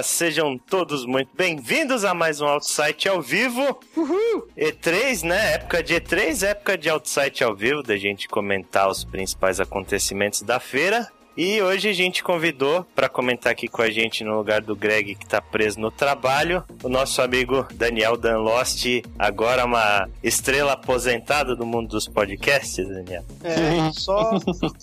[0.00, 0.06] pessoas!
[0.06, 3.78] Sejam todos muito bem-vindos a mais um Outsite ao vivo.
[3.96, 4.48] Uhul!
[4.56, 5.54] E3, né?
[5.54, 10.58] Época de E3, época de Outsite ao vivo, da gente comentar os principais acontecimentos da
[10.58, 11.10] feira.
[11.36, 15.14] E hoje a gente convidou para comentar aqui com a gente no lugar do Greg
[15.14, 21.64] que tá preso no trabalho, o nosso amigo Daniel Danlost, agora uma estrela aposentada do
[21.64, 23.24] mundo dos podcasts, Daniel.
[23.44, 24.32] É, só,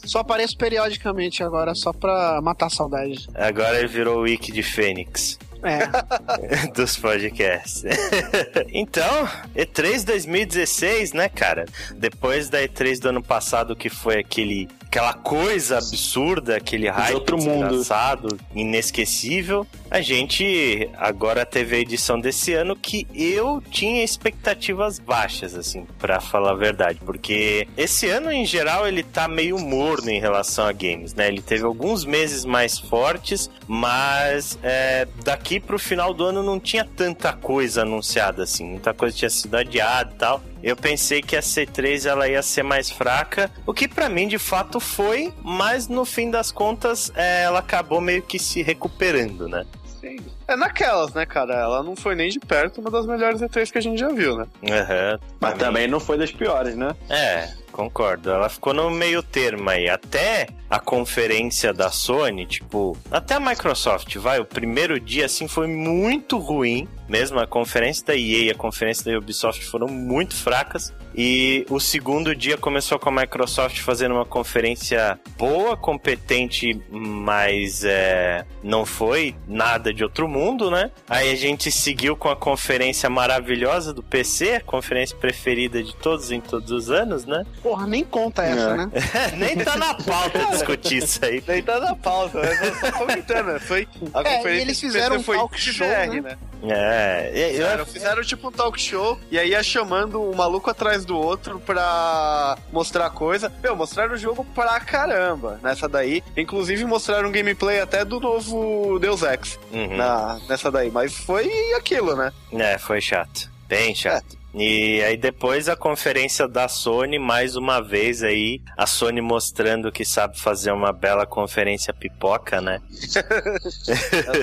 [0.05, 3.27] só apareço periodicamente agora, só pra matar a saudade.
[3.35, 5.37] Agora ele virou o Wiki de Fênix.
[5.63, 6.67] É.
[6.71, 7.83] dos podcasts.
[8.69, 11.65] então, E3 2016, né, cara?
[11.95, 17.37] Depois da E3 do ano passado, que foi aquele aquela coisa absurda, aquele hype outro
[17.37, 17.67] mundo.
[17.67, 19.67] desgraçado, inesquecível.
[19.91, 26.19] A gente agora teve a edição desse ano que eu tinha expectativas baixas, assim, para
[26.19, 30.71] falar a verdade, porque esse ano em geral ele tá meio morno em relação a
[30.71, 31.27] games, né?
[31.27, 36.85] Ele teve alguns meses mais fortes, mas é, daqui pro final do ano não tinha
[36.85, 40.41] tanta coisa anunciada assim, muita coisa tinha sido adiada e tal.
[40.67, 44.37] Eu pensei que a C3 ela ia ser mais fraca, o que para mim de
[44.37, 49.65] fato foi, mas no fim das contas é, ela acabou meio que se recuperando, né?
[50.01, 50.17] Sim.
[50.45, 51.53] É naquelas, né, cara?
[51.53, 54.35] Ela não foi nem de perto uma das melhores E3 que a gente já viu,
[54.35, 54.45] né?
[54.69, 55.17] Aham.
[55.39, 56.93] Mas também não foi das piores, né?
[57.09, 58.31] É, concordo.
[58.31, 59.87] Ela ficou no meio termo aí.
[59.87, 65.67] Até a conferência da Sony, tipo, até a Microsoft, vai, o primeiro dia assim foi
[65.67, 66.87] muito ruim.
[67.07, 70.93] Mesmo a conferência da EA e a conferência da Ubisoft foram muito fracas.
[71.15, 78.45] E o segundo dia começou com a Microsoft fazendo uma conferência boa, competente, mas é,
[78.61, 80.91] não foi nada de outro mundo, né?
[81.09, 86.29] Aí a gente seguiu com a conferência maravilhosa do PC, a conferência preferida de todos
[86.29, 87.45] em todos os anos, né?
[87.67, 88.77] Porra, nem conta essa, É.
[88.77, 88.89] né?
[89.35, 91.41] Nem tá na pauta discutir isso aí.
[91.41, 92.49] Daí tá na pausa, né?
[92.81, 93.59] Eu tô comentando, né?
[93.59, 96.37] Foi a É, conferência e eles fizeram um foi talk show, XR, né?
[96.63, 100.69] É, e- eu, Fizeram, fizeram tipo um talk show e aí ia chamando um maluco
[100.69, 103.51] atrás do outro pra mostrar coisa.
[103.61, 106.23] Meu, mostraram o jogo pra caramba nessa daí.
[106.37, 109.97] Inclusive mostraram um gameplay até do novo Deus Ex Uhum.
[109.97, 110.89] na, nessa daí.
[110.89, 112.31] Mas foi aquilo, né?
[112.53, 113.51] É, foi chato.
[113.67, 114.36] Bem chato.
[114.57, 120.03] E aí depois a conferência da Sony, mais uma vez aí, a Sony mostrando que
[120.03, 122.81] sabe fazer uma bela conferência pipoca, né?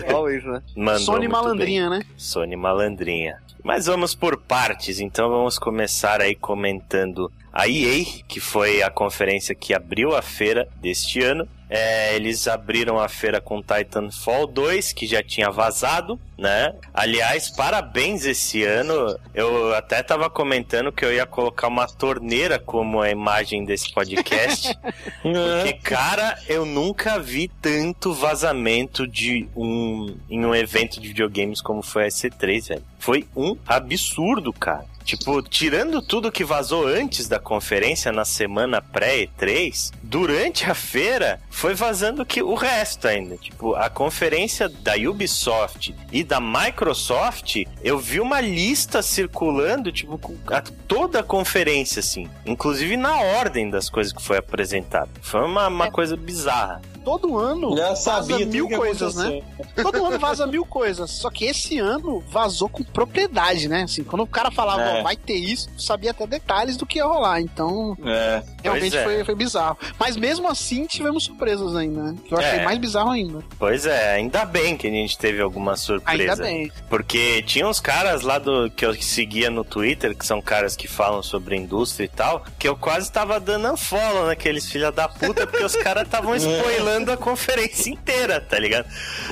[0.06, 0.62] É always, né?
[0.76, 1.98] Mandou Sony malandrinha, né?
[1.98, 2.08] bem.
[2.16, 3.38] Sony malandrinha.
[3.62, 9.54] Mas vamos por partes, então vamos começar aí comentando a EA, que foi a conferência
[9.54, 11.48] que abriu a feira deste ano.
[11.69, 16.75] É, eles abriram a feira com Titanfall 2, que já tinha vazado, né?
[16.92, 19.19] Aliás, parabéns esse ano.
[19.34, 24.76] Eu até tava comentando que eu ia colocar uma torneira como a imagem desse podcast.
[25.22, 31.82] Porque, cara, eu nunca vi tanto vazamento de um em um evento de videogames como
[31.82, 32.84] foi a C3, velho.
[32.98, 34.94] Foi um absurdo, cara.
[35.04, 41.75] Tipo, tirando tudo que vazou antes da conferência na semana pré-E3, durante a feira foi
[41.75, 43.37] vazando que o resto ainda.
[43.37, 50.62] Tipo, a conferência da Ubisoft e da Microsoft, eu vi uma lista circulando, tipo, a-
[50.88, 52.28] toda a conferência, assim.
[52.47, 55.10] Inclusive na ordem das coisas que foi apresentado.
[55.21, 56.81] Foi uma, uma coisa bizarra.
[57.04, 59.42] Todo ano Já vaza sabia tudo mil coisas, né?
[59.82, 61.10] Todo ano vaza mil coisas.
[61.10, 63.82] Só que esse ano vazou com propriedade, né?
[63.82, 64.94] Assim, quando o cara falava, É.
[65.00, 67.41] ó, vai ter isso, sabia até detalhes do que ia rolar.
[67.41, 68.43] Então, É.
[68.62, 69.03] realmente é.
[69.05, 69.77] foi, foi bizarro.
[69.99, 72.16] Mas mesmo assim, tivemos surpresas ainda, né?
[72.27, 72.65] Que eu achei É.
[72.65, 73.42] mais bizarro ainda.
[73.59, 76.33] Pois é, ainda bem que a gente teve alguma surpresa.
[76.33, 76.72] Ainda bem.
[76.89, 80.86] Porque tinha uns caras lá do que eu seguia no Twitter, que são caras que
[80.89, 85.47] falam sobre indústria e tal, que eu quase tava dando unfollow naqueles filha da puta,
[85.47, 88.86] porque os caras estavam spoilando a conferência inteira, tá ligado?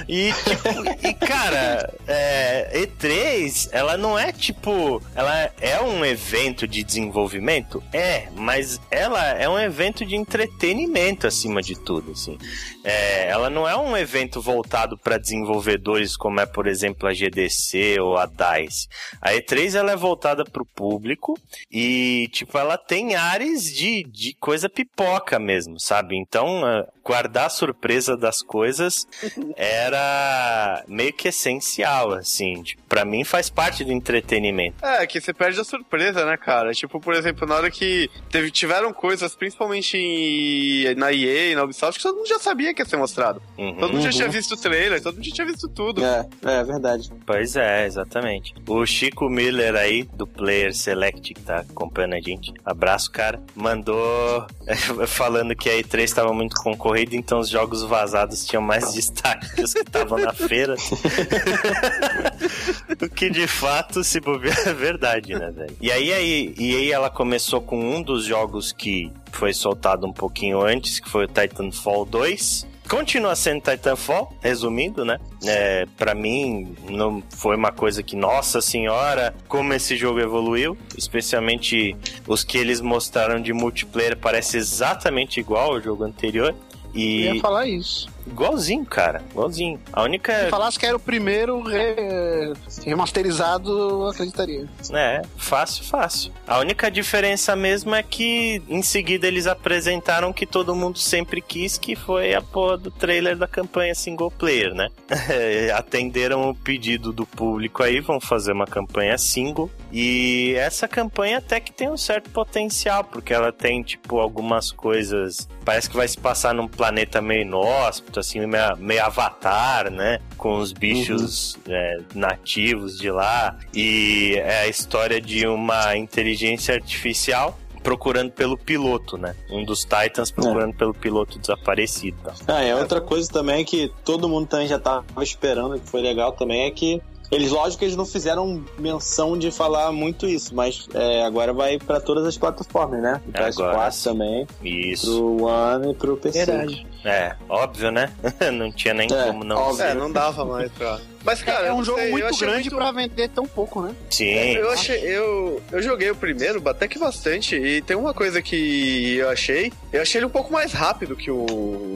[0.08, 5.02] E, tipo, e cara, é, E3, ela não é tipo.
[5.14, 7.82] Ela é um evento de desenvolvimento?
[7.93, 12.38] É, mas ela é um evento de entretenimento acima de tudo, assim.
[12.84, 18.00] É, ela não é um evento voltado para desenvolvedores como é, por exemplo, a GDC
[18.00, 18.88] ou a DICE.
[19.20, 21.38] A E3 ela é voltada para o público
[21.70, 26.16] e, tipo, ela tem áreas de, de coisa pipoca mesmo, sabe?
[26.16, 29.06] Então, ah, guardar a surpresa das coisas
[29.56, 32.62] era meio que essencial, assim.
[32.62, 34.84] Tipo, pra mim faz parte do entretenimento.
[34.84, 36.72] É, que você perde a surpresa, né, cara?
[36.72, 41.96] Tipo, por exemplo, na hora que teve, tiveram coisas, principalmente em na EA, na Ubisoft,
[41.98, 43.42] que todo mundo já sabia que ia ser mostrado.
[43.58, 43.74] Uhum.
[43.74, 44.16] Todo mundo já Uhum.
[44.16, 46.04] tinha visto o trailer, todo mundo já tinha visto tudo.
[46.04, 47.10] É, é verdade.
[47.26, 48.54] Pois é, exatamente.
[48.68, 54.46] O Chico Miller aí, do Player Select, que tá acompanhando a gente, abraço, cara, mandou
[55.08, 59.62] falando que a E3 estava muito concorrida, então os jogos vazados tinham mais destaque que
[59.64, 60.76] os que estavam na feira.
[63.02, 65.76] o que de fato, se bobear, é verdade, né, velho?
[65.81, 70.12] E aí, aí, e aí ela começou com um dos jogos que foi soltado um
[70.12, 72.67] pouquinho antes, que foi o Titanfall 2.
[72.88, 75.19] Continua sendo Titanfall, resumindo, né?
[75.44, 80.76] É, para mim, não foi uma coisa que, nossa senhora, como esse jogo evoluiu.
[80.99, 81.96] Especialmente
[82.26, 86.55] os que eles mostraram de multiplayer, parece exatamente igual ao jogo anterior.
[86.93, 88.08] Eu E ia falar isso.
[88.26, 89.78] Igualzinho, cara, igualzinho.
[89.92, 90.44] A única.
[90.44, 92.52] Se falasse que era o primeiro re-
[92.84, 94.66] remasterizado, eu acreditaria.
[94.92, 96.32] É, fácil, fácil.
[96.46, 101.40] A única diferença mesmo é que em seguida eles apresentaram o que todo mundo sempre
[101.40, 104.88] quis, que foi a porra do trailer da campanha single player, né?
[105.74, 109.70] Atenderam o pedido do público aí, vão fazer uma campanha single.
[109.92, 115.48] E essa campanha até que tem um certo potencial, porque ela tem, tipo, algumas coisas.
[115.64, 120.18] Parece que vai se passar num planeta meio inóspito, assim, meio, meio avatar, né?
[120.36, 123.56] Com os bichos é, nativos de lá.
[123.74, 129.34] E é a história de uma inteligência artificial procurando pelo piloto, né?
[129.50, 132.16] Um dos Titans procurando pelo piloto desaparecido.
[132.22, 132.34] tá?
[132.46, 136.32] Ah, é outra coisa também que todo mundo também já tava esperando, que foi legal
[136.32, 137.02] também, é que
[137.32, 141.79] eles, lógico que eles não fizeram menção de falar muito isso, mas é, agora vai
[141.79, 143.23] pra todas as plataformas, né?
[143.26, 144.11] O Agora PS4 sim.
[144.11, 145.06] também, Isso.
[145.06, 146.44] pro One e pro PC.
[146.44, 146.87] Verdade.
[147.04, 148.12] É, óbvio, né?
[148.52, 149.76] não tinha nem É, como não óbvio.
[149.76, 149.87] ser.
[149.90, 151.00] É, não dava mais pra.
[151.25, 153.81] Mas, cara, é eu um jogo sei, muito achei grande muito- pra vender tão pouco,
[153.82, 153.94] né?
[154.10, 154.54] Sim.
[154.56, 159.19] Eu achei, eu, eu joguei o primeiro até que bastante, e tem uma coisa que
[159.19, 161.46] eu achei, eu achei ele um pouco mais rápido que o,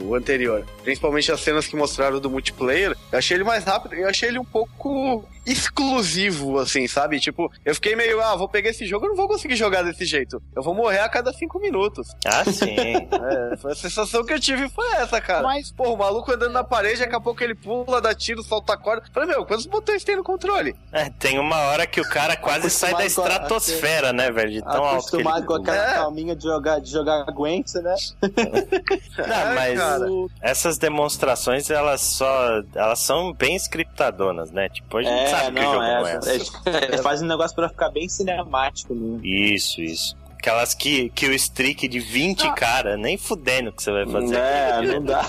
[0.05, 0.65] o anterior.
[0.81, 4.39] Principalmente as cenas que mostraram do multiplayer, eu achei ele mais rápido, eu achei ele
[4.39, 7.19] um pouco exclusivo, assim, sabe?
[7.19, 10.05] Tipo, eu fiquei meio, ah, vou pegar esse jogo, eu não vou conseguir jogar desse
[10.05, 10.41] jeito.
[10.55, 12.07] Eu vou morrer a cada cinco minutos.
[12.25, 12.75] Ah, sim.
[13.53, 15.43] É, foi a sensação que eu tive foi essa, cara.
[15.43, 18.73] Mas- Pô, o maluco andando na parede, daqui a pouco ele pula, dá tiro, solta
[18.73, 19.03] a corda.
[19.13, 20.75] Falei, meu, quantos botões tem no controle?
[20.91, 24.51] É, tem uma hora que o cara quase sai da com a- estratosfera, né, velho?
[24.51, 25.93] De tão alto que ele Acostumado com aquela É.
[25.95, 27.95] calminha de jogar, de jogar Gwent, né?
[29.17, 29.79] Não, É, mas
[30.41, 32.61] essas demonstrações, elas só.
[32.75, 34.69] Elas são bem scriptadonas, né?
[34.69, 36.29] Tipo, a gente É, sabe que o não, jogo é, não é assim.
[36.65, 39.19] é, Eles fazem um negócio pra ficar bem cinemático, né?
[39.23, 40.15] Isso, isso.
[40.39, 42.53] Aquelas que, que o streak de 20, Ah.
[42.53, 44.35] cara, nem fudendo que você vai fazer.
[44.37, 45.25] É, não dá.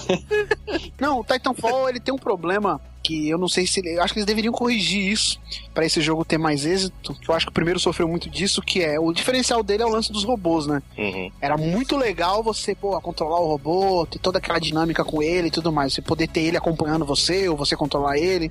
[1.01, 4.19] Não, o Titanfall ele tem um problema que eu não sei se eu acho que
[4.21, 5.39] eles deveriam corrigir isso
[5.73, 7.15] pra esse jogo ter mais êxito.
[7.15, 9.87] Que eu acho que o primeiro sofreu muito disso, que é o diferencial dele é
[9.87, 10.83] o lance dos robôs, né?
[10.97, 11.31] Uhum.
[11.41, 15.51] Era muito legal você, pô, controlar o robô, ter toda aquela dinâmica com ele e
[15.51, 15.95] tudo mais.
[15.95, 18.51] Você poder ter ele acompanhando você, ou você controlar ele.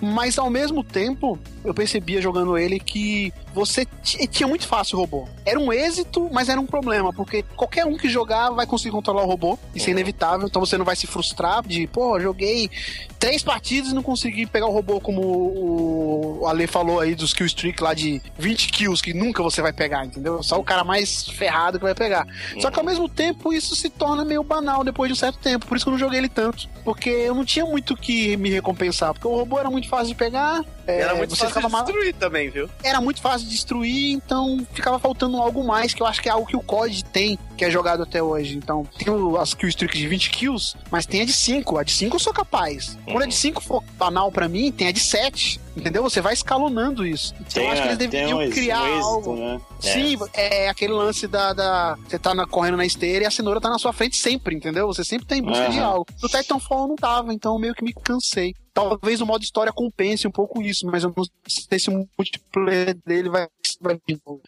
[0.00, 3.86] Mas ao mesmo tempo, eu percebia jogando ele que você
[4.30, 5.28] tinha muito fácil o robô.
[5.44, 9.22] Era um êxito, mas era um problema, porque qualquer um que jogar vai conseguir controlar
[9.24, 9.58] o robô.
[9.74, 9.98] Isso é Uhum.
[9.98, 12.70] inevitável, então você não vai se frustrar de, pô, joguei
[13.18, 17.46] três partidas e não consegui pegar o robô como o, Ale falou aí dos kill
[17.46, 20.42] streak lá de 20 kills que nunca você vai pegar, entendeu?
[20.42, 22.26] Só o cara mais ferrado que vai pegar.
[22.60, 25.66] Só que ao mesmo tempo isso se torna meio banal depois de um certo tempo.
[25.66, 26.68] Por isso que eu não joguei ele tanto.
[26.84, 29.12] Porque eu não tinha muito que me recompensar.
[29.12, 30.64] Porque o robô era muito fácil de pegar.
[30.90, 32.68] É, Era muito fácil de destruir também, viu?
[32.82, 36.32] era muito fácil de destruir, então ficava faltando algo mais, que eu acho que é
[36.32, 38.56] algo que o COD tem, que é jogado até hoje.
[38.56, 41.78] Então, tem o- as kill streaks de 20 kills, mas tem a de 5.
[41.78, 42.96] A de 5 eu sou capaz.
[43.04, 45.60] Quando a de 5 for banal pra mim, tem a de 7.
[45.76, 46.02] Entendeu?
[46.02, 47.32] Você vai escalonando isso.
[47.40, 49.36] Então, eu acho que eles deveriam um criar um êxito, algo.
[49.36, 49.60] né?
[49.78, 53.60] Sim, é aquele lance da, da- Você tá na- correndo na esteira e a cenoura
[53.60, 54.86] tá na sua frente sempre, entendeu?
[54.88, 55.86] Você sempre tá em busca de Aham.
[55.86, 56.06] algo.
[56.20, 58.52] No Titanfall não tava, então meio que me cansei.
[58.88, 62.96] Talvez o modo história compense um pouco isso, mas eu não sei se o multiplayer
[63.04, 63.46] dele vai,
[63.80, 64.00] vai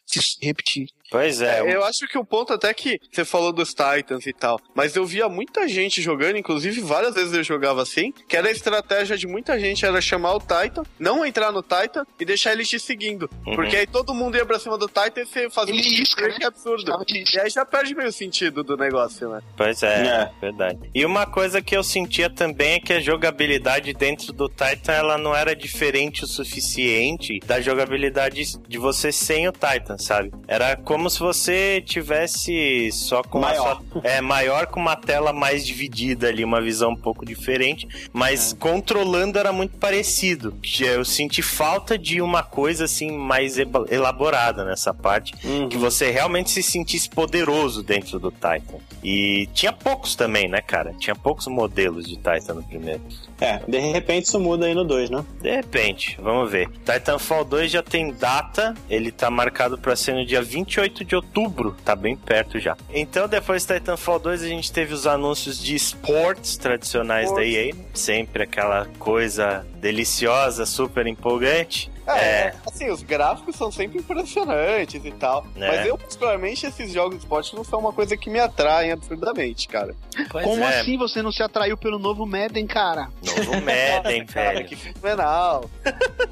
[0.07, 0.89] se repetir.
[1.13, 4.33] Pois é, É, eu acho que o ponto até que você falou dos Titans e
[4.33, 8.49] tal, mas eu via muita gente jogando, inclusive várias vezes eu jogava assim, que era
[8.49, 12.53] a estratégia de muita gente era chamar o Titan, não entrar no Titan e deixar
[12.53, 13.29] ele te seguindo.
[13.47, 13.55] Uhum.
[13.55, 16.23] Porque aí todo mundo ia pra cima do Titan e você fazia Ele um isca,
[16.23, 16.47] break né?
[16.47, 17.05] absurdo.
[17.09, 19.41] E aí já perde meio sentido do negócio, né?
[19.57, 20.31] Pois é, É.
[20.41, 20.79] verdade.
[20.95, 25.19] E uma coisa que eu sentia também é que a jogabilidade dentro do Titan ela
[25.19, 30.33] não era diferente o suficiente da jogabilidade de você sem o Titan, sabe?
[30.49, 33.83] Era como como se você tivesse só com Maior.
[33.93, 38.53] Só, é maior com uma tela mais dividida ali, uma visão um pouco diferente, mas
[38.53, 40.55] controlando era muito parecido.
[40.81, 43.57] Eu senti falta de uma coisa assim mais
[43.91, 45.69] elaborada nessa parte, Uhum.
[45.69, 48.79] que você realmente se sentisse poderoso dentro do Titan.
[49.03, 50.95] E tinha poucos também, né, cara?
[51.01, 53.01] Tinha poucos modelos de Titan no primeiro.
[53.41, 55.25] É, de repente isso muda aí no 2, né?
[55.41, 56.69] De repente, vamos ver.
[56.85, 61.77] Titanfall 2 já tem data, ele tá marcado pra ser no dia 28 de outubro,
[61.85, 62.77] tá bem perto já.
[62.93, 67.75] Então, depois de Titanfall 2, a gente teve os anúncios de esportes tradicionais da EA,
[67.95, 71.92] sempre aquela coisa deliciosa, super empolgante.
[72.07, 75.47] É, assim, os gráficos são sempre impressionantes e tal.
[75.57, 75.69] É.
[75.69, 79.69] Mas eu, particularmente, esses jogos de esporte não são uma coisa que me atraem absurdamente,
[79.69, 79.95] cara.
[80.31, 83.09] Pois Como é, assim você não se atraiu pelo novo Madden, cara?
[83.23, 84.69] Novo Madden, Cara, velho.
[84.69, 85.71] que fenomenal.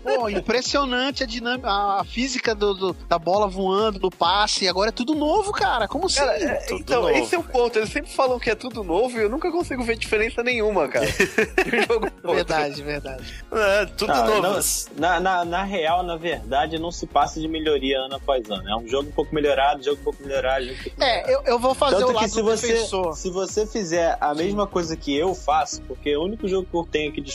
[0.03, 4.69] Pô, impressionante a dinâmica, a física do, do- da bola voando, do passe.
[4.69, 5.87] Agora é tudo novo, cara.
[5.89, 6.19] Como assim?
[6.21, 7.79] Cara, é, tudo então, novo, esse é o ponto.
[7.79, 11.07] Eles sempre falam que é tudo novo e eu nunca consigo ver diferença nenhuma, cara.
[12.23, 13.45] Verdade, verdade.
[13.53, 14.43] É, tudo Não, novo.
[14.43, 14.61] não,
[14.99, 18.69] na, na, na real, na verdade, não se passa de melhoria ano após ano.
[18.69, 21.01] É um jogo um pouco melhorado, jogo um pouco melhorado, jogo um pouco melhorado.
[21.01, 23.17] É, eu, eu vou fazer Tanto o lado que se você, defensor.
[23.17, 26.85] se você fizer a mesma coisa que eu faço, porque o único jogo que eu
[26.85, 27.31] tenho aqui de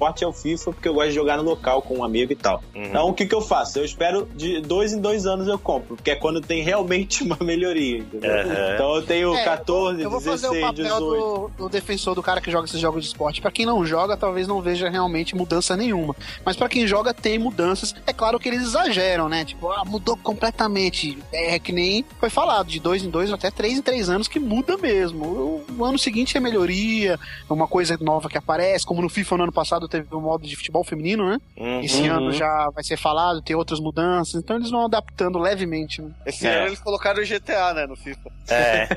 [0.00, 2.36] esporte é o FIFA, porque eu gosto de jogar no local com um amigo e
[2.36, 2.62] tal.
[2.74, 2.84] Uhum.
[2.84, 3.78] Então o que, que eu faço?
[3.78, 7.36] Eu espero de dois em dois anos eu compro, porque é quando tem realmente uma
[7.40, 8.30] melhoria, entendeu?
[8.30, 8.74] Aham.
[8.74, 11.00] Então eu tenho É, 14, eu vou fazer o 16, papel 18.
[11.00, 13.42] do, do defensor do cara que joga esses jogos de esporte.
[13.42, 16.16] Pra quem não joga, talvez não veja realmente mudança nenhuma.
[16.44, 17.94] Mas pra quem joga, tem mudanças.
[18.06, 19.44] É claro que eles exageram, né?
[19.44, 21.18] Tipo, ah, mudou completamente.
[21.30, 24.40] É que nem foi falado, de dois em dois, até três em três anos, que
[24.40, 25.24] muda mesmo.
[25.24, 28.86] O, o ano seguinte é melhoria, é uma coisa nova que aparece.
[28.86, 31.38] Como no FIFA no ano passado teve o modo de futebol feminino, né?
[31.56, 31.80] Uhum.
[31.80, 32.16] Esse Uhum.
[32.16, 34.40] ano já vai ser falado, tem outras mudanças.
[34.42, 36.10] Então eles vão adaptando levemente, né?
[36.24, 36.56] Esse É.
[36.58, 38.30] ano eles colocaram o GTA, né, no FIFA.
[38.48, 38.88] É.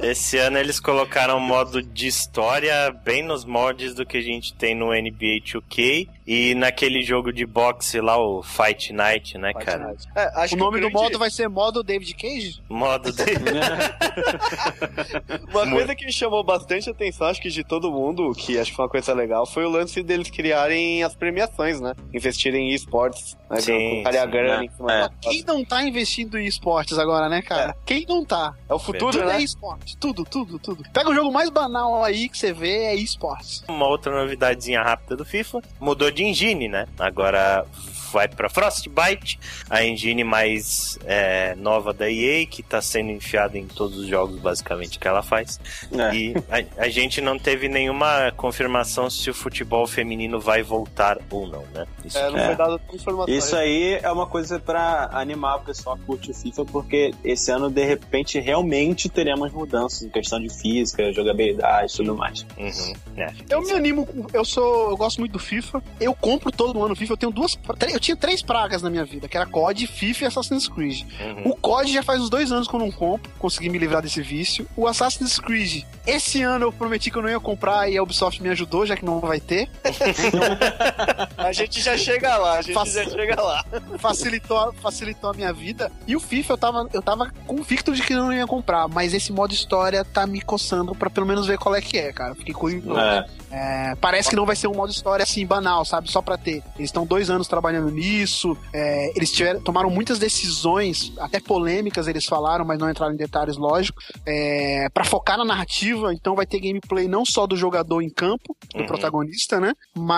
[0.10, 4.54] Esse ano eles colocaram um modo de história bem nos moldes do que a gente
[4.54, 9.96] tem no NBA 2K e naquele jogo de boxe lá, o Fight Night, né, cara?
[10.14, 12.62] É, acho O que nome do grande- modo vai ser modo David Cage?
[12.68, 13.24] Modo de...
[15.50, 18.76] Uma coisa que me chamou bastante atenção, acho que de todo mundo, que acho que
[18.76, 21.94] foi uma coisa legal, foi o lance deles criarem as premiações, né?
[22.14, 23.60] Investirem em esportes, né?
[23.60, 24.64] Sim, Colocarem a sim, grana né?
[24.66, 25.00] em cima É.
[25.00, 27.74] da- Quem não tá investindo em esportes agora, né, cara?
[27.84, 28.54] Quem não tá?
[28.68, 29.38] É o futuro, Tudo né?
[29.38, 29.96] é esporte.
[29.96, 30.84] Tudo, tudo, tudo.
[30.92, 33.64] Pega o jogo mais banal aí que você vê, é esportes.
[33.68, 36.86] Uma outra novidadezinha rápida do FIFA, mudou de engine, né?
[36.98, 37.64] Agora
[38.12, 39.38] vai pra Frostbite,
[39.68, 44.38] a engine mais é, nova da EA, que tá sendo enfiada em todos os jogos,
[44.40, 45.60] basicamente, que ela faz.
[45.92, 46.14] É.
[46.14, 46.34] E
[46.78, 51.64] a, a gente não teve nenhuma confirmação se o futebol feminino vai voltar ou não,
[51.74, 51.86] né?
[52.04, 52.46] Isso É, não É.
[52.46, 53.34] foi dado tanta informação.
[53.34, 57.50] Isso aí é uma coisa pra animar o pessoal que curte o FIFA, porque esse
[57.50, 62.46] ano, de repente, realmente teremos mudanças em questão de física, jogabilidade e tudo mais.
[62.58, 63.28] Uhum, é.
[63.48, 65.82] Eu me animo, eu sou, eu gosto muito do FIFA.
[66.00, 67.12] Eu compro todo ano FIFA.
[67.12, 70.24] Eu tenho duas, três- eu tinha três pragas na minha vida, que era COD, FIFA
[70.24, 71.02] e Assassin's Creed.
[71.20, 71.50] Uhum.
[71.52, 74.22] O COD já faz uns dois anos que eu não compro, consegui me livrar desse
[74.22, 74.66] vício.
[74.74, 78.42] O Assassin's Creed, esse ano eu prometi que eu não ia comprar e a Ubisoft
[78.42, 79.68] me ajudou, já que não vai ter.
[81.36, 83.64] A gente já chega lá, a gente Faço- já chega lá.
[83.98, 85.90] facilitou, facilitou a minha vida.
[86.06, 89.12] E o FIFA eu tava, eu tava convicto de que eu não ia comprar, mas
[89.14, 92.34] esse modo história tá me coçando pra pelo menos ver qual é que é, cara.
[92.34, 92.98] Fiquei curioso.
[92.98, 93.26] É.
[93.50, 96.10] É, parece que não vai ser um modo história assim banal, sabe?
[96.10, 96.62] Só pra ter.
[96.76, 98.56] Eles estão dois anos trabalhando nisso.
[98.72, 103.56] é, eles tiveram, tomaram muitas decisões, até polêmicas eles falaram, mas não entraram em detalhes,
[103.56, 104.00] lógico.
[104.26, 108.56] É, para focar na narrativa, então vai ter gameplay não só do jogador em campo,
[108.74, 108.86] do Uhum.
[108.86, 109.72] protagonista, né?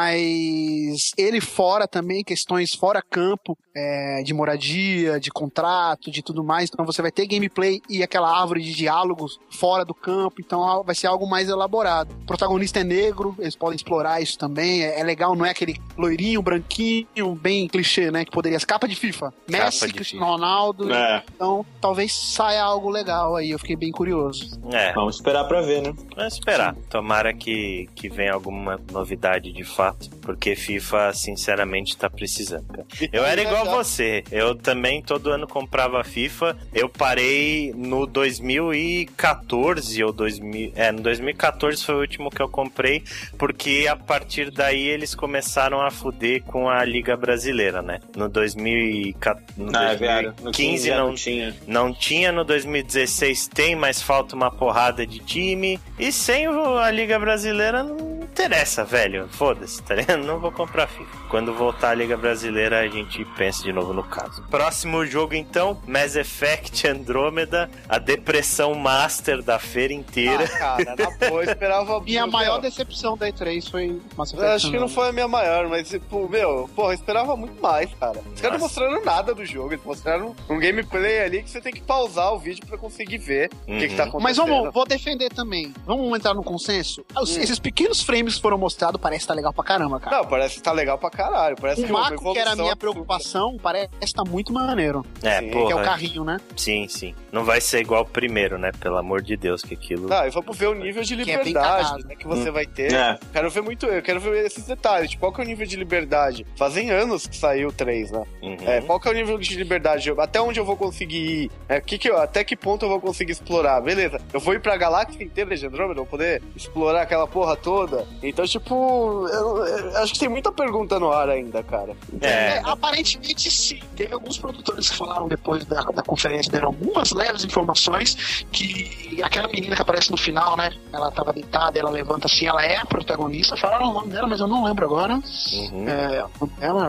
[0.07, 6.69] Mas ele fora também, questões fora campo, é, de moradia, de contrato, de tudo mais.
[6.73, 10.37] Então você vai ter gameplay e aquela árvore de diálogos fora do campo.
[10.41, 12.13] Então vai ser algo mais elaborado.
[12.23, 14.83] O protagonista é negro, eles podem explorar isso também.
[14.83, 18.25] É, é legal, não é aquele loirinho, branquinho, bem clichê, né?
[18.25, 19.33] Que poderia ser capa de FIFA.
[19.49, 20.93] Messi, de Cristiano Ronaldo.
[20.93, 21.23] É.
[21.35, 23.51] Então talvez saia algo legal aí.
[23.51, 24.61] Eu fiquei bem curioso.
[24.73, 25.93] É, Vamos esperar pra ver, né?
[26.17, 26.75] vamos esperar.
[26.89, 32.67] Tomara que, que venha alguma novidade de fato, porque FIFA, sinceramente, tá precisando.
[32.67, 32.87] cara.
[33.13, 34.25] Eu era igual a você.
[34.31, 36.57] Eu também todo ano comprava FIFA.
[36.73, 40.73] Eu parei no 2014 ou 2000.
[40.75, 43.03] É, no 2014 foi o último que eu comprei,
[43.39, 48.01] porque a partir daí eles começaram a fuder com a Liga Brasileira, né?
[48.17, 49.43] No 2014.
[49.57, 50.27] No Ah, é verdade.
[50.43, 51.57] No 2015 já não, tinha.
[51.67, 55.81] não tinha, no 2016 tem, mas falta uma porrada de time.
[55.99, 59.29] E sem a Liga Brasileira não, interessa, velho.
[59.29, 60.23] Foda-se, tá ligado?
[60.25, 61.23] Não vou comprar FIFA.
[61.29, 64.43] Quando voltar a Liga Brasileira, a gente pensa de novo no caso.
[64.51, 70.45] Próximo jogo, então, Mass Effect Andromeda, a depressão master da feira inteira.
[70.45, 72.01] Ah, cara, na boa, eu esperava.
[72.05, 75.29] Minha meu, maior decepção da E3 foi Mass Eu acho que não foi a minha
[75.29, 78.21] maior, mas, tipo, meu, porra, eu esperava muito mais, cara.
[78.35, 81.73] Os caras não mostraram nada do jogo, eles mostraram um gameplay ali que você tem
[81.73, 84.09] que pausar o vídeo pra conseguir ver o que, que tá Uhum.
[84.11, 84.23] acontecendo.
[84.23, 85.73] Mas vamos, vou defender também.
[85.85, 87.05] Vamos entrar no consenso?
[87.21, 87.41] Os- Hum.
[87.41, 90.19] Esses pequenos frames que foram mostrados parece estar legal pra caramba, cara.
[90.19, 91.57] Não, parece que tá legal pra caralho.
[91.61, 95.05] Parece o que é Marco, que era a minha preocupação, parece estar muito maneiro.
[95.23, 95.67] É, Sim, porra.
[95.67, 96.39] Que é o carrinho, né?
[96.57, 97.15] Sim, sim.
[97.33, 98.71] Não vai ser igual o primeiro, né?
[98.79, 100.09] Pelo amor de Deus, que aquilo.
[100.09, 102.07] Tá, e vamos ver o nível de Que é liberdade cagado.
[102.07, 102.92] né, que você vai ter.
[102.95, 103.19] É.
[103.33, 105.11] Quero ver muito, eu quero ver esses detalhes.
[105.11, 106.47] Tipo, qual que é o nível de liberdade?
[106.57, 108.23] Fazem anos que saiu o 3, né?
[108.43, 108.57] Uhum.
[108.67, 110.11] É, qual que é o nível de liberdade?
[110.19, 111.51] Até onde eu vou conseguir ir?
[111.69, 113.81] É, que que eu- até que ponto eu vou conseguir explorar?
[113.81, 118.07] Beleza, eu vou ir pra galáxia inteira de Andrômeda, vou poder explorar aquela porra toda.
[118.23, 121.97] Então, tipo, eu, eu acho que tem muita pergunta no ar ainda, cara.
[122.21, 122.33] É.
[122.57, 123.81] É, aparentemente sim.
[123.97, 129.49] Teve alguns produtores que falaram depois da, da conferência, deram algumas leves informações que aquela
[129.49, 130.71] menina que aparece no final, né?
[130.93, 133.57] Ela tava deitada, ela levanta assim, ela é a protagonista.
[133.57, 135.15] Falaram o nome dela, mas eu não lembro agora.
[135.15, 135.89] Uhum.
[135.89, 136.25] É,
[136.61, 136.89] ela,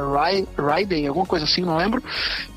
[0.58, 2.02] Ryden, alguma coisa assim, não lembro.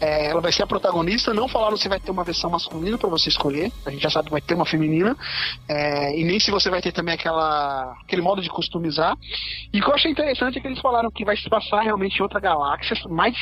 [0.01, 1.33] É, ela vai ser a protagonista.
[1.35, 3.71] Não falaram se vai ter uma versão masculina pra você escolher.
[3.85, 5.17] A gente já sabe que vai ter uma feminina.
[5.69, 9.15] É, e nem se você vai ter também aquela, aquele modo de customizar.
[9.73, 12.19] E o que eu achei interessante é que eles falaram que vai se passar realmente
[12.19, 13.35] em outra galáxia, mais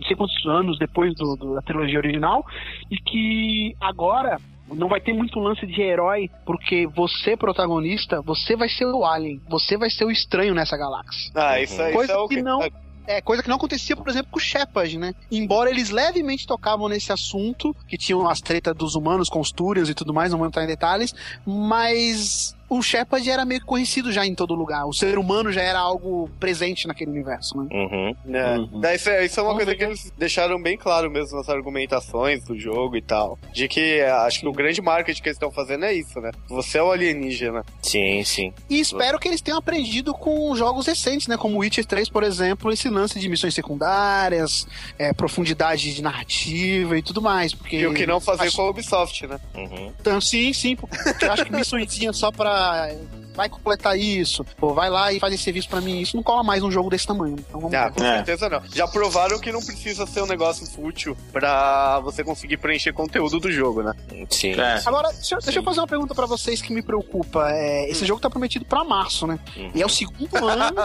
[0.00, 2.44] não sei quantos anos depois do, do- da trilogia original.
[2.90, 4.38] E que agora.
[4.68, 9.40] Não vai ter muito lance de herói, porque você, protagonista, você vai ser o alien,
[9.48, 11.30] você vai ser o estranho nessa galáxia.
[11.34, 12.60] Ah, isso, aí- Coisa isso é que não-
[13.04, 15.12] É, coisa que não acontecia, por exemplo, com o Shepard, né?
[15.28, 19.88] Embora eles levemente tocavam nesse assunto, que tinham as tretas dos humanos com os Turians
[19.88, 21.12] e tudo mais, não vou entrar em detalhes,
[21.44, 24.86] mas o Shepard era meio conhecido já em todo lugar.
[24.86, 27.68] O ser humano já era algo presente naquele universo, né?
[27.70, 28.16] Uhum.
[28.24, 28.56] né?
[28.58, 28.80] Uhum.
[28.80, 29.76] Daí Isso, é, isso é uma Vamos coisa ver.
[29.78, 33.38] que eles deixaram bem claro mesmo nas argumentações do jogo e tal.
[33.52, 36.30] De que é, acho que o grande marketing que eles estão fazendo é isso, né?
[36.48, 37.64] Você é o alienígena.
[37.82, 38.52] Sim, sim.
[38.70, 41.36] E espero que eles tenham aprendido com jogos recentes, né?
[41.36, 44.66] Como Witcher 3, por exemplo, esse lance de missões secundárias,
[44.98, 47.54] é, profundidade de narrativa e tudo mais.
[47.54, 49.38] Porque E o que não fazer acho- com a Ubisoft, né?
[49.54, 49.92] Uhum.
[50.00, 52.61] Então, sim, sim, porque eu acho que missõezinha só pra.
[52.70, 52.96] 哎
[53.34, 56.00] Vai completar isso, pô, vai lá e faz esse serviço pra mim.
[56.00, 57.36] Isso não cola mais num jogo desse tamanho.
[57.38, 58.16] Então vamos Ah, com É.
[58.16, 58.62] certeza não.
[58.74, 63.50] Já provaram que não precisa ser um negócio fútil pra você conseguir preencher conteúdo do
[63.50, 63.94] jogo, né?
[64.30, 64.52] Sim.
[64.60, 64.80] É.
[64.84, 67.50] Agora, deixa, eu- deixa eu fazer uma pergunta pra vocês que me preocupa.
[67.50, 69.38] É, esse jogo tá prometido pra março, né?
[69.56, 69.70] Uhum.
[69.74, 70.80] E é o segundo ano.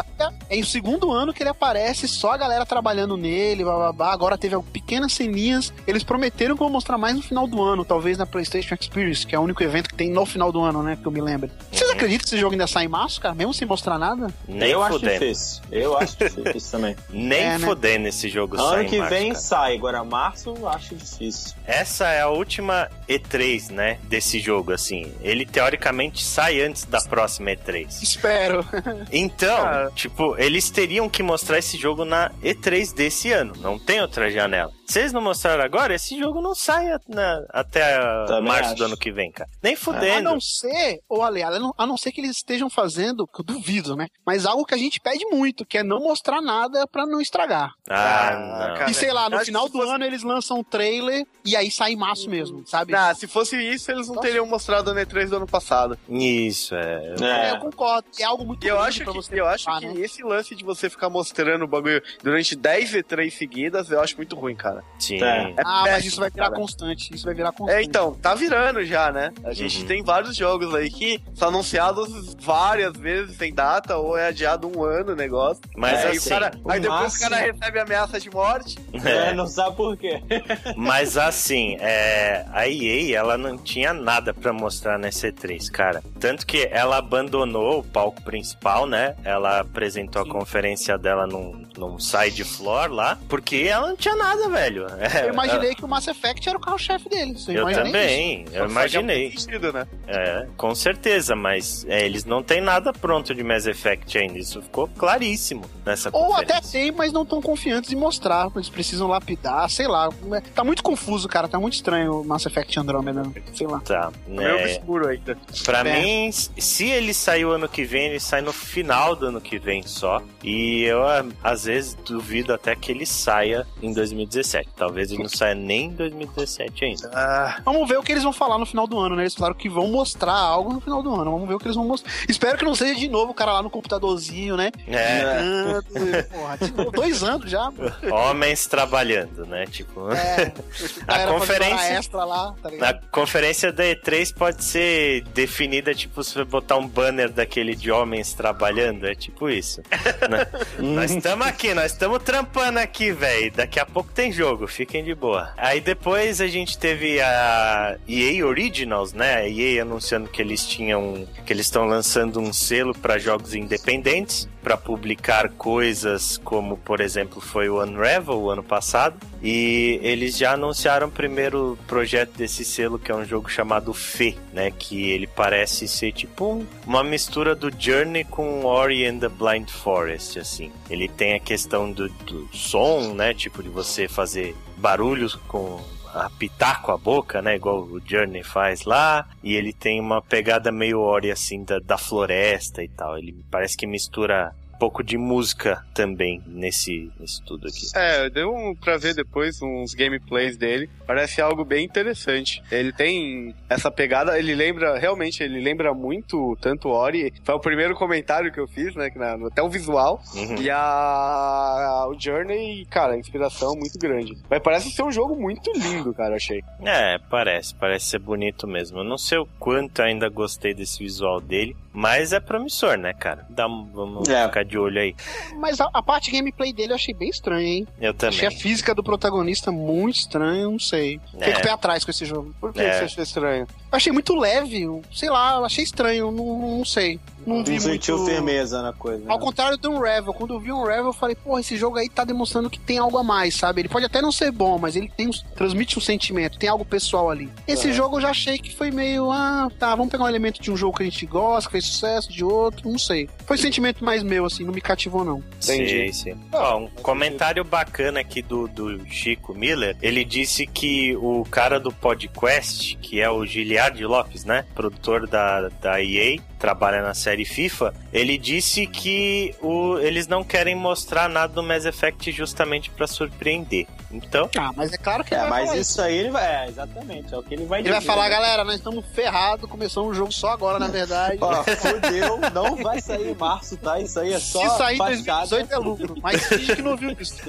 [0.50, 4.12] É, é o segundo ano que ele aparece, só a galera trabalhando nele, bababá.
[4.14, 5.74] Agora teve pequenas ceninhas.
[5.86, 9.36] Eles prometeram que vão mostrar mais no final do ano, talvez na PlayStation Experience, que
[9.36, 10.96] é o único evento que tem no final do ano, né?
[11.00, 11.50] Que eu me lembro.
[11.72, 11.96] Vocês Uhum.
[11.96, 13.34] acreditam que esse jogo ainda sai em março, cara?
[13.36, 14.28] Mesmo sem mostrar nada?
[14.48, 15.20] Nem eu acho fudendo.
[15.20, 15.62] difícil.
[15.72, 16.96] Eu acho difícil também.
[17.10, 17.66] Nem É, né?
[17.68, 19.40] fudendo esse jogo sai Ano que março, vem cara.
[19.40, 21.54] sai, agora março eu acho difícil.
[21.66, 24.00] Essa é a última E3, né?
[24.04, 25.12] Desse jogo, assim.
[25.22, 28.02] Ele teoricamente sai antes da próxima E3.
[28.02, 28.66] Espero.
[29.12, 29.92] Então, Cara.
[29.96, 33.54] tipo, eles teriam que mostrar esse jogo na E3 desse ano.
[33.60, 34.72] Não tem outra janela.
[34.88, 38.70] Se eles não mostraram agora, esse jogo não sai a- na- até a Também março
[38.70, 38.76] acho.
[38.76, 39.50] do ano que vem, cara.
[39.62, 40.30] Nem A fudendo.
[40.30, 43.46] não ser, ou ale, a não- a não ser que eles estejam fazendo, que eu
[43.46, 44.08] duvido, né?
[44.26, 47.72] Mas algo que a gente pede muito, que é não mostrar nada pra não estragar.
[47.90, 48.78] Ah, Ah, não.
[48.78, 48.90] cara.
[48.92, 51.56] E sei lá, no acho final do se fosse- ano eles lançam um trailer e
[51.58, 52.96] aí sai em março mesmo, sabe?
[52.96, 54.28] Ah, se fosse isso, eles não Nossa.
[54.28, 56.00] teriam mostrado no E3 do ano passado.
[56.08, 57.16] Isso, é.
[57.20, 57.52] É, É.
[57.52, 58.08] eu concordo.
[58.18, 60.06] É algo muito eu grande acho pra que, você eu acho participar, que né?
[60.06, 64.34] esse lance de você ficar mostrando o bagulho durante 10 E3 seguidas, eu acho muito
[64.36, 64.77] ruim, cara.
[65.00, 65.22] Sim.
[65.24, 65.52] É.
[65.52, 66.56] É Ah, mas péssimo, isso vai virar cara.
[66.56, 67.16] constante.
[67.16, 67.78] Isso vai virar constante.
[67.80, 69.32] É, então, tá virando já, né?
[69.44, 69.88] A gente Uhum.
[69.88, 74.84] tem vários jogos aí que são anunciados várias vezes sem data, ou é adiado um
[74.84, 75.62] ano o negócio.
[75.76, 78.78] Mas aí, assim, o cara, o aí depois máximo- o cara recebe ameaça de morte.
[79.06, 80.22] É, não sabe por quê.
[80.76, 86.04] Mas assim, é, a EA, ela não tinha nada pra mostrar nessa E3, cara.
[86.20, 89.16] Tanto que ela abandonou o palco principal, né?
[89.24, 90.30] Ela apresentou Sim.
[90.30, 94.67] a conferência dela num, num side floor lá, porque ela não tinha nada, velho.
[95.00, 97.48] É, Eu imaginei que o Mass Effect era o carro-chefe deles.
[97.48, 99.32] Eu, Eu também, eu Só faz imaginei.
[99.38, 99.88] sentido, né?
[100.08, 104.38] É, com certeza, mas é, eles não têm nada pronto de Mass Effect ainda.
[104.40, 108.50] Isso ficou claríssimo nessa Ou até tem, mas não tão confiantes em mostrar.
[108.56, 110.10] Eles precisam lapidar, sei lá.
[110.54, 111.48] Tá muito confuso, cara.
[111.48, 113.24] Tá muito estranho o Mass Effect Andromeda.
[113.54, 113.80] Sei lá.
[113.80, 114.64] Tá, Meio né?
[114.64, 115.38] obscuro ainda.
[115.64, 116.02] Pra É.
[116.02, 119.58] mim, se ele sair o ano que vem, ele sai no final do ano que
[119.60, 120.22] vem só.
[120.44, 121.02] E eu,
[121.44, 124.57] às vezes, duvido até que ele saia em 2017.
[124.58, 124.70] 2017.
[124.76, 127.12] Talvez ele não saia nem em 2017 ainda.
[127.14, 127.62] Ah.
[127.64, 129.24] Vamos ver o que eles vão falar no final do ano, né?
[129.24, 131.32] Eles falaram que vão mostrar algo no final do ano.
[131.32, 132.12] Vamos ver o que eles vão mostrar.
[132.28, 134.72] Espero que não seja de novo o cara lá no computadorzinho, né?
[134.88, 136.24] É.
[136.24, 137.70] Porra, tipo, dois anos já.
[138.12, 139.66] Homens trabalhando, né?
[139.68, 140.12] Tipo.
[140.12, 140.54] É,
[141.08, 146.44] a conferência extra lá, tá a conferência da E3 pode ser definida tipo se você
[146.44, 149.82] botar um banner daquele de homens trabalhando, é tipo isso.
[150.30, 150.48] Né?
[150.80, 153.52] nós estamos aqui, nós estamos trampando aqui, velho.
[153.52, 155.52] Daqui a pouco tem jogo, fiquem de boa.
[155.58, 159.38] Aí depois a gente teve a EA Originals, né?
[159.38, 164.48] A EA anunciando que eles tinham, que eles estão lançando um selo para jogos independentes
[164.68, 169.16] para publicar coisas como, por exemplo, foi o Unravel o ano passado.
[169.42, 174.36] E eles já anunciaram o primeiro projeto desse selo, que é um jogo chamado Fê,
[174.52, 174.70] né?
[174.72, 179.70] Que ele parece ser tipo um, uma mistura do Journey com Ori and the Blind
[179.70, 180.70] Forest, assim.
[180.90, 183.34] Ele tem a questão do, do som, né?
[183.34, 184.37] Tipo de você fazer
[184.78, 185.80] barulhos com
[186.14, 187.56] apitar com a boca, né?
[187.56, 189.28] Igual o Journey faz lá.
[189.44, 193.18] E ele tem uma pegada meio Ori, assim, da, da floresta e tal.
[193.18, 197.88] Ele parece que mistura pouco de música também nesse, nesse tudo aqui.
[197.96, 200.90] É, deu um, pra ver depois uns gameplays dele.
[201.06, 202.64] Parece algo bem interessante.
[202.72, 207.34] Ele tem essa pegada, ele lembra, realmente, ele lembra muito tanto Ori.
[207.44, 209.12] Foi o primeiro comentário que eu fiz, né?
[209.16, 210.22] Na, até o visual.
[210.36, 210.62] Uhum.
[210.62, 214.38] E a, a, o Journey, cara, inspiração muito grande.
[214.50, 216.64] Mas parece ser um jogo muito lindo, cara, achei.
[216.84, 217.76] É, parece.
[217.76, 219.00] Parece ser bonito mesmo.
[219.00, 221.76] Eu não sei o quanto ainda gostei desse visual dele.
[221.98, 223.44] Mas é promissor, né, cara?
[223.50, 224.46] Dá, vamos é.
[224.46, 225.16] ficar de olho aí.
[225.58, 227.88] Mas a, a, parte gameplay dele eu achei bem estranha, hein?
[228.00, 228.38] Eu também.
[228.38, 231.20] Achei a física do protagonista muito estranha, não sei.
[231.34, 231.40] É.
[231.40, 232.54] Fiquei com o pé atrás com esse jogo.
[232.62, 233.00] Por que é.
[233.00, 233.66] você achou estranho?
[233.92, 238.18] Eu achei muito leve, sei lá, achei estranho, não, não sei não vi não sentiu
[238.18, 238.30] muito...
[238.30, 239.24] firmeza na coisa.
[239.24, 239.32] Né?
[239.32, 240.34] Ao contrário do Unravel.
[240.34, 242.98] Quando eu vi um Unravel, eu falei, porra, esse jogo aí tá demonstrando que tem
[242.98, 243.82] algo a mais, sabe?
[243.82, 245.32] Ele pode até não ser bom, mas ele tem um...
[245.56, 247.50] transmite um sentimento, tem algo pessoal ali.
[247.66, 247.94] Esse é.
[247.94, 250.76] jogo eu já achei que foi meio, ah, tá, vamos pegar um elemento de um
[250.76, 253.30] jogo que a gente gosta, que fez sucesso, de outro, não sei.
[253.46, 255.42] Foi sentimento mais meu, assim, não me cativou, não.
[255.64, 256.12] Entendi.
[256.12, 256.38] Sim, sim.
[256.52, 261.92] Ó, um comentário bacana aqui do, do Chico Miller, ele disse que o cara do
[261.92, 263.46] PodQuest, que é o
[263.78, 264.66] Giliard Lopes, né?
[264.74, 270.76] Produtor da, da EA, trabalha na série FIFA, ele disse que o, eles não querem
[270.76, 273.86] mostrar nada do Mass Effect justamente para surpreender.
[274.10, 274.50] Então.
[274.58, 276.46] Ah, mas é claro que é, ele vai mas isso, isso aí ele vai.
[276.46, 277.34] É, exatamente.
[277.34, 277.98] É o que ele vai ele dizer.
[277.98, 278.36] Ele vai falar, né?
[278.36, 281.38] galera, nós estamos ferrados, começou um jogo só agora, na verdade.
[281.42, 284.00] Ó, fodeu, não vai sair em março, tá?
[284.00, 284.68] Isso aí é só.
[284.70, 287.36] Se sair em 2018 é lucro, mas finge que não viu isso.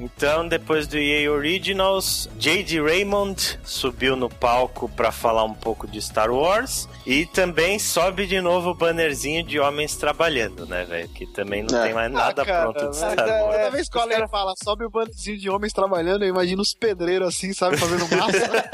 [0.00, 2.80] então, depois do EA Originals, J.D.
[2.80, 8.40] Raymond subiu no palco para falar um pouco de Star Wars e também sobe de
[8.40, 11.06] novo o bannerzinho de homens trabalhando, né, velho?
[11.10, 11.82] Que também não é.
[11.84, 13.28] tem mais nada ah, cara, pronto de Star Wars.
[13.28, 16.62] É, toda vez que o Ale fala, sobe o bannerzinho de homens trabalhando, eu imagino
[16.62, 18.64] os pedreiros assim, sabe, fazendo massa.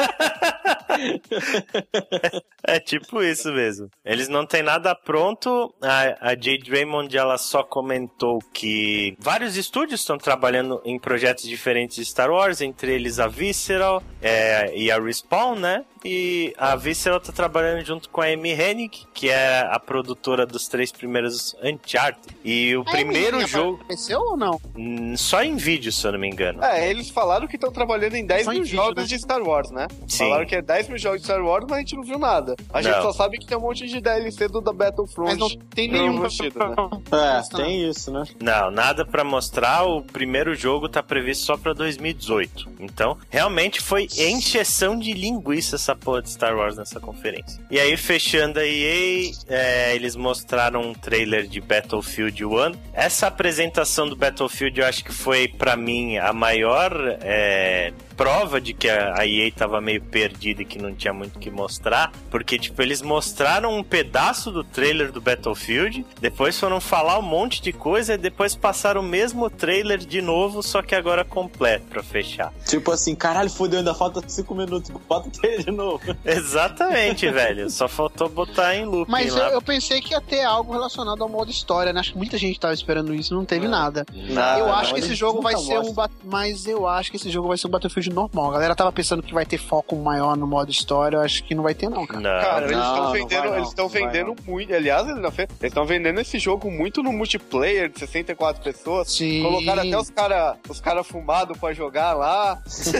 [2.64, 3.88] é tipo isso mesmo.
[4.04, 5.74] Eles não têm nada pronto.
[5.82, 11.96] A, a Jade Raymond ela só comentou que vários estúdios estão trabalhando em projetos diferentes
[11.96, 15.84] de Star Wars, entre eles a Visceral é, e a Respawn, né?
[16.04, 20.66] E a Visceral tá trabalhando junto com a Amy Hennig, que é a produtora dos
[20.66, 22.36] três primeiros Uncharted.
[22.42, 23.80] E o a primeiro jogo.
[23.82, 24.60] Apareceu ou não?
[24.74, 26.62] Hum, só em vídeo, se eu não me engano.
[26.64, 29.04] É, eles falaram que estão trabalhando em 10 mil jogos né?
[29.04, 29.86] de Star Wars, né?
[30.08, 30.24] Sim.
[30.24, 32.56] Falaram que é 10 mil jogos de Star Wars, mas a gente não viu nada.
[32.72, 33.02] A gente não.
[33.02, 35.30] só sabe que tem um monte de DLC do da Battlefront.
[35.30, 36.74] Mas não tem nenhum vestido, né?
[37.12, 38.24] É, tem isso, né?
[38.40, 39.84] Não, nada para mostrar.
[39.84, 42.70] O primeiro jogo tá previsto só pra 2018.
[42.80, 47.62] Então, realmente foi encheção de linguiça essa porra de Star Wars nessa conferência.
[47.70, 52.50] E aí, fechando a EA, é, eles mostraram um trailer de Battlefield 1.
[52.92, 56.92] Essa apresentação do Battlefield eu acho que foi, para mim, a maior.
[57.20, 61.38] É, prova de que a EA tava meio perdida e que não tinha muito o
[61.38, 67.18] que mostrar, porque, tipo, eles mostraram um pedaço do trailer do Battlefield, depois foram falar
[67.18, 71.24] um monte de coisa e depois passaram o mesmo trailer de novo, só que agora
[71.24, 72.52] completo pra fechar.
[72.66, 76.02] Tipo assim, caralho, fodeu, ainda falta 5 minutos, bota o trailer de novo.
[76.22, 79.10] Exatamente, velho, só faltou botar em loop.
[79.10, 82.00] Mas eu, eu, pensei que ia ter algo relacionado ao modo história, né?
[82.00, 84.04] Acho que muita gente tava esperando isso, não teve não, nada.
[84.12, 84.58] nada.
[84.58, 85.94] Eu acho que esse jogo vai ser um.
[86.22, 88.50] Mas eu acho que esse jogo vai ser um Battlefield Normal.
[88.50, 91.54] A galera tava pensando que vai ter foco maior no modo história, eu acho que
[91.54, 92.20] não vai ter não, cara.
[92.20, 92.40] Não.
[92.40, 94.74] Cara, eles estão não vendendo, vai não, eles estão vendendo muito.
[94.74, 99.12] Aliás, eles eles estão vendendo esse jogo muito no multiplayer de 64 pessoas.
[99.12, 99.42] Sim.
[99.42, 102.60] Colocaram até os cara, os cara fumados pra jogar lá.
[102.66, 102.92] Sim.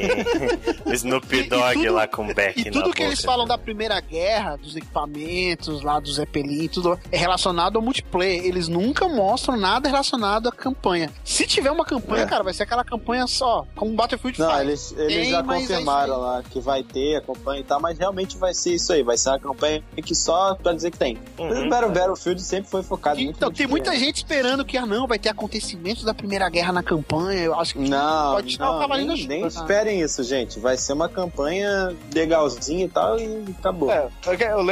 [0.95, 3.31] Snoop E- e Dogg tudo- lá com back E na tudo que eles boca.
[3.33, 8.45] falam da Primeira Guerra, dos equipamentos lá, do Zeppelin, tudo é relacionado ao multiplayer.
[8.45, 11.11] Eles nunca mostram nada relacionado à campanha.
[11.25, 12.27] Se tiver uma campanha, É.
[12.27, 16.19] cara, vai ser aquela campanha só, como Battlefield Não, eles, eles Tem, já é confirmaram
[16.19, 19.03] lá que vai ter a campanha e tal, mas realmente vai ser isso aí.
[19.03, 21.19] Vai ser uma campanha que só pra dizer que tem.
[21.39, 21.67] Uhum.
[21.67, 25.07] O Battle, Battlefield sempre foi focado muito Então, tem muita gente esperando que, ah, não,
[25.07, 27.41] vai ter acontecimentos da Primeira Guerra na campanha.
[27.43, 29.49] Eu acho que Não, pode tirar o não cavalinho nem, da nem tá?
[29.49, 30.59] esperem isso, gente.
[30.59, 33.91] Vai ser uma campanha legalzinha e tal e acabou.
[33.91, 34.09] É,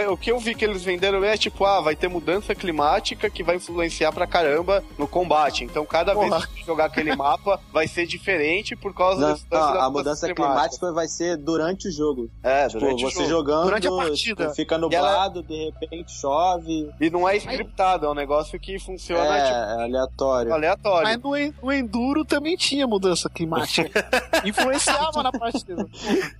[0.08, 3.42] o que eu vi que eles venderam é tipo, ah, vai ter mudança climática que
[3.42, 5.64] vai influenciar pra caramba no combate.
[5.64, 6.38] Então, cada Porra.
[6.38, 9.90] vez que jogar aquele mapa vai ser diferente por causa Não, desse- não, dessa a
[10.26, 12.30] mudança climática vai ser durante o jogo.
[12.42, 13.28] É, Tipo, durante o você jogo.
[13.28, 14.42] jogando, Durante a partida.
[14.44, 16.90] tipo, fica E ela- nublado, de repente chove.
[17.00, 20.52] E não é scriptado, é um negócio que funciona é, tipo, é aleatório.
[20.54, 21.08] aleatório.
[21.08, 21.30] Mas no,
[21.66, 23.90] no Enduro também tinha mudança climática.
[24.44, 25.86] Influenciava na partida.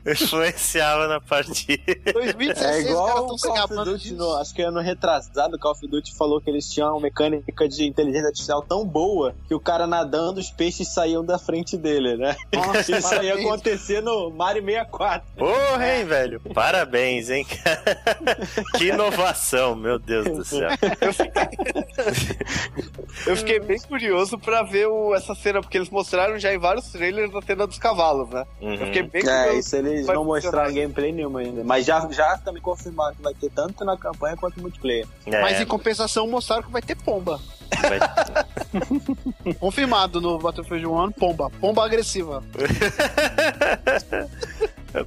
[0.07, 2.13] Influenciava na partida.
[2.13, 4.81] 2016, É os caras igual estão o se Call of Duty, no, acho que ano
[4.81, 8.87] retrasado, o Call of Duty falou que eles tinham uma mecânica de inteligência artificial tão
[8.87, 12.37] boa que o cara nadando, os peixes saíam da frente dele, né?
[12.55, 13.43] Nossa, Isso aí parabéns.
[13.59, 15.23] Acontecer no Mario 64.
[15.37, 16.41] Porra, hein, velho?
[16.55, 17.99] Parabéns, hein, cara?
[18.79, 20.69] Que inovação, meu Deus do céu.
[23.27, 26.91] Eu fiquei bem curioso pra ver o- essa cena, porque eles mostraram já em vários
[26.91, 28.45] trailers a cena dos cavalos, né?
[28.61, 29.09] Eu fiquei Uhum.
[29.09, 29.59] bem É, curioso.
[29.59, 31.65] isso eles não mostraram gameplay nenhuma ainda.
[31.65, 35.07] Mas já, já também confirmaram que vai ter tanto na campanha quanto no multiplayer.
[35.27, 37.41] É, Mas em compensação mostraram que vai ter pomba.
[37.77, 41.51] Vai- Confirmado no Battlefield 1, pomba.
[41.61, 42.43] Pomba agressiva.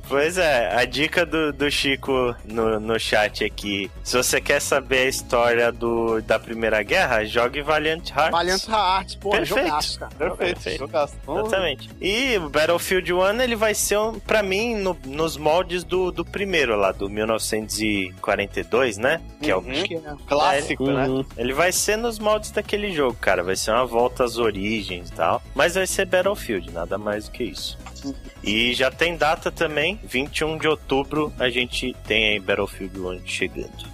[0.07, 3.89] Pois é, a dica do, do Chico no, no chat aqui.
[4.03, 8.31] Se você quer saber a história do, da Primeira Guerra, jogue Valiant Hearts.
[8.31, 9.65] Valiant Hearts, porra, Perfeito.
[9.67, 10.11] jogaço, cara.
[10.15, 10.79] Perfeito, Perfeito.
[10.79, 11.15] jogaço.
[11.27, 11.89] Exatamente.
[11.99, 16.23] E o Battlefield 1, ele vai ser, um, pra mim, no- nos moldes do, do
[16.23, 19.21] primeiro lá, do 1942, né?
[19.41, 19.71] Que é o Uhum.
[19.71, 20.15] É.
[20.27, 21.07] Clássico, né?
[21.37, 23.43] Ele vai ser nos moldes daquele jogo, cara.
[23.43, 25.41] Vai ser uma volta às origens e tal.
[25.55, 27.77] Mas vai ser Battlefield, nada mais do que isso.
[28.43, 33.91] E já tem data também, 21 de outubro, a gente tem aí Battlefield 1 chegando.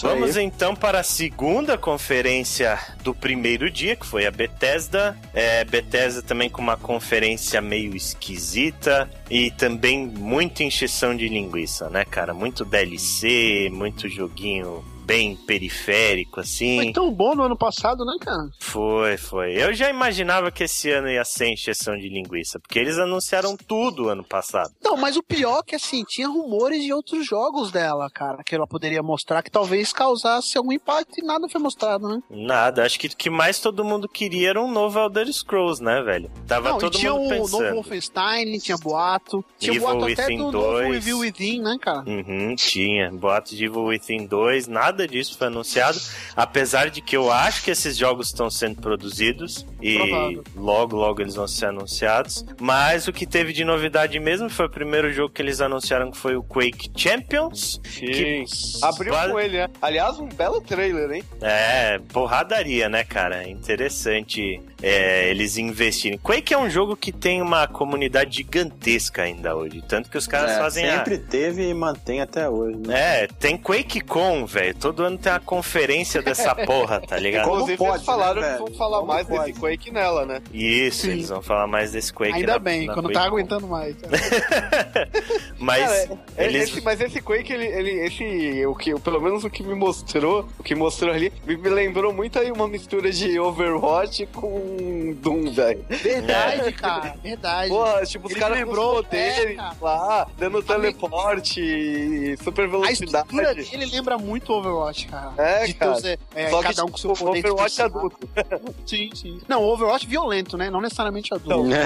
[0.00, 5.16] Vamos então para a segunda conferência do primeiro dia, que foi a Bethesda.
[5.32, 12.04] É, Bethesda também com uma conferência meio esquisita e também muita encheção de linguiça, né,
[12.04, 12.34] cara?
[12.34, 16.76] Muito DLC, muito joguinho bem periférico, assim.
[16.76, 18.46] Foi tão bom no ano passado, né, cara?
[18.60, 19.54] Foi, foi.
[19.54, 24.10] Eu já imaginava que esse ano ia ser encheção de linguiça, porque eles anunciaram tudo
[24.10, 24.70] ano passado.
[24.84, 28.54] Não, mas o pior é que, assim, tinha rumores de outros jogos dela, cara, que
[28.54, 32.20] ela poderia mostrar que talvez causasse algum impacto e nada foi mostrado, né?
[32.28, 36.02] Nada, acho que o que mais todo mundo queria era um novo Elder Scrolls, né,
[36.02, 36.30] velho?
[36.46, 37.62] Tava Não, todo tinha mundo o pensando.
[37.62, 40.82] novo Wolfenstein, tinha boato, tinha Evil boato até Within do 2.
[40.82, 42.04] novo Evil Within, né, cara?
[42.06, 43.10] Uhum, tinha.
[43.10, 45.98] Boatos de Evil Within 2, nada disso foi anunciado.
[46.34, 50.44] Apesar de que eu acho que esses jogos estão sendo produzidos e Provável.
[50.56, 52.44] logo, logo eles vão ser anunciados.
[52.60, 56.16] Mas o que teve de novidade mesmo foi o primeiro jogo que eles anunciaram que
[56.18, 57.80] foi o Quake Champions.
[57.84, 58.44] Sim.
[58.82, 59.68] Abriu com ele, né?
[59.80, 61.24] Aliás, um belo trailer, hein?
[61.40, 63.46] É, porradaria, né, cara?
[63.48, 66.18] Interessante é, eles investirem.
[66.18, 69.82] Quake é um jogo que tem uma comunidade gigantesca ainda hoje.
[69.88, 70.98] Tanto que os caras É, fazem a.
[70.98, 73.22] sempre teve e mantém até hoje, né?
[73.24, 74.74] É, tem QuakeCon, velho.
[74.88, 77.44] Todo ano tem uma conferência dessa porra, tá ligado?
[77.44, 79.44] Como Inclusive, pode, eles falaram né, que vão falar Como mais pode?
[79.52, 80.40] desse Quake nela, né?
[80.52, 81.10] Isso, Sim.
[81.10, 83.34] eles vão falar mais desse Quake Ainda na- bem, na quando tá QuakeCon.
[83.36, 83.96] aguentando mais.
[85.58, 86.62] Mas Cara, é- eles.
[86.70, 90.48] esse- mas esse Quake, ele, ele, esse, o que, pelo menos o que me mostrou,
[90.58, 95.50] o que mostrou ali, me, me lembrou muito aí uma mistura de Overwatch com Doom,
[95.52, 95.84] velho.
[95.88, 97.68] Verdade, cara, verdade.
[97.68, 103.52] Porra, tipo, os caras com lembrou, poderes é, lá, dando teleporte, e super A estrutura
[103.52, 103.70] velocidade.
[103.70, 104.77] dele lembra muito Overwatch,
[105.08, 105.32] cara.
[105.36, 106.00] É, de cara.
[106.00, 107.88] ter é, é, Só que cada um com seu poder Overwatch especial.
[107.88, 108.28] adulto.
[108.86, 109.40] Sim, sim.
[109.48, 110.70] Não, Overwatch violento, né?
[110.70, 111.68] Não necessariamente adulto.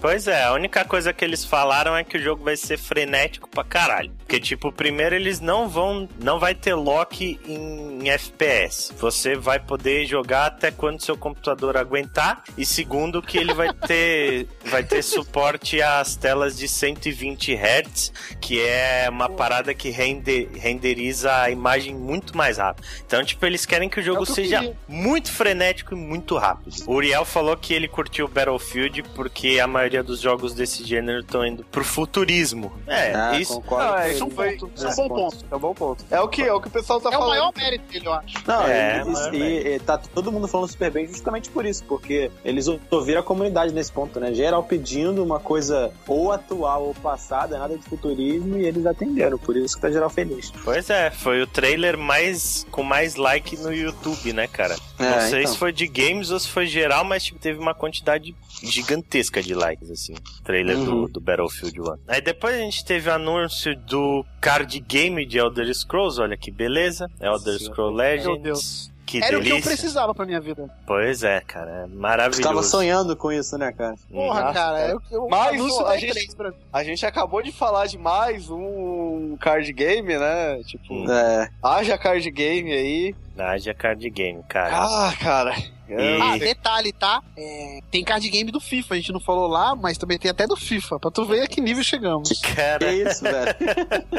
[0.00, 3.48] Pois é, a única coisa que eles falaram é que o jogo vai ser frenético
[3.48, 4.12] pra caralho.
[4.28, 6.06] Porque, tipo, primeiro eles não vão.
[6.22, 8.92] Não vai ter lock em FPS.
[8.98, 12.44] Você vai poder jogar até quando seu computador aguentar.
[12.58, 14.46] E segundo, que ele vai ter.
[14.68, 21.34] vai ter suporte às telas de 120 Hz, que é uma parada que rende, renderiza
[21.34, 22.86] a imagem muito mais rápido.
[23.06, 24.76] Então, tipo, eles querem que o jogo É seja queria.
[24.86, 26.74] muito frenético e muito rápido.
[26.86, 31.46] O Uriel falou que ele curtiu Battlefield porque a maioria dos jogos desse gênero estão
[31.46, 32.70] indo pro futurismo.
[32.86, 33.54] É, Ah, isso.
[33.54, 33.94] concordo.
[33.94, 34.34] Ah, com isso ele.
[34.34, 35.44] foi- ponto, isso é um bom ponto.
[35.50, 36.04] É um bom ponto.
[36.10, 37.28] É o que, é o que o pessoal tá É o falando.
[37.30, 38.34] maior mérito dele, eu acho.
[38.46, 39.02] Não, É,
[39.32, 43.20] e- e, e tá todo mundo falando super bem justamente por isso, porque eles ouviram
[43.20, 44.32] a comunidade nesse ponto, né?
[44.34, 49.56] Geral pedindo uma coisa ou atual ou passada, nada de futurismo, e eles atenderam, por
[49.56, 50.52] isso que tá geral feliz.
[50.64, 54.76] Pois é, foi o trailer mais com mais like no YouTube, né, cara?
[54.98, 55.52] Não É, sei então.
[55.52, 59.54] se foi de games ou se foi geral, mas tipo, teve uma quantidade gigantesca de
[59.54, 60.14] likes, assim.
[60.44, 61.04] Trailer do, Uhum.
[61.06, 61.84] do Battlefield 1.
[62.08, 66.50] Aí depois a gente teve o anúncio do card game de Elder Scrolls, olha que
[66.50, 67.08] beleza.
[67.20, 67.58] Elder.
[67.58, 68.42] Scrolls Meu Legends.
[68.42, 68.98] Deus.
[69.08, 69.70] Que Era o que eu delícia.
[69.70, 70.68] precisava pra minha vida.
[70.86, 72.42] Pois é, cara, é maravilhoso.
[72.42, 73.94] Tava sonhando com isso, né, cara?
[74.12, 74.76] Porra, Nossa, cara.
[74.78, 74.90] cara.
[74.90, 76.56] Eu, eu Mais um, a gente- E3 pra mim.
[76.70, 80.60] A gente acabou de falar de mais um card game, né?
[80.66, 81.10] Tipo, Hum.
[81.10, 81.48] É.
[81.62, 83.14] haja card game aí.
[83.38, 84.76] Haja card game, cara.
[84.76, 85.54] Ah, cara.
[85.88, 87.22] E- Ah, detalhe, tá?
[87.34, 90.46] É, tem card game do FIFA, a gente não falou lá, mas também tem até
[90.46, 92.28] do FIFA, pra tu ver a que nível chegamos.
[92.28, 93.56] Que Cara, isso, velho?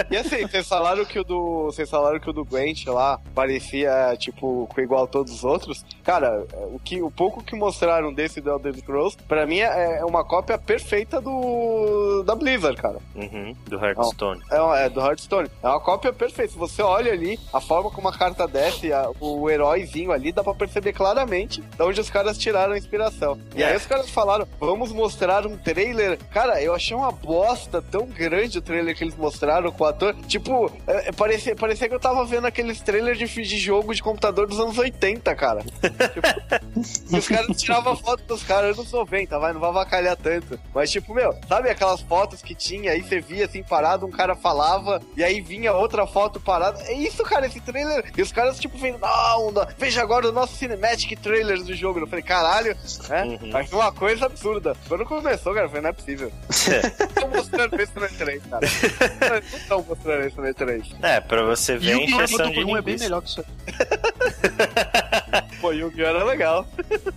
[0.09, 1.65] E assim, vocês falaram que o do.
[1.65, 5.85] Vocês falaram que o do Gwent lá parecia, tipo, igual a todos os outros.
[6.03, 10.05] Cara, o, que, o pouco que mostraram desse do Elder Scrolls, pra mim é é
[10.05, 12.23] uma cópia perfeita do.
[12.23, 12.97] da Blizzard, cara.
[13.13, 14.41] uhum, do Hearthstone.
[14.49, 15.49] É, é do Hearthstone.
[15.61, 16.51] É uma cópia perfeita.
[16.53, 20.43] Se você olha ali, a forma como a carta desce, a- o heróizinho ali, dá
[20.43, 23.39] pra perceber claramente de onde os caras tiraram a inspiração.
[23.55, 23.77] E aí É.
[23.77, 26.17] os caras falaram, vamos mostrar um trailer.
[26.31, 30.15] Cara, eu achei uma bosta tão grande o trailer que eles mostraram com o ator.
[30.27, 34.01] Tipo, é, é, parecia, parecia que eu tava vendo aqueles trailers de, de jogo de
[34.03, 35.61] computador dos anos 80, cara.
[35.63, 40.59] Tipo, e os caras tiravam foto dos caras anos 90, vai, não vai avacalhar tanto.
[40.73, 44.35] Mas, tipo, meu, sabe aquelas fotos que tinha, aí você via assim parado, um cara
[44.35, 46.81] falava, e aí vinha outra foto parada.
[46.83, 48.11] É isso, cara, esse trailer.
[48.17, 51.99] E os caras, tipo, vendo, não, não, veja agora o nosso cinematic trailer do jogo.
[51.99, 52.75] Eu falei, caralho,
[53.09, 53.23] né?
[53.23, 53.55] Uhum.
[53.57, 54.75] Achei uma coisa absurda.
[54.87, 56.31] Quando começou, cara, eu falei, não é possível.
[56.99, 58.67] Não estão mostrando isso no E3, cara.
[59.29, 60.95] Não estão mostrando isso no E3.
[61.01, 63.21] É, pra você ver E a o Guilherme encheção de do 1 é bem melhor
[63.21, 63.43] que isso.
[65.61, 66.05] Pô, Yu-Gi-Oh!
[66.05, 66.65] era legal.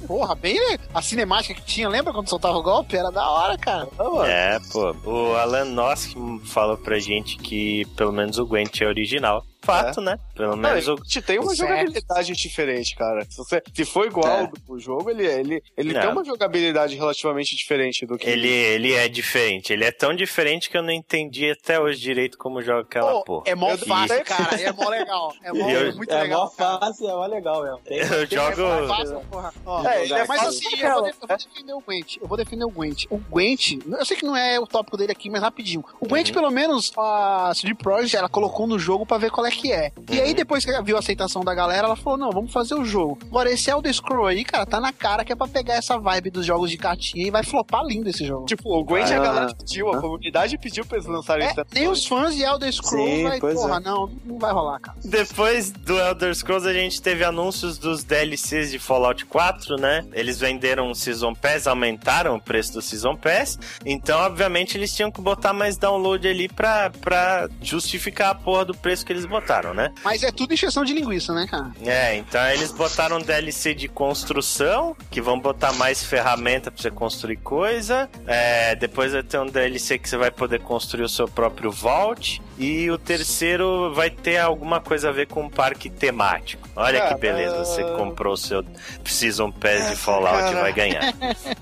[0.07, 2.97] Porra, bem le- a cinemática que tinha, lembra quando soltava o golpe?
[2.97, 3.88] Era da hora, cara.
[4.27, 4.95] É, pô.
[5.05, 6.14] O Alan Nosk
[6.47, 9.45] falou pra gente que pelo menos o Gwent é original.
[9.64, 10.18] Fato, né?
[10.35, 10.94] Pelo Não, menos o.
[10.94, 11.68] ele tem uma Certo.
[11.70, 13.25] jogabilidade diferente, cara.
[13.31, 14.51] Se, você, se for igual É.
[14.66, 16.01] do jogo, ele, ele, ele Não.
[16.01, 18.29] tem uma jogabilidade relativamente diferente do que.
[18.29, 19.72] Ele, ele é diferente.
[19.72, 23.25] Ele é tão diferente que eu não entendi até hoje direito como joga aquela Pô,
[23.25, 23.44] porra.
[23.46, 24.61] é mó fácil, e- cara.
[24.61, 25.33] É mó legal.
[25.42, 26.44] É mó, eu- é muito é legal.
[26.44, 27.79] mó fácil, é mó legal mesmo.
[27.85, 28.62] Tem- Eu jogo.
[28.62, 29.55] É mó fácil, porra.
[29.64, 32.16] Ó, É, é mas assim, eu vou, de- eu vou defender o Gwent.
[32.20, 33.05] Eu vou defender o Gwent.
[33.11, 35.85] O Gwent, eu sei que não é o tópico dele aqui, mas rapidinho.
[36.01, 36.35] O Gwent, Uhum.
[36.35, 39.93] pelo menos, a CD Projekt, ela colocou no jogo pra ver qual é que é.
[40.11, 40.35] E aí, Uhum.
[40.35, 43.19] depois que ela viu a aceitação da galera, ela falou: não, vamos fazer o jogo.
[43.27, 46.31] Agora, esse Elder Scroll aí, cara, tá na cara que é pra pegar essa vibe
[46.31, 48.47] dos jogos de cartinha e vai flopar lindo esse jogo.
[48.47, 49.19] Tipo, o Gwent a Ah.
[49.21, 51.61] galera pediu, a comunidade pediu pra eles lançarem É, isso.
[51.75, 53.81] nem os fãs de Elder Scrolls Sim, vai, porra, é.
[53.81, 54.97] não, não vai rolar, cara.
[55.05, 60.05] Depois do Elder Scrolls, a gente teve anúncios dos DLCs de Fallout 4, né?
[60.12, 63.59] Eles venderam o Season Pass, aumentaram o preço do Season Pass.
[63.85, 68.75] Então, obviamente, eles tinham que botar mais download ali pra, pra justificar a porra do
[68.75, 69.42] preço que eles botaram,
[69.75, 69.93] né?
[70.05, 71.71] Mas é tudo encheção de linguiça, né, cara?
[71.85, 77.37] É, então eles botaram DLC de construção, que vão botar mais ferramenta pra você construir
[77.37, 78.09] coisa.
[78.27, 82.41] É, depois vai ter um DLC que você vai poder construir o seu próprio vault.
[82.59, 86.69] E o terceiro vai ter alguma coisa a ver com um parque temático.
[86.77, 88.62] Olha que Cara, beleza, você comprou o seu
[89.05, 90.61] Season Pass de Fallout e cara.
[90.61, 91.12] vai ganhar.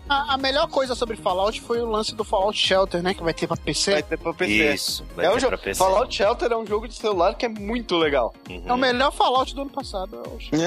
[0.08, 3.14] A, a melhor coisa sobre Fallout foi o lance do Fallout Shelter, né?
[3.14, 3.92] Que vai ter pra PC.
[3.92, 4.74] Vai ter pra PC.
[4.74, 5.56] Isso, vai É um ter jogo.
[5.56, 5.78] pra PC.
[5.78, 8.34] Fallout Shelter é um jogo de celular que é muito legal.
[8.48, 8.62] Uhum.
[8.66, 10.50] É o melhor Fallout do ano passado, eu acho.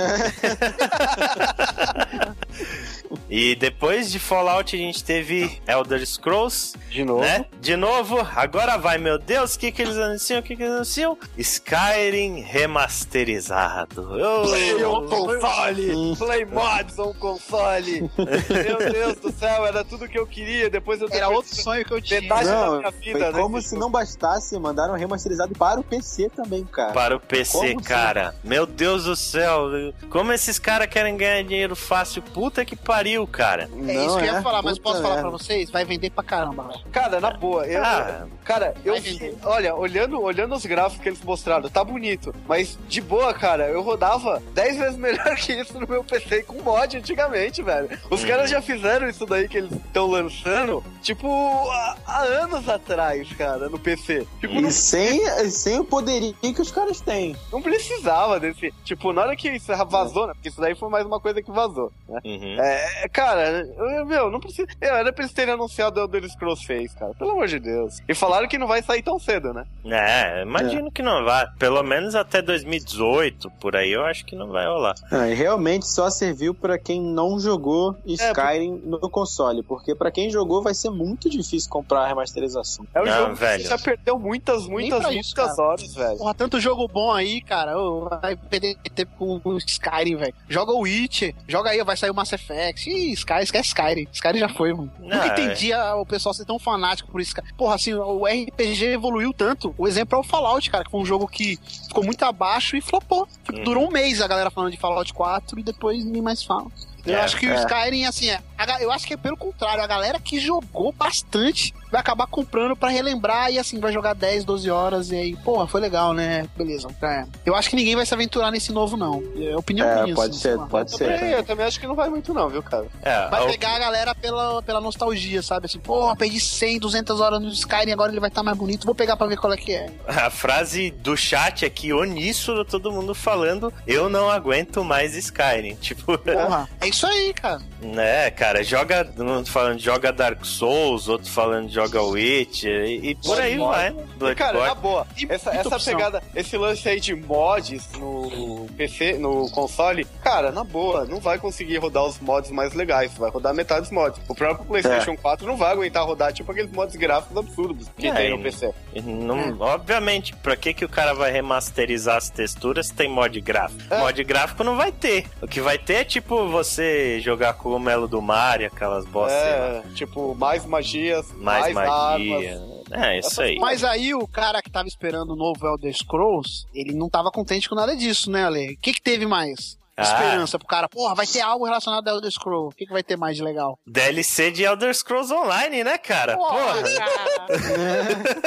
[3.30, 7.22] E depois de Fallout a gente teve Elder Scrolls, De novo.
[7.22, 7.46] né?
[7.60, 10.40] De novo, agora vai, meu Deus, o que que eles anunciam?
[10.40, 11.18] O que que eles anunciam?
[11.38, 14.02] Skyrim remasterizado.
[14.12, 16.16] Oh, Play on console!
[16.18, 18.10] Play mods on console!
[18.18, 20.70] Meu Deus do céu, era tudo que eu queria.
[20.70, 22.22] Depois eu Era outro sonho que eu tinha.
[22.22, 23.82] Metade da Não, minha vida, foi né, como se jogo.
[23.82, 26.94] não bastasse, mandaram remasterizado para o PC também, cara.
[26.94, 28.36] Para o PC, Como cara.
[28.44, 29.70] Meu Deus do céu.
[30.10, 32.22] Como esses caras querem ganhar dinheiro fácil?
[32.34, 33.70] puta que pariu, cara.
[33.88, 35.70] É isso que eu ia falar, mas Puta posso falar pra vocês?
[35.70, 36.80] Vai vender pra caramba, velho.
[36.92, 38.26] Cara, na boa, eu, Ah.
[38.44, 43.02] cara, eu vi, olha, olhando, olhando os gráficos que eles mostraram, tá bonito, mas de
[43.02, 47.62] boa, cara, eu rodava 10 vezes melhor que isso no meu PC com mod antigamente,
[47.62, 47.90] velho.
[48.10, 48.28] Os Uhum.
[48.28, 51.28] caras já fizeram isso daí que eles estão lançando, tipo,
[51.72, 54.26] há, há anos atrás, cara, no PC.
[54.40, 57.36] Tipo, não, E sem, sem o poderio que os caras têm.
[57.52, 61.06] não precisava desse, tipo, na hora que isso vazou, né, porque isso daí foi mais
[61.06, 62.20] uma coisa que vazou, né.
[62.24, 62.62] Uhum.
[62.62, 64.68] É, cara, eu- meu, não precisa.
[64.82, 67.14] Eu, era pra eles terem anunciado o Elder Scrolls 6, cara.
[67.14, 68.00] Pelo amor de Deus.
[68.08, 69.66] E falaram que não vai sair tão cedo, né?
[69.86, 71.46] É, imagino que não vai.
[71.58, 74.96] Pelo menos até 2018, por aí, eu acho que não vai rolar.
[75.12, 80.30] Ah, e realmente só serviu pra quem não jogou Skyrim no console, porque pra quem
[80.30, 82.86] jogou vai ser muito difícil comprar a remasterização.
[82.94, 83.64] É um Não, jogo velho.
[83.64, 86.18] que já perdeu muitas, muitas, muitas isso, horas, velho.
[86.18, 87.74] Porra, tanto jogo bom aí, cara.
[88.22, 90.34] vai perder tempo com o Skyrim, velho.
[90.48, 92.73] Joga o Witcher, joga aí, vai sair o Mass Effect.
[92.88, 94.08] Ih, Sky, esquece Skyrim.
[94.12, 94.92] Skyrim já foi, mano.
[95.00, 95.28] Não, Nunca é.
[95.28, 97.48] entendi o pessoal ser tão fanático por isso, cara.
[97.58, 99.74] Porra, assim, o RPG evoluiu tanto.
[99.78, 101.58] O exemplo é o Fallout, cara, que foi um jogo que
[101.88, 103.28] ficou muito abaixo e flopou.
[103.44, 103.64] Tipo, Uhum.
[103.64, 106.68] durou um mês a galera falando de Fallout 4 e depois ninguém mais fala.
[107.06, 107.56] Eu É, acho que o é.
[107.60, 108.40] Skyrim, assim, é,
[108.80, 112.90] eu acho que é pelo contrário, a galera que jogou bastante vai acabar comprando pra
[112.90, 116.48] relembrar e assim, vai jogar 10, 12 horas e aí, porra, foi legal, né?
[116.58, 116.88] Beleza.
[117.04, 117.24] É.
[117.46, 119.24] Eu acho que ninguém vai se aventurar nesse novo, não.
[119.40, 120.16] É opinião É, minha.
[120.16, 121.14] pode assim, ser, pode Eu ser.
[121.20, 122.88] também, eu também acho que não vai muito, não, viu, cara?
[123.04, 125.68] É, Vai a- pegar a galera pela, pela nostalgia, sabe?
[125.68, 128.96] Assim, porra, perdi 100, 200 horas no Skyrim, agora ele vai estar mais bonito, vou
[128.96, 129.86] pegar pra ver qual é que é.
[130.08, 135.76] a frase do chat aqui, uníssono, todo mundo falando, eu não aguento mais Skyrim.
[135.84, 137.62] Tipo, Porra, é isso aí, cara.
[137.82, 143.40] né, cara, joga, um falando joga Dark Souls, outro falando joga Witch, e, e por
[143.40, 143.92] aí Bloodborne.
[143.92, 143.92] vai.
[144.28, 144.32] né?
[144.32, 149.14] E, cara, na boa, E essa, essa pegada, esse lance aí de mods no PC,
[149.18, 153.54] no console, cara, na boa, não vai conseguir rodar os mods mais legais, vai rodar
[153.54, 154.20] metade dos mods.
[154.28, 158.14] O próprio PlayStation 4 não vai aguentar rodar, tipo, aqueles mods gráficos absurdos que É,
[158.14, 158.72] tem no e- PC.
[158.94, 163.40] E Não, Obviamente, pra que, que o cara vai remasterizar as texturas se tem mod
[163.42, 163.82] gráfico?
[163.94, 164.00] É.
[164.00, 165.26] Mod gráfico não vai ter.
[165.42, 169.38] O que vai ter é tipo você jogar com o Melo do Mario, aquelas bossas,
[169.40, 172.54] sei lá, É, tipo, mais magias, mais, mais, magia.
[172.54, 172.92] armas.
[172.92, 173.58] É, isso aí.
[173.58, 177.68] Mas aí o cara que tava esperando o novo Elder Scrolls, ele não tava contente
[177.68, 178.74] com nada disso, né, Ale?
[178.74, 179.78] O que que teve mais?
[179.96, 180.02] Ah.
[180.02, 182.74] Esperança pro cara, porra, vai ter algo relacionado ao Elder Scrolls.
[182.74, 183.78] O que, que vai ter mais de legal?
[183.86, 186.36] DLC de Elder Scrolls Online, né, cara?
[186.36, 186.82] Porra.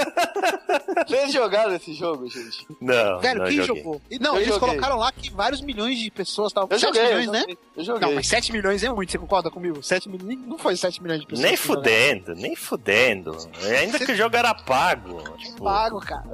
[1.07, 2.67] Vocês jogaram esse jogo, gente?
[2.81, 3.83] Não, Velho, não quem joguei.
[3.83, 4.01] jogou?
[4.11, 4.69] E, não, Eu eles joguei.
[4.69, 6.69] colocaram lá que vários milhões de pessoas estavam.
[6.71, 7.45] Eu 7 joguei, milhões, eu né?
[7.77, 8.09] Eu joguei.
[8.09, 9.83] Não, mas 7 milhões é muito, você concorda comigo?
[9.83, 10.39] 7 milhões.
[10.47, 11.47] Não foi 7 milhões de pessoas.
[11.49, 11.77] Nem jogaram.
[11.83, 13.37] fudendo, nem fudendo.
[13.81, 15.23] Ainda que o jogo era pago.
[15.39, 16.25] Tipo, Pago, cara.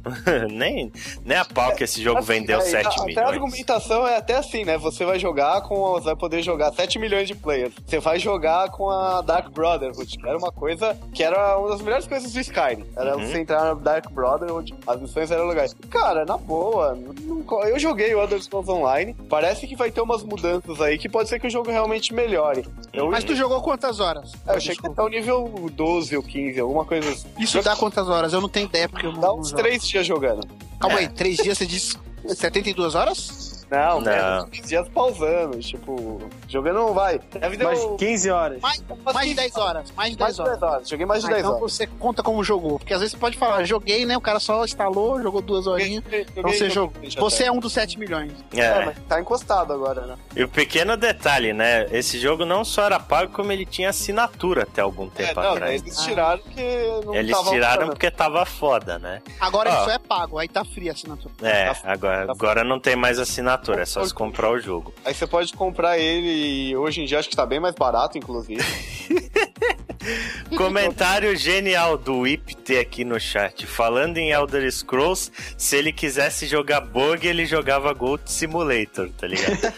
[0.50, 0.92] Nem,
[1.24, 3.26] nem a pau que esse jogo Assim, vendeu é, 7 Até a milhões.
[3.28, 4.76] argumentação é até assim, né?
[4.78, 5.74] Você vai jogar com.
[5.92, 7.72] Você vai poder jogar 7 milhões de players.
[7.86, 11.80] Você vai jogar com a Dark Brotherhood, que era uma coisa que era uma das
[11.80, 12.84] melhores coisas do Skyrim.
[12.96, 13.26] Era Uhum.
[13.26, 15.74] você entrar na Dark Brotherhood, as missões eram legais.
[15.90, 19.14] Cara, na boa, não- eu joguei o Elder Scrolls Online.
[19.28, 22.66] Parece que vai ter umas mudanças aí que pode ser que o jogo realmente melhore.
[22.92, 24.32] Eu, Mas tu jogou quantas horas?
[24.46, 27.28] eu achei que até o nível 12 ou 15, alguma coisa assim.
[27.38, 28.32] Isso dá quantas horas?
[28.32, 29.20] Eu não tenho ideia porque eu não.
[29.20, 29.62] Dá uns jogo.
[29.62, 30.46] 3 dias jogando.
[30.78, 31.00] Calma É.
[31.00, 31.96] aí, 3 dias você disse
[32.28, 33.49] 72 horas?
[33.70, 34.12] Não, Não.
[34.12, 37.20] menos, 15 dias pausando, tipo, jogando não vai.
[37.32, 38.60] Deve um- 15 horas.
[38.60, 39.92] Mais, mais de 10 10 horas.
[39.96, 40.60] Mais de Mais 10 de horas.
[40.60, 40.88] 10 horas.
[40.88, 41.72] Joguei mais de Ah, 10 então horas.
[41.72, 42.78] você conta como jogou.
[42.78, 44.16] Porque às vezes você pode falar, joguei, né?
[44.16, 46.02] O cara só instalou, jogou duas horinhas.
[46.10, 46.92] Então você jogou.
[47.18, 48.32] Você é um dos 7 milhões.
[48.54, 48.84] É, É.
[48.86, 50.16] mas tá encostado agora, né?
[50.34, 51.86] E o pequeno detalhe, né?
[51.92, 55.52] Esse jogo não só era pago, como ele tinha assinatura até algum É, tempo não,
[55.52, 55.80] atrás.
[55.82, 59.22] eles tiraram porque não Eles tava tiraram porque tava foda, né?
[59.40, 59.84] Agora Ó.
[59.84, 61.32] só é pago, aí tá frio a assinatura.
[61.42, 64.92] É, Tá- agora, tá- agora não tem mais assinatura, é só se comprar o jogo.
[65.04, 68.16] Aí você pode comprar ele e hoje em dia acho que tá bem mais barato,
[68.18, 68.60] inclusive.
[70.56, 73.66] Comentário genial do IPT aqui no chat.
[73.66, 79.58] Falando em Elder Scrolls, se ele quisesse jogar bug, ele jogava Gold Simulator, tá ligado?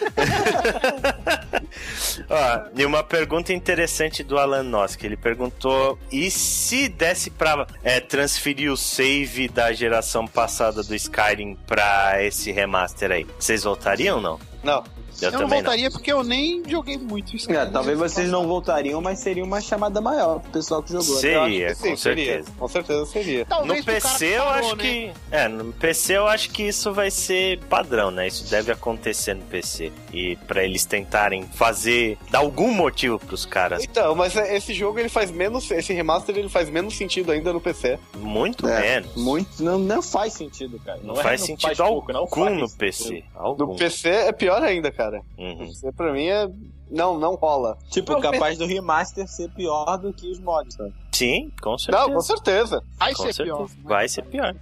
[2.29, 5.03] Ó, e uma pergunta interessante do Alan Nosk.
[5.03, 11.57] Ele perguntou: e se desse pra é, transferir o save da geração passada do Skyrim
[11.67, 13.27] pra esse remaster aí?
[13.39, 14.41] Vocês voltariam ou não?
[14.63, 14.85] Não.
[15.21, 17.51] Eu, Eu, não voltaria porque eu nem joguei muito isso.
[17.53, 21.17] É, talvez vocês não voltariam, mas seria uma chamada maior pro pessoal que jogou.
[21.17, 21.29] Sim.
[21.29, 22.25] Eu acho Seria, que sim, com seria.
[22.33, 22.53] certeza.
[22.59, 23.45] Com certeza seria.
[23.47, 24.83] Talvez No PC eu parou, acho né?
[24.83, 25.13] que.
[25.31, 28.27] É, no PC eu acho que isso vai ser padrão, né?
[28.29, 29.93] Isso deve acontecer no PC.
[30.13, 32.19] E pra eles tentarem fazer.
[32.31, 33.83] dar algum motivo pros caras.
[33.85, 35.71] Então, mas esse jogo ele faz menos.
[35.71, 37.99] Esse remaster ele faz menos sentido ainda no PC.
[38.17, 39.15] Muito É, menos.
[39.17, 41.01] Muito, não, não faz sentido, cara.
[41.03, 42.71] Não, é- faz sentido pouco, não algum faz no.
[42.71, 43.25] PC.
[43.35, 43.77] No Algum.
[43.77, 45.02] PC é pior ainda, cara.
[45.39, 45.65] Uhum.
[45.65, 46.49] Isso pra mim é.
[46.91, 47.79] Não, não rola.
[47.91, 50.93] Tipo, capaz do remaster ser pior do que os mods, sabe?
[51.11, 52.07] Sim, com certeza.
[52.07, 52.83] Não, com certeza.
[52.99, 53.57] Vai Com ser certeza.
[53.57, 53.69] pior.
[53.69, 53.75] né?
[53.85, 54.55] Vai ser pior.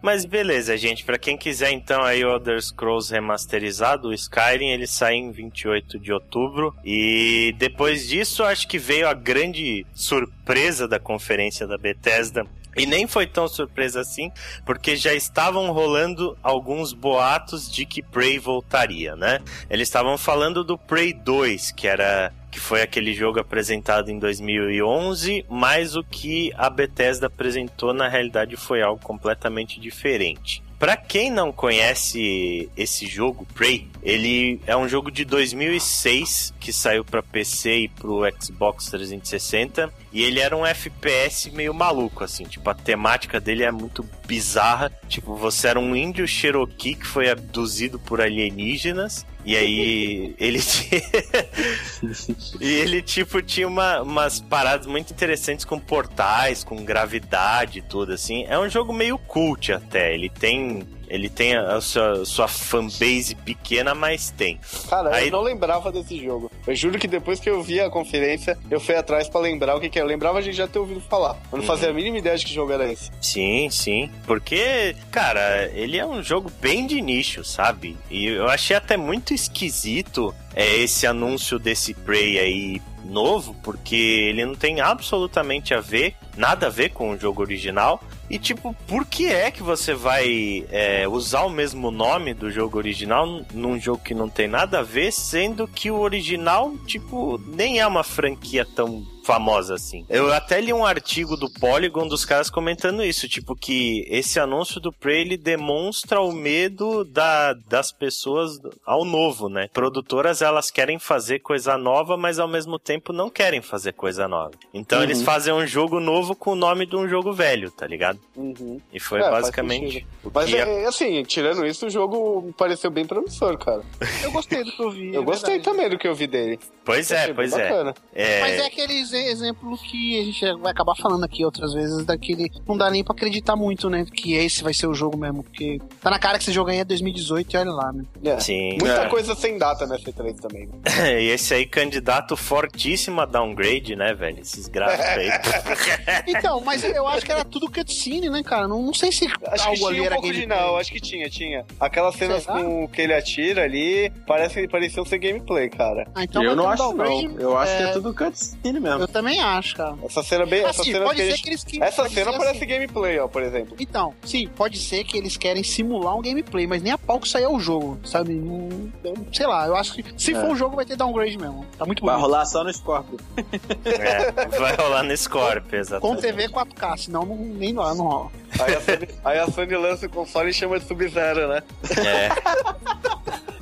[0.00, 1.04] Mas beleza, gente.
[1.04, 5.98] Pra quem quiser então aí o Elder Scrolls remasterizado, o Skyrim, ele sai em 28
[5.98, 6.74] de outubro.
[6.84, 12.46] E depois disso, acho que veio a grande surpresa da conferência da Bethesda.
[12.76, 14.30] E nem foi tão surpresa assim,
[14.64, 19.40] porque já estavam rolando alguns boatos de que Prey voltaria, né?
[19.68, 25.44] Eles estavam falando do Prey 2, que era que foi aquele jogo apresentado em 2011,
[25.48, 30.62] mas o que a Bethesda apresentou na realidade foi algo completamente diferente.
[30.78, 37.04] Pra quem não conhece esse jogo, Prey, ele é um jogo de 2006 que saiu
[37.04, 42.70] pra PC e pro Xbox 360 e ele era um FPS meio maluco assim, tipo
[42.70, 47.98] a temática dele é muito bizarra, tipo você era um índio Cherokee que foi abduzido
[47.98, 50.58] por alienígenas e aí ele
[52.58, 58.14] e ele tipo tinha uma, umas paradas muito interessantes com portais, com gravidade e tudo
[58.14, 58.46] assim.
[58.48, 60.14] É um jogo meio cult até.
[60.14, 64.58] Ele tem ele tem a sua, sua fanbase pequena, mas tem.
[64.88, 66.50] Cara, Aí- eu não lembrava desse jogo.
[66.66, 69.80] Eu juro que depois que eu vi a conferência, eu fui atrás pra lembrar o
[69.80, 70.02] que, que é.
[70.02, 71.32] Eu lembrava a gente já ter ouvido falar.
[71.50, 71.66] Eu não Uhum.
[71.66, 73.10] fazia a mínima ideia de que jogo era esse.
[73.20, 74.10] Sim, sim.
[74.26, 77.96] Porque, cara, ele é um jogo bem de nicho, sabe?
[78.10, 84.44] E eu achei até muito esquisito é, esse anúncio desse Prey aí novo, porque ele
[84.44, 88.02] não tem absolutamente a ver, nada a ver com o jogo original.
[88.30, 92.76] E tipo, por que é que você vai é, usar o mesmo nome do jogo
[92.76, 97.80] original num jogo que não tem nada a ver, sendo que o original, tipo, nem
[97.80, 99.02] é uma franquia tão
[99.32, 100.06] famosa assim.
[100.08, 104.80] Eu até li um artigo do Polygon dos caras comentando isso, tipo que esse anúncio
[104.80, 109.68] do Prey ele demonstra o medo da, das pessoas ao novo, né?
[109.70, 114.52] Produtoras elas querem fazer coisa nova, mas ao mesmo tempo não querem fazer coisa nova.
[114.72, 115.04] Então Uhum.
[115.04, 118.18] eles fazem um jogo novo com o nome de um jogo velho, tá ligado?
[118.34, 118.80] Uhum.
[118.90, 123.58] E foi É, basicamente Mas é, é assim, tirando isso, o jogo pareceu bem promissor,
[123.58, 123.82] cara.
[124.22, 125.14] Eu gostei do que eu vi.
[125.14, 125.76] Eu é gostei verdade.
[125.76, 126.58] também do que eu vi dele.
[126.84, 127.62] Pois é, pois é.
[127.68, 127.94] bacana.
[128.14, 128.40] é.
[128.40, 132.50] Mas é aquele exe- exemplo que a gente vai acabar falando aqui outras vezes, daquele.
[132.66, 134.04] Não dá nem pra acreditar muito, né?
[134.12, 135.42] Que esse vai ser o jogo mesmo.
[135.42, 138.04] Porque tá na cara que esse jogo aí é 2018 e olha lá, né?
[138.24, 138.38] É.
[138.40, 138.70] Sim.
[138.80, 139.08] Muita É.
[139.08, 140.66] coisa sem data nessa E3 também.
[140.66, 140.78] né?
[141.22, 144.40] E esse aí, candidato fortíssimo a downgrade, né, velho?
[144.40, 145.28] Esses gráficos aí.
[146.26, 148.66] Então, mas eu acho que era tudo cutscene, né, cara?
[148.68, 150.58] Não, não sei se Acho que algo tinha ali um era pouco de gameplay.
[150.66, 151.64] não, acho que tinha, tinha.
[151.80, 152.54] Aquelas cenas Será?
[152.60, 156.06] com o que ele atira ali, parece, pareciam ser gameplay, cara.
[156.14, 157.32] Ah, então eu não um acho, não.
[157.38, 159.07] Eu acho que é, é tudo cutscene mesmo.
[159.08, 159.96] Eu também acho, cara.
[160.04, 160.60] Essa cena bem.
[160.64, 162.56] essa Assim, cena pode que ser eles- que eles que- Essa pode cena ser parece
[162.58, 162.66] assim.
[162.66, 163.74] gameplay, ó, por exemplo.
[163.80, 167.28] Então, sim, pode ser que eles querem simular um gameplay, mas nem a pau que
[167.28, 168.34] saiu o jogo, sabe?
[168.34, 168.90] Não-
[169.32, 170.40] sei lá, eu acho que se É.
[170.40, 171.64] for um jogo vai ter downgrade mesmo.
[171.78, 172.26] Tá muito Vai bonito.
[172.30, 173.18] rolar só no Scorpio.
[173.84, 176.20] É, vai rolar no Scorpio, Com exatamente.
[176.20, 178.30] TV 4K, senão não, nem lá não rola.
[178.60, 181.62] Aí a, Sony, aí a Sony lança o console e chama de Sub-Zero, né?
[181.96, 182.28] É.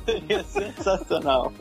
[0.05, 1.51] Seria sensacional.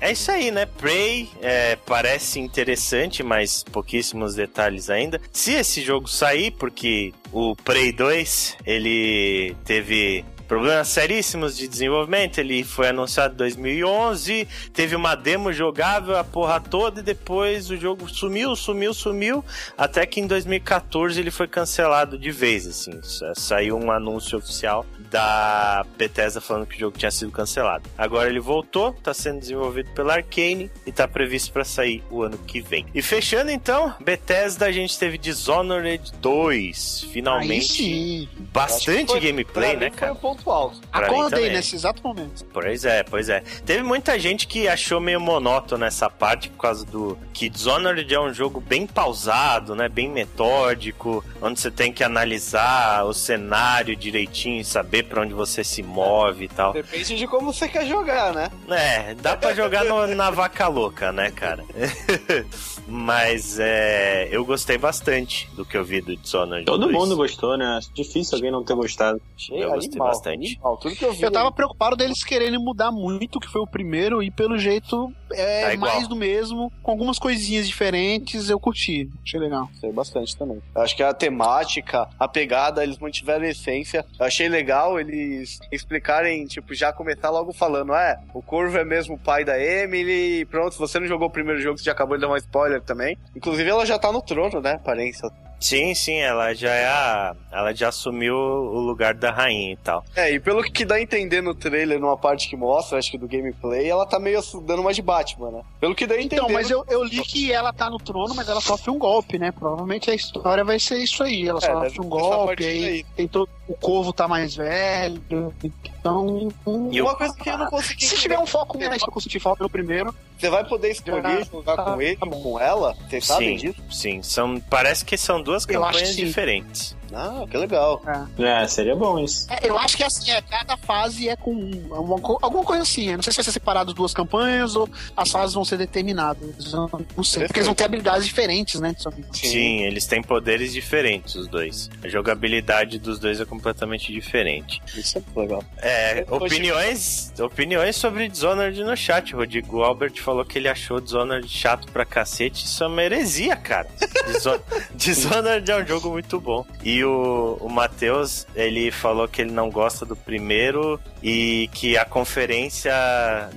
[0.00, 0.66] É isso aí, né?
[0.66, 5.20] Prey é, parece interessante, mas pouquíssimos detalhes ainda.
[5.32, 12.62] Se esse jogo sair, porque o Prey 2 ele teve problemas seríssimos de desenvolvimento, ele
[12.64, 18.08] foi anunciado em 2011, teve uma demo jogável a porra toda e depois o jogo
[18.08, 19.44] sumiu, sumiu, sumiu,
[19.76, 23.00] até que em 2014 ele foi cancelado de vez, assim.
[23.02, 27.88] Sa- Saiu um anúncio oficial da Bethesda falando que o jogo tinha sido cancelado.
[27.96, 32.36] Agora ele voltou, tá sendo desenvolvido pela Arcane e tá previsto pra sair o ano
[32.38, 32.84] que vem.
[32.94, 38.28] E fechando então, Bethesda a gente teve Dishonored 2, Aí finalmente.
[38.52, 40.14] Bastante gameplay, né, cara?
[40.14, 40.80] Foi ponto alto.
[40.90, 42.44] Pra Acordei nesse exato momento.
[42.52, 43.40] Pois é, pois é.
[43.64, 48.20] Teve muita gente que achou meio monótono essa parte por causa do que Dishonored é
[48.20, 54.60] um jogo bem pausado, né, bem metódico, onde você tem que analisar o cenário direitinho,
[54.60, 56.72] e saber pra onde você se move e tal.
[56.72, 58.50] Depende de como você quer jogar, né?
[58.68, 61.64] É, dá pra jogar no- na vaca louca, né, cara?
[62.86, 66.64] Mas é, eu gostei bastante do que eu vi do Dishonored.
[66.66, 66.92] Todo 2.
[66.92, 67.80] mundo gostou, né?
[67.94, 69.20] Difícil alguém não ter gostado.
[69.36, 70.23] Achei Eu gostei animal, bastante.
[70.32, 70.76] Animal.
[70.76, 71.22] Tudo que eu vi.
[71.22, 75.70] Eu tava preocupado deles quererem mudar muito, que foi o primeiro, e pelo jeito é
[75.70, 79.10] Tá mais do mesmo, com algumas coisinhas diferentes, eu curti.
[79.24, 79.66] Achei legal.
[79.72, 80.62] Gostei bastante também.
[80.74, 84.04] Eu Acho que a temática, a pegada, eles mantiveram a essência.
[84.18, 89.14] Eu achei legal eles explicarem, tipo, já começar logo falando, é, o Corvo é mesmo
[89.14, 91.92] o pai da Emily, e pronto, se você não jogou o primeiro jogo, você já
[91.92, 93.16] acabou de dar uma spoiler também.
[93.34, 95.28] Inclusive, ela já tá no trono, né, aparência.
[95.64, 97.34] Sim, sim, ela já é a.
[97.50, 100.04] Ela já assumiu o lugar da rainha e tal.
[100.14, 103.16] É, e pelo que dá a entender no trailer, numa parte que mostra, acho que
[103.16, 105.62] do gameplay, ela tá meio dando uma de Batman, né?
[105.80, 106.36] Pelo que dá a entender.
[106.36, 109.38] Então, mas eu, eu li que ela tá no trono, mas ela sofre um golpe,
[109.38, 109.52] né?
[109.52, 111.48] Provavelmente a história vai ser isso aí.
[111.48, 113.04] Ela É, sofre um golpe, aí aí.
[113.16, 113.48] tem todo.
[113.66, 115.22] O corvo tá mais velho.
[115.62, 116.48] Então.
[116.92, 118.04] E Uma coisa que eu não consegui.
[118.04, 121.22] Se tiver um foco mais que eu senti falta no primeiro, Você vai poder escolher
[121.22, 122.42] Já jogar tá- com ele tá ou bom.
[122.42, 122.94] com ela?
[123.08, 123.82] Vocês sabem sim, disso?
[123.90, 124.22] sim.
[124.22, 126.94] São, parece que são duas Eu campanhas diferentes.
[127.12, 128.02] Ah, que legal.
[128.38, 129.46] É, seria bom isso.
[129.52, 132.82] É, eu acho que assim, é, cada fase é com um- alguma, co- alguma coisa
[132.82, 133.08] assim.
[133.10, 136.72] Eu não sei se vai ser separado duas campanhas ou as fases vão ser determinadas.
[137.16, 137.44] Não sei.
[137.46, 138.94] Porque eles vão ter habilidades diferentes, né?
[139.32, 139.82] Sim.
[139.84, 141.90] eles têm poderes diferentes, os dois.
[142.02, 144.80] A jogabilidade dos dois é completamente diferente.
[144.96, 145.62] Isso é legal.
[145.78, 149.34] É, tô opiniões, opiniões sobre Dishonored no chat.
[149.34, 152.64] O Rodrigo Albert falou que ele achou Dishonored chato pra cacete.
[152.64, 153.88] Isso é uma heresia, cara.
[154.32, 154.60] Dishon-
[154.94, 156.64] Dishonored é um jogo muito bom.
[156.82, 162.04] E o, o Matheus, ele falou que ele não gosta do primeiro e que a
[162.04, 162.92] conferência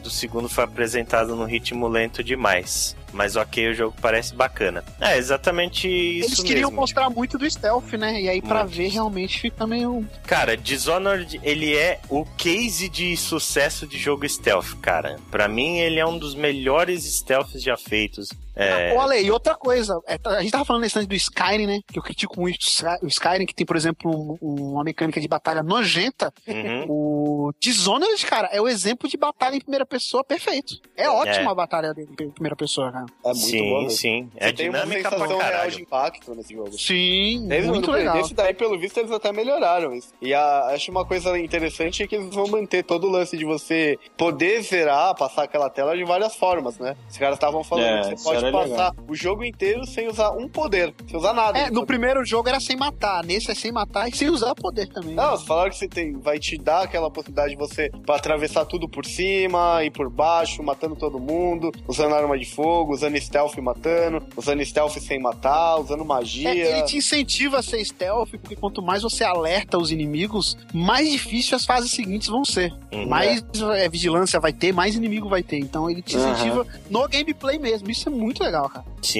[0.02, 2.96] do segundo foi apresentada num ritmo lento demais.
[3.18, 4.84] Mas ok, o jogo parece bacana.
[5.02, 6.80] É, exatamente isso Eles queriam mesmo.
[6.82, 8.22] mostrar muito do stealth, né?
[8.22, 8.76] E aí, pra Muito.
[8.76, 10.08] ver, realmente fica meio.
[10.28, 15.18] Cara, Dishonored, ele é o case de sucesso de jogo stealth, cara.
[15.32, 18.30] Pra mim, ele é um dos melhores stealths já feitos.
[18.60, 20.00] É, Olha aí, outra coisa.
[20.08, 21.80] é, a gente tava falando nesse do Skyrim, né?
[21.92, 25.20] Que eu critico muito o Sky- o Skyrim, que tem, por exemplo, um- uma mecânica
[25.22, 26.32] de batalha nojenta.
[26.48, 26.86] uhum.
[26.88, 30.76] O Dishonored, cara, é o exemplo de batalha em primeira pessoa perfeito.
[30.96, 33.06] É ótima a batalha dele em primeira pessoa, cara.
[33.24, 33.82] É muito sim, bom.
[33.82, 33.90] mesmo.
[33.92, 34.30] sim.
[34.34, 36.72] Você É tem uma dinâmica pra sensação real de impacto nesse jogo.
[36.78, 38.20] Sim, Eles, muito legal.
[38.20, 40.10] Esse daí, pelo visto, eles até melhoraram isso.
[40.22, 43.46] E a- acho uma coisa interessante é que eles vão manter todo o lance de
[43.46, 46.96] você poder zerar, passar aquela tela de várias formas, né?
[47.10, 48.96] Os caras estavam falando É, que você pode passar legal.
[49.08, 51.58] o jogo inteiro sem usar um poder, sem usar nada.
[51.58, 54.54] É, no pode- primeiro jogo era sem matar, nesse é sem matar e sem usar
[54.56, 55.16] poder também.
[55.16, 58.88] Não, eles falaram que você tem, vai te dar aquela possibilidade de você atravessar tudo
[58.88, 64.24] por cima e por baixo, matando todo mundo, usando arma de fogo, usando stealth matando,
[64.36, 66.50] usando stealth sem matar, usando magia.
[66.50, 71.10] É, ele te incentiva a ser stealth, porque quanto mais você alerta os inimigos, mais
[71.12, 72.74] difícil as fases seguintes vão ser.
[72.92, 73.08] Uhum.
[73.08, 73.44] Mais
[73.76, 75.58] é, vigilância vai ter, mais inimigo vai ter.
[75.60, 77.90] Então ele te incentiva no gameplay mesmo.
[77.90, 78.86] Isso é muito legal, cara.
[79.02, 79.20] Sim,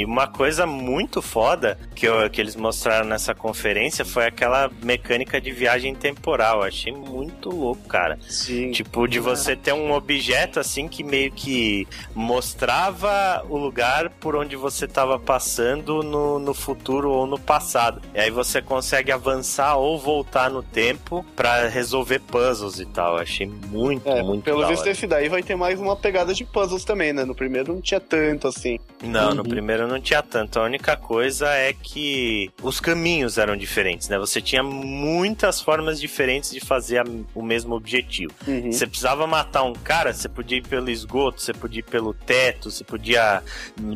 [0.00, 5.40] e uma coisa muito foda que, eu- que eles mostraram nessa conferência foi aquela mecânica
[5.40, 6.58] de viagem temporal.
[6.60, 8.18] Eu achei muito louco, cara.
[8.28, 8.70] Sim.
[8.72, 13.01] Tipo, de você ter um objeto assim que meio que mostrava
[13.48, 18.00] o lugar por onde você tava passando no, no futuro ou no passado.
[18.14, 23.16] E aí você consegue avançar ou voltar no tempo pra resolver puzzles e tal.
[23.16, 26.44] Eu achei muito, É, muito pelo visto esse daí vai ter mais uma pegada de
[26.44, 27.24] puzzles também, né?
[27.24, 28.78] No primeiro não tinha tanto assim.
[29.02, 29.48] Não, no Uhum.
[29.48, 30.58] primeiro não tinha tanto.
[30.60, 34.18] A única coisa é que os caminhos eram diferentes, né?
[34.18, 38.32] Você tinha muitas formas diferentes de fazer a- o mesmo objetivo.
[38.46, 38.70] Uhum.
[38.70, 42.70] Você precisava matar um cara, você podia ir pelo esgoto, você podia ir pelo teto,
[42.70, 43.42] você podia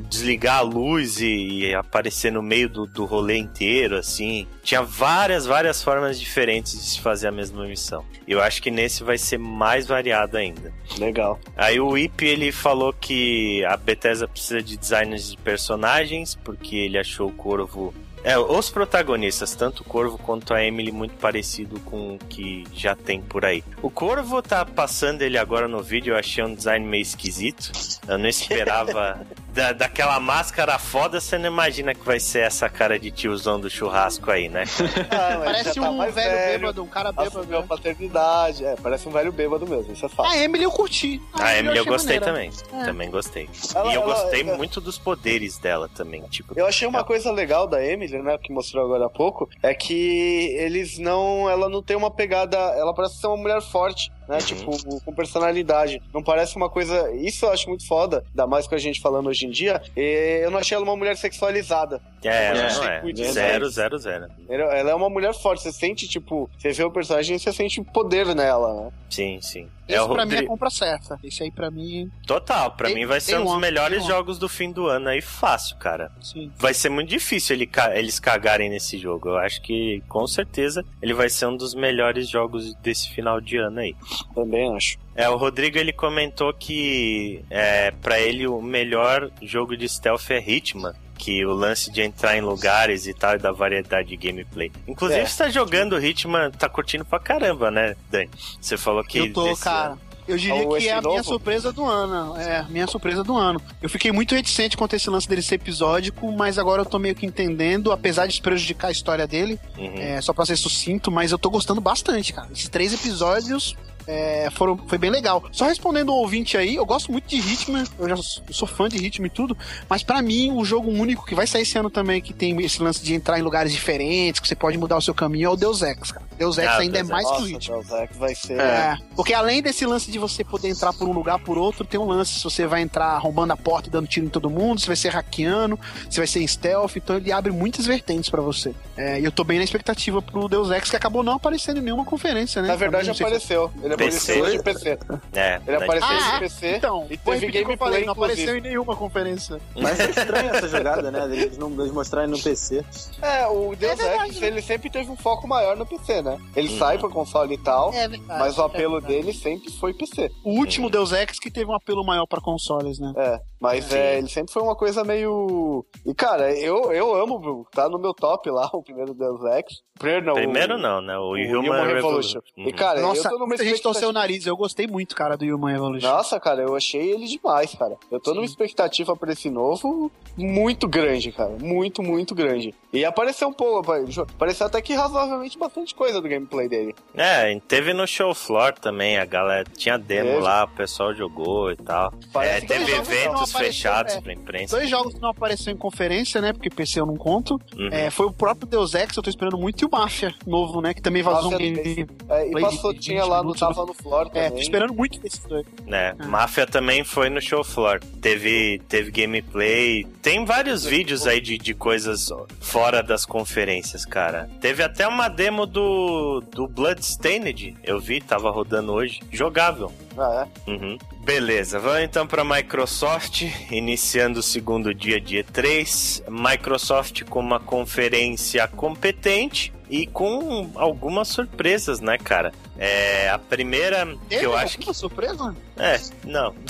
[0.08, 4.46] desligar a luz e, e aparecer no meio do, do rolê inteiro, assim.
[4.62, 8.06] Tinha várias, várias formas diferentes de se fazer a mesma missão.
[8.26, 10.72] Eu acho que nesse vai ser mais variado ainda.
[10.98, 11.38] Legal.
[11.54, 16.98] Aí o Ip ele falou que a Bethesda precisa de designers de personagens, porque ele
[16.98, 17.92] achou o Corvo.
[18.26, 22.96] É, os protagonistas, tanto o Corvo quanto a Emily, muito parecido com o que já
[22.96, 23.62] tem por aí.
[23.80, 27.70] O Corvo tá passando ele agora no vídeo, eu achei um design meio esquisito.
[28.08, 29.24] Eu não esperava.
[29.56, 33.70] da, daquela máscara foda, você não imagina que vai ser essa cara de tiozão do
[33.70, 34.64] churrasco aí, né?
[35.10, 37.56] Ah, Parece tá um mais velho, bêbado, um cara bêbado.
[37.56, 37.66] A né?
[37.66, 38.64] paternidade.
[38.64, 40.28] É, parece um velho bêbado mesmo, isso é fato.
[40.28, 41.22] A Emily eu curti.
[41.32, 42.50] A Emily eu achei gostei maneira.
[42.50, 42.80] também.
[42.82, 42.84] É.
[42.84, 43.48] Também gostei.
[43.74, 46.22] Ela- e eu ela- gostei ela- muito dos poderes dela também.
[46.24, 49.74] Tipo, Eu achei uma coisa legal da Emily, né, que mostrou agora há pouco, é
[49.74, 54.36] que eles não, ela não tem uma pegada, ela parece ser uma mulher forte, né,
[54.38, 54.42] Uhum.
[54.44, 56.00] tipo, com personalidade.
[56.12, 59.28] Não parece uma coisa, isso eu acho muito foda, ainda mais com a gente falando
[59.28, 62.00] hoje em dia, e eu não achei ela uma mulher sexualizada.
[62.24, 63.14] É, ela É, não é.
[63.32, 64.26] Zero, zero, zero.
[64.48, 68.34] Ela é uma mulher forte, você sente, tipo, você vê o personagem, você sente poder
[68.34, 68.90] nela, né?
[69.08, 69.68] Sim, sim.
[69.88, 70.46] É o pra mim é a Rodrigo.
[70.48, 71.16] compra certa.
[71.22, 74.06] Esse aí pra mim, Total, pra Tem- mim vai ser um dos um- melhores um-
[74.08, 76.10] jogos do fim do ano aí, fácil, cara.
[76.20, 76.50] sim.
[76.56, 79.28] Vai ser muito difícil ele eles cagarem nesse jogo.
[79.28, 83.58] Eu acho que, com certeza, ele vai ser um dos melhores jogos desse final de
[83.58, 83.94] ano aí.
[84.34, 84.98] Também acho.
[85.14, 90.38] É, o Rodrigo ele comentou que é, para ele o melhor jogo de stealth é
[90.38, 90.92] Hitman.
[91.18, 94.70] Que o lance de entrar em lugares e tal, e da variedade de gameplay.
[94.86, 95.24] Inclusive, É.
[95.26, 98.28] você tá jogando Hitman, tá curtindo pra caramba, né, Dani?
[98.60, 99.18] Você falou que.
[99.18, 99.92] eu tô, cara.
[99.92, 101.24] ano- Eu diria Ou que é a minha novo?
[101.24, 102.36] surpresa do ano.
[102.36, 103.62] É, a minha surpresa do ano.
[103.80, 106.98] Eu fiquei muito reticente quanto a esse lance dele ser episódico, mas agora eu tô
[106.98, 109.94] meio que entendendo, apesar de prejudicar a história dele, Uhum.
[109.96, 112.48] é, só pra ser sucinto, mas eu tô gostando bastante, cara.
[112.52, 113.74] Esses três episódios
[114.06, 115.42] é, foram, foi bem legal.
[115.52, 118.68] Só respondendo o ouvinte aí, eu gosto muito de Hitman, eu já sou, eu sou
[118.68, 119.56] fã de Hitman e tudo,
[119.88, 122.82] mas pra mim o jogo único que vai sair esse ano também, que tem esse
[122.82, 125.56] lance de entrar em lugares diferentes, que você pode mudar o seu caminho, é o
[125.56, 126.26] Deus Ex, cara.
[126.38, 127.80] Deus Ex Ah, ainda Deus é mais que o Nossa, Hitman.
[127.80, 128.60] Deus Ex vai ser.
[128.60, 131.98] É, porque além desse lance de você poder entrar por um lugar por outro, tem
[131.98, 134.80] um lance se você vai entrar arrombando a porta e dando tiro em todo mundo,
[134.80, 135.78] se vai ser hackeando,
[136.10, 138.74] se vai ser em stealth, então ele abre muitas vertentes pra você.
[138.96, 141.82] É, e eu tô bem na expectativa pro Deus Ex, que acabou não aparecendo em
[141.82, 142.68] nenhuma conferência, né?
[142.68, 143.70] Na verdade, apareceu.
[143.82, 144.32] Ele PC.
[144.32, 144.98] apareceu de PC.
[145.34, 146.38] É, Ele apareceu Ah, de é?
[146.40, 149.60] PC Então, e teve gameplay, falei, não apareceu em nenhuma conferência.
[149.76, 151.24] Mas é estranha essa jogada, né?
[151.24, 152.84] Eles não eles mostrarem no PC.
[153.22, 156.38] É, o Deus verdade, Ex, ele sempre teve um foco maior no PC, né?
[156.54, 156.78] Ele Uhum.
[156.78, 158.38] sai pra console e tal, É verdade.
[158.40, 160.30] mas o apelo é dele sempre foi PC.
[160.44, 163.12] O último Deus Ex que teve um apelo maior pra consoles, né?
[163.16, 163.96] É, mas Sim.
[163.98, 165.84] é, ele sempre foi uma coisa meio.
[166.04, 167.66] E cara, eu, eu amo, Bruno.
[167.72, 169.82] Tá no meu top lá, o primeiro Deus Ex.
[169.98, 170.34] Primeiro não.
[170.34, 171.18] Primeiro o, não, né?
[171.18, 172.40] O, O Human, Revolution.
[172.56, 174.46] E cara, eu Nossa, tô numa gente torceu o nariz.
[174.46, 176.06] Eu gostei muito, cara, do Human Evolution.
[176.08, 177.96] Nossa, cara, eu achei ele demais, cara.
[178.10, 178.36] Eu tô Sim.
[178.36, 181.56] numa expectativa pra esse novo muito grande, cara.
[181.60, 182.74] Muito, muito grande.
[182.92, 183.90] E apareceu um pouco,
[184.20, 186.94] apareceu até que razoavelmente bastante coisa do gameplay dele.
[187.14, 190.42] É, teve no show floor também, a galera tinha demo Teve.
[190.42, 192.12] lá, o pessoal jogou e tal.
[192.32, 194.20] Parece É, teve eventos apareceu, fechados é.
[194.20, 194.76] pra imprensa.
[194.76, 196.52] Dois jogos que não apareceram em conferência, né?
[196.52, 197.60] Porque PC eu não conto.
[197.76, 197.88] Uhum.
[197.90, 200.94] É, foi o próprio Deus Ex, eu tô esperando muito, e o Mafia novo, né?
[200.94, 202.06] Que também vazou um Mafia game.
[202.28, 204.62] É, e passou, tinha 20 lá no Tava no Floor É, tô também.
[204.62, 205.66] esperando muito desses dois.
[205.86, 206.14] né?
[206.18, 206.26] Ah.
[206.26, 208.00] Máfia também foi no show floor.
[208.20, 210.04] Teve, teve gameplay.
[210.22, 212.28] Tem vários vídeos aí de, de coisas
[212.60, 214.48] fora das conferências, cara.
[214.60, 217.76] Teve até uma demo do, do Bloodstained.
[217.84, 219.20] Eu vi, tava rodando hoje.
[219.30, 219.92] Jogável.
[220.16, 220.70] Ah, é.
[220.70, 220.98] Uhum.
[221.18, 226.22] Beleza, vamos então para Microsoft, iniciando o segundo dia de E3.
[226.28, 232.52] Microsoft com uma conferência competente e com algumas surpresas, né, cara?
[232.78, 235.54] É, a primeira que eu acho que surpresa?
[235.78, 236.54] é, não.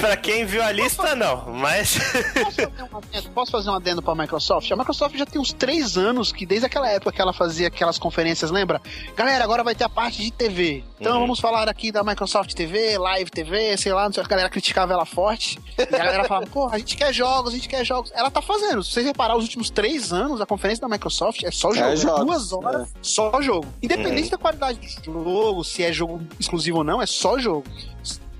[0.00, 1.98] pra quem viu a lista, não, mas.
[1.98, 4.70] Posso fazer, um adendo, posso fazer um adendo pra Microsoft?
[4.70, 7.98] A Microsoft já tem uns três anos que, desde aquela época que ela fazia aquelas
[7.98, 8.80] conferências, lembra?
[9.16, 10.84] Galera, agora vai ter a parte de TV.
[11.00, 11.20] Então Uhum.
[11.20, 14.92] vamos falar aqui da Microsoft TV, Live TV, sei lá, não sei, a galera criticava
[14.92, 15.58] ela forte.
[15.78, 18.10] E a galera falava, pô, a gente quer jogos, a gente quer jogos.
[18.14, 18.82] Ela tá fazendo.
[18.82, 21.86] Se vocês reparar, os últimos três anos, a conferência da Microsoft é só jogo.
[21.88, 23.63] É jogos, Duas horas, só jogo.
[23.82, 24.30] Independente Uhum.
[24.30, 27.64] da qualidade do jogo, se é jogo exclusivo ou não, é só jogo.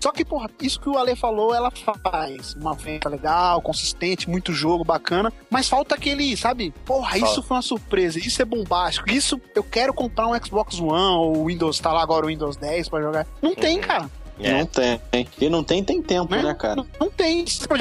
[0.00, 2.52] Só que, porra, isso que o Ale falou, ela faz.
[2.56, 5.32] Uma venda legal, consistente, muito jogo, bacana.
[5.48, 6.74] Mas falta aquele, sabe?
[6.84, 9.10] Porra, isso foi uma surpresa, isso é bombástico.
[9.10, 12.90] Isso eu quero comprar um Xbox One ou Windows, tá lá agora o Windows 10
[12.90, 13.26] pra jogar.
[13.40, 13.82] Não tem, Uhum.
[13.82, 14.10] cara.
[14.40, 14.52] É.
[14.58, 15.00] Não tem.
[15.40, 16.42] E não tem, tem tempo, Né?
[16.42, 16.76] né, cara?
[16.76, 17.40] Não, não tem.
[17.40, 17.72] É, é isso que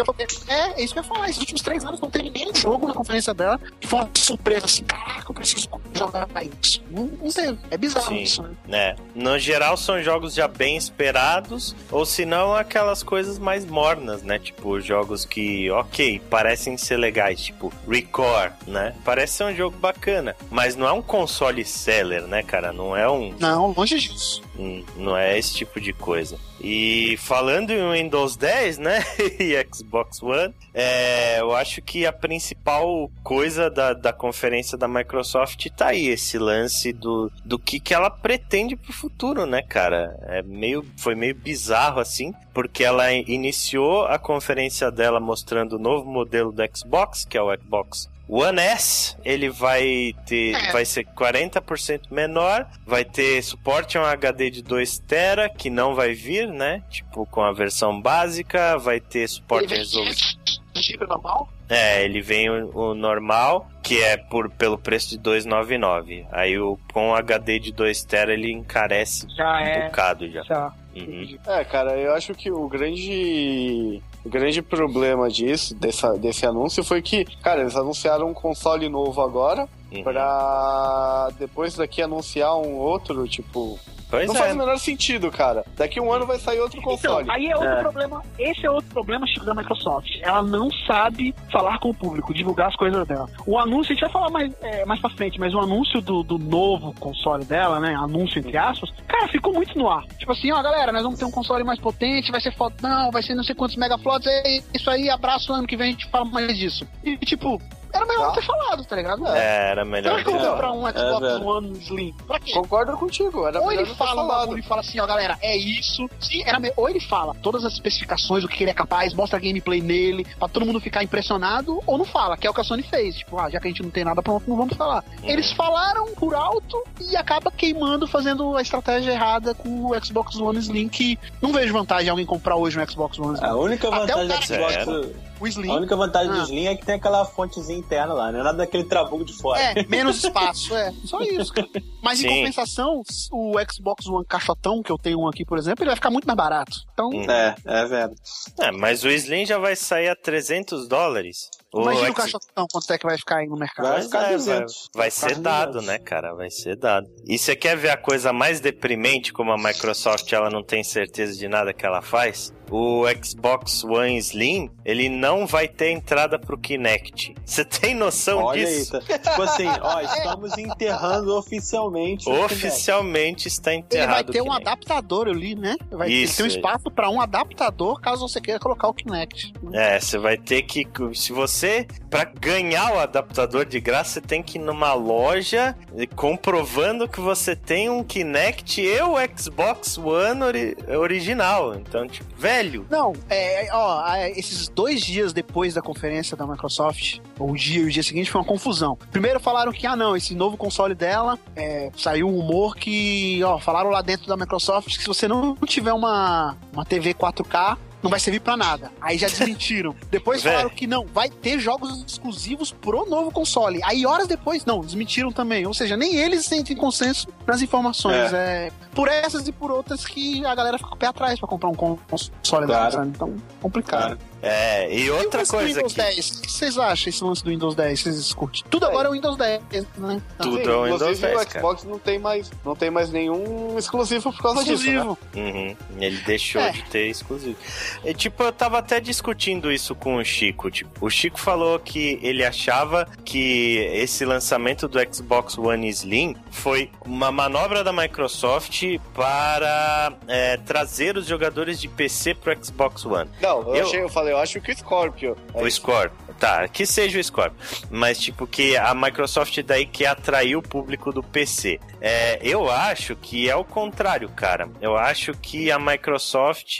[1.00, 1.30] eu ia falar.
[1.30, 4.66] Esses últimos três anos não teve nenhum jogo na conferência dela que foi uma surpresa
[4.66, 4.84] assim.
[4.84, 6.28] Caraca, eu preciso jogar
[6.62, 6.84] isso.
[6.90, 7.58] Não, não teve.
[7.72, 8.22] É bizarro Sim.
[8.22, 8.50] isso, né?
[8.68, 8.96] né?
[9.16, 14.40] No geral, são jogos já bem esperados, ou se não, aquelas coisas mais mornas, né?
[14.40, 18.94] Tipo, jogos que, ok, parecem ser legais, tipo Record, né?
[19.04, 22.72] Parece ser um jogo bacana, mas não é um console seller, né, cara?
[22.72, 23.34] Não é um.
[23.40, 24.42] Não, longe disso.
[24.58, 26.38] Hum, Não é esse tipo de coisa.
[26.62, 29.04] E falando em Windows 10, né?
[29.40, 35.68] e Xbox One, é, eu acho que a principal coisa da, da conferência da Microsoft
[35.76, 40.18] tá aí, esse lance do, do que, que ela pretende pro futuro, né, cara?
[40.28, 46.10] É meio, foi meio bizarro assim, porque ela iniciou a conferência dela mostrando o novo
[46.10, 50.72] modelo do Xbox, que é o Xbox One S, ele vai ter, É.
[50.72, 55.94] vai ser 40% menor, vai ter suporte a um HD de 2 TB, que não
[55.94, 56.82] vai vir, né?
[56.90, 60.38] Tipo, com a versão básica, vai ter suporte a resolução.
[60.76, 61.50] Chip normal?
[61.70, 66.26] É, ele vem o, o normal, que é por, pelo preço de 299.
[66.32, 69.86] Aí o, com o HD de 2 TB ele encarece Já um é.
[69.86, 70.44] bocado já.
[70.44, 70.74] Já.
[70.96, 71.38] Uhum.
[71.48, 74.02] É, cara, eu acho que o grande.
[74.26, 79.22] O grande problema disso, dessa, desse anúncio, foi que, cara, eles anunciaram um console novo
[79.22, 80.04] agora, Uhum.
[80.04, 83.80] pra depois daqui anunciar um outro, tipo.
[84.10, 84.38] Pois não é.
[84.38, 85.66] faz o menor sentido, cara.
[85.76, 87.24] Daqui um ano vai sair outro console.
[87.24, 87.82] Então, aí é outro É.
[87.82, 88.22] problema.
[88.38, 90.20] Esse é outro problema Chico, da Microsoft.
[90.22, 93.28] Ela não sabe falar com o público, divulgar as coisas dela.
[93.48, 96.22] O anúncio, a gente vai falar mais, é, mais pra frente, mas o anúncio do,
[96.22, 97.96] do novo console dela, né?
[97.96, 100.06] Anúncio entre aspas, cara, ficou muito no ar.
[100.20, 103.24] Tipo assim, ó, galera, nós vamos ter um console mais potente, vai ser fodão, vai
[103.24, 106.26] ser não sei quantos megaflops, é isso aí, abraço, ano que vem a gente fala
[106.26, 106.88] mais disso.
[107.04, 107.60] E tipo,
[107.94, 109.28] Era melhor não ter falado, tá ligado?
[109.28, 110.16] É, era melhor.
[110.16, 111.46] Pra que eu vou É, comprar um Xbox velho.
[111.48, 112.14] One Slim?
[112.28, 112.52] Pra quê?
[112.54, 113.48] Concordo contigo.
[113.48, 116.10] Era Ou melhor ele fala um bagulho e fala assim, ó, galera, é isso.
[116.20, 119.40] Sim, era me- Ou ele fala todas as especificações, o que ele é capaz, mostra
[119.40, 122.64] gameplay nele, pra todo mundo ficar impressionado, ou não fala, que é o que a
[122.64, 123.16] Sony fez.
[123.18, 125.04] Tipo, ah, já que a gente não tem nada pronto, não vamos falar.
[125.24, 130.58] Eles falaram por alto e acaba queimando, fazendo a estratégia errada com o Xbox One
[130.60, 133.48] Slim, que não vejo vantagem em alguém comprar hoje um Xbox One Slim.
[133.48, 134.74] A única Até vantagem do cara Xbox.
[134.86, 135.16] Zero.
[135.44, 135.70] O Slim.
[135.70, 136.36] A única vantagem Ah.
[136.36, 139.34] do Slim é que tem aquela fontezinha interna lá, não é nada daquele trabuco de
[139.34, 139.60] fora.
[139.60, 140.92] É, menos espaço, é.
[141.06, 141.52] Só isso.
[141.54, 141.68] cara.
[142.02, 142.36] Mas em Sim.
[142.40, 146.10] compensação, o Xbox One caixotão, que eu tenho um aqui, por exemplo, ele vai ficar
[146.10, 146.78] muito mais barato.
[146.94, 147.30] Então, Hum.
[147.30, 148.14] É, é velho.
[148.60, 151.50] É, mas o Slim já vai sair a 300 dólares.
[151.74, 153.88] O imagina o X- caixotão, quanto é que vai ficar aí no mercado.
[153.90, 154.90] Vai ficar é, 200.
[154.94, 155.88] Vai, vai ser dado, 200.
[155.88, 156.34] né, cara?
[156.36, 157.08] Vai ser dado.
[157.26, 161.36] E você quer ver a coisa mais deprimente, como a Microsoft ela não tem certeza
[161.38, 162.54] de nada que ela faz?
[162.72, 167.36] O Xbox One Slim, ele não vai ter entrada pro Kinect.
[167.46, 168.96] Você tem noção Olha disso?
[168.98, 169.32] aí, tá.
[169.32, 172.28] tipo assim, ó, estamos enterrando oficialmente.
[172.30, 174.14] Oficialmente está Ele enterrado.
[174.14, 174.68] vai ter o um Kinect.
[174.68, 175.76] adaptador, eu li, né?
[175.92, 179.54] Vai Isso, ter um espaço pra um adaptador caso você queira colocar o Kinect.
[179.74, 180.88] É, você vai ter que.
[181.14, 181.86] Se você.
[182.10, 187.20] Pra ganhar o adaptador de graça, você tem que ir numa loja e comprovando que
[187.20, 191.74] você tem um Kinect e o Xbox One ori- original.
[191.76, 192.53] Então, tipo, velho.
[192.90, 197.86] Não, é, ó, é, esses dois dias depois da conferência da Microsoft, o dia e
[197.86, 198.98] o dia seguinte, foi uma confusão.
[199.12, 203.60] Primeiro falaram que, ah, não, esse novo console dela, é, saiu um rumor que, ó,
[203.60, 208.10] falaram lá dentro da Microsoft que se você não tiver uma, uma TV 4K, não
[208.12, 208.92] vai servir pra nada.
[209.02, 209.96] Aí já desmentiram.
[210.12, 213.80] Depois falaram que não, vai ter jogos exclusivos pro novo console.
[213.84, 215.66] Aí horas depois, não, desmentiram também.
[215.66, 218.34] Ou seja, nem eles sentem consenso nas informações.
[218.34, 218.72] É.
[218.94, 221.76] por essas e por outras que a galera fica o pé atrás pra comprar um
[221.76, 223.06] con- console Claro.
[223.06, 224.18] Então, complicado.
[224.44, 226.02] É, e E outra do coisa Windows que.
[226.02, 228.00] 10, o que vocês acham esse lance do Windows 10?
[228.02, 228.64] Vocês curtem?
[228.70, 229.62] Tudo agora é o Windows 10,
[229.98, 230.22] né?
[230.36, 233.10] Então, Tudo é o Windows inclusive 10, o Xbox não tem mais, não tem mais
[233.10, 234.98] nenhum exclusivo por causa disso, né?
[234.98, 235.18] exclusivo.
[235.36, 236.72] Uhum, ele deixou É.
[236.72, 237.56] de ter exclusivo.
[238.04, 240.70] E, tipo, eu tava até discutindo isso com o Chico.
[240.70, 246.92] Tipo, o Chico falou que ele achava que esse lançamento do Xbox One Slim foi
[247.06, 248.84] uma manobra da Microsoft
[249.14, 253.30] para é, trazer os jogadores de PC pro Xbox One.
[253.42, 255.38] Não, eu, Eu- achei, eu falei, eu acho que o Scorpio.
[255.54, 255.78] é o isso.
[255.78, 256.24] Scorpio.
[256.40, 257.58] Tá, que seja o Scorpio.
[257.90, 261.80] Mas, tipo, que a Microsoft daí quer atrair o público do PC.
[262.02, 264.68] É, eu acho que é o contrário, cara.
[264.82, 266.80] Eu acho que a Microsoft,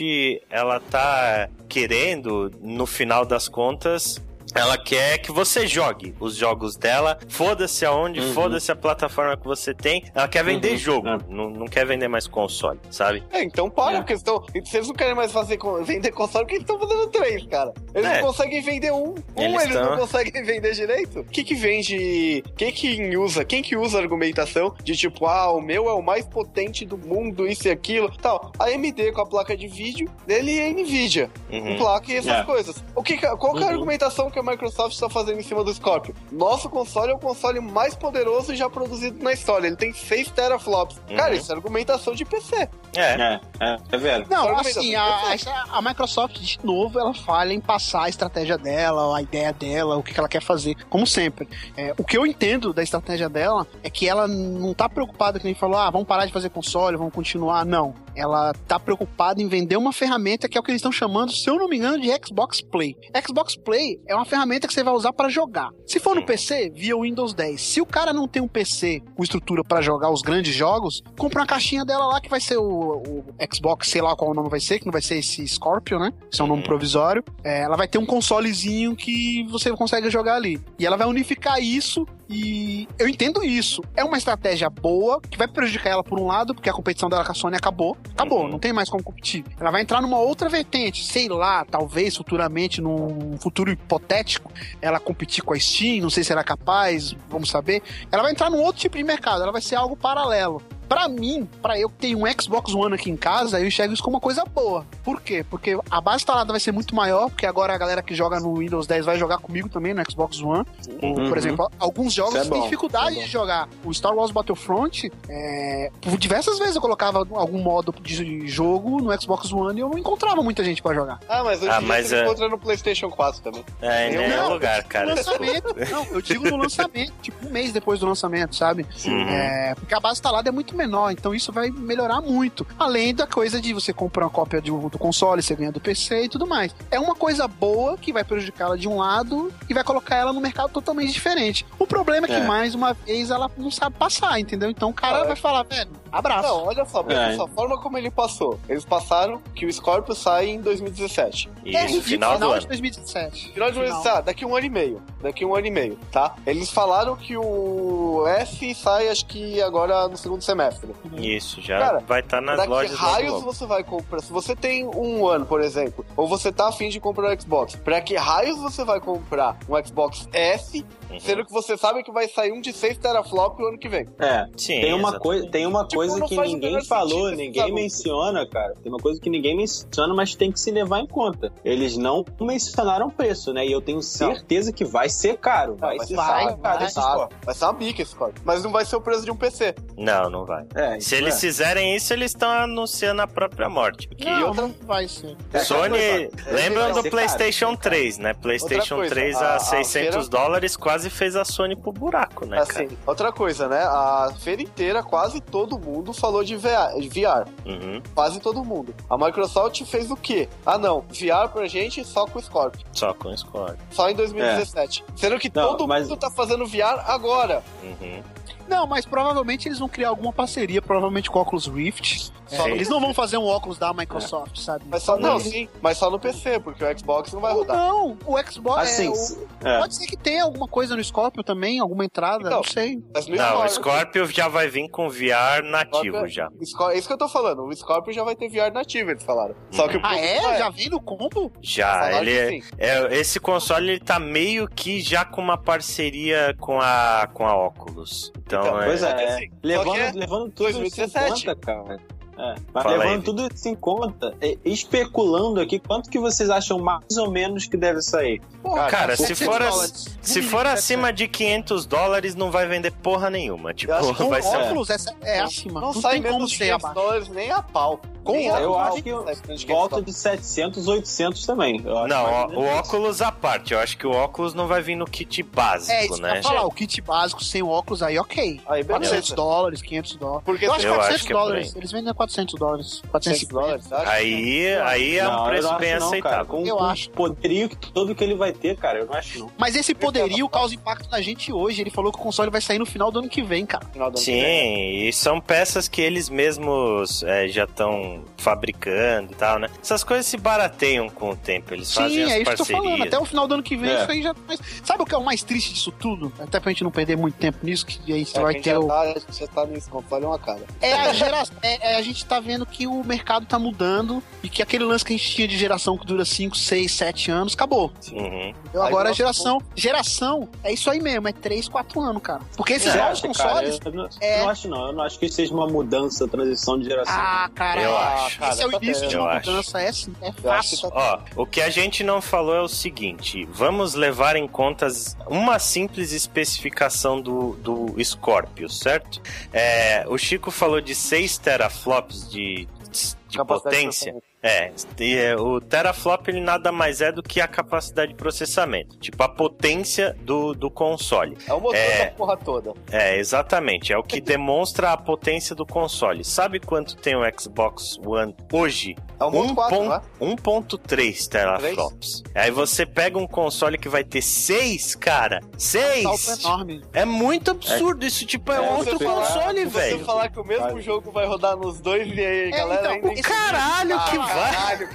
[0.50, 4.20] ela tá querendo, no final das contas,
[4.54, 8.32] ela quer que você jogue os jogos dela, foda-se aonde, Uhum.
[8.32, 10.04] foda-se a plataforma que você tem.
[10.14, 11.18] Ela quer vender Uhum, jogo, é.
[11.28, 13.22] não, não quer vender mais console, sabe?
[13.32, 13.96] É, então para, É.
[13.98, 14.44] porque eles estão.
[14.54, 17.72] Eles não querem mais fazer, vender console, porque eles estão fazendo três, cara.
[17.94, 18.20] Eles É.
[18.20, 19.14] não conseguem vender um.
[19.36, 21.20] Um Eles eles, tão- não conseguem vender direito.
[21.20, 22.42] O que que vende.
[22.56, 23.44] Quem que usa?
[23.44, 26.96] Quem que usa a argumentação de tipo, ah, o meu é o mais potente do
[26.96, 28.52] mundo, isso e aquilo, tal.
[28.58, 31.30] A AMD com a placa de vídeo, ele é Nvidia.
[31.52, 31.64] Uhum.
[31.64, 32.42] com placa e essas É.
[32.42, 32.82] coisas.
[32.94, 33.72] O que, que- qual que é a Uhum.
[33.74, 36.14] argumentação que a Microsoft está fazendo em cima do Scorpio?
[36.30, 39.68] Nosso console é o console mais poderoso já produzido na história.
[39.68, 41.00] Ele tem 6 teraflops.
[41.08, 41.16] Uhum.
[41.16, 42.68] Cara, isso é argumentação de PC.
[42.96, 43.00] É.
[43.00, 44.26] É, é, é velho.
[44.28, 45.36] Não, assim, a,
[45.72, 50.02] a- Microsoft, de novo, ela falha em passar a estratégia dela, a ideia dela, o
[50.02, 51.48] que que ela quer fazer, como sempre.
[51.76, 55.44] É, o que eu entendo da estratégia dela é que ela não tá preocupada, que
[55.44, 57.64] nem falou, ah, vamos parar de fazer console, vamos continuar.
[57.64, 57.94] Não.
[58.14, 61.48] Ela tá preocupada em vender uma ferramenta que é o que eles estão chamando, se
[61.48, 62.96] eu não me engano, de Xbox Play.
[63.26, 65.70] Xbox Play é uma ferramenta que você vai usar para jogar.
[65.86, 66.24] Se for no.
[66.24, 67.60] PC, via Windows 10.
[67.60, 71.40] Se o cara não tem um PC com estrutura para jogar os grandes jogos, compra
[71.42, 72.64] uma caixinha dela lá que vai ser o,
[73.02, 75.98] o Xbox, sei lá qual o nome vai ser, que não vai ser esse Scorpio,
[75.98, 76.12] né?
[76.32, 76.66] Esse é um nome Uhum.
[76.66, 77.22] provisório.
[77.44, 80.58] É, ela vai ter um consolezinho que você consegue jogar ali.
[80.78, 83.82] E ela vai unificar isso e eu entendo isso.
[83.96, 87.24] É uma estratégia boa, que vai prejudicar ela por um lado, porque a competição dela
[87.24, 87.96] com a Sony acabou.
[88.12, 88.48] Acabou, Uhum.
[88.48, 89.44] não tem mais como competir.
[89.60, 94.50] Ela vai entrar numa outra vertente, sei lá, talvez futuramente, num futuro hipotético,
[94.80, 97.82] ela competir com a Steam, não sei se ela é capaz, vamos saber.
[98.10, 100.62] Ela vai entrar num outro tipo de mercado, ela vai ser algo paralelo.
[100.88, 104.02] Pra mim, pra eu que tenho um Xbox One aqui em casa, eu enxergo isso
[104.02, 104.84] como uma coisa boa.
[105.02, 105.44] Por quê?
[105.48, 108.54] Porque a base instalada vai ser muito maior, porque agora a galera que joga no
[108.58, 110.64] Windows 10 vai jogar comigo também no Xbox One.
[111.02, 111.28] Uhum.
[111.28, 113.68] Por exemplo, alguns jogos é têm dificuldade é de jogar.
[113.84, 119.20] O Star Wars Battlefront, é, por diversas vezes eu colocava algum modo de jogo no
[119.20, 121.18] Xbox One e eu não encontrava muita gente pra jogar.
[121.28, 123.64] Ah, mas hoje Ah, mas você é- encontra no PlayStation 4 também.
[123.80, 125.14] É, em Eu nenhum não, lugar, No cara.
[125.14, 128.86] lançamento, não, eu digo no lançamento, tipo um mês depois do lançamento, sabe?
[129.06, 129.28] Uhum.
[129.28, 132.66] É, porque a base instalada é muito muito menor, então isso vai melhorar muito.
[132.78, 136.24] Além da coisa de você comprar uma cópia de, do console, você ganha do PC
[136.24, 136.74] e tudo mais.
[136.90, 140.32] É uma coisa boa que vai prejudicar ela de um lado e vai colocar ela
[140.32, 141.64] no mercado totalmente diferente.
[141.78, 142.44] O problema é que, É.
[142.46, 144.68] mais uma vez, ela não sabe passar, entendeu?
[144.68, 145.24] Então o cara é.
[145.26, 146.48] vai falar, velho, abraço.
[146.48, 147.36] Não, olha só, É.
[147.54, 148.58] forma como ele passou.
[148.68, 151.50] Eles passaram que o Scorpio sai em 2017.
[151.64, 152.66] Isso, é final do de ano.
[152.66, 153.52] 2017.
[153.52, 154.02] Final de Final.
[154.02, 155.02] tá, daqui um ano e meio.
[155.22, 156.34] Daqui um ano e meio, tá?
[156.46, 160.90] Eles falaram que o S sai, acho que agora no segundo semestre.
[161.14, 163.44] Isso, já Cara, vai estar nas pra que lojas raios logo.
[163.46, 164.20] você vai comprar?
[164.20, 167.74] Se você tem um ano, por exemplo, ou você tá afim de comprar um Xbox,
[167.76, 170.84] pra que raios você vai comprar um Xbox S,
[171.14, 171.20] Uhum.
[171.20, 174.06] sendo que você sabe que vai sair um de 6 teraflop o ano que vem?
[174.18, 174.46] É.
[174.56, 178.74] Sim, Tem uma, coisa, tem uma Tipo, coisa não que ninguém falou, ninguém menciona, cara.
[178.82, 181.52] Tem uma coisa que ninguém menciona, mas tem que se levar em conta.
[181.64, 183.66] Eles não mencionaram preço, né?
[183.66, 185.76] E eu tenho certeza que vai ser caro.
[185.76, 188.42] Vai, vai ser vai, caro vai, esse Tá, vai ser uma bica esse Scorpio.
[188.44, 189.74] Mas não vai ser o preço de um PC.
[189.96, 190.64] Não, não vai.
[190.74, 191.40] É, Se eles é.
[191.40, 194.08] fizerem isso, eles estão anunciando a própria morte.
[194.08, 195.36] Porque Não, outra- não vai ser.
[195.52, 198.34] É, Sony, vai lembram vai do PlayStation caro, vai ser 3, né?
[198.34, 202.46] PlayStation coisa, 3 a- a, a 600 feira- dólares quase fez a Sony pro buraco,
[202.46, 203.82] né, assim, outra coisa, né?
[203.82, 207.46] A feira inteira, quase todo mundo falou de VR.
[207.64, 208.94] Uhum, Quase todo mundo.
[209.08, 210.48] A Microsoft fez o quê?
[210.64, 211.00] Ah, não.
[211.10, 212.84] VR pra gente só com o Scorpio.
[212.92, 213.76] só com Score.
[213.90, 215.04] Só em 2017.
[215.16, 217.62] Sendo que Não, todo mas- mundo tá fazendo VR agora.
[217.82, 218.22] Uhum.
[218.68, 222.32] Não, mas provavelmente eles vão criar alguma parceria, provavelmente com o Oculus Rift.
[222.50, 222.70] É.
[222.70, 224.84] Eles não vão fazer um óculos da Microsoft, sabe?
[224.88, 227.76] Mas só, não, sim, mas só no PC, porque o Xbox não vai Ou rodar.
[227.76, 228.82] não, o Xbox.
[228.82, 229.78] Assim, é, o- é.
[229.80, 233.02] Pode ser que tenha alguma coisa no Scorpio também, alguma entrada, Então, não sei.
[233.14, 236.48] Mas no Não, o Scorpio- já vai vir com VR nativo Scorpio- já.
[236.62, 237.64] Scor- É isso que eu tô falando.
[237.64, 239.54] O Scorpio já vai ter VR nativo, eles falaram.
[239.70, 240.34] Só que o Ah, é?
[240.38, 241.50] problema Já vem no combo?
[241.62, 246.78] Já, ele é, é- esse console ele tá meio que já com uma parceria com
[246.80, 248.30] a com a Oculus.
[248.36, 251.46] Então, Então, é, Pois que é, assim, levando, é levando tudo isso em 2017.
[251.46, 252.00] conta, cara.
[252.36, 253.34] É, mas Fala aí, levando Vitor.
[253.36, 257.76] tudo isso em conta, e- especulando aqui, quanto que vocês acham mais ou menos que
[257.76, 258.40] deve sair?
[258.60, 260.18] Porra, Cara, se 700 for, dólares.
[260.20, 263.72] se for acima de 500 dólares, não vai vender porra nenhuma.
[263.72, 263.92] Tipo,
[264.28, 264.56] vai ser.
[264.56, 265.80] óculos, essa é acima.
[265.80, 266.94] Não, Não, sai menos de ser 500 abaixo.
[267.00, 268.00] dólares nem a pau.
[268.24, 271.80] Com óculos, Eu acho que 500 volta de 700, 800 também.
[271.84, 273.74] Eu acho Não, o óculos à parte.
[273.74, 276.42] Eu acho que o óculos não vai vir no kit básico, É, isso eu né?
[276.42, 278.60] falar, o kit básico sem óculos aí, ok.
[278.66, 279.10] Aí, beleza.
[279.10, 280.42] 400 dólares, 500 dólares.
[280.44, 281.76] Porque eu acho Eu 400 acho que é dólares.
[281.76, 283.02] Eles vendem a 400 dólares.
[283.10, 283.54] 400 450.
[283.54, 284.10] dólares, acho.
[284.10, 286.46] Aí, aí é um eu preço não bem não, aceitável.
[286.46, 287.08] Com, Eu com acho.
[287.08, 289.50] o poderio que, todo que ele vai ter, cara, eu não acho não.
[289.58, 291.80] Mas esse poderio causa impacto na gente hoje.
[291.80, 293.84] Ele falou que o console vai sair no final do ano que vem, cara.
[293.86, 294.16] Que vem.
[294.16, 299.68] Sim, e são peças que eles mesmos é, já estão fabricando e tal, né?
[299.82, 302.56] Essas coisas se barateiam com o tempo, eles fazem Sim, as é isso que eu
[302.56, 302.84] tô parcerias.
[302.84, 303.02] falando.
[303.02, 304.02] Até o final do ano que vem, É.
[304.02, 304.34] isso aí já.
[304.46, 306.32] Mas sabe o que é o mais triste disso tudo?
[306.38, 308.86] Até pra gente não perder muito tempo nisso, que aí você É, vai ter o.
[308.86, 310.62] tá, a gente já tá console é uma cara.
[310.80, 311.56] É a geração.
[311.62, 315.04] É, é, a gente tá vendo que o mercado tá mudando e que aquele lance
[315.04, 317.92] que a gente tinha de geração que dura 5, 6, 7 anos, acabou.
[318.12, 318.52] Uhum.
[318.74, 319.60] Aí Agora a geração.
[319.74, 322.40] Geração é isso aí mesmo, é 3, 4 anos, cara.
[322.56, 323.78] Porque esses Você novos consoles.
[323.78, 323.90] cara?
[323.90, 324.86] Eu, não, é- eu não acho não.
[324.88, 327.14] Eu não acho que seja uma mudança, transição de geração.
[327.16, 328.44] Ah, cara, Eu acho.
[328.44, 329.50] esse é o Cara, início de eu uma acho.
[329.50, 330.90] mudança, é sim, é fácil.
[330.90, 334.86] tá- Ó, o que a gente não falou é o seguinte: vamos levar em conta
[335.26, 339.20] uma simples especificação do, do Scorpio, certo?
[339.52, 344.12] É, o Chico falou de 6 teraflops de, de de potência.
[344.12, 344.24] processamento.
[344.46, 344.70] É,
[345.00, 349.22] e, é, o teraflop ele nada mais é do que a capacidade de processamento, tipo
[349.22, 351.38] a potência do, do console.
[351.48, 352.04] É o motor É.
[352.04, 352.74] da porra toda.
[352.92, 356.22] É, exatamente, é o que demonstra a potência do console.
[356.22, 358.94] Sabe quanto tem o Xbox One hoje?
[359.18, 360.00] É o Moto 4, pon- né?
[360.20, 362.22] 1.3 teraflops.
[362.34, 365.40] Aí você pega um console que vai ter 6, cara.
[365.54, 366.02] Um 6!
[366.20, 366.82] salto enorme.
[366.92, 369.98] É muito absurdo, isso tipo é, É, outro console, se velho.
[369.98, 370.82] Você falar que o mesmo Vai.
[370.82, 374.33] jogo vai rodar nos dois e aí, É, galera, então, caralho que Ah.
[374.34, 374.88] Caralho.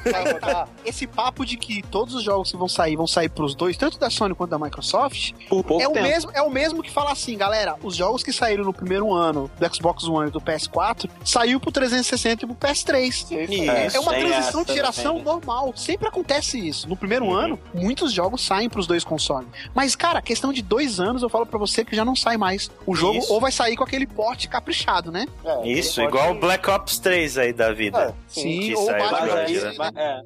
[0.86, 3.98] Esse papo de que todos os jogos que vão sair vão sair pros dois, tanto
[4.00, 5.94] da Sony quanto da Microsoft, é o, tempo.
[5.94, 9.50] mesmo, é o mesmo que falar assim, galera, os jogos que saíram no primeiro ano
[9.60, 13.08] do Xbox One e do PS4 saiu pro 360 e pro PS3.
[13.10, 13.34] Isso.
[13.34, 15.24] É, é uma transição essa de geração também.
[15.24, 15.74] normal.
[15.76, 16.88] Sempre acontece isso.
[16.88, 17.34] No primeiro Uhum.
[17.34, 19.48] ano, muitos jogos saem pros dois consoles.
[19.74, 22.70] Mas, cara, questão de dois anos, eu falo pra você que já não sai mais.
[22.86, 23.34] O jogo Isso.
[23.34, 25.26] ou vai sair com aquele porte caprichado, né?
[25.44, 28.00] É, Isso, igual o pode- Black Ops 3 aí da vida.
[28.00, 28.62] É, sim.
[28.62, 29.78] Sim, ou saiu bate Aí.
[29.78, 30.22] Mas, é,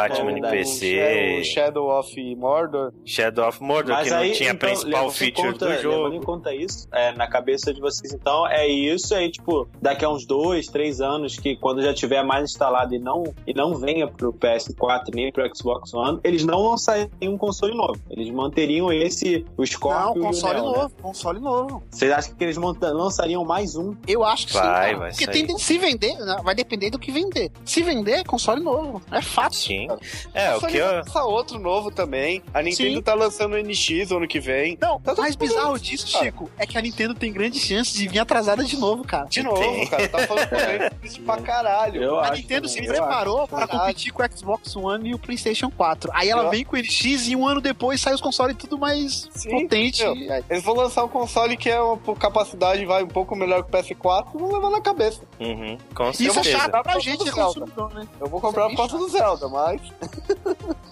[0.00, 0.56] Batman em é verdade.
[0.56, 1.38] PC.
[1.40, 2.92] O Shadow of Mordor.
[3.04, 6.08] Shadow of Mordor, Mas que não aí, tinha a então, principal feature conta- do Levando
[6.08, 6.26] em jogo.
[6.26, 10.26] conta isso, é, na cabeça de vocês, então, é isso aí, tipo, daqui a uns
[10.26, 14.32] dois, três anos, que quando já tiver mais instalado e não, e não venha pro
[14.32, 17.98] PS4 nem pro Xbox One, eles não lançariam um console novo.
[18.10, 20.76] Eles manteriam esse, o Não, Scorpio e o console Neo, né?
[20.78, 21.82] novo, console novo.
[21.90, 23.94] Vocês acham que eles lançariam mais um?
[24.06, 24.58] Eu acho que sim.
[24.58, 24.98] Vai, cara.
[24.98, 25.46] vai Porque sair.
[25.46, 27.50] tem, se vender, né, vai depender do que vender.
[27.64, 29.02] Se vender, console novo.
[29.10, 29.54] É fato.
[29.56, 29.88] Sim.
[30.32, 30.86] É, o que eu...
[30.86, 32.42] lança outro novo também.
[32.52, 33.02] A Nintendo Sim.
[33.02, 34.76] tá lançando o NX ano que vem.
[34.80, 36.24] Não, Tá o mais bizarro disso, cara.
[36.24, 39.26] Chico, é que a Nintendo tem grande chance de vir atrasada de novo, cara.
[39.26, 39.86] De novo, Tem.
[39.86, 40.08] cara.
[40.08, 42.02] Tá falando também isso pra caralho.
[42.02, 46.10] Eu A Nintendo se preparou pra competir com o Xbox One e o PlayStation 4.
[46.14, 48.78] Aí ela Eu- vem com o NX e um ano depois sai os consoles tudo
[48.78, 50.02] mais Sim, potente.
[50.04, 53.62] E- Eles vão lançar um console que é uma por capacidade vai um pouco melhor
[53.62, 55.20] que o PS4 vão levar na cabeça.
[55.40, 56.58] Uhum, com Isso é certeza.
[56.58, 58.06] chato pra gente, é consumidor, né?
[58.24, 59.80] Eu vou comprar por causa do Zelda, mas.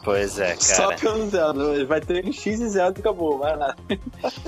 [0.05, 0.97] Pois é, Só cara.
[0.99, 1.87] pelo Zelda.
[1.87, 3.76] Vai ter NX e Zelda e acabou, vai nada.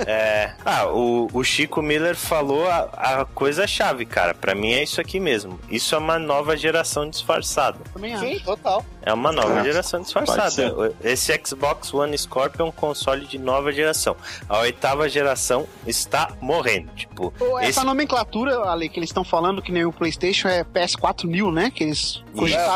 [0.06, 0.52] É...
[0.64, 2.80] Ah, o, o Chico Miller falou a,
[3.20, 4.34] a coisa-chave, cara.
[4.34, 5.58] Pra mim é isso aqui mesmo.
[5.70, 7.78] Isso é uma nova geração disfarçada.
[7.92, 8.24] Também acho.
[8.24, 8.84] Sim, total.
[9.02, 10.92] É uma nova É, geração disfarçada.
[11.02, 14.16] Esse Xbox One Scorpio é um console de nova geração.
[14.48, 16.90] A oitava geração está morrendo.
[16.94, 17.84] Tipo, Ou Essa esse...
[17.84, 21.70] nomenclatura, Ale, que eles estão falando que nem o PlayStation é PS4 New, né?
[21.70, 22.73] Que eles cogitaram.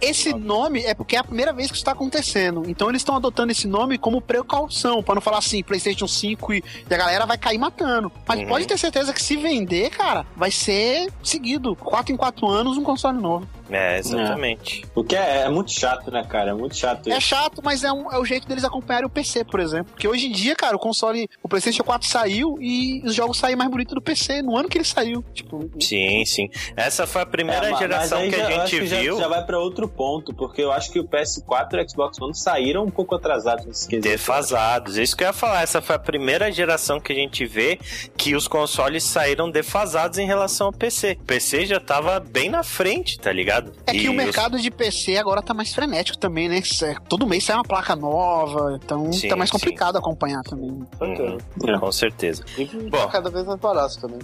[0.00, 2.62] Esse nome é porque é a primeira vez que isso está acontecendo.
[2.66, 6.64] Então eles estão adotando esse nome como precaução, pra não falar assim, PlayStation 5 e,
[6.90, 8.10] e a galera vai cair matando.
[8.26, 8.48] Mas Uhum.
[8.48, 11.74] pode ter certeza que se vender, cara, vai ser seguido.
[11.76, 13.48] 4 em 4 anos, um console novo.
[13.70, 14.84] É, exatamente.
[14.94, 16.50] O que é, é muito chato, né, cara?
[16.50, 17.20] É muito chato É isso.
[17.28, 19.92] chato, mas é, um- é o jeito deles acompanharem o PC, por exemplo.
[19.92, 23.56] Porque hoje em dia, cara, o console, o PlayStation 4 saiu e os jogos saem
[23.56, 25.22] mais bonitos do PC no ano que ele saiu.
[25.34, 26.48] Tipo, Sim, sim.
[26.76, 29.18] Essa foi a primeira É, geração que já- a gente que já- viu.
[29.18, 32.34] Já, vai pra outro ponto, porque eu acho que o PS4 e o Xbox One
[32.34, 34.08] saíram um pouco atrasados nesse quesito.
[34.08, 34.96] Defasados.
[34.98, 35.62] É Isso que eu ia falar.
[35.62, 37.78] Essa foi a primeira geração que a gente vê
[38.16, 41.16] que os consoles saíram defasados em relação ao PC.
[41.20, 43.57] O PC já tava bem na frente, tá ligado?
[43.86, 46.58] É que o os- mercado de PC agora tá mais frenético também, né?
[46.82, 49.58] É, Todo mês sai uma placa nova, então Sim, tá mais sim.
[49.58, 50.70] complicado acompanhar também.
[51.00, 51.78] Uhum, É.
[51.78, 52.44] com certeza.
[52.56, 52.90] E Bom.
[52.98, 54.18] tá cada vez mais barato também.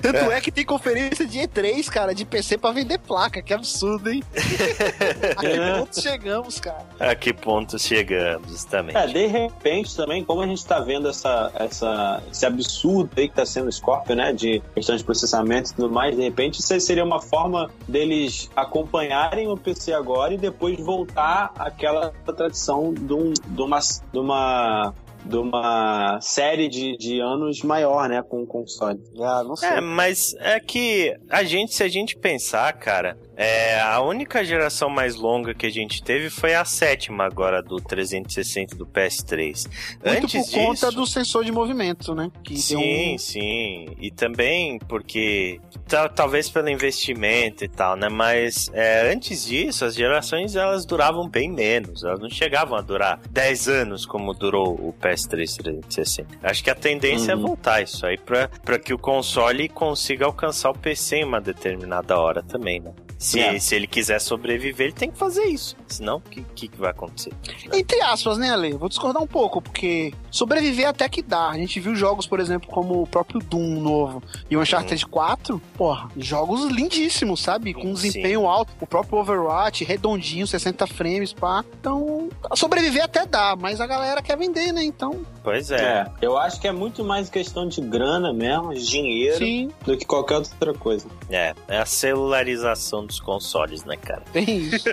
[0.00, 0.40] Tanto é.
[0.40, 3.42] que tem conferência de E3, cara, de PC pra vender placa.
[3.42, 4.22] Que absurdo, hein?
[5.36, 5.78] A que É.
[5.78, 6.86] ponto chegamos, cara?
[6.98, 8.96] A que ponto chegamos, justamente.
[8.96, 13.34] É, de repente também, como a gente tá vendo essa, essa, esse absurdo aí que
[13.34, 14.32] tá sendo o Scorpio, né?
[14.32, 18.50] De questão de processamento e tudo mais, de repente isso aí seria uma forma deles
[18.80, 23.78] acompanharem o PC agora e depois voltar àquela tradição de, um, de, uma,
[24.12, 28.98] de uma de uma série de, de anos maior, né, com o console.
[29.20, 29.68] Ah, não sei.
[29.68, 34.90] É, mas é que a gente, se a gente pensar, cara, é, a única geração
[34.90, 39.66] mais longa que a gente teve foi a sétima agora do 360 do PS3.
[40.04, 42.30] Muito Antes por conta disso, do sensor de movimento, né?
[42.44, 43.86] Que Sim, um- sim.
[43.98, 48.08] E também porque ta- talvez pelo investimento e tal, né?
[48.10, 52.04] Mas é, antes disso, as gerações elas duravam bem menos.
[52.04, 56.28] Elas não chegavam a durar 10 anos como durou o PS3 360.
[56.42, 57.42] Acho que a tendência Uhum.
[57.42, 62.18] é voltar isso aí pra que o console consiga alcançar o PC em uma determinada
[62.18, 62.92] hora também, né?
[63.20, 63.58] Se, É.
[63.60, 65.76] se ele quiser sobreviver, ele tem que fazer isso.
[65.86, 67.32] Senão, o que, que, que vai acontecer?
[67.70, 68.72] Entre aspas, né, Ale?
[68.72, 71.50] Vou discordar um pouco, porque sobreviver até que dá.
[71.50, 75.60] A gente viu jogos, por exemplo, como o próprio Doom novo e o Uncharted 4,
[75.76, 77.74] porra, jogos lindíssimos, sabe?
[77.74, 78.08] Com um Sim.
[78.08, 78.72] desempenho alto.
[78.80, 81.62] O próprio Overwatch, redondinho, 60 frames, pá.
[81.78, 84.82] Então, sobreviver até dá, mas a galera quer vender, né?
[84.82, 85.80] Então, Pois é.
[85.82, 89.96] É, eu acho que é muito mais questão de grana mesmo, de dinheiro, sim, do
[89.96, 91.06] que qualquer outra coisa.
[91.30, 94.22] É, é a celularização dos consoles, né, cara?
[94.32, 94.88] tem isso.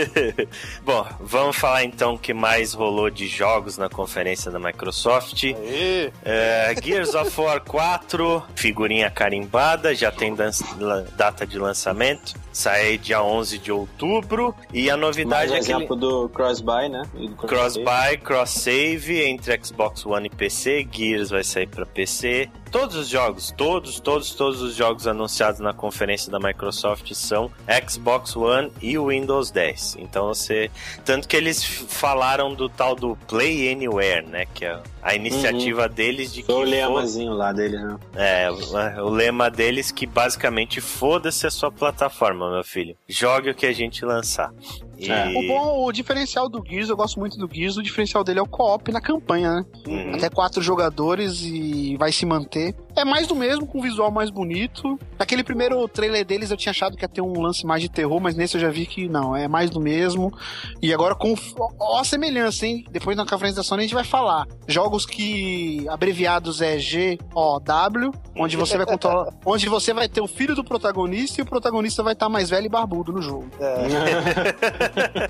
[0.82, 5.44] Bom, vamos falar então o que mais rolou de jogos na conferência da Microsoft.
[5.44, 6.10] Aê.
[6.24, 10.34] É, Gears of War 4, figurinha carimbada, já tem
[11.16, 12.34] data de lançamento.
[12.52, 14.54] Sai dia 11 de outubro.
[14.72, 17.02] E a Mais novidade um é aquele exemplo do cross-buy, né?
[17.36, 20.88] Cross-buy, cross-save entre Xbox One e PC.
[20.90, 22.48] Gears vai sair para PC.
[22.78, 27.50] Todos os jogos, todos, todos, todos os jogos anunciados na conferência da Microsoft são
[27.88, 29.96] Xbox One e Windows 10.
[29.98, 30.70] Então você.
[31.02, 34.44] Tanto que eles falaram do tal do Play Anywhere, né?
[34.52, 36.46] Que é a iniciativa deles de que.
[36.46, 37.96] Foi o foda- lemazinho lá deles, né?
[38.16, 42.96] É, o, o lema deles que basicamente foda-se a sua plataforma, meu filho.
[43.08, 44.52] Jogue o que a gente lançar.
[44.98, 45.10] E...
[45.10, 45.28] É.
[45.28, 48.42] O bom, o diferencial do Gears, eu gosto muito do Gears, o diferencial dele é
[48.42, 49.64] o co-op na campanha, né?
[49.86, 50.14] Uhum.
[50.14, 52.74] Até quatro jogadores e vai se manter.
[52.96, 54.98] É mais do mesmo, com um visual mais bonito.
[55.18, 58.18] Naquele primeiro trailer deles eu tinha achado que ia ter um lance mais de terror,
[58.20, 60.32] mas nesse eu já vi que não, é mais do mesmo.
[60.80, 61.34] E agora com
[61.78, 62.84] ó, a semelhança, hein?
[62.90, 64.46] Depois na conferência da Sony a gente vai falar.
[64.66, 70.54] Jogos que abreviados é GOW, onde você vai controlar, onde você vai ter o filho
[70.54, 73.48] do protagonista e o protagonista vai estar mais velho e barbudo no jogo.
[73.60, 73.76] É.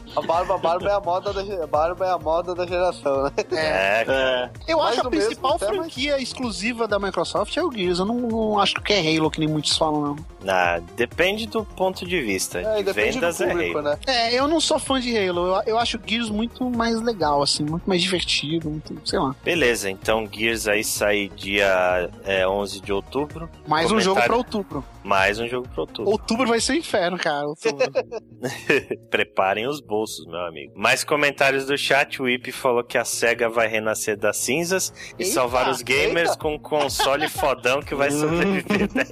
[0.17, 3.33] A barba, a barba é a moda da, barba é a moda da geração, né?
[3.53, 4.51] É, É.
[4.69, 7.99] Eu Mais acho a mesmo, principal mas- franquia exclusiva da Microsoft é o Gears.
[7.99, 10.53] Eu não, não acho que é Halo, que nem muitos falam, não.
[10.53, 12.61] ah, depende do ponto de vista.
[12.61, 13.83] É, e de depende do vendas é público, rei.
[13.91, 13.99] né?
[14.07, 15.47] É, eu não sou fã de Halo.
[15.47, 19.35] Eu, eu acho o Gears muito mais legal, assim, muito mais divertido, muito, sei lá.
[19.45, 23.49] Beleza, então Gears aí sai dia é, 11 de outubro.
[23.67, 24.29] Mais um jogo Comentário.
[24.29, 24.85] pra outubro.
[25.03, 26.11] Mais um jogo pro outubro.
[26.11, 27.47] Outubro vai ser um inferno, cara.
[29.11, 30.73] Preparem os bolsos, meu amigo.
[30.77, 32.20] Mais comentários do chat.
[32.20, 36.31] O Ip falou que a SEGA vai renascer das cinzas e Eita, salvar os gamers
[36.31, 36.41] eita.
[36.43, 38.89] com um console fodão que vai sobreviver.
[38.95, 39.05] né?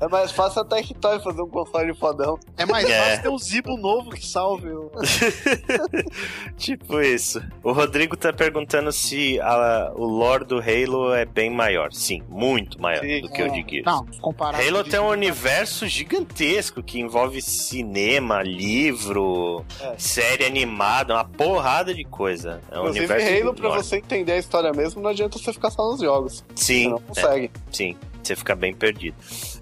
[0.00, 2.38] É mais fácil a Tectoy fazer um console fodão.
[2.56, 2.98] é mais É.
[3.00, 4.68] fácil ter um Zibo novo que salve.
[4.68, 4.90] o-
[6.56, 7.31] tipo isso.
[7.62, 11.92] O Rodrigo tá perguntando se a- o lore do Halo é bem maior.
[11.92, 13.20] Sim, muito maior Sim.
[13.22, 13.84] do que o de Gears.
[13.86, 14.62] Não, comparado.
[14.62, 19.94] Halo com tem um universo gigantesco que envolve cinema, livro, É.
[19.98, 22.60] série animada, uma porrada de coisa.
[22.70, 23.82] É um Inclusive, universo Halo, pra enorme.
[23.84, 26.44] você entender a história mesmo, não adianta você ficar só nos jogos.
[26.54, 27.50] Você Sim, não é, consegue.
[27.70, 27.96] sim.
[28.22, 29.16] Você fica bem perdido.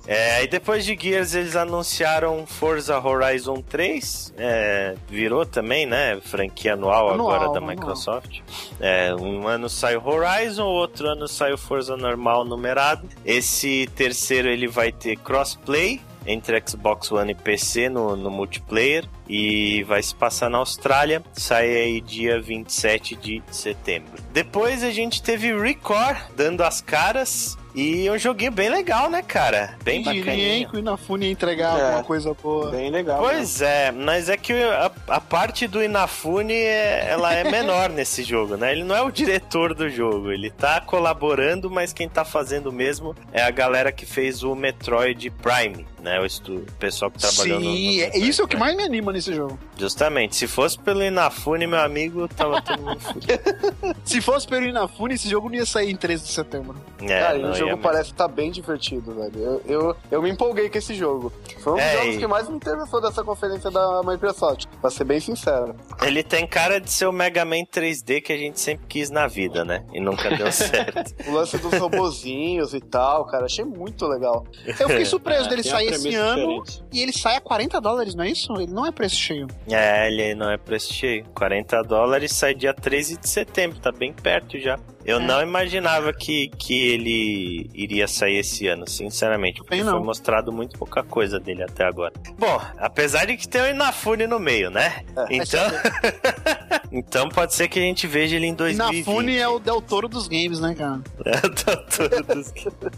[0.07, 4.35] É, e depois de Gears, eles anunciaram Forza Horizon 3.
[4.37, 6.21] é, virou também, né?
[6.23, 7.67] Franquia anual, Anual, agora da.
[7.67, 8.41] Microsoft.
[8.81, 13.09] É, um ano sai o Horizon, outro ano sai o Forza normal numerado.
[13.25, 19.83] Esse terceiro ele vai ter crossplay entre Xbox One e PC no, no multiplayer e
[19.85, 21.23] vai se passar na Austrália.
[21.33, 24.23] Sai aí dia 27 de setembro.
[24.33, 29.77] Depois a gente teve Record dando as caras e um joguinho bem legal, né, cara?
[29.83, 30.69] Bem Quem diria, hein, bacaninha.
[30.69, 31.83] que o Inafune ia entregar É.
[31.85, 32.71] alguma coisa boa.
[32.71, 33.23] Bem legal.
[33.23, 33.29] né?
[33.29, 38.23] Pois é, mas é que a, a parte do Inafune é, ela é menor nesse
[38.23, 38.73] jogo, né?
[38.73, 43.15] Ele não é o diretor do jogo, ele tá colaborando, mas quem tá fazendo mesmo
[43.33, 46.21] é a galera que fez o Metroid Prime, né?
[46.21, 47.77] O, estu, o pessoal que trabalhou no- no.
[47.77, 48.65] Sim, é isso é o que Prime.
[48.75, 49.59] mais me anima nesse jogo.
[49.79, 53.41] Justamente, se fosse pelo Inafune, meu amigo, tava todo mundo fudido.
[54.05, 56.77] Se fosse pelo Inafune, esse jogo não ia sair em 13 de setembro.
[57.03, 59.33] É, Cara, não o jogo parece estar bem divertido, velho.
[59.39, 61.33] Eu, eu, eu me empolguei com esse jogo.
[61.61, 64.91] Foi um dos É, jogos e- que mais me interessou dessa conferência da Microsoft, pra
[64.91, 65.75] ser bem sincero.
[66.03, 69.27] Ele tem cara de ser o Mega Man 3D que a gente sempre quis na
[69.27, 69.85] vida, né?
[69.93, 71.15] E nunca deu certo.
[71.29, 74.45] O lance dos robozinhos e tal, cara, achei muito legal.
[74.67, 76.85] Eu fiquei surpreso dele sair esse ano diferente.
[76.93, 78.53] e ele sai a 40 dólares, não é isso?
[78.55, 79.47] Ele não é preço cheio.
[79.69, 81.25] É, ele não é preço cheio.
[81.35, 84.79] 40 dólares sai dia 13 de setembro, tá bem perto já.
[85.03, 85.27] Eu É.
[85.27, 89.63] não imaginava que, que ele iria sair esse ano, sinceramente.
[89.63, 92.13] Porque foi mostrado muito pouca coisa dele até agora.
[92.39, 95.03] Bom, apesar de que tem o Inafune no meio, né?
[95.17, 95.37] É.
[95.37, 95.61] então,
[96.93, 98.97] então pode ser que a gente veja ele em 2020.
[99.07, 101.01] Inafune é o Del Toro dos games, né, cara?
[101.65, 102.53] Tá todos-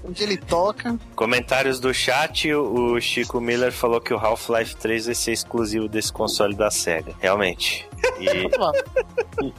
[0.05, 0.99] Onde ele toca.
[1.15, 6.13] Comentários do chat, o Chico Miller falou que o Half-Life 3 vai ser exclusivo desse
[6.13, 7.15] console da SEGA.
[7.21, 7.87] Realmente.
[8.21, 8.51] E.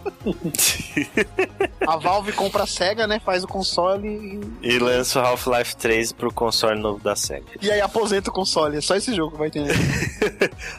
[1.88, 3.20] A Valve compra a SEGA, né?
[3.20, 4.08] Faz o console
[4.62, 7.46] e, E lança o Half-Life 3 pro console novo da SEGA.
[7.62, 8.78] e aí aposenta o console.
[8.78, 9.64] É só esse jogo que vai ter.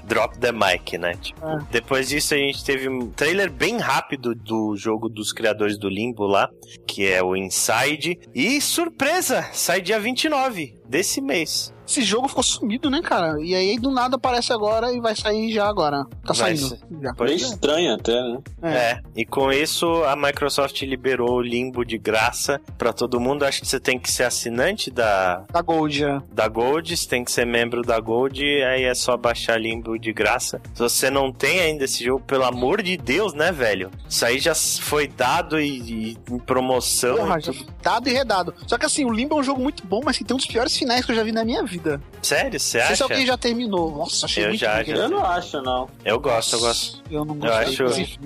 [0.05, 1.15] Drop the mic, né?
[1.21, 1.59] Tipo, É.
[1.71, 6.27] Depois disso a gente teve um trailer bem rápido do jogo dos criadores do Limbo
[6.27, 6.49] lá,
[6.87, 8.19] que é o Inside.
[8.35, 11.73] E surpresa, sai dia 29 desse mês.
[11.87, 13.41] Esse jogo ficou sumido, né, cara?
[13.43, 16.05] E aí do nada aparece agora e vai sair já agora.
[16.25, 16.79] Tá Vai saindo.
[17.17, 17.35] Pois é.
[17.35, 18.39] estranho até, né?
[18.63, 19.01] É.
[19.15, 23.45] e com isso a Microsoft liberou o Limbo de graça pra todo mundo.
[23.45, 26.23] Acho que você tem que ser assinante da, Da Gold, já.
[26.33, 30.13] da Gold, você tem que ser membro da Gold, aí é só baixar Limbo de
[30.13, 30.61] graça.
[30.73, 33.91] Se você não tem ainda esse jogo, pelo amor de Deus, né, velho?
[34.09, 35.69] Isso aí já foi dado e,
[36.15, 37.17] e em promoção.
[37.17, 38.55] Porra, e dado e redado.
[38.67, 40.47] Só que assim, o Limbo é um jogo muito bom, mas que tem um dos
[40.47, 41.74] piores finais que eu já vi na minha vida.
[42.23, 43.05] Sério, você Não sei se acha?
[43.05, 43.97] alguém já terminou.
[43.99, 44.95] Nossa, achei Eu muito já, já.
[44.95, 45.89] Eu não acho, não.
[46.05, 47.03] Eu gosto, eu gosto.
[47.11, 48.03] Eu não Eu gostei.
[48.03, 48.19] acho-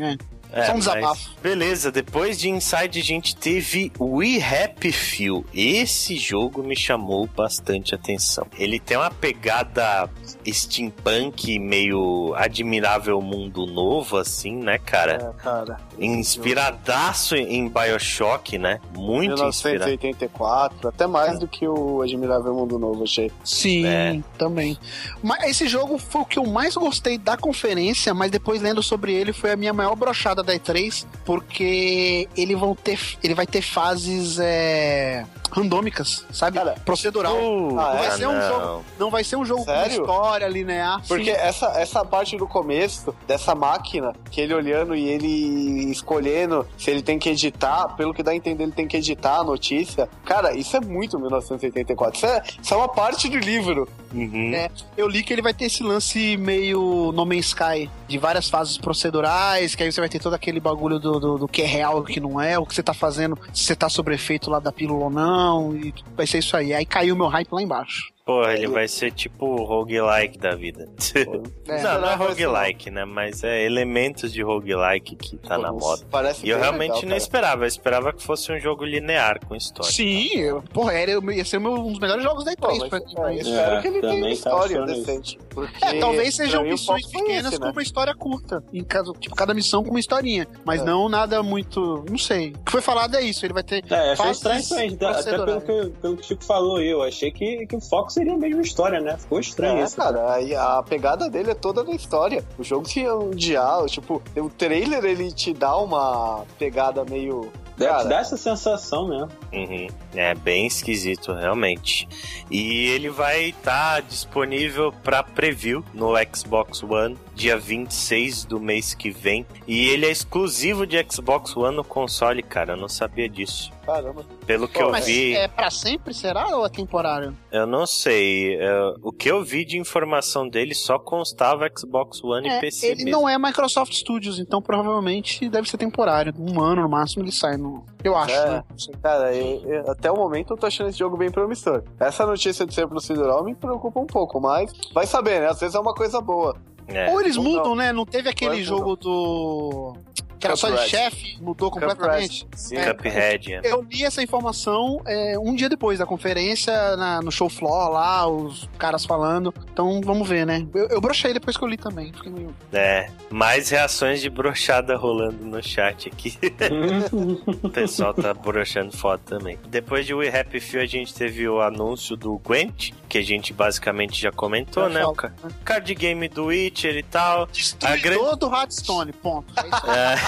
[0.53, 0.61] é.
[0.61, 1.31] É, Só um mas desabafo.
[1.43, 5.45] Beleza, depois de Inside a gente teve We Happy Few.
[5.55, 8.47] Esse jogo me chamou bastante atenção.
[8.59, 10.09] Ele tem uma pegada
[10.51, 15.35] steampunk meio admirável mundo novo, assim, né, cara?
[15.39, 15.77] É, cara.
[15.99, 18.81] Inspiradaço em Bioshock, né?
[18.95, 19.91] Muito inspirado.
[19.91, 23.31] 1984, até mais do que o Admirável Mundo Novo, achei.
[23.45, 24.21] Sim, É.
[24.37, 24.79] também.
[25.23, 29.13] Mas esse jogo foi o que eu mais gostei da conferência, mas depois lendo sobre
[29.13, 33.63] ele foi a minha maior brochada da E3, porque ele, vão ter, ele vai ter
[33.63, 36.59] fases é, randômicas, sabe?
[36.59, 37.37] Cara, Procedural.
[37.37, 38.49] Uh, Ah, vai ah, ser um não.
[38.49, 39.97] jogo- Não vai ser um jogo Sério?
[39.97, 41.03] com história linear.
[41.07, 41.41] Porque Sim.
[41.41, 47.03] essa, essa parte do começo, dessa máquina, que ele olhando e ele escolhendo se ele
[47.03, 50.09] tem que editar, pelo que dá a entender, ele tem que editar a notícia.
[50.25, 52.17] Cara, isso é muito 1984.
[52.17, 53.89] Isso é, isso é uma parte do livro.
[54.13, 54.53] Uhum.
[54.55, 58.49] É, eu li que ele vai ter esse lance meio No Man's Sky, de várias
[58.49, 61.67] fases procedurais, que aí você vai ter todo aquele bagulho do, do, do que é
[61.67, 64.51] real, o que não é, o que você tá fazendo, se você tá sobre efeito
[64.51, 65.38] lá da pílula ou não,
[65.77, 66.75] e vai ser isso aí.
[66.75, 68.13] Aí caiu meu hype lá embaixo.
[68.29, 70.87] Porra, ele vai ser tipo o roguelike da vida.
[71.69, 73.05] É, não, não é roguelike, né?
[73.05, 76.03] Mas é elementos de roguelike que tá na moda.
[76.11, 77.17] Parece E eu realmente legal, não cara.
[77.19, 77.65] esperava.
[77.65, 79.93] Eu esperava que fosse um jogo linear com história.
[79.93, 83.31] Sim, eu, porra, era, ia ser um dos melhores jogos da Pô, E3 mas, pra,
[83.31, 85.39] é, espero É, que ele tenha uma tá história decente.
[85.51, 87.73] Porque É, talvez sejam missões pequenas esse, com né?
[87.73, 88.65] uma história curta.
[88.73, 90.49] Em caso, tipo, cada missão com uma historinha.
[90.65, 90.85] Mas É.
[90.85, 92.03] não nada muito.
[92.09, 92.53] Não sei.
[92.53, 93.45] O que foi falado é isso.
[93.45, 93.85] Ele vai ter.
[93.91, 94.63] É, achei estranho
[95.03, 98.11] até pelo que, pelo que o Chico falou aí, eu achei que, que o foco
[98.19, 99.17] seria a mesma história, né?
[99.17, 99.97] Ficou estranho É, isso.
[99.97, 102.45] cara, aí a pegada dele é toda na história.
[102.59, 107.51] O jogo tinha um diálogo, tipo, o trailer ele te dá uma pegada meio.
[107.79, 109.29] Dá, Cara, dá essa sensação mesmo.
[109.53, 109.87] Uhum.
[110.15, 112.09] É bem esquisito, realmente.
[112.51, 119.11] E ele vai estar disponível para preview no Xbox One dia 26 do mês que
[119.11, 119.47] vem.
[119.67, 122.73] E ele é exclusivo de Xbox One no console, cara.
[122.73, 123.71] Eu não sabia disso.
[123.87, 124.27] caramba.
[124.45, 126.57] Pelo que Pô, eu Mas vi, é pra sempre, será?
[126.57, 127.37] Ou é temporário?
[127.53, 128.57] eu não sei.
[128.57, 128.71] É,
[129.03, 133.05] o que eu vi de informação dele só constava Xbox One e É, PC ele
[133.05, 133.11] mesmo.
[133.21, 136.35] não é Microsoft Studios, então provavelmente deve ser temporário.
[136.39, 137.57] Um ano no máximo ele sai.
[137.57, 137.68] No...
[138.05, 138.51] Eu acho, É.
[138.51, 138.65] né?
[139.03, 141.83] Cara, eu- eu- até o momento eu tô achando esse jogo bem promissor.
[142.01, 145.49] Essa notícia de ser procedural me preocupa um pouco, mas vai saber, né?
[145.49, 146.57] Às vezes é uma coisa boa.
[146.87, 147.11] É.
[147.13, 147.75] Ou eles Ou mudam, não.
[147.77, 147.93] né?
[147.93, 149.95] Não teve aquele jogo do.
[150.39, 150.91] Que era só de Cuphead.
[150.91, 152.47] chefe, mudou completamente.
[152.55, 152.77] Sim.
[152.77, 152.93] É.
[152.95, 153.55] Cuphead.
[153.55, 153.61] é.
[153.65, 158.27] Eu li essa informação é, um dia depois da conferência, na- no show floor lá,
[158.29, 159.53] os caras falando.
[159.73, 160.67] Então vamos ver, né?
[160.75, 162.13] Eu, eu brochei depois que eu li também.
[162.13, 162.55] Fiquei meio...
[162.73, 166.39] É, mais reações de brochada rolando no chat aqui.
[167.63, 169.59] o pessoal tá brochando foto também.
[169.69, 173.53] Depois de We Happy Few, a gente teve o anúncio do Gwent, que a gente
[173.53, 175.01] basicamente já comentou, Já né?
[175.01, 175.13] falo.
[175.13, 175.33] O ca-
[175.65, 177.47] card game do Witcher e tal.
[177.47, 179.53] Destruidor grande- do Hearthstone, ponto.
[179.57, 179.91] É isso.
[179.91, 180.28] É.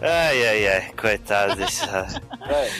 [0.00, 2.20] ai, ai, ai, coitado dessa.
[2.48, 2.70] É.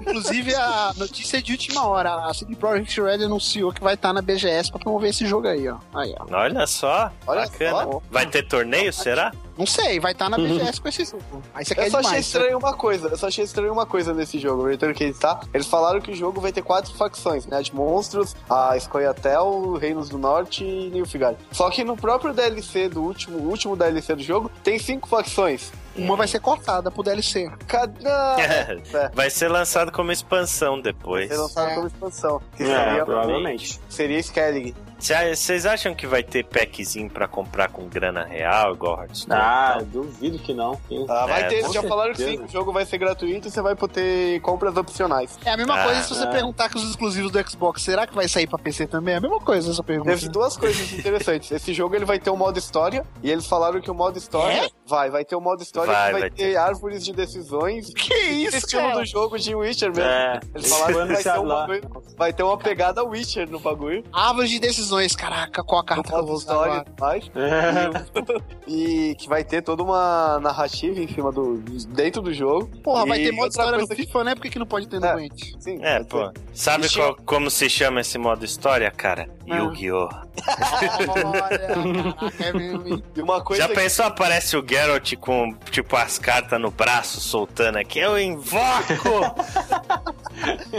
[0.00, 2.14] Inclusive, a notícia é de última hora.
[2.26, 5.68] A CD Projekt Red anunciou que vai estar na BGS pra promover esse jogo aí,
[5.68, 5.76] ó.
[5.94, 6.26] Aí, ó.
[6.34, 7.82] Olha só, Olha bacana.
[7.84, 8.02] só.
[8.10, 9.32] Vai ter torneio, será?
[9.56, 11.42] Não sei, vai estar na BGS com esse jogo.
[11.54, 12.12] Aí você quer Eu só achei demais.
[12.12, 12.20] né?
[12.40, 15.40] estranho uma coisa, eu só achei estranho uma coisa nesse jogo, o Return Case, tá?
[15.54, 17.62] Eles falaram que o jogo vai ter quatro facções, né?
[17.62, 21.38] De monstros, a Scoia'tael, Reinos do Norte e Nilfgaard.
[21.52, 25.72] Só que no próprio DLC do último, último DLC do jogo, tem cinco facções.
[25.96, 27.50] Uma vai ser cortada pro DLC.
[27.66, 28.04] Cadê?
[28.06, 29.08] É.
[29.14, 31.26] Vai ser lançado como expansão depois.
[31.30, 31.74] Eles lançaram É.
[31.76, 32.42] como expansão.
[32.56, 33.80] Que É, seria, provavelmente.
[33.88, 34.74] seria Skellig.
[34.98, 39.40] Vocês acham que vai ter packzinho pra comprar com grana real, igual Hearthstone?
[39.40, 40.80] Ah, duvido que não.
[41.08, 43.60] Ah, vai É, ter, já falaram que sim, o jogo vai ser gratuito e você
[43.60, 45.38] vai ter compras opcionais.
[45.44, 46.30] É a mesma Ah, coisa se você é.
[46.30, 47.82] perguntar com os exclusivos do Xbox.
[47.82, 49.14] Será que vai sair pra PC também?
[49.14, 50.10] É a mesma coisa essa pergunta.
[50.10, 51.50] Teve duas coisas interessantes.
[51.50, 54.70] Esse jogo ele vai ter um modo história e eles falaram que o modo história
[54.86, 56.56] vai, vai ter um modo história Vai, que vai, vai ter, ter.
[56.56, 57.92] árvores de decisões.
[57.94, 59.00] Que isso, estilo cara?
[59.00, 60.02] do jogo de Witcher mesmo.
[60.10, 64.02] É, Eles falaram que vai ter, um bagulho, vai ter uma pegada Witcher no bagulho.
[64.12, 64.85] Árvores de decisões,
[65.16, 66.84] caraca, qual a carta que eu vou usar agora?
[66.96, 67.30] e mais.
[68.68, 71.58] E que vai ter toda uma narrativa em cima do.
[71.88, 72.66] dentro do jogo.
[72.82, 74.34] Porra, vai E ter modo história no coisa que- FIFA, né?
[74.34, 75.28] Por que, que não pode ter no É.
[75.60, 76.28] Sim, É, vai pô.
[76.30, 76.40] ter.
[76.52, 79.28] Sabe qual- como se chama esse modo história, cara?
[79.48, 79.56] Ah.
[79.58, 80.08] Yu-Gi-Oh!
[81.24, 86.18] Olha, caraca, é mesmo, uma coisa Já que- pensou aparece o Geralt com, tipo, as
[86.18, 88.00] cartas no braço soltando aqui?
[88.00, 89.34] Eu invoco!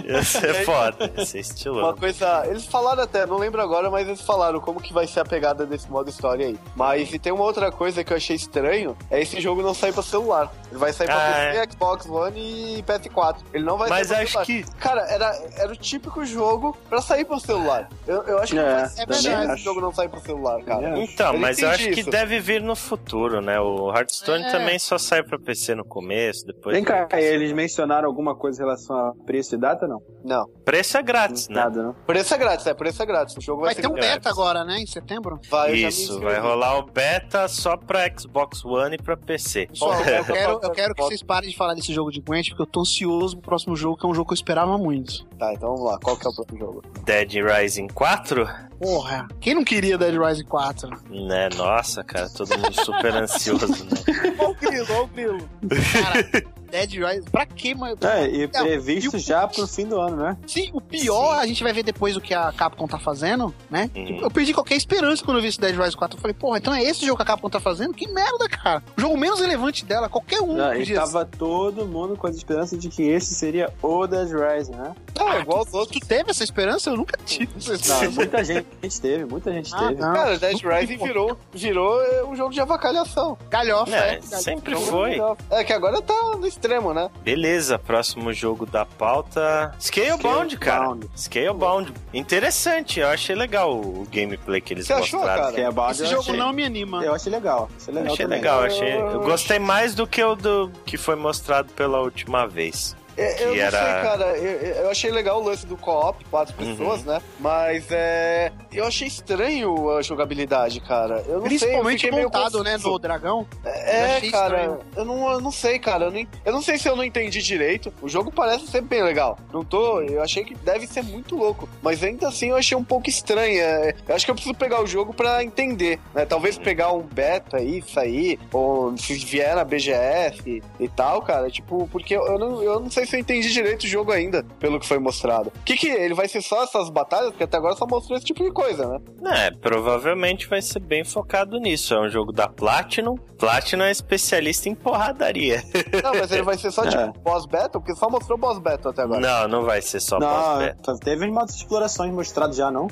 [0.06, 1.98] Ia ser foda, ia ser Uma estiloso.
[1.98, 2.46] coisa.
[2.48, 5.66] Eles falaram até, não lembro agora, mas eles falaram como que vai ser a pegada
[5.66, 6.60] desse modo história aí.
[6.76, 9.94] Mas e tem uma outra coisa que eu achei estranho: é esse jogo não sair
[9.94, 10.52] pra celular.
[10.70, 12.40] Ele vai sair pra Ah, PC, Xbox One
[12.80, 13.38] e PS4.
[13.54, 14.66] Ele não vai Mas sair pra acho celular.
[14.72, 14.78] que.
[14.80, 17.88] Cara, era, era o típico jogo pra sair pro celular.
[18.06, 19.54] Eu, eu acho que É, não faz é verdade.
[19.54, 20.98] esse jogo não sair pro celular, cara.
[21.00, 21.04] É.
[21.04, 22.10] Então, Eu mas eu acho que isso.
[22.10, 23.60] deve vir no futuro, né?
[23.60, 24.52] O Hearthstone É.
[24.52, 26.76] também só sai pra PC no começo, depois.
[26.76, 30.02] Vem cá, eles mencionaram alguma coisa em relação a preço e data, não?
[30.24, 30.46] Não.
[30.66, 31.56] Preço é grátis, né?
[31.56, 31.94] Nada, não?
[32.06, 33.38] Preço é grátis, é, preço é grátis.
[33.38, 34.14] O jogo vai, Vai ser ter um grátis.
[34.16, 34.80] beta agora, né?
[34.80, 35.40] Em setembro.
[35.50, 39.68] Vai, Isso, vai rolar o beta só pra Xbox One e pra PC.
[39.68, 42.62] Pessoal, eu quero, eu quero que vocês parem de falar desse jogo de Gwent, porque
[42.62, 45.26] eu tô ansioso pro próximo jogo, que é um jogo que eu esperava muito.
[45.38, 46.00] Tá, então vamos lá.
[46.02, 46.84] Qual que é o próximo jogo?
[47.06, 48.67] Dead Rising 4?
[48.80, 50.90] Porra, quem não queria Dead Rising 4?
[51.10, 54.36] Né, nossa, cara, todo mundo super ansioso, né?
[54.38, 55.50] Olha o grilo, olha o grilo.
[55.94, 57.96] Cara, Dead Rising, pra quê, mano?
[58.02, 60.38] É, e Não, previsto e o- já pro fim do ano, né?
[60.46, 61.42] Sim, o pior, Sim.
[61.42, 63.90] a gente vai ver depois o que a Capcom tá fazendo, né?
[63.96, 64.06] Uhum.
[64.06, 66.18] Tipo, Eu perdi qualquer esperança quando eu vi esse Dead Rising 4.
[66.18, 67.94] Eu falei, porra, então é esse jogo que a Capcom tá fazendo?
[67.94, 68.84] Que merda, cara.
[68.98, 72.78] O jogo menos relevante dela, qualquer um Não, e tava todo mundo com a esperança
[72.78, 74.94] de que esse seria o Dead Rising, né?
[75.18, 75.98] Não, é Ah, igual os outros.
[75.98, 76.90] tu teve essa esperança?
[76.90, 78.12] Eu nunca tive essa Não, esperança.
[78.12, 78.67] muita gente
[79.02, 80.02] teve, muita gente Ah, teve.
[80.02, 80.14] não.
[80.14, 83.38] Cara, Dead Rising vi, virou, virou é, um jogo de avacalhação.
[83.50, 84.22] Galhofa, É, é.
[84.22, 85.18] sempre foi.
[85.50, 87.10] É que agora tá no extremo, né?
[87.24, 89.74] Beleza, próximo jogo da pauta.
[89.80, 90.80] Scalebound, cara.
[90.84, 91.10] Scalebound.
[91.16, 91.94] Scalebound.
[92.14, 95.44] Interessante, eu achei legal o gameplay que eles Você achou, mostraram.
[95.44, 95.54] cara?
[95.56, 97.04] Que é Bald, Esse eu jogo achei, não me anima.
[97.04, 97.70] Eu achei legal.
[97.80, 98.38] Achei legal achei também.
[98.40, 98.94] legal, achei.
[98.96, 102.96] Eu- Eu gostei mais do que o do que foi mostrado pela última vez.
[103.18, 104.38] É, eu não era- sei, cara.
[104.38, 106.76] Eu, eu achei legal o lance do co-op, quatro Uhum.
[106.76, 107.22] pessoas, né?
[107.40, 108.52] Mas é.
[108.72, 111.16] Eu achei estranho a jogabilidade, cara.
[111.16, 111.34] Eu não sei.
[111.36, 113.48] eu Principalmente fiquei meio montado, né, no dragão.
[113.66, 114.80] Eu É, achei cara, estranho.
[114.96, 116.06] eu não, eu não sei, cara.
[116.06, 117.92] Eu não, eu não sei se eu não entendi direito.
[118.02, 119.38] O jogo parece ser bem legal.
[119.52, 120.02] Não tô.
[120.02, 121.68] Eu achei que deve ser muito louco.
[121.82, 123.60] Mas ainda assim eu achei um pouco estranho.
[123.60, 126.00] É, eu acho que eu preciso pegar o jogo pra entender.
[126.14, 126.26] Né?
[126.26, 128.40] Talvez pegar um beta aí, sair.
[128.54, 131.50] Ou se vier na BGF e tal, cara.
[131.50, 134.44] Tipo, porque eu, eu não, eu não sei se eu entendi direito o jogo ainda,
[134.60, 135.52] pelo que foi mostrado.
[135.56, 137.30] O que que ele vai ser só essas batalhas?
[137.32, 138.88] Porque até agora só mostrou esse tipo de coisa,
[139.22, 139.48] né?
[139.48, 141.94] É, provavelmente vai ser bem focado nisso.
[141.94, 143.16] É um jogo da Platinum.
[143.38, 145.64] Platinum é especialista em porradaria.
[146.04, 146.90] Não, mas ele vai ser só É.
[146.90, 149.20] tipo boss battle, porque só mostrou boss battle até agora.
[149.22, 151.00] Não, não vai ser só boss Não, battle.
[151.00, 152.88] teve os modos de explorações mostrados já, não?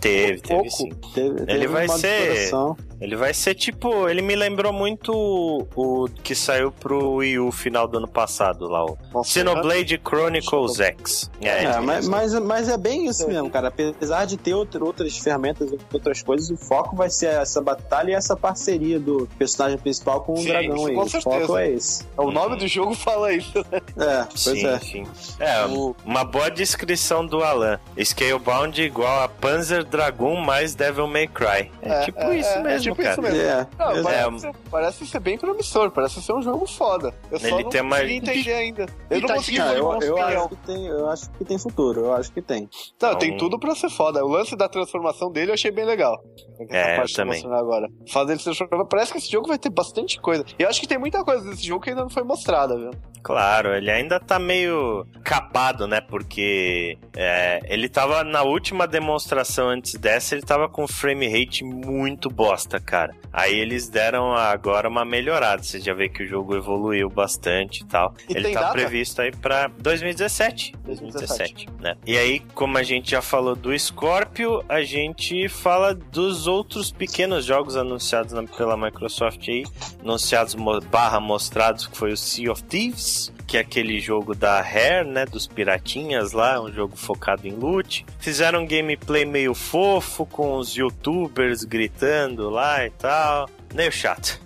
[0.00, 0.70] Teve, teve pouco.
[0.70, 0.90] sim.
[1.14, 2.76] Teve, teve Ele vai ser- exploração.
[3.00, 4.08] Ele vai ser tipo.
[4.08, 8.66] Ele me lembrou muito o, o que saiu pro Wii U final do ano passado
[8.68, 11.30] lá, o Nossa, Xenoblade Chronicles X.
[11.40, 13.68] É, É, mas, mas, mas é bem isso mesmo, cara.
[13.68, 18.10] Apesar de ter outra- outras ferramentas e outras coisas, o foco vai ser essa batalha
[18.10, 20.94] e essa parceria do personagem principal com o Sim, dragão aí.
[20.94, 21.40] com O certeza.
[21.46, 22.04] foco é esse.
[22.16, 23.52] O nome do jogo fala isso.
[23.70, 23.80] né?
[23.98, 24.78] É, pois Sim, é.
[24.80, 25.06] sim.
[25.38, 25.64] É,
[26.04, 27.78] uma boa descrição do Alan.
[28.02, 31.70] Scalebound igual a Panzer Dragoon mais Devil May Cry.
[31.82, 33.12] É, É, tipo é, isso é, é mesmo, tipo cara.
[33.12, 33.40] isso mesmo.
[33.40, 34.02] É, Não, pois é.
[34.02, 37.12] parece, ser, parece ser bem promissor, parece ser um jogo foda.
[37.30, 38.86] Eu só Ele não tem uma- consegui entender ainda.
[39.10, 42.12] Eu não consegui Ah, eu, eu, acho que tem, eu acho que tem futuro, eu
[42.14, 42.60] acho que tem.
[43.00, 44.24] Não, Então- tem tudo pra ser foda.
[44.24, 46.22] O lance da transformação dele eu achei bem legal.
[46.70, 47.44] É, eu parte também.
[47.46, 47.88] Agora.
[48.06, 48.84] O fato dele se transformar.
[48.86, 50.44] Parece que esse jogo vai ter bastante coisa.
[50.58, 52.90] E eu acho que tem muita coisa desse jogo que ainda não foi mostrada, viu?
[53.22, 56.00] Claro, ele ainda tá meio capado, né?
[56.00, 62.28] Porque é, ele tava na última demonstração antes dessa, ele tava com frame rate muito
[62.30, 63.14] bosta, cara.
[63.32, 65.62] Aí eles deram agora uma melhorada.
[65.62, 68.14] Você já vê que o jogo evoluiu bastante e tal.
[68.28, 68.72] E ele tá data?
[68.72, 70.74] previsto aí pra 2017.
[70.84, 71.96] 2017, né?
[72.06, 77.44] E aí, como a gente já falou do Scorpio, a gente fala dos outros pequenos
[77.44, 79.64] jogos anunciados pela Microsoft aí,
[80.00, 80.56] anunciados
[80.90, 85.24] barra mostrados, que foi o Sea of Thieves, que é aquele jogo da Rare, né,
[85.24, 88.04] dos piratinhas lá, um jogo focado em loot.
[88.18, 93.48] Fizeram um gameplay meio fofo, com os youtubers gritando lá e tal.
[93.74, 94.38] Meio chato.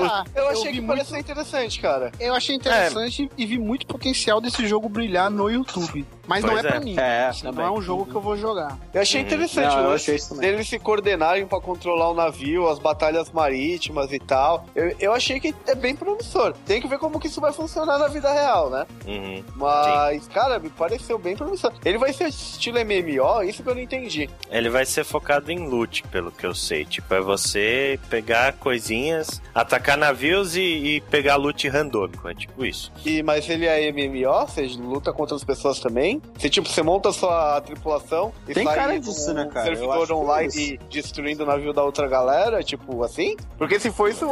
[0.00, 2.12] Ah, eu achei vi que muito- parecia interessante, cara.
[2.20, 6.06] Eu achei interessante e vi muito potencial desse jogo brilhar no YouTube.
[6.26, 6.70] Mas não Pois é é.
[6.72, 6.96] pra mim.
[6.98, 7.66] É, Assim, não também.
[7.66, 8.76] é um jogo que eu vou jogar.
[8.92, 9.26] Eu achei Uhum.
[9.28, 10.50] interessante Não, eu achei isso também.
[10.50, 14.66] deles se coordenarem pra controlar o navio, as batalhas marítimas e tal.
[14.74, 16.52] Eu, eu achei que é bem promissor.
[16.66, 18.86] Tem que ver como que isso vai funcionar na vida real, né?
[19.06, 19.44] Uhum.
[19.54, 21.72] Mas, cara, me pareceu bem promissor.
[21.84, 24.28] Ele vai ser estilo MMO, isso que eu não entendi.
[24.50, 26.84] Ele vai ser focado em loot, pelo que eu sei.
[26.84, 28.96] Tipo, é você pegar coisinhas
[29.54, 32.28] atacar navios e, e pegar loot randômico.
[32.28, 32.92] É tipo isso.
[33.04, 36.20] E, mas ele é MMO, você luta contra as pessoas também?
[36.38, 39.68] Você, tipo, você monta a sua tripulação e Tem sai cara disso, né, cara?
[39.70, 40.60] Eu servidor é online isso.
[40.60, 43.36] e destruindo o navio da outra galera, tipo, assim?
[43.58, 44.30] Porque se for isso, eu,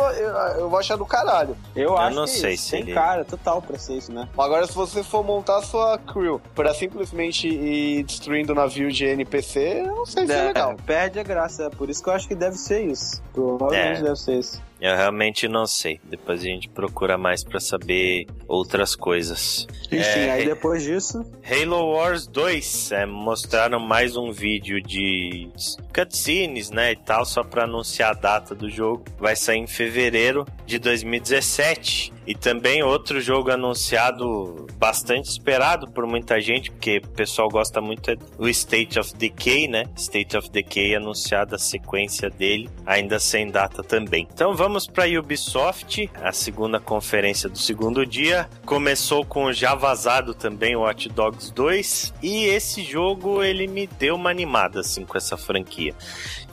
[0.59, 1.57] eu vou achar do caralho.
[1.75, 2.65] Eu, acho não que sei isso.
[2.65, 4.29] se Tem ele- cara total pra ser isso, né?
[4.37, 9.05] Agora, se você for montar a sua crew pra simplesmente ir destruindo o navio de
[9.05, 10.77] NPC, eu não sei se é, legal.
[10.87, 11.65] perde a graça.
[11.65, 13.23] É por isso que eu acho que deve ser isso.
[13.33, 14.03] Provavelmente É.
[14.03, 14.63] deve ser isso.
[14.81, 16.01] Eu realmente não sei.
[16.05, 19.67] Depois a gente procura mais pra saber outras coisas.
[19.87, 21.25] Enfim, É, aí depois disso.
[21.49, 25.49] Halo Wars 2 é, mostraram mais um vídeo de
[25.95, 29.05] cutscenes, né, e tal, só pra anunciar a data do jogo.
[29.19, 32.13] Vai sair em fevereiro de 2017.
[32.27, 38.11] E também outro jogo anunciado bastante esperado por muita gente, porque o pessoal gosta muito
[38.11, 39.85] é o State of Decay, né?
[39.97, 44.27] State of Decay anunciada a sequência dele, ainda sem data também.
[44.33, 48.49] Então vamos para Ubisoft, a segunda conferência do segundo dia.
[48.65, 54.15] Começou com já vazado também o Watch Dogs 2 e esse jogo ele me deu
[54.17, 55.95] uma animada assim com essa franquia.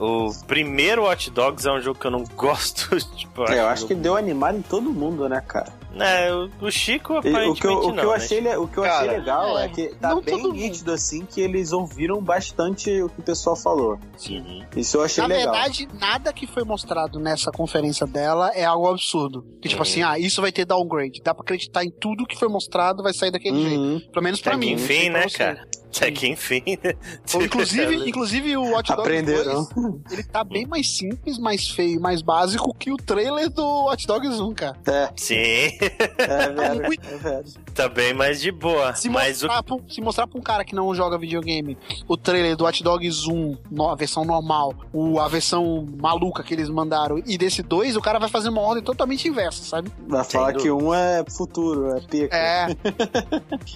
[0.04, 3.86] O primeiro Watch Dogs é um jogo que eu não gosto, tipo, É, eu acho
[3.86, 5.72] que deu animado em todo mundo, né, cara?
[6.00, 8.78] É, o- Chico aparentemente o que eu, o que não, eu né, achei, o que
[8.78, 12.22] eu Cara, achei legal é, é, que tá não bem nítido assim que eles ouviram
[12.24, 14.00] bastante o que o pessoal falou.
[14.30, 14.66] Uhum.
[14.76, 15.52] Isso eu achei Na legal.
[15.54, 19.44] verdade, nada que foi mostrado nessa conferência dela é algo absurdo.
[19.62, 19.90] Que, tipo Uhum.
[19.90, 21.22] assim, ah, isso vai ter downgrade.
[21.22, 23.80] Dá pra acreditar em tudo que foi mostrado, vai sair daquele jeito.
[23.82, 24.00] Uhum.
[24.14, 24.72] Pelo menos pra Até mim.
[24.72, 25.68] enfim, né, cara?
[25.96, 26.64] Até que enfim.
[26.84, 26.94] né?
[27.34, 29.68] Ou, Inclusive, inclusive o Watch Dogs Aprenderam.
[29.76, 34.08] 2, ele tá bem mais simples, mais feio, mais básico que o trailer do Watch
[34.08, 34.78] Dogs 1, cara.
[34.88, 35.70] É, Sim, é
[36.18, 36.82] verdade.
[37.04, 37.54] É verdade.
[37.76, 38.94] tá bem mais de boa.
[38.96, 41.78] Se Mas o mostrar, pra, um- se mostrar pra um cara que não joga videogame
[42.08, 46.54] o trailer do Watch Dogs 1, no- a versão normal, o, a versão maluca que
[46.54, 49.92] eles mandaram, e desse 2, o cara vai fazer uma ordem totalmente inversa, sabe?
[50.08, 52.36] Vai falar que um é futuro, é pica.
[52.36, 52.68] É,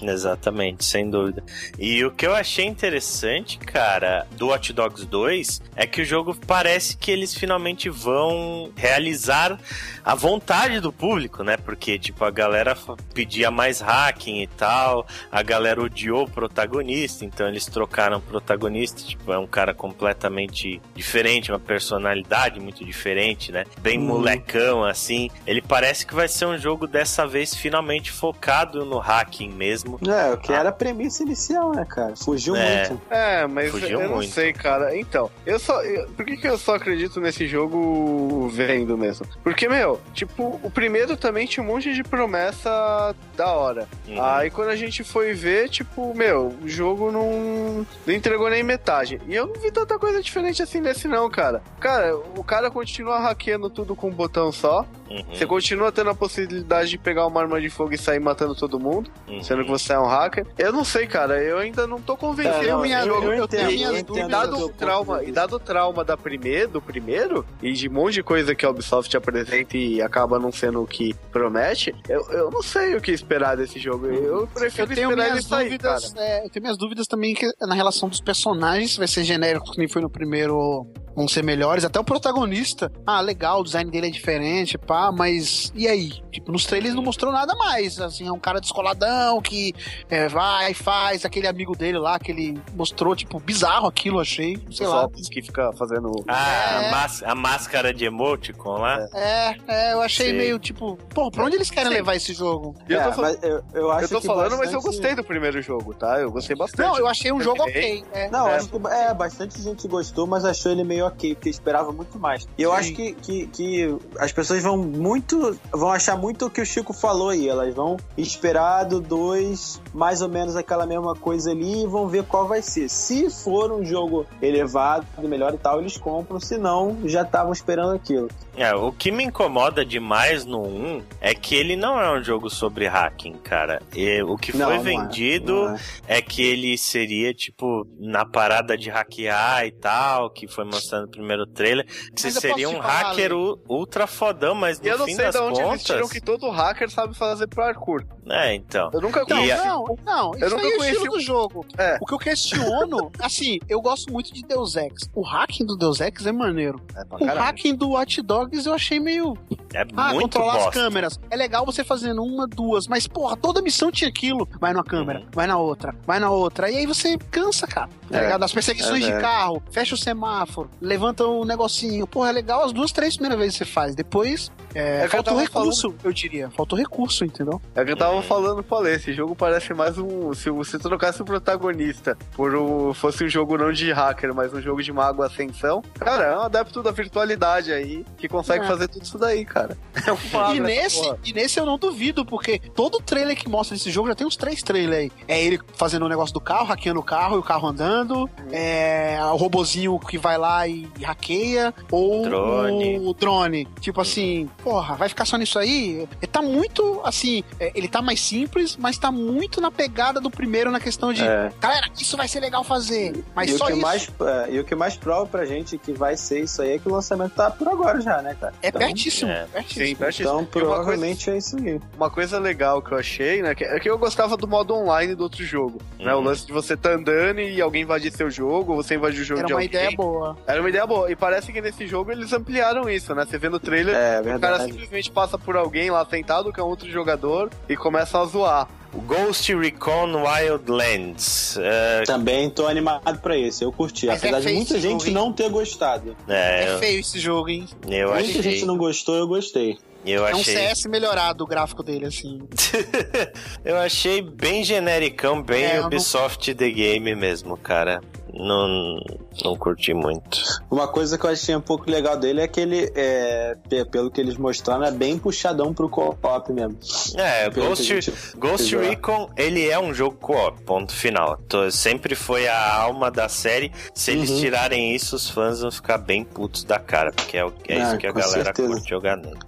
[0.02, 1.42] Exatamente, sem dúvida.
[1.78, 6.36] E o que eu achei interessante, cara, do Watch Dogs 2 é que o jogo
[6.46, 9.58] parece que eles finalmente vão realizar
[10.04, 11.56] a vontade do público, né?
[11.56, 12.76] Porque, tipo, a galera
[13.14, 19.02] pedia mais hacking e tal, a galera odiou o protagonista, então eles trocaram o protagonista,
[19.02, 23.64] tipo, é um cara completamente diferente, uma personalidade muito diferente, né?
[23.80, 24.06] Bem Uhum.
[24.06, 25.30] molecão, assim.
[25.46, 29.98] Ele parece que vai ser um jogo dessa vez finalmente focado no hacking mesmo.
[30.06, 32.14] É, o que era a premissa inicial, né, cara?
[32.14, 32.88] Fugiu É.
[32.88, 33.02] muito.
[33.10, 34.30] É, mas Fugiu eu não muito.
[34.30, 34.96] sei, cara.
[34.96, 35.82] Então, eu só.
[35.82, 39.26] eu- por que, que eu só acredito nesse jogo vendo mesmo?
[39.42, 43.88] Porque, meu, tipo, o primeiro também tinha um monte de promessa da hora.
[44.06, 44.22] Uhum.
[44.22, 49.20] Aí quando a gente foi ver, tipo, meu, o jogo não, não entregou nem metade.
[49.26, 51.62] E eu não vi tanta coisa diferente assim nesse, não, cara.
[51.80, 54.84] Cara, o cara continua hackeando tudo com um botão só.
[55.10, 55.24] Uhum.
[55.32, 58.78] Você continua tendo a possibilidade de pegar uma arma de fogo e sair matando todo
[58.78, 59.42] mundo, Uhum.
[59.42, 60.46] sendo que você é um hacker.
[60.58, 61.42] Eu não sei, cara.
[61.42, 62.64] Eu ainda não tô convencido.
[62.64, 63.24] É, não, minha- jogo.
[63.26, 66.16] eu, eu eu tenho minhas E entendo dado o trauma, e dado o trauma da
[66.16, 70.38] primeiro, do primeiro, e de um monte de coisa que a Ubisoft apresenta e acaba
[70.38, 74.06] não sendo o que promete, eu, eu não sei o que esperar desse jogo.
[74.06, 76.12] Eu prefiro eu tenho esperar ele minhas sair, dúvidas.
[76.12, 76.24] cara.
[76.26, 79.70] é, eu tenho minhas dúvidas também que, na relação dos personagens, se vai ser genérico,
[79.70, 80.86] que nem foi no primeiro.
[81.16, 81.82] Vão ser melhores.
[81.84, 82.92] Até o protagonista.
[83.06, 85.72] Ah, legal, o design dele é diferente, pá, mas.
[85.74, 86.10] E aí?
[86.30, 87.98] Tipo, nos trailers não mostrou nada mais.
[87.98, 89.72] Assim, é um cara descoladão que
[90.10, 94.58] é, vai, faz, aquele amigo dele lá, que ele mostrou, tipo, bizarro aquilo, achei.
[94.70, 95.08] Sei lá.
[95.30, 96.10] Que fica fazendo.
[96.28, 96.88] Ah, É.
[96.88, 99.08] a, más- a máscara de emoticon lá?
[99.14, 100.36] É, é, eu achei Sei.
[100.36, 102.74] meio tipo, pô, pra onde eles querem levar esse jogo?
[102.88, 104.74] E eu tô, É, fa- mas eu, eu acho eu tô que falando, mas eu
[104.80, 106.20] bastante- gostei do primeiro jogo, tá?
[106.20, 106.86] Eu gostei bastante.
[106.86, 108.04] Não, eu achei um jogo ok.
[108.12, 108.28] É.
[108.30, 108.56] Não, É.
[108.56, 112.46] acho que é, bastante gente gostou, mas achou ele meio ok, porque esperava muito mais.
[112.56, 112.76] E eu Sim.
[112.76, 115.58] acho que, que, que as pessoas vão muito.
[115.72, 117.48] vão achar muito o que o Chico falou aí.
[117.48, 122.22] Elas vão esperar do 2, mais ou menos aquela mesma coisa ali, e vão ver
[122.24, 122.88] qual vai ser.
[122.88, 126.38] Se for um jogo elevado, melhor e tal, eles compram.
[126.38, 128.28] Se não, já estavam esperando aquilo.
[128.56, 132.48] É, o que me incomoda demais no 1 é que ele não é um jogo
[132.48, 133.82] sobre hacking, cara.
[133.94, 135.80] E o que Não, foi não é, vendido não é.
[136.08, 141.10] é que ele seria, tipo, na parada de hackear e tal, que foi mostrando no
[141.10, 145.04] primeiro trailer, que você seria um hacker u- ultra fodão, mas no E eu não
[145.06, 145.82] fim sei das de onde eles contas...
[145.84, 148.04] tiram que todo hacker sabe fazer parkour.
[148.28, 148.90] É, então.
[148.92, 149.56] Eu nunca Então, E a-
[149.86, 151.66] não, não, isso Eu nunca aí é o estilo o- do jogo.
[151.78, 151.98] É.
[152.00, 155.08] O que eu questiono, assim, eu gosto muito de Deus Ex.
[155.14, 156.80] O hacking do Deus Ex é maneiro.
[156.94, 157.40] É O caralho.
[157.40, 159.36] hacking do Watch Dogs eu achei meio.
[159.74, 160.80] É Ah, muito controlar as bosta.
[160.80, 161.20] câmeras.
[161.30, 164.48] É legal você fazendo uma, duas, mas, porra, toda missão tinha aquilo.
[164.60, 165.26] Vai numa câmera, Uhum.
[165.32, 166.70] vai na outra, vai na outra.
[166.70, 167.88] E aí você cansa, cara.
[168.08, 168.42] Tá É, ligado?
[168.44, 169.22] As perseguições é de verdade.
[169.22, 172.06] carro, fecha o semáforo, levanta o negocinho.
[172.06, 173.94] Porra, é legal as duas, três primeiras vezes que você faz.
[173.94, 176.48] Depois, é, É faltou tava recurso, eu diria.
[176.50, 177.60] Faltou recurso, entendeu?
[177.74, 180.32] É o que eu tava falando, falei, esse jogo parece mais um.
[180.34, 182.92] Se você trocasse o protagonista por um.
[182.94, 186.40] fosse um jogo não de hacker, mas um jogo de mago ascensão, cara, é um
[186.40, 188.68] adepto da virtualidade aí que consegue É.
[188.68, 189.76] fazer tudo isso daí, cara.
[190.06, 191.18] É um mago E nesse, porra.
[191.24, 194.36] e nesse eu não duvido, porque todo trailer que mostra esse jogo já tem uns
[194.36, 195.12] três trailers aí.
[195.28, 198.28] É ele fazendo o negócio do carro, hackeando o carro e o carro andando.
[198.52, 201.74] É o robozinho que vai lá e hackeia.
[201.90, 202.98] Ou Drone.
[203.00, 203.66] o drone.
[203.80, 206.06] Tipo assim, porra, vai ficar só nisso aí?
[206.20, 210.30] Ele tá muito, assim, é, ele tá mais simples, mas tá muito na pegada do
[210.30, 211.50] primeiro na questão de, É.
[211.60, 213.24] galera, isso vai ser legal fazer.
[213.34, 213.80] Mas e, o só que isso.
[213.82, 216.78] mais, é, e o que mais prova pra gente que vai ser isso aí é
[216.78, 218.52] que o lançamento tá por agora já, né, cara?
[218.62, 219.46] É Então- pertíssimo, é.
[219.52, 219.86] pertíssimo.
[219.86, 221.80] Sim, preste Então, E uma coisa- provavelmente é isso aí.
[221.96, 223.54] Uma coisa legal que eu achei, né?
[223.54, 225.78] que- É que eu gostava do modo online do outro jogo.
[225.98, 226.24] Né, o Uhum.
[226.24, 229.40] lance de você tá andando e alguém invadir seu jogo, ou você invadir o jogo
[229.40, 229.68] Era de uma alguém.
[229.68, 230.36] ideia boa.
[230.46, 231.10] Era uma ideia boa.
[231.10, 233.24] E parece que nesse jogo eles ampliaram isso, né?
[233.24, 236.62] Você vê no trailer, É o cara simplesmente passa por alguém lá sentado que é
[236.62, 238.68] um outro jogador e começa a zoar.
[238.94, 241.56] Ghost Recon Wildlands.
[241.60, 244.06] É, Também tô animado pra esse, eu curti.
[244.06, 246.16] Mas é Apesar de feio muita gente jogo, não ter gostado.
[246.28, 247.66] é, É feio esse jogo, hein?
[247.88, 248.42] eu Muita achei.
[248.42, 249.78] gente não gostou, eu gostei.
[250.04, 250.54] Eu É um achei.
[250.54, 252.40] CS melhorado o gráfico dele, assim.
[253.64, 258.00] eu achei bem genericão, bem É, eu não- Ubisoft The Game mesmo, cara.
[258.32, 259.00] Não,
[259.44, 260.42] não curti muito.
[260.70, 264.10] Uma coisa que eu achei um pouco legal dele é que ele, é, pe- pelo
[264.10, 266.76] que eles mostraram, é bem puxadão pro co-op mesmo.
[267.16, 268.76] É, Pelo Ghost, Ghost.
[268.76, 271.36] Recon, ele é um jogo co-op, ponto final.
[271.48, 273.70] Tô- sempre foi a alma da série.
[273.94, 274.40] Se eles Uhum.
[274.40, 277.88] tirarem isso, os fãs vão ficar bem putos da cara, porque é, o- é Ah,
[277.88, 278.68] isso que a galera certeza.
[278.68, 279.38] curte jogar nele.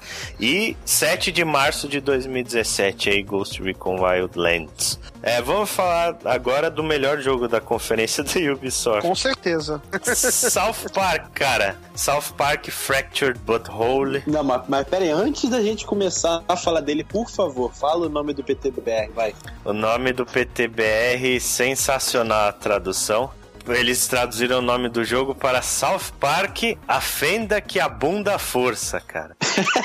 [0.40, 4.98] E 7 de março de 2017 aí, Ghost Recon Wildlands.
[5.23, 9.02] É, vamos falar agora do melhor jogo da conferência da Ubisoft.
[9.02, 9.77] Com certeza.
[10.14, 11.76] South Park, cara.
[11.94, 14.22] South Park Fractured Butthole.
[14.26, 18.06] Não, mas, mas pera aí, antes da gente começar a falar dele, por favor, fala
[18.06, 19.34] o nome do PTBR, vai.
[19.64, 23.30] O nome do PTBR, sensacional a tradução.
[23.69, 29.01] Eles traduziram o nome do jogo para South Park, a fenda que abunda a força,
[29.01, 29.36] cara.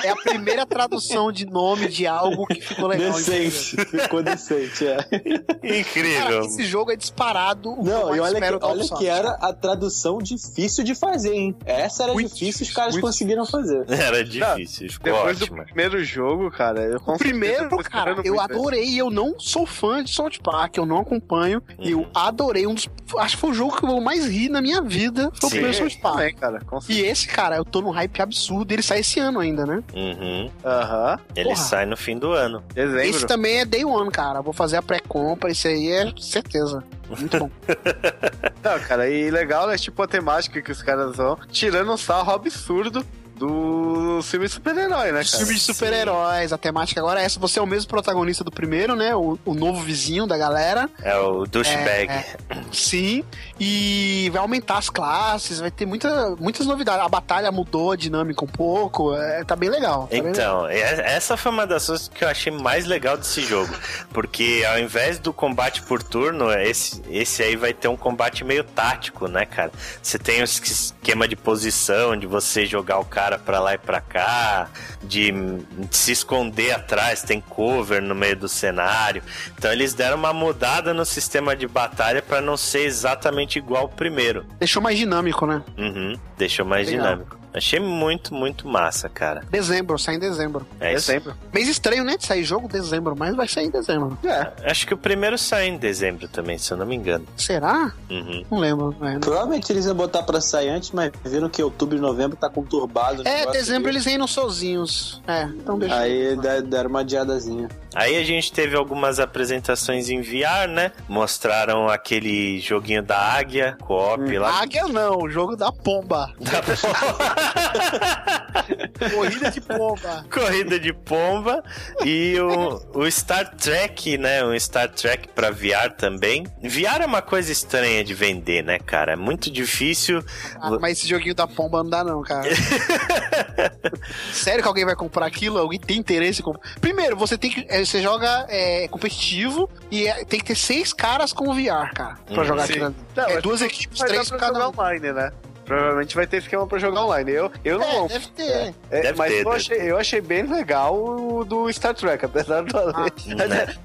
[0.04, 3.14] É a primeira tradução de nome de algo que ficou legal.
[3.14, 4.96] decente, ficou decente, é.
[4.98, 6.42] Cara, Incrível.
[6.46, 7.76] esse jogo é disparado.
[7.82, 11.56] Não, e olha, que, olha que era a tradução difícil de fazer, hein?
[11.66, 13.86] Essa era Muito difícil, os difícil, caras muito conseguiram fazer.
[13.90, 15.58] Era difícil, ficou Depois ótimo.
[15.58, 18.94] do primeiro jogo, cara, eu O primeiro, cara, eu adorei.
[19.00, 21.62] Eu não sou fã de South Park, eu não acompanho.
[21.80, 22.02] E Uhum.
[22.02, 22.66] eu adorei.
[22.68, 22.88] Um dos,
[23.18, 25.32] acho que foi o jogo que eu mais ri na minha vida.
[25.40, 25.90] Foi o Sim.
[25.90, 26.16] South Park.
[26.18, 26.60] Também, cara,
[26.90, 28.72] E esse, cara, eu tô num hype absurdo.
[28.72, 29.84] Ele sai esse ano ainda, né?
[29.94, 30.50] Uhum.
[30.64, 31.20] Aham.
[31.36, 31.58] Ele Porra.
[31.58, 32.64] sai no fim do ano.
[32.74, 33.04] Dezembro.
[33.04, 34.42] Esse também é Day One, cara.
[34.42, 35.52] Vou fazer a pré-compra.
[35.52, 36.84] Esse aí é certeza.
[37.10, 37.50] Muito bom.
[38.64, 39.78] Não, cara, e legal, né?
[39.78, 43.06] Tipo a temática que os caras vão tirando um sarro absurdo
[43.36, 45.38] do filme de super-herói, né, cara?
[45.38, 46.54] Filme de super-heróis.
[46.54, 47.40] A temática agora é essa.
[47.40, 49.16] Você é o mesmo protagonista do primeiro, né?
[49.16, 50.90] O, o novo vizinho da galera.
[51.02, 52.12] É o douchebag.
[52.12, 52.36] É,
[52.72, 53.24] Sim.
[53.60, 55.60] E vai aumentar as classes.
[55.60, 57.04] Vai ter muita, muitas novidades.
[57.06, 59.14] A batalha mudou a dinâmica um pouco.
[59.16, 60.04] É, tá bem legal.
[60.04, 60.34] Tá bem legal.
[60.34, 63.74] Então, é- essa foi uma das coisas que eu achei mais legal desse jogo.
[64.12, 68.64] Porque ao invés do combate por turno, esse, esse aí vai ter um combate meio
[68.64, 69.72] tático, né, cara?
[70.02, 74.00] Você tem o esquema de posição, de você jogar o cara pra lá e pra
[74.02, 74.68] cá,
[75.02, 79.24] de, de se esconder atrás, tem cover no meio do cenário.
[79.58, 83.90] Então eles deram uma mudada no sistema de batalha pra não ser exatamente igual ao
[83.90, 84.46] primeiro.
[84.60, 85.62] Deixou mais dinâmico, né?
[85.78, 87.04] Uhum, deixou mais Legal.
[87.06, 87.43] dinâmico.
[87.54, 89.44] Achei muito, muito massa, cara.
[89.50, 90.66] Dezembro, sai em dezembro.
[90.80, 91.08] É isso.
[91.08, 91.36] Dezembro.
[91.54, 92.18] Mês estranho, né?
[92.18, 94.18] De sair jogo dezembro, mas vai sair em dezembro.
[94.24, 94.52] É.
[94.70, 97.26] Acho que o primeiro sai em dezembro também, se eu não me engano.
[97.38, 97.94] Será?
[98.10, 98.44] Uhum.
[98.50, 98.96] Não lembro.
[99.02, 102.50] É, Provavelmente eles iam botar pra sair antes, mas viram que outubro e novembro tá
[102.50, 103.22] conturbado.
[103.28, 105.22] é dezembro eles reinam sozinhos.
[105.28, 107.70] É, então deixa Aí de- deram uma adiadazinha.
[107.96, 110.92] Aí a gente teve algumas apresentações em VR, né?
[111.08, 114.62] Mostraram aquele joguinho da águia, co-op lá.
[114.62, 116.34] Águia não, o jogo da pomba.
[119.14, 120.26] Corrida de pomba.
[120.32, 121.64] Corrida de pomba
[122.06, 124.44] e o, o Star Trek, né?
[124.46, 126.44] Um Star Trek pra VR também.
[126.62, 129.14] VR é uma coisa estranha de vender, né, cara?
[129.14, 130.24] É muito difícil.
[130.60, 132.50] Ah, mas esse joguinho da pomba não dá não, cara.
[134.32, 135.58] Sério que alguém vai comprar aquilo?
[135.58, 136.62] Alguém tem interesse em comprar?
[136.80, 137.66] Primeiro, você tem que.
[137.70, 142.18] é, Você joga é, competitivo e é- tem que ter seis caras com VR, cara.
[142.26, 142.74] Pra Hum, jogar sim.
[142.74, 142.96] aquilo ali.
[143.16, 144.70] Não, é duas equipes, três cada um.
[144.72, 145.32] online, né?
[145.66, 147.32] Provavelmente vai ter esquema pra jogar online.
[147.32, 148.06] Eu, eu não.
[148.06, 148.76] É, deve ter.
[148.92, 152.26] É, Deve mas ter, eu, deve achei, eu achei bem legal o do Star Trek,
[152.26, 153.06] apesar do Ah,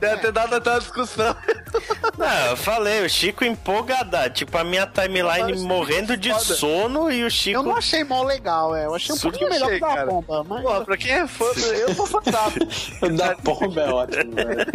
[0.00, 1.36] Deve ter dado até uma discussão.
[2.18, 4.28] Não, eu falei, o Chico empolgada.
[4.28, 6.44] Tipo, a minha timeline morrendo de foda.
[6.44, 7.62] sono e o Eu Chico.
[7.62, 8.86] não achei mó legal, é.
[8.86, 10.62] Eu achei um Super pouquinho melhor achei, que da pomba, mas.
[10.62, 13.08] Porra, pra quem é fã, eu sou fantástico.
[13.16, 14.66] Da pomba é ótimo, velho.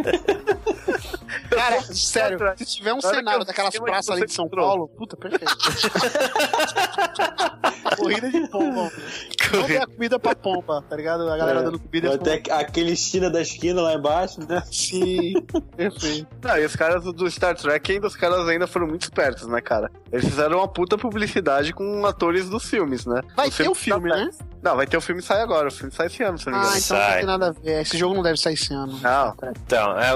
[1.49, 4.47] Cara, sério, se tiver um cenário eu daquelas praças ali de São.
[4.47, 5.55] Paulo, puta, perfeito.
[7.97, 8.91] Corrida de pomba.
[9.53, 11.29] Não dê a comida pra pomba, tá ligado?
[11.29, 14.63] A galera É, dando comida ter aquele China da esquina lá embaixo, né?
[14.71, 15.33] Sim,
[15.75, 16.27] perfeito.
[16.41, 19.61] Não, e os caras do Star Trek ainda, os caras ainda foram muito espertos, né,
[19.61, 19.91] cara?
[20.11, 23.21] Eles fizeram uma puta publicidade com atores dos filmes, né?
[23.35, 24.29] Vai O ter o filme, né?
[24.63, 26.59] Não, vai ter o filme sai agora, o filme sai esse ano, se não me
[26.59, 26.77] Ah, engano.
[26.85, 27.17] então não Sai.
[27.17, 27.81] tem nada a ver.
[27.81, 28.99] Esse jogo não deve sair esse ano.
[29.01, 29.35] Não,
[29.65, 30.11] Então, é,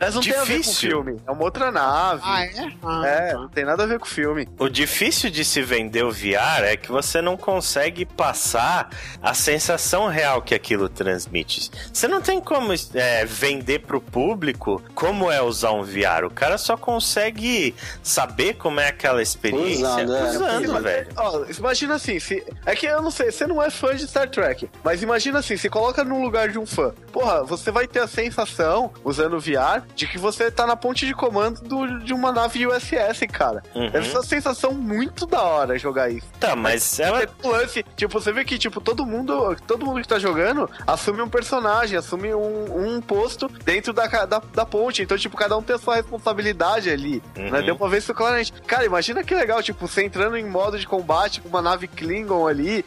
[0.00, 0.90] mas não tem a ver com o Difícil.
[0.90, 1.20] filme.
[1.26, 2.22] É uma outra nave.
[2.24, 2.72] Ah, é?
[2.82, 3.38] Ah, É, tá.
[3.38, 4.48] não tem nada a ver com o filme.
[4.58, 8.88] o difícil de se vender o VR é que você não consegue passar
[9.22, 11.70] a sensação real que aquilo transmite.
[11.92, 16.24] Você não tem como é, vender pro público como é usar um VR.
[16.24, 20.30] O cara só consegue saber como é aquela experiência Usando, é.
[20.30, 21.08] usando, velho.
[21.16, 22.44] Ó, imagina assim, se.
[22.64, 25.56] É que eu não sei, você não é fã de Star Trek, mas imagina assim,
[25.56, 26.92] se coloca no lugar de um fã.
[27.12, 31.06] Porra, você vai ter a sensação, usando o VR, de que você tá na ponte
[31.06, 33.62] de comando do- de uma nave USS, cara.
[33.74, 33.90] Uhum.
[33.90, 36.26] Deve ser uma sensação muito da hora jogar isso.
[36.38, 40.18] Tá, mas ela lance, tipo, você vê que, tipo, todo mundo, todo mundo que tá
[40.18, 45.02] jogando assume um personagem, assume um, um posto dentro da, da, da ponte.
[45.02, 47.22] Então, tipo, cada um tem a sua responsabilidade ali.
[47.36, 47.50] Uhum.
[47.50, 47.62] Né?
[47.62, 48.52] Deu pra ver isso claramente.
[48.66, 52.46] Cara, imagina que legal, tipo, você entrando em modo de combate com uma nave Klingon
[52.46, 52.84] ali,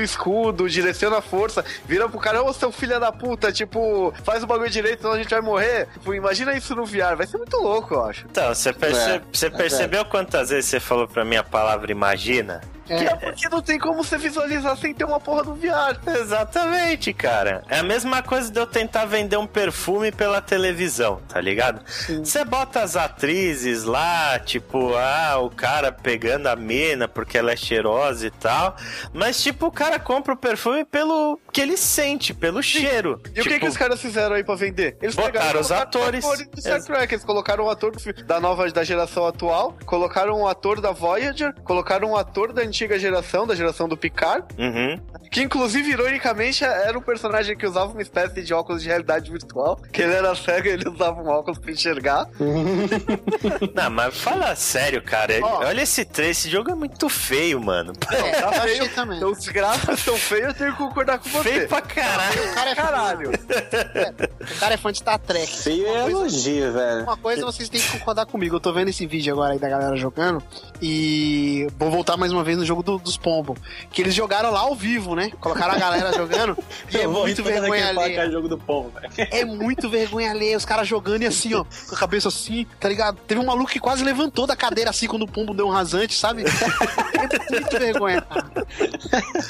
[0.00, 4.42] o escudo, direciona a força, vira pro cara, ô seu filho da puta, tipo, faz
[4.42, 5.86] o bagulho direito, senão a gente vai morrer.
[5.94, 8.26] Tipo, imagina isso no VR, vai ser muito louco, eu acho.
[8.30, 11.90] Então, você, perce- É, você é percebeu quantas vezes você falou pra mim a palavra
[11.92, 12.60] imagina?
[12.98, 15.96] Que é porque não tem como você visualizar sem ter uma porra do VR.
[16.06, 17.62] Exatamente, cara.
[17.68, 21.82] É a mesma coisa de eu tentar vender um perfume pela televisão, tá ligado?
[22.24, 27.56] Você bota as atrizes lá, tipo, ah, o cara pegando a mina porque ela é
[27.56, 28.74] cheirosa e tal.
[29.12, 33.20] Mas, tipo, o cara compra o perfume pelo que ele sente, pelo cheiro.
[33.34, 34.96] E o que, Tipo, que os caras fizeram aí pra vender?
[35.00, 36.24] Eles Botaram pegaram os colocaram atores.
[36.48, 37.14] do Star Trek.
[37.14, 37.92] Eles colocaram um ator
[38.26, 42.79] da nova da geração atual, colocaram um ator da Voyager, colocaram um ator da antiga
[42.88, 44.98] geração, da geração do Picard, Uhum.
[45.30, 49.76] que inclusive, ironicamente, era um personagem que usava uma espécie de óculos de realidade virtual,
[49.92, 52.26] que ele era cego e ele usava um óculos pra enxergar.
[53.74, 55.34] Não, mas fala sério, cara.
[55.42, 55.64] Ó.
[55.64, 57.92] Olha esse trailer, esse jogo é muito feio, mano.
[58.10, 58.94] É, eu Tá achei feio.
[58.94, 59.16] também.
[59.16, 61.50] Então, os gráficos são feios, eu tenho que concordar com você.
[61.50, 62.42] Feio pra caralho.
[62.50, 63.30] O cara é Caralho.
[63.30, 65.58] O cara é fã de Star Trek.
[65.58, 67.02] Feio Uma é coisa- elogio, velho.
[67.02, 68.56] Uma coisa vocês têm que concordar comigo.
[68.56, 70.42] Eu tô vendo esse vídeo agora aí da galera jogando.
[70.80, 73.58] E vou voltar mais uma vez no jogo do- dos pombos.
[73.90, 75.30] Que eles jogaram lá ao vivo, né?
[75.40, 76.56] Colocaram a galera jogando.
[76.92, 78.30] E é rir muito vergonha ele que é alheia.
[78.30, 79.28] jogo do velho.
[79.32, 80.56] É muito vergonha alheia.
[80.56, 83.18] Os caras jogando e assim, ó, com a cabeça assim, tá ligado?
[83.26, 86.14] Teve um maluco que quase levantou da cadeira assim quando o pombo deu um rasante,
[86.14, 86.44] sabe?
[86.44, 88.50] É muito vergonha, cara.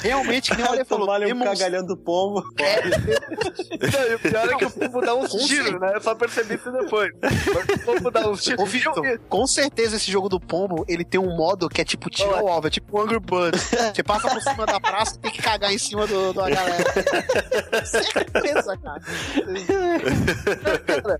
[0.01, 1.07] Realmente, que nem o Ale falou.
[1.07, 2.43] Vale um cagalhão do pombo.
[2.51, 5.91] Não, e o pior é que o povo dá uns Com tiros, né?
[5.95, 7.11] Eu só percebi isso depois.
[7.21, 8.61] Mas o povo dá uns tiros.
[8.61, 12.09] Ô, Victor, com certeza esse jogo do pombo, ele tem um modo que é tipo
[12.09, 13.61] tiro ao alvo, é tipo Angry Birds.
[13.93, 17.85] Você passa por cima da praça e tem que cagar em cima do, da galera.
[17.85, 19.01] certeza, cara.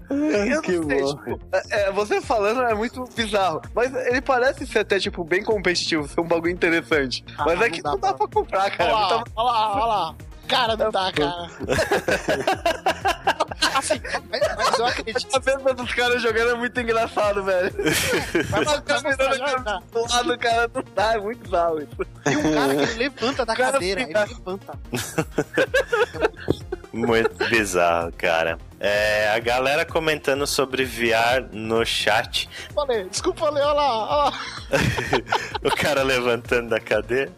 [0.09, 1.15] Eu Que não sei, bom.
[1.15, 3.61] tipo, é, é, você falando é muito bizarro.
[3.73, 7.23] Mas ele parece ser até, tipo, bem competitivo, ser um bagulho interessante.
[7.37, 8.91] Ah, mas é que não dá pra- pra comprar, Olha cara.
[8.93, 10.15] lá, Muita- olha lá, olha lá.
[10.47, 11.49] Cara, não dá, cara.
[13.81, 15.35] assim, mas, mas eu acredito.
[15.35, 17.71] A venda dos caras jogando é muito engraçado, velho.
[18.49, 21.97] Vai Os caras virando a cabeça do lado, cara, não dá, é muito bizarro isso.
[22.23, 24.79] Tem um cara que ele levanta da Cara, cadeira, ele levanta.
[26.93, 28.57] Muito bizarro, cara.
[28.83, 32.49] É, a galera comentando sobre VR no chat.
[32.73, 34.39] Falei, desculpa, falei, olha lá, olha lá.
[35.63, 37.31] O cara levantando da cadeira.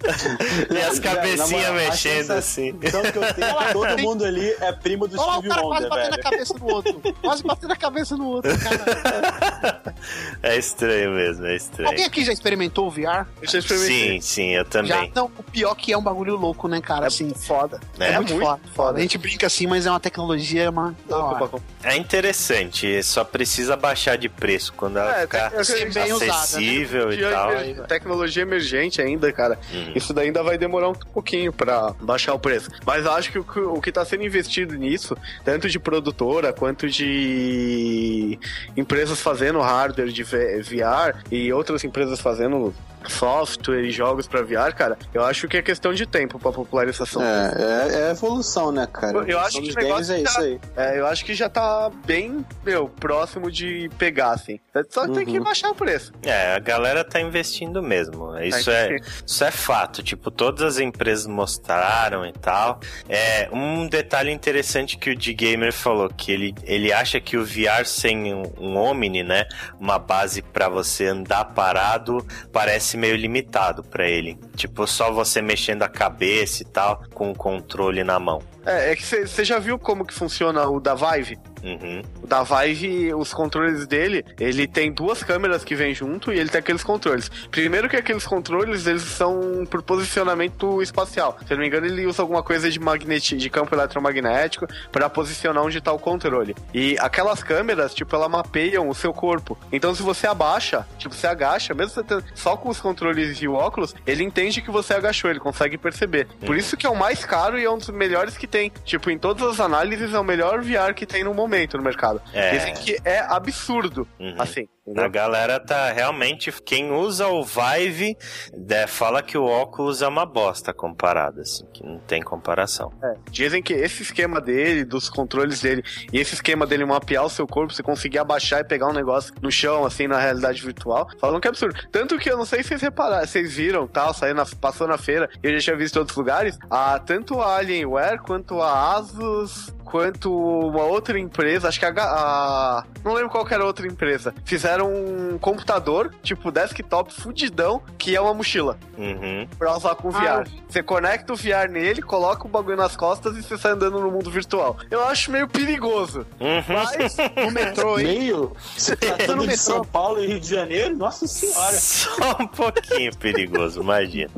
[0.71, 2.71] e as cabecinhas mexendo assim.
[2.71, 3.01] que eu
[3.35, 5.89] tenho, é todo mundo ali é primo do Olha lá o Steve cara quase Wonder,
[5.89, 6.21] batendo velho.
[6.27, 7.01] a cabeça no outro.
[7.21, 9.95] Quase batendo a cabeça no outro, cara.
[10.41, 11.89] É estranho mesmo, é estranho.
[11.89, 13.27] Alguém aqui já experimentou o VR?
[13.41, 14.13] Eu já experimentei.
[14.13, 14.69] Sim, sim, eu Já.
[14.69, 15.11] também.
[15.13, 17.07] Não, o pior que é um bagulho louco, né, cara?
[17.07, 17.81] Assim, foda.
[17.99, 18.97] É, é, muito, muito foda, foda.
[18.99, 20.95] A gente brinca assim, mas é uma tecnologia, uma.
[21.07, 21.51] da Hora.
[21.83, 26.29] É interessante, só precisa baixar de preço quando ela É, ficar bem usada, né?
[26.31, 27.47] acessível e tal.
[27.49, 29.59] Tecnologia, tecnologia emergente ainda, cara.
[29.73, 29.91] Hum.
[29.95, 32.69] Isso daí ainda vai demorar um pouquinho pra baixar o preço.
[32.85, 36.51] Mas eu acho que o, que- o que tá sendo investido nisso, tanto de produtora
[36.53, 38.39] quanto de
[38.75, 42.73] empresas fazendo hardware de VR e outras empresas fazendo
[43.09, 47.21] software e jogos pra VR, cara, eu acho que é questão de tempo pra popularização.
[47.21, 49.17] É, é, é evolução, né, cara?
[49.27, 50.59] Eu acho que o negócio games é tá- isso aí.
[50.75, 54.59] É, eu acho que já tá bem, meu, próximo de pegar, assim.
[54.89, 55.43] Só tem que Uhum.
[55.43, 56.11] baixar o preço.
[56.23, 58.37] É, a galera tá investindo mesmo.
[58.39, 60.01] Isso Tá é, isso é fato.
[60.03, 62.79] Tipo, todas as empresas mostraram e tal.
[63.07, 67.85] É, um detalhe interessante que o D-Gamer falou, que ele, ele acha que o VR
[67.85, 69.45] sem um, um Omni, né?
[69.79, 74.37] Uma base pra você andar parado, parece meio limitado pra ele.
[74.55, 78.41] Tipo, só você mexendo a cabeça e tal, com o controle na mão.
[78.65, 81.37] É, é que você já viu como que funciona o da Vive?
[81.63, 82.01] Uhum.
[82.21, 86.49] O da Vive, os controles dele, ele tem duas câmeras que vêm junto e ele
[86.49, 87.29] tem aqueles controles.
[87.49, 91.37] Primeiro que aqueles controles, eles são por posicionamento espacial.
[91.45, 95.09] Se eu não me engano, ele usa alguma coisa de magneti de campo eletromagnético para
[95.09, 96.55] posicionar onde tá o controle.
[96.73, 99.57] E aquelas câmeras, tipo, elas mapeiam o seu corpo.
[99.71, 103.47] Então, se você abaixa, tipo, você agacha, mesmo você tendo- só com os controles e
[103.47, 106.27] o óculos, ele entende que você agachou, ele consegue perceber.
[106.45, 108.71] Por isso que é o mais caro e é um dos melhores que tem.
[108.83, 112.21] Tipo, em todas as análises, é o melhor VR que tem no momento no mercado.
[112.33, 112.51] É.
[112.51, 114.35] Dizem que é absurdo, Uhum.
[114.39, 114.67] assim.
[114.85, 116.51] A galera tá realmente.
[116.65, 118.17] Quem usa o Vive
[118.53, 122.91] né, fala que o óculos é uma bosta comparado, assim, que não tem comparação.
[123.01, 127.29] É, Dizem que esse esquema dele, dos controles dele, e esse esquema dele mapear o
[127.29, 131.07] seu corpo, você conseguir abaixar e pegar um negócio no chão, assim, na realidade virtual,
[131.17, 131.79] falam que é absurdo.
[131.89, 134.97] Tanto que eu não sei se vocês repararam, vocês viram, tal, saiu na, passou na
[134.97, 138.95] feira, e eu já tinha visto em outros lugares, a, tanto a Alienware, quanto a
[138.97, 143.85] Asus, quanto uma outra empresa, acho que a, a não lembro qual era a outra
[143.85, 149.47] empresa, fizeram um computador, tipo desktop fudidão, que é uma mochila Uhum.
[149.59, 150.47] pra usar com o VR.
[150.69, 154.09] Você conecta o VR nele, coloca o bagulho nas costas e você sai andando no
[154.09, 154.77] mundo virtual.
[154.89, 156.25] Eu acho meio perigoso.
[156.39, 156.63] Uhum.
[156.67, 158.05] Mas No metrô, hein?
[158.05, 158.53] Meio?
[158.77, 159.57] Você tá no metrô.
[159.57, 160.95] São Paulo e Rio de Janeiro?
[160.95, 161.73] Nossa senhora.
[161.73, 164.31] Só um pouquinho perigoso, imagina.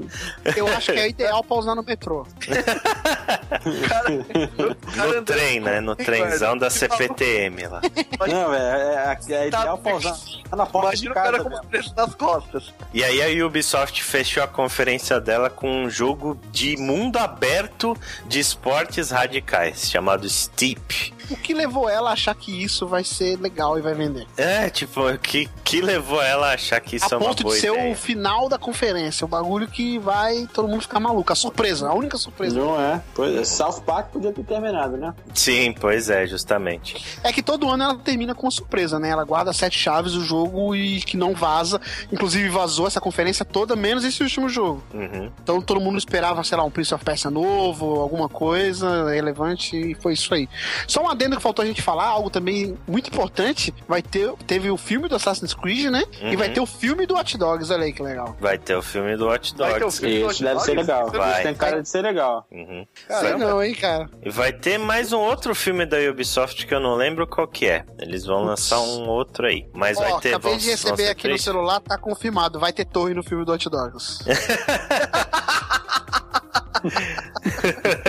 [0.56, 2.26] Eu acho que é ideal pra usar no metrô.
[3.88, 4.10] cara
[4.96, 5.80] No andando trem, né?
[5.82, 7.82] No trenzão da CPTM lá.
[8.28, 10.18] Não, velho, é, é, é ideal pra usar
[10.50, 12.74] tá na porta Imagina de o cara com o preço nas costas.
[12.94, 17.98] E aí a Ubisoft fechou a conferência dela com um jogo de mundo aberto
[18.28, 21.15] de esportes radicais, chamado Steep.
[21.30, 24.28] O que levou ela a achar que isso vai ser legal e vai vender?
[24.38, 27.56] É, tipo, que, que levou ela a achar que isso a é uma ponto boa
[27.56, 27.92] de ser ideia.
[27.92, 31.32] o final da conferência, o bagulho que vai todo mundo ficar maluco.
[31.32, 32.58] A surpresa, a única surpresa.
[32.58, 33.02] Não é.
[33.14, 35.14] Pois é, South Park podia ter terminado, né?
[35.34, 37.04] Sim, pois é, justamente.
[37.24, 39.10] É que todo ano ela termina com surpresa, né?
[39.10, 41.80] Ela guarda sete chaves do jogo e que não vaza.
[42.12, 44.84] Inclusive vazou essa conferência toda, menos esse último jogo.
[44.94, 45.32] Uhum.
[45.42, 49.96] Então todo mundo esperava, sei lá, um Prince of Persia novo, alguma coisa relevante, e
[49.96, 50.48] foi isso aí.
[50.88, 54.70] Só um adendo que faltou a gente falar, algo também muito importante, vai ter, teve
[54.70, 56.04] o filme do Assassin's Creed, né?
[56.22, 56.38] E Uhum.
[56.38, 58.36] vai ter o filme do Watch Dogs, olha aí que legal.
[58.40, 60.00] Vai ter o filme do Watch Vai ter o Dogs.
[60.00, 60.92] filme do Isso deve Watch ser Dogs?
[60.92, 61.12] legal.
[61.12, 61.34] Vai.
[61.34, 62.48] Isso tem cara de ser legal.
[62.52, 62.86] Uhum.
[62.96, 63.46] Sei Caramba.
[63.46, 64.10] não, hein, cara.
[64.24, 67.66] E vai ter mais um outro filme da Ubisoft que eu não lembro qual que
[67.68, 67.84] é.
[68.00, 69.68] Eles vão lançar um outro aí.
[69.74, 70.30] Mas Ó, vai ter.
[70.30, 71.42] acabei vão- de receber ser aqui no três?
[71.44, 72.60] celular, tá confirmado.
[72.60, 74.20] Vai ter torre no filme do Hot Dogs.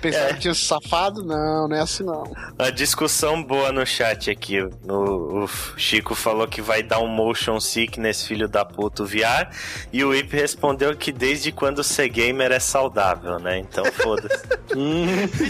[0.00, 1.22] Pensava que tinha safado?
[1.24, 2.24] Não, não é assim não.
[2.58, 4.60] A discussão boa no chat aqui.
[4.88, 9.48] O, o Chico falou que vai dar um motion sickness, filho da puta, o VR.
[9.92, 13.58] E o Ip respondeu que desde quando ser gamer é saudável, né?
[13.58, 14.40] Então foda-se.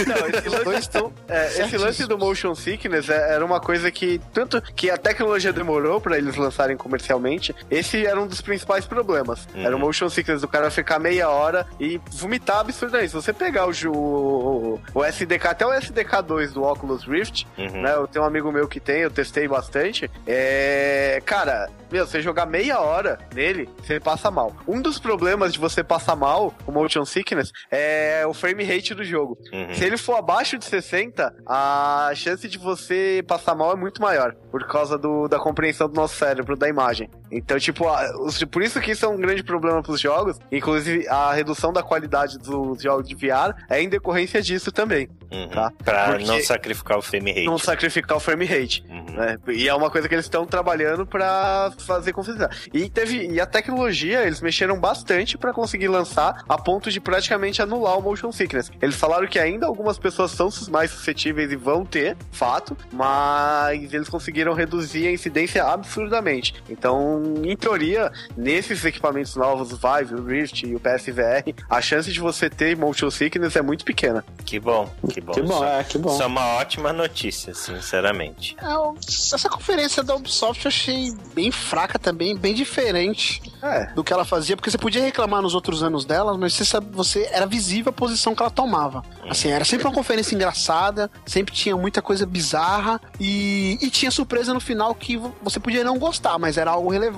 [0.01, 0.91] Então, esse lance,
[1.29, 5.53] é, esse lance do motion sickness é- era uma coisa que tanto que a tecnologia
[5.53, 7.55] demorou pra eles lançarem comercialmente.
[7.71, 9.47] Esse era um dos principais problemas.
[9.55, 9.65] Uhum.
[9.65, 13.11] Era o motion sickness do cara ficar meia hora e vomitar absurdamente.
[13.11, 13.93] Se você pegar o, ju-
[14.41, 17.83] o, o SDK, até o SDK2 do Oculus Rift, Uhum.
[17.83, 17.95] né?
[17.95, 20.11] Eu tenho um amigo meu que tem, eu testei bastante.
[20.27, 21.21] É.
[21.25, 24.55] Cara, meu, você jogar meia hora nele, você passa mal.
[24.67, 29.05] Um dos problemas de você passar mal, o motion sickness, é o frame rate do
[29.05, 29.37] jogo.
[29.53, 29.75] Uhum.
[29.75, 34.35] Se ele for abaixo de 60, a chance de você passar mal é muito maior.
[34.51, 37.09] Por causa do, da compreensão do nosso cérebro, da imagem.
[37.31, 40.39] Então, tipo, a- os- por isso que isso é um grande problema pros jogos.
[40.51, 45.09] Inclusive, a redução da qualidade dos jogos de VR é em decorrência disso também.
[45.33, 45.49] Uhum.
[45.49, 45.73] Tá.
[45.85, 47.45] Pra Porque- não sacrificar o frame rate.
[47.47, 48.85] Não sacrificar o frame rate.
[48.89, 49.01] Uhum.
[49.15, 49.37] né?
[49.49, 52.49] E é uma coisa que eles estão trabalhando pra fazer confiança.
[52.73, 57.61] E teve e a tecnologia, eles mexeram bastante pra conseguir lançar a ponto de praticamente
[57.63, 58.71] anular o motion sickness.
[58.81, 64.09] Eles falaram que ainda algumas pessoas são mais suscetíveis e vão ter, fato, mas eles
[64.09, 66.55] conseguiram reduzir a incidência absurdamente.
[66.69, 72.11] Então, em teoria, nesses equipamentos novos, o Vive, o Rift e o PSVR, a chance
[72.13, 74.25] de você ter motion sickness é muito pequena.
[74.45, 75.33] Que bom, que bom.
[75.33, 76.13] Que bom, Isso- é, que bom.
[76.13, 78.57] Isso é uma ótima notícia, sinceramente.
[78.61, 83.87] É, essa conferência da Ubisoft eu achei bem fraca também, bem diferente É.
[83.95, 86.87] do que ela fazia, porque você podia reclamar nos outros anos dela, mas você, sabe,
[86.95, 89.03] você era visível a posição que ela tomava.
[89.29, 94.53] Assim, era sempre uma conferência engraçada, sempre tinha muita coisa bizarra e, e tinha surpresa
[94.55, 97.10] no final que vo- você podia não gostar, mas era algo relevante.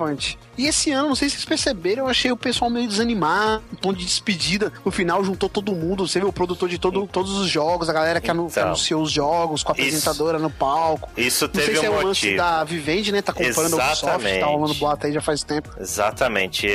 [0.56, 3.76] E esse ano, não sei se vocês perceberam, eu achei o pessoal meio desanimado, um
[3.76, 4.72] tom de despedida.
[4.84, 7.92] No final juntou todo mundo, você viu o produtor de todo, todos os jogos, a
[7.92, 8.48] galera que, Então.
[8.64, 9.82] anunciou os jogos, com a Isso.
[9.82, 11.08] apresentadora no palco.
[11.16, 12.36] Isso Não sei teve se é um o lance motivo.
[12.36, 13.22] da Vivendi, né?
[13.22, 14.40] Tá comprando o Ubisoft, Exatamente.
[14.40, 15.70] tá rolando boato aí já faz tempo.
[15.80, 16.66] Exatamente,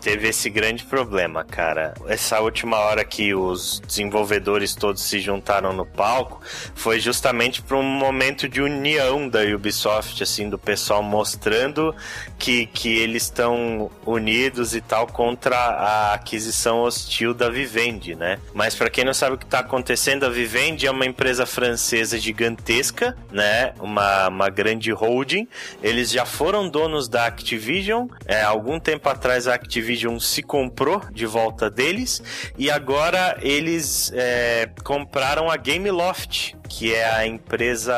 [0.00, 1.94] teve esse grande problema, cara.
[2.06, 6.40] Essa última hora que os desenvolvedores todos se juntaram no palco
[6.74, 11.94] foi justamente para um momento de união da Ubisoft, assim, do pessoal mostrando
[12.38, 18.38] que, que eles estão unidos e tal contra a aquisição hostil da Vivendi, né?
[18.54, 22.18] Mas para quem não sabe o que tá acontecendo, a Vivendi é uma empresa francesa
[22.18, 23.72] gigantesca, né?
[23.80, 25.48] Uma, uma grande holding.
[25.82, 28.06] Eles já foram donos da Activision.
[28.24, 32.22] É, algum tempo atrás a Activision se comprou de volta deles
[32.56, 37.94] e agora eles é, compraram a Gameloft, que é a empresa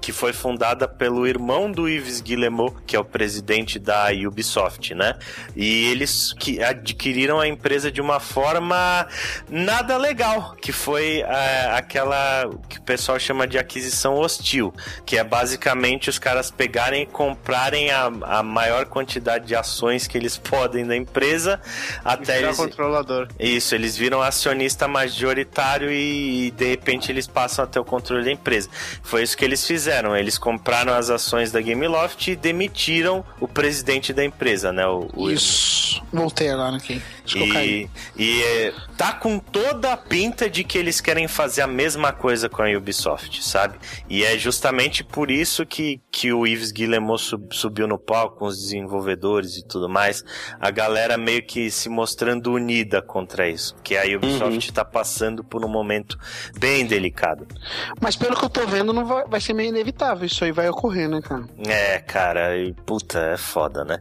[0.00, 5.14] que foi fundada pelo irmão do Yves Guillemot, que é o presidente da Ubisoft, né?
[5.54, 9.06] E eles que adquiriram a empresa de uma forma
[9.48, 14.72] nada legal, que foi é, aquela que o pessoal chama de aquisição hostil,
[15.04, 20.16] que é basicamente os caras pegarem e comprarem a, a maior quantidade de ações que
[20.16, 21.60] eles podem da empresa
[22.04, 23.28] até eles controlador.
[23.38, 28.30] isso, eles viram acionista majoritário e, de repente eles passam a ter o controle da
[28.30, 28.68] empresa.
[29.02, 30.16] Foi isso que eles fizeram.
[30.16, 34.86] Eles compraram as ações da Gameloft e demitiram o presidente da empresa, né?
[34.86, 36.02] O, o Isso.
[36.12, 37.00] Voltei agora aqui.
[37.24, 41.62] Acho que e, e é, tá com toda a pinta de que eles querem fazer
[41.62, 43.78] a mesma coisa com a Ubisoft, sabe?
[44.08, 48.46] E é justamente por isso que, que o Yves Guillemot sub- subiu no palco com
[48.46, 50.24] os desenvolvedores e tudo mais.
[50.60, 53.74] A galera meio que se mostrando unida contra isso.
[53.76, 56.18] Porque a Ubisoft tá passando por um momento
[56.58, 57.46] bem delicado.
[58.00, 60.26] Mas pelo que eu tô vendo, não vai, vai ser meio inevitável.
[60.26, 61.44] Isso aí vai ocorrer, né, cara?
[61.66, 63.98] É, cara, e puta, é foda, né?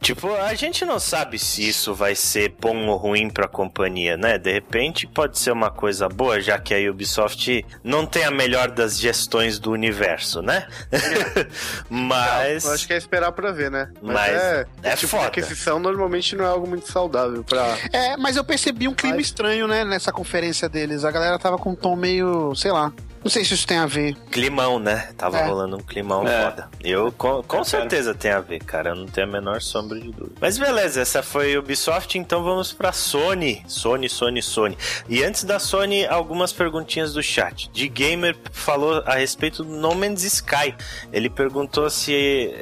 [0.00, 4.38] Tipo, a gente não sabe se isso vai ser bom ou ruim pra companhia, né?
[4.38, 8.70] De repente pode ser uma coisa boa, já que a Ubisoft não tem a melhor
[8.70, 10.66] das gestões do universo, né?
[11.88, 12.64] Mas.
[12.64, 13.90] Eu acho que é esperar pra ver, né?
[14.02, 15.26] Mas é, é tipo, foda.
[15.26, 17.76] aquisição normalmente não é algo muito saudável pra.
[17.92, 21.04] É, mas eu percebi um clima Mas- estranho, né, nessa conferência deles.
[21.04, 22.92] A galera tava com um tom meio, sei lá.
[23.22, 24.14] Não sei se isso tem a ver.
[24.30, 25.12] Climão, né?
[25.16, 25.46] Tava É.
[25.46, 26.44] rolando um climão É.
[26.44, 26.68] foda.
[26.82, 28.90] Eu com, com certeza tem a ver, cara.
[28.90, 30.36] Eu não tenho a menor sombra de dúvida.
[30.40, 33.62] Mas beleza, essa foi Ubisoft, então vamos pra Sony.
[33.66, 34.78] Sony, Sony, Sony.
[35.08, 37.70] E antes da Sony, algumas perguntinhas do chat.
[37.70, 40.74] De Gamer falou a respeito do No Man's Sky.
[41.12, 42.14] Ele perguntou se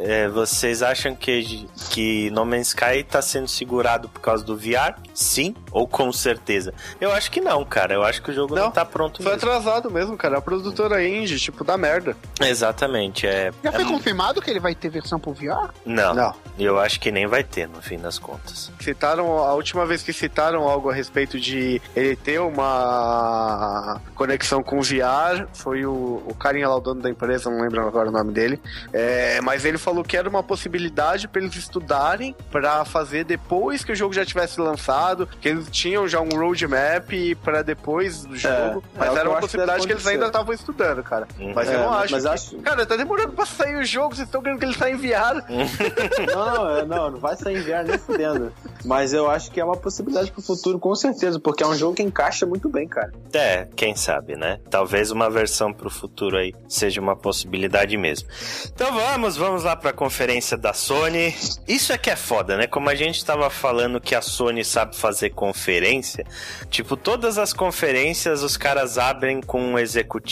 [0.02, 4.94] é, vocês acham que, que No Man's Sky tá sendo segurado por causa do VR?
[5.14, 6.74] Sim ou com certeza?
[7.00, 7.94] Eu acho que não, cara.
[7.94, 9.48] Eu acho que o jogo não, Não, tá pronto Foi mesmo.
[9.48, 10.38] atrasado mesmo, cara.
[10.48, 12.16] Produtora indie, tipo, dá merda.
[12.40, 13.52] Exatamente, é.
[13.62, 15.70] Já foi é- confirmado que ele vai ter versão pro VR?
[15.84, 16.34] Não, Não.
[16.58, 18.72] eu acho que nem vai ter, no fim das contas.
[18.80, 24.80] Citaram, a última vez que citaram algo a respeito de ele ter uma conexão com
[24.80, 28.32] VR foi o, o carinha lá, o dono da empresa, não lembro agora o nome
[28.32, 28.60] dele.
[28.92, 33.92] É, mas ele falou que era uma possibilidade para eles estudarem para fazer depois que
[33.92, 37.10] o jogo já tivesse lançado, que eles tinham já um roadmap
[37.44, 38.82] para depois do jogo.
[38.94, 41.26] é mas o que era uma que possibilidade deve que eles ainda estavam estudando, cara.
[41.38, 41.52] Uhum.
[41.54, 42.12] Mas eu É, não acho.
[42.12, 44.74] mas que- acho- Cara, tá demorando pra sair o jogo, vocês estão querendo que ele
[44.74, 45.44] saia em VR.
[46.34, 48.52] Não, é, não, não vai sair inverno nem fudendo.
[48.84, 51.94] Mas eu acho que é uma possibilidade pro futuro, com certeza, porque é um jogo
[51.94, 53.12] que encaixa muito bem, cara.
[53.32, 54.60] É, quem sabe, né?
[54.70, 58.28] Talvez uma versão pro futuro aí seja uma possibilidade mesmo.
[58.72, 61.34] Então vamos, vamos lá pra conferência da Sony.
[61.66, 62.66] Isso é que é foda, né?
[62.66, 66.24] Como a gente tava falando que a Sony sabe fazer conferência,
[66.70, 70.27] tipo, todas as conferências os caras abrem com um executivo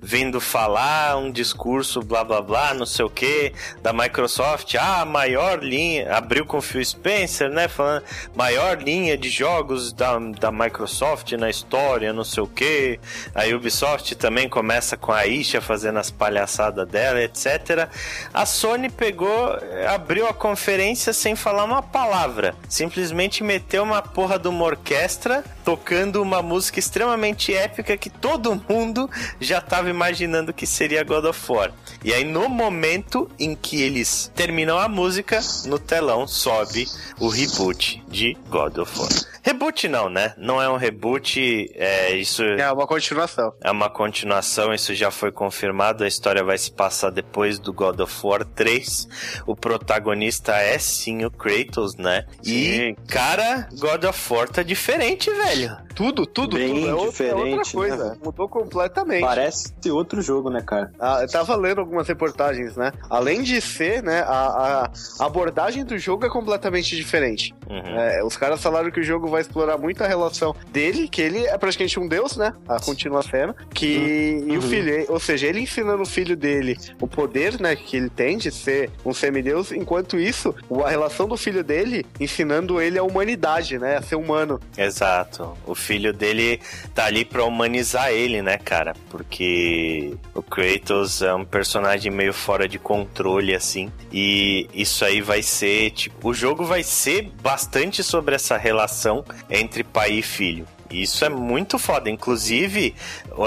[0.00, 3.52] vindo falar um discurso, blá blá blá, não sei o que,
[3.82, 7.68] da Microsoft, ah, maior linha, abriu com o Phil Spencer, né?
[7.68, 12.98] Falando, maior linha de jogos da, da Microsoft na história, não sei o que.
[13.34, 17.88] A Ubisoft também começa com a Isha fazendo as palhaçadas dela, etc.
[18.32, 19.58] A Sony pegou,
[19.92, 22.54] abriu a conferência sem falar uma palavra.
[22.68, 29.01] Simplesmente meteu uma porra de uma orquestra tocando uma música extremamente épica que todo mundo
[29.40, 31.72] já estava imaginando que seria God of War.
[32.04, 36.86] E aí, no momento em que eles terminam a música, no telão sobe
[37.18, 39.08] o reboot de God of War.
[39.44, 40.34] Reboot não, né?
[40.38, 43.52] Não é um reboot, é isso É uma continuação.
[43.62, 46.04] é uma continuação, isso já foi confirmado.
[46.04, 49.08] A história vai se passar depois do God of War 3.
[49.46, 52.24] O protagonista é sim o Kratos, né?
[52.44, 55.76] E, cara, God of War tá diferente, velho.
[55.94, 56.88] Tudo, tudo, Bem tudo.
[56.88, 58.10] É outra, é diferente, outra coisa.
[58.10, 58.16] né?
[58.24, 58.91] Mudou completamente.
[59.20, 60.90] Parece outro jogo, né, cara?
[61.00, 62.92] Ah, eu tava lendo algumas reportagens, né?
[63.10, 64.90] Além de ser, né, a,
[65.20, 67.54] a abordagem do jogo é completamente diferente.
[67.68, 67.98] Uhum.
[67.98, 71.44] É, os caras falaram que o jogo vai explorar muito a relação dele, que ele
[71.46, 72.52] é praticamente um deus, né?
[72.68, 73.54] A continua sendo.
[73.74, 74.42] Que.
[74.46, 74.60] E o Uhum.
[74.62, 78.50] filho, ou seja, ele ensinando o filho dele o poder, né, que ele tem de
[78.50, 80.54] ser um semideus, enquanto isso,
[80.84, 83.96] a relação do filho dele ensinando ele a humanidade, né?
[83.96, 84.60] A ser humano.
[84.76, 85.56] Exato.
[85.66, 86.60] O filho dele
[86.94, 88.81] tá ali pra humanizar ele, né, cara?
[89.10, 93.90] Porque o Kratos é um personagem meio fora de controle, assim.
[94.12, 99.84] E isso aí vai ser, tipo, o jogo vai ser bastante sobre essa relação entre
[99.84, 100.66] pai e filho.
[100.90, 102.10] E Isso é muito foda.
[102.10, 102.94] Inclusive,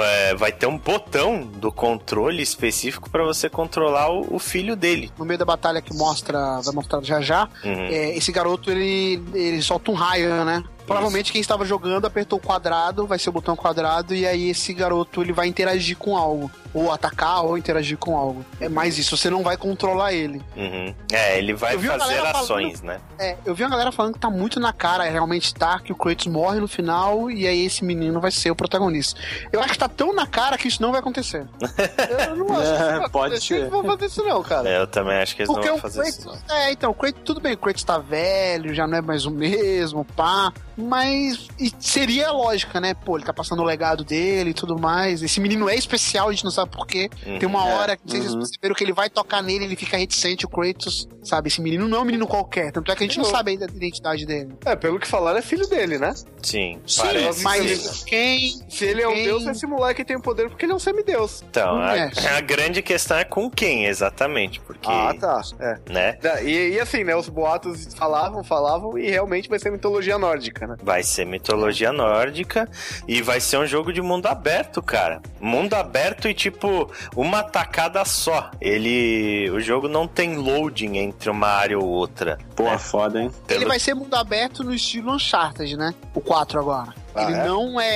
[0.01, 5.11] é, vai ter um botão do controle específico pra você controlar o, o filho dele.
[5.15, 7.85] No meio da batalha que mostra, vai mostrar já já, Uhum.
[7.85, 10.63] é, esse garoto ele, ele solta um raio, né?
[10.85, 14.73] Provavelmente quem estava jogando apertou o quadrado, vai ser o botão quadrado, e aí esse
[14.73, 16.51] garoto ele vai interagir com algo.
[16.75, 18.45] Ou atacar ou interagir com algo.
[18.59, 20.41] É mais isso, você não vai controlar ele.
[20.55, 20.93] Uhum.
[21.11, 22.99] É, ele vai Eu fazer ações, né?
[23.17, 25.95] É, eu vi uma galera falando que tá muito na cara, realmente tá, que o
[25.95, 29.19] Kratos morre no final e aí esse menino vai ser o protagonista.
[29.51, 31.47] Eu acho que tá tão na cara que isso não vai acontecer.
[32.29, 33.63] Eu não acho que isso vai Pode acontecer, ser.
[33.63, 34.69] Não vou fazer isso, não, cara.
[34.69, 36.25] É, Eu também acho que eles Porque não o vão fazer isso.
[36.27, 36.33] não.
[36.33, 36.51] Kratos.
[36.55, 39.31] É, então, o Kratos, tudo bem, o Kratos tá velho, já não é mais o
[39.31, 40.51] mesmo, pá.
[40.77, 42.93] Mas e seria a lógica, né?
[42.93, 45.21] Pô, ele tá passando o legado dele e tudo mais.
[45.23, 47.09] Esse menino é especial, a gente não sabe porquê.
[47.25, 47.39] Uhum.
[47.39, 48.23] Tem uma É, hora que não se uhum.
[48.23, 51.47] vocês perceberam que ele vai tocar nele, ele fica reticente, o Kratos, sabe?
[51.47, 52.71] Esse menino não é um menino qualquer.
[52.71, 54.55] Tanto é que a gente não Eu- sabe ainda a identidade dele.
[54.65, 56.13] É, pelo que falaram, é filho dele, né?
[56.41, 57.43] Sim, Sim, parece.
[57.43, 58.59] mas quem.
[58.69, 61.43] Se ele é um Quem- deus, esse moleque tem poder porque ele é um semideus.
[61.49, 62.11] Então, a, É.
[62.37, 65.41] a grande questão é com quem, exatamente, porque, Ah, tá.
[65.59, 65.79] É.
[65.91, 67.15] né, E, e assim, né?
[67.15, 70.75] Os boatos falavam, falavam, e realmente vai ser mitologia nórdica, né?
[70.83, 72.69] vai ser mitologia nórdica
[73.07, 75.21] e vai ser um jogo de mundo aberto, cara.
[75.41, 76.54] Mundo aberto e, tipo,
[77.15, 78.49] uma tacada só.
[78.59, 79.49] Ele...
[79.51, 82.37] O jogo não tem loading entre uma área ou outra.
[82.55, 82.77] Porra, né?
[82.77, 83.31] foda, hein?
[83.47, 85.93] Ele Pelo- vai ser mundo aberto no estilo Uncharted, né?
[86.13, 86.93] O 4 agora.
[87.15, 87.45] Ah, ele é?
[87.47, 87.87] não é,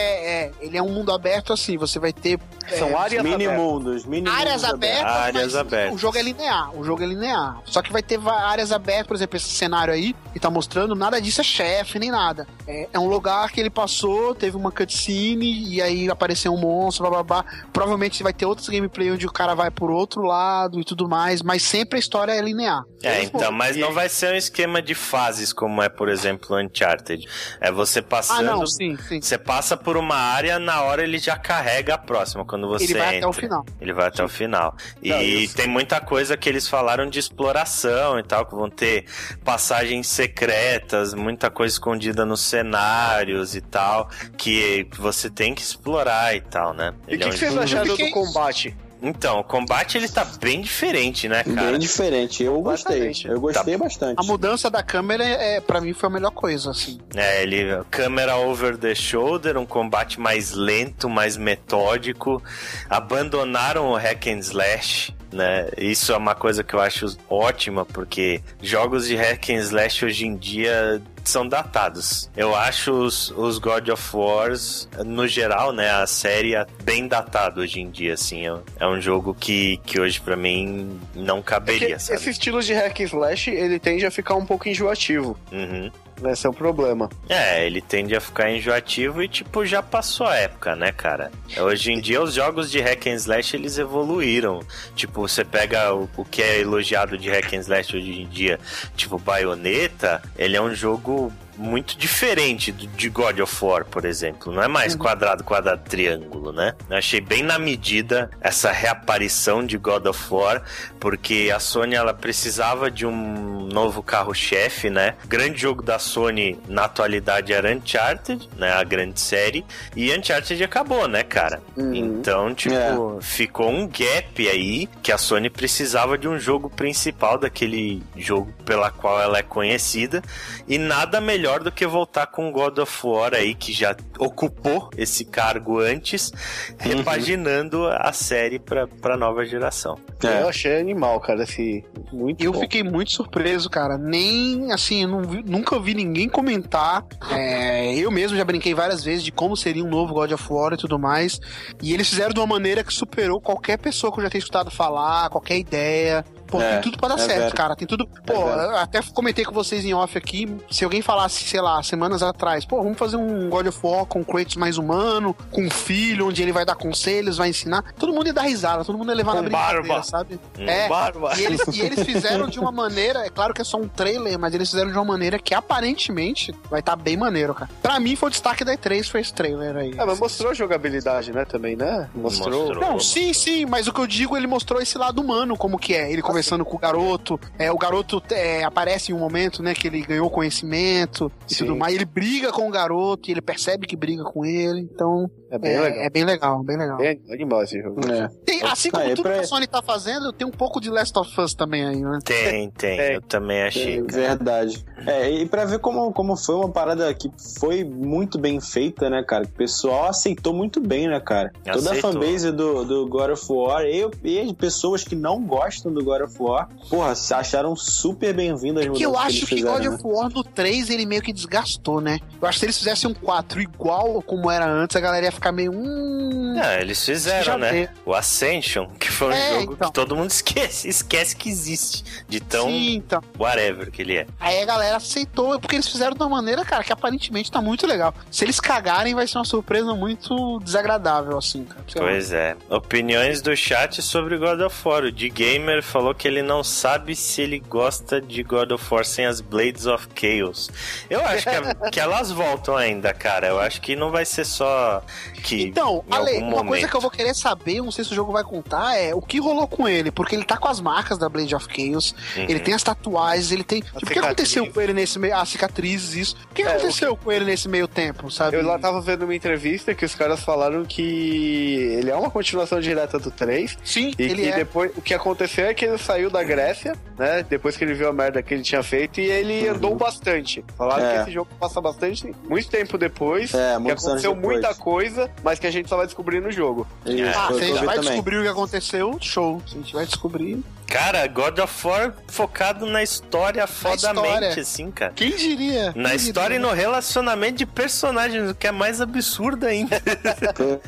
[0.45, 1.77] é- Ele é um mundo aberto assim.
[1.77, 2.39] Você vai ter
[2.77, 3.57] São é, áreas Mini abertas.
[3.57, 5.11] mundos, mini áreas mundos abertas.
[5.13, 5.95] Áreas abertas.
[5.95, 6.75] O jogo é linear.
[6.77, 7.61] O jogo é linear.
[7.65, 11.19] Só que vai ter áreas abertas, por exemplo, esse cenário aí que tá mostrando, nada
[11.19, 12.47] disso é chefe nem nada.
[12.67, 17.09] É, é um lugar que ele passou, teve uma cutscene e aí apareceu um monstro,
[17.09, 17.51] blá blá blá.
[17.73, 21.41] Provavelmente vai ter outros gameplay onde o cara vai por outro lado e tudo mais,
[21.41, 22.83] mas sempre a história é linear.
[23.03, 27.25] É, então, mas não vai ser um esquema de fases como é, por exemplo, Uncharted.
[27.59, 28.43] É você Ah, passando...
[28.45, 29.21] não, sim, sim.
[29.21, 32.93] Você passa por uma área, na hora ele já carrega a próxima, quando você Ele
[32.93, 33.17] vai entra.
[33.17, 33.65] até o final.
[33.81, 34.75] Ele vai até o final.
[35.01, 35.55] E Não, isso.
[35.55, 39.05] tem muita coisa que eles falaram de exploração e tal, que vão ter
[39.43, 46.41] passagens secretas, muita coisa escondida nos cenários e tal, que você tem que explorar e
[46.41, 46.93] tal, né?
[47.07, 48.75] E o Ele que, é um que vocês acharam do combate?
[49.01, 51.71] Então, o combate ele tá bem diferente, né, cara?
[51.71, 52.43] Bem diferente.
[52.43, 53.13] Eu gostei.
[53.25, 54.19] Eu gostei bastante.
[54.19, 56.99] A mudança da câmera é, é para mim foi a melhor coisa, assim.
[57.15, 62.43] É, ele câmera over the shoulder, um combate mais lento, mais metódico.
[62.89, 65.69] Abandonaram o hack and slash, né?
[65.77, 70.25] Isso é uma coisa que eu acho ótima, porque jogos de hack and slash hoje
[70.25, 72.29] em dia são datados.
[72.35, 77.61] Eu acho os, os God of Wars, no geral, né, a série é bem datado
[77.61, 78.47] hoje em dia, assim.
[78.47, 82.19] É, é um jogo que, que hoje pra mim não Porque caberia, sabe?
[82.19, 85.37] esse estilo de hack and slash, ele tende a ficar um pouco enjoativo.
[85.51, 85.91] Uhum.
[86.25, 87.09] Esse é o problema.
[87.27, 91.31] É, ele tende a ficar enjoativo e, tipo, já passou a época, né, cara?
[91.57, 94.59] Hoje em dia, os jogos de hack and slash, eles evoluíram.
[94.95, 98.59] Tipo, você pega o, o que é elogiado de hack and slash hoje em dia,
[98.95, 104.51] tipo, Bayonetta, ele é um jogo muito diferente do- de God of War, por exemplo.
[104.53, 106.73] Não é mais quadrado, quadrado, triângulo, né?
[106.89, 110.61] Eu achei bem na medida essa reaparição de God of War,
[110.99, 115.15] porque a Sony ela precisava de um novo carro-chefe, né?
[115.23, 118.71] O grande jogo da Sony na atualidade era Uncharted, né?
[118.73, 119.65] A grande série.
[119.95, 121.61] E Uncharted acabou, né, cara?
[121.77, 128.01] Então, tipo, ficou um gap aí que a Sony precisava de um jogo principal daquele
[128.15, 130.21] jogo pela qual ela é conhecida.
[130.67, 134.89] E nada melhor melhor do que voltar com God of War aí, que já ocupou
[134.95, 136.31] esse cargo antes,
[136.77, 139.97] repaginando a série pra, pra nova geração.
[140.23, 140.41] É.
[140.43, 141.83] Eu achei animal, cara, esse.
[142.11, 142.59] Muito Eu bom.
[142.59, 143.97] fiquei muito surpreso, cara.
[143.97, 147.05] Nem assim, eu não vi- nunca vi ninguém comentar.
[147.31, 150.73] É, eu mesmo já brinquei várias vezes de como seria um novo God of War
[150.73, 151.39] e tudo mais.
[151.81, 154.69] E eles fizeram de uma maneira que superou qualquer pessoa que eu já tenha escutado
[154.69, 156.23] falar, qualquer ideia.
[156.49, 157.53] Pô, É, tem tudo pra dar é certo, verdade.
[157.53, 157.75] cara.
[157.75, 158.07] Tem tudo.
[158.25, 160.47] Pô, eu até comentei com vocês em off aqui.
[160.69, 164.23] Se alguém falasse, sei lá, semanas atrás, pô, vamos fazer um God of War com
[164.23, 167.83] Kratos mais humano, com um filho, onde ele vai dar conselhos, vai ensinar.
[167.97, 170.03] Todo mundo ia dar risada, todo mundo ia levar Com na brincadeira, barba.
[170.03, 170.39] sabe?
[170.57, 170.65] Hum.
[170.67, 171.33] É, Barba.
[171.37, 174.37] e eles, e eles fizeram de uma maneira, é claro que é só um trailer,
[174.39, 177.69] mas eles fizeram de uma maneira que aparentemente vai estar bem maneiro, cara.
[177.81, 179.93] Pra mim foi o destaque da E3, foi esse trailer aí.
[179.97, 182.09] Ah, mas mostrou jogabilidade, né, também, né?
[182.13, 182.65] Mostrou.
[182.67, 182.81] Mostrou.
[182.89, 185.93] Não, sim, sim, mas o que eu digo, ele mostrou esse lado humano, como que
[185.93, 186.11] é.
[186.11, 187.39] Ele conversando com o garoto.
[187.57, 191.65] É, o garoto é, aparece em um momento, né, que ele ganhou conhecimento e Sim.
[191.65, 191.93] tudo mais.
[191.93, 194.79] Ele briga com o garoto e ele percebe que briga com ele.
[194.79, 195.99] Então, É bem é, legal.
[196.03, 196.97] é bem legal, bem legal.
[196.97, 197.99] Bem animal esse jogo.
[198.11, 198.27] É.
[198.45, 200.79] Tem- assim Ah, como é tudo pra- que a Sony tá fazendo, tem um pouco
[200.79, 202.19] de Last of Us também aí, né?
[202.23, 202.99] Tem, tem.
[202.99, 203.15] É.
[203.15, 203.99] Eu também achei.
[203.99, 204.11] É, cara.
[204.11, 204.85] verdade.
[205.07, 209.23] É, e pra ver como, como foi uma parada que foi muito bem feita, né,
[209.23, 209.45] cara?
[209.45, 211.51] O pessoal aceitou muito bem, né, cara?
[211.63, 212.13] Toda a Aceitou.
[212.13, 216.21] fanbase do, do God of War e, e as pessoas que não gostam do God
[216.21, 219.89] of War, porra, se acharam super bem-vindas as Que eu acho que fizeram, God né?
[219.95, 222.19] of War no 3 ele meio que desgastou, né?
[222.41, 225.31] Eu acho que se eles fizessem um 4 igual como era antes, a galera ia
[225.39, 225.71] ficar meio.
[225.73, 226.55] Hum.
[226.79, 227.71] Eles fizeram, né?
[227.71, 227.89] vê.
[228.05, 229.87] O Ascension, que foi um É, jogo então.
[229.87, 232.03] que todo mundo esquece, esquece que existe.
[232.27, 233.21] De tão Sim, então.
[233.39, 234.27] whatever que ele é.
[234.39, 237.87] Aí a galera aceitou, porque eles fizeram de uma maneira, cara, que aparentemente tá muito
[237.87, 238.13] legal.
[238.29, 241.81] Se eles cagarem, vai ser uma surpresa muito desagradável, assim, cara.
[241.93, 242.55] Pois é.
[242.69, 245.03] Opiniões do chat sobre God of War.
[245.03, 249.05] O de Gamer falou que ele não sabe se ele gosta de God of War
[249.05, 250.69] sem as Blades of Chaos.
[251.09, 253.47] Eu acho que, que elas voltam ainda, cara.
[253.47, 255.01] Eu acho que não vai ser só
[255.39, 255.63] que.
[255.63, 256.89] Então, Ale, uma coisa momento.
[256.89, 259.39] que eu vou querer saber, não sei se o jogo vai contar, é o que
[259.39, 262.43] rolou com ele, porque ele tá com as marcas da Blade of Chaos, Uhum.
[262.43, 263.81] ele tem as tatuagens, ele tem.
[263.81, 265.35] Tipo, o que aconteceu com ele nesse meio.
[265.35, 266.35] As cicatrizes, isso.
[266.51, 268.57] O que É, aconteceu com ele nesse meio tempo, sabe?
[268.57, 272.79] Eu lá tava vendo uma entrevista que os caras falaram que ele é uma continuação
[272.79, 273.77] direta do 3.
[273.83, 274.55] Sim, E ele que é.
[274.55, 277.43] depois o que aconteceu é que ele saiu da Grécia, né?
[277.47, 280.63] Depois que ele viu a merda que ele tinha feito, e ele andou bastante.
[280.77, 281.15] Falaram É.
[281.15, 283.53] que esse jogo passa bastante, muito tempo depois.
[283.53, 284.53] É, que aconteceu depois.
[284.61, 286.87] muita coisa, mas que a gente só vai descobrir no jogo.
[287.05, 288.11] Isso, Ah, se a gente vai também.
[288.11, 289.61] descobrir o que aconteceu, show.
[289.67, 290.63] Se a gente vai descobrir.
[290.87, 294.61] Cara, God of War focado na história fodamente, história.
[294.61, 295.11] assim, cara.
[295.13, 295.93] Quem diria?
[295.95, 296.67] Na Quem história e diria?
[296.71, 300.01] no relacionamento de personagens, o que é mais absurdo ainda.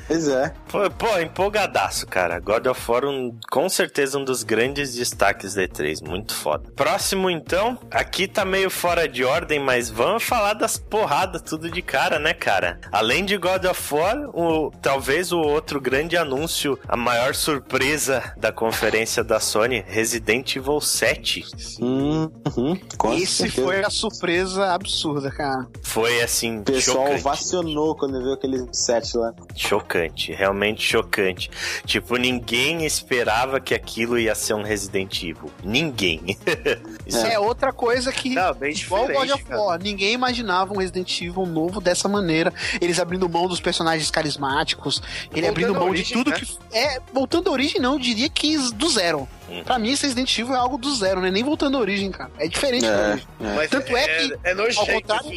[0.07, 0.53] Pois é.
[0.69, 2.39] Pô, pô, empolgadaço, cara.
[2.39, 6.01] God of War, um, com certeza um dos grandes destaques da E3.
[6.07, 6.71] Muito foda.
[6.75, 7.77] Próximo, então.
[7.91, 12.33] Aqui tá meio fora de ordem, mas vamos falar das porradas tudo de cara, né,
[12.33, 12.79] cara?
[12.91, 18.51] Além de God of War, o, talvez o outro grande anúncio, a maior surpresa da
[18.51, 21.43] conferência da Sony, Resident Evil 7.
[21.79, 23.61] Uhum, com Esse certeza.
[23.67, 25.67] foi a surpresa absurda, cara.
[25.83, 27.23] Foi, assim, O pessoal chocante.
[27.23, 29.33] vacionou quando viu aquele set lá.
[29.55, 31.49] Chocante, realmente chocante.
[31.85, 35.51] Tipo, ninguém esperava que aquilo ia ser um Resident Evil.
[35.63, 36.37] Ninguém.
[37.05, 38.29] Isso É, outra coisa que.
[38.29, 39.53] Não, bem Igual o God diferente, of.
[39.53, 42.53] War, ninguém imaginava um Resident Evil novo dessa maneira.
[42.79, 46.37] Eles abrindo mão dos personagens carismáticos, ele Voltando abrindo mão origem, de tudo né?
[46.39, 46.57] que.
[46.77, 49.27] É, voltando à origem, não, eu diria que do zero.
[49.49, 49.63] Uhum.
[49.63, 51.29] Pra mim, esse Resident Evil é algo do zero, né?
[51.29, 52.31] Nem voltando à origem, cara.
[52.37, 53.27] É diferente da É, origem.
[53.41, 53.55] é.
[53.55, 55.31] Mas Tanto é que, é nojento, ao contrário-.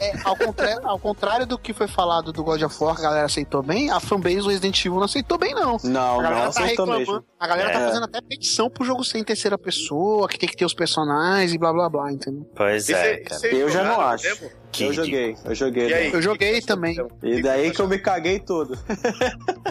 [0.00, 3.04] É, ao, contrário, ao contrário do que foi falado do God of War, que a
[3.04, 5.76] galera aceitou bem, a fanbase do Resident Evil não aceitou bem, não.
[5.84, 6.98] Não, A galera não tá aceitou reclamando.
[7.12, 7.24] mesmo.
[7.38, 7.86] A galera tá É.
[7.86, 11.52] fazendo até petição pro jogo ser em terceira pessoa, que tem que ter os personagens
[11.52, 12.50] e blá blá blá, entendeu?
[12.56, 13.40] Pois E é, cê- cara.
[13.40, 14.36] cês Eu já não acho.
[14.72, 15.88] Que eu joguei, eu joguei.
[15.88, 16.10] E aí?
[16.10, 16.16] né?
[16.16, 16.96] Eu joguei que que você também.
[17.22, 18.78] E daí que eu me caguei todo.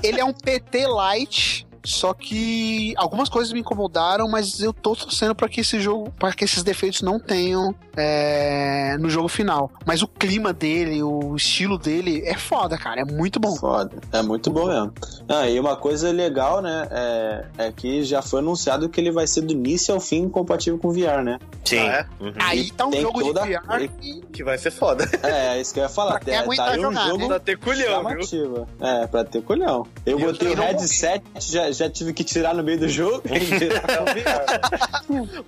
[0.03, 5.33] Ele é um PT light, só que algumas coisas me incomodaram, mas eu tô torcendo
[5.35, 9.71] pra que esse jogo, para que esses defeitos não tenham é, no jogo final.
[9.85, 13.55] Mas o clima dele, o estilo dele é foda, cara, é muito bom.
[13.55, 13.97] Foda.
[14.11, 14.93] É muito bom mesmo.
[15.27, 19.27] Ah, e uma coisa legal, né, é, é que já foi anunciado que ele vai
[19.27, 21.39] ser do início ao fim compatível com VR, né?
[21.65, 21.79] Sim.
[21.87, 22.33] Ah, Uhum.
[22.39, 25.07] Aí tá um Tem jogo toda- de VR que Que vai ser foda.
[25.23, 26.11] É, é isso que eu ia falar.
[26.11, 27.27] Pra quem Tá- aí um jogar, jogo né?
[27.27, 28.67] Pra ter culhão, viu?
[28.79, 29.85] É, pra ter colhão.
[30.05, 32.89] Eu Eu botei o não vou- headset, já, já tive que tirar no meio do
[32.89, 33.23] jogo.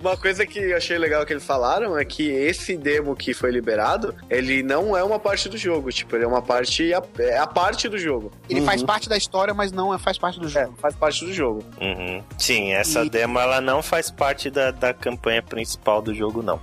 [0.00, 3.50] Uma coisa que eu achei legal que eles falaram é que esse demo que foi
[3.50, 5.90] liberado, ele não é uma parte do jogo.
[5.90, 6.92] Tipo, ele é uma parte.
[7.18, 8.30] É a parte do jogo.
[8.48, 8.66] ele Uhum.
[8.66, 10.74] faz parte da história, mas não é- faz parte do É, jogo.
[10.80, 11.64] faz parte do jogo.
[11.80, 12.22] Uhum.
[12.38, 16.60] Sim, essa E- demo ela não faz parte da, da campanha principal do jogo, não.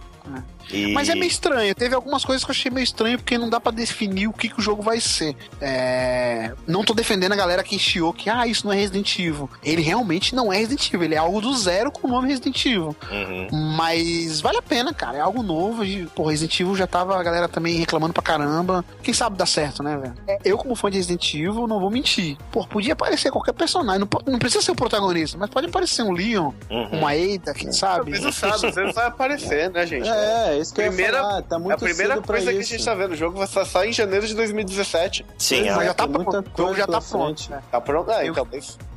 [0.71, 0.93] E...
[0.93, 1.73] Mas é meio estranho.
[1.75, 4.49] Teve algumas coisas que eu achei meio estranho porque não dá pra definir o que,
[4.49, 5.35] que o jogo vai ser.
[5.61, 6.51] É...
[6.67, 9.49] Não tô defendendo a galera que chiou que, ah, isso não é Resident Evil.
[9.63, 11.03] Ele realmente não é Resident Evil.
[11.03, 12.95] Ele é algo do zero com o nome Resident Evil.
[13.11, 13.47] Uhum.
[13.75, 15.17] Mas vale a pena, cara.
[15.17, 15.83] É algo novo.
[15.83, 18.83] E, pô, Resident Evil já tava a galera também reclamando pra caramba.
[19.01, 20.13] Quem sabe dá certo, né, velho?
[20.27, 22.37] É, Eu, como fã de Resident Evil, não vou mentir.
[22.51, 23.99] Pô, podia aparecer qualquer personagem.
[24.01, 26.99] Não, não precisa ser o protagonista, mas pode aparecer um Leon, Uhum.
[26.99, 28.11] uma Ada, quem sabe?
[28.11, 30.07] Mas não sabe, às vezes vai aparecer, né, gente?
[30.07, 31.41] É, isso que Primeira- eu ia falar.
[31.43, 33.83] Tá muito a primeira coisa que a gente tá vendo, o jogo vai estar só
[33.85, 35.25] em janeiro de 2017.
[35.37, 36.37] Sim, é, já tá pronto.
[36.53, 37.25] O jogo já tá pronto.
[37.25, 37.51] frente.
[37.51, 37.61] né?
[37.71, 38.11] Tá pronto?
[38.11, 38.47] É, Eu- então,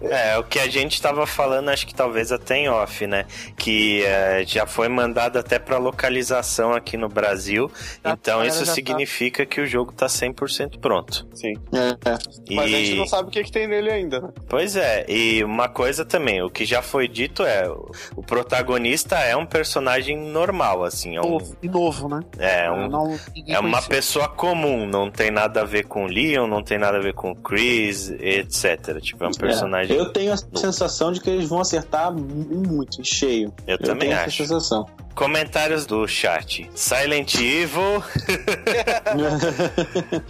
[0.02, 3.24] é, o que a gente tava falando, acho que talvez até em off, né?
[3.56, 7.70] Que é, já foi mandado até pra localização aqui no Brasil.
[8.04, 8.72] Já- então a isso tá.
[8.72, 11.26] significa que o jogo tá 100% pronto.
[11.34, 11.54] sim.
[11.72, 12.18] É, é.
[12.48, 12.54] E...
[12.54, 14.28] Mas a gente não sabe o que, que tem nele ainda, né?
[14.48, 19.36] Pois é, e uma coisa também, o que já foi dito é, o- protagonista é
[19.36, 22.20] um personagem normal, assim, é um, e novo, né?
[22.38, 23.88] é um, Não- é uma conhecia.
[23.88, 27.14] pessoa comum, não tem nada a ver com o Leon, não tem nada a ver
[27.14, 29.00] com o Chris, etc.
[29.00, 29.96] Tipo, é um personagem.
[29.96, 33.52] É, Eu tenho a sensação de que eles vão acertar muito, em cheio.
[33.66, 34.28] Eu também tenho acho.
[34.28, 34.86] essa sensação.
[35.14, 38.02] Comentários do chat: Silent Evil,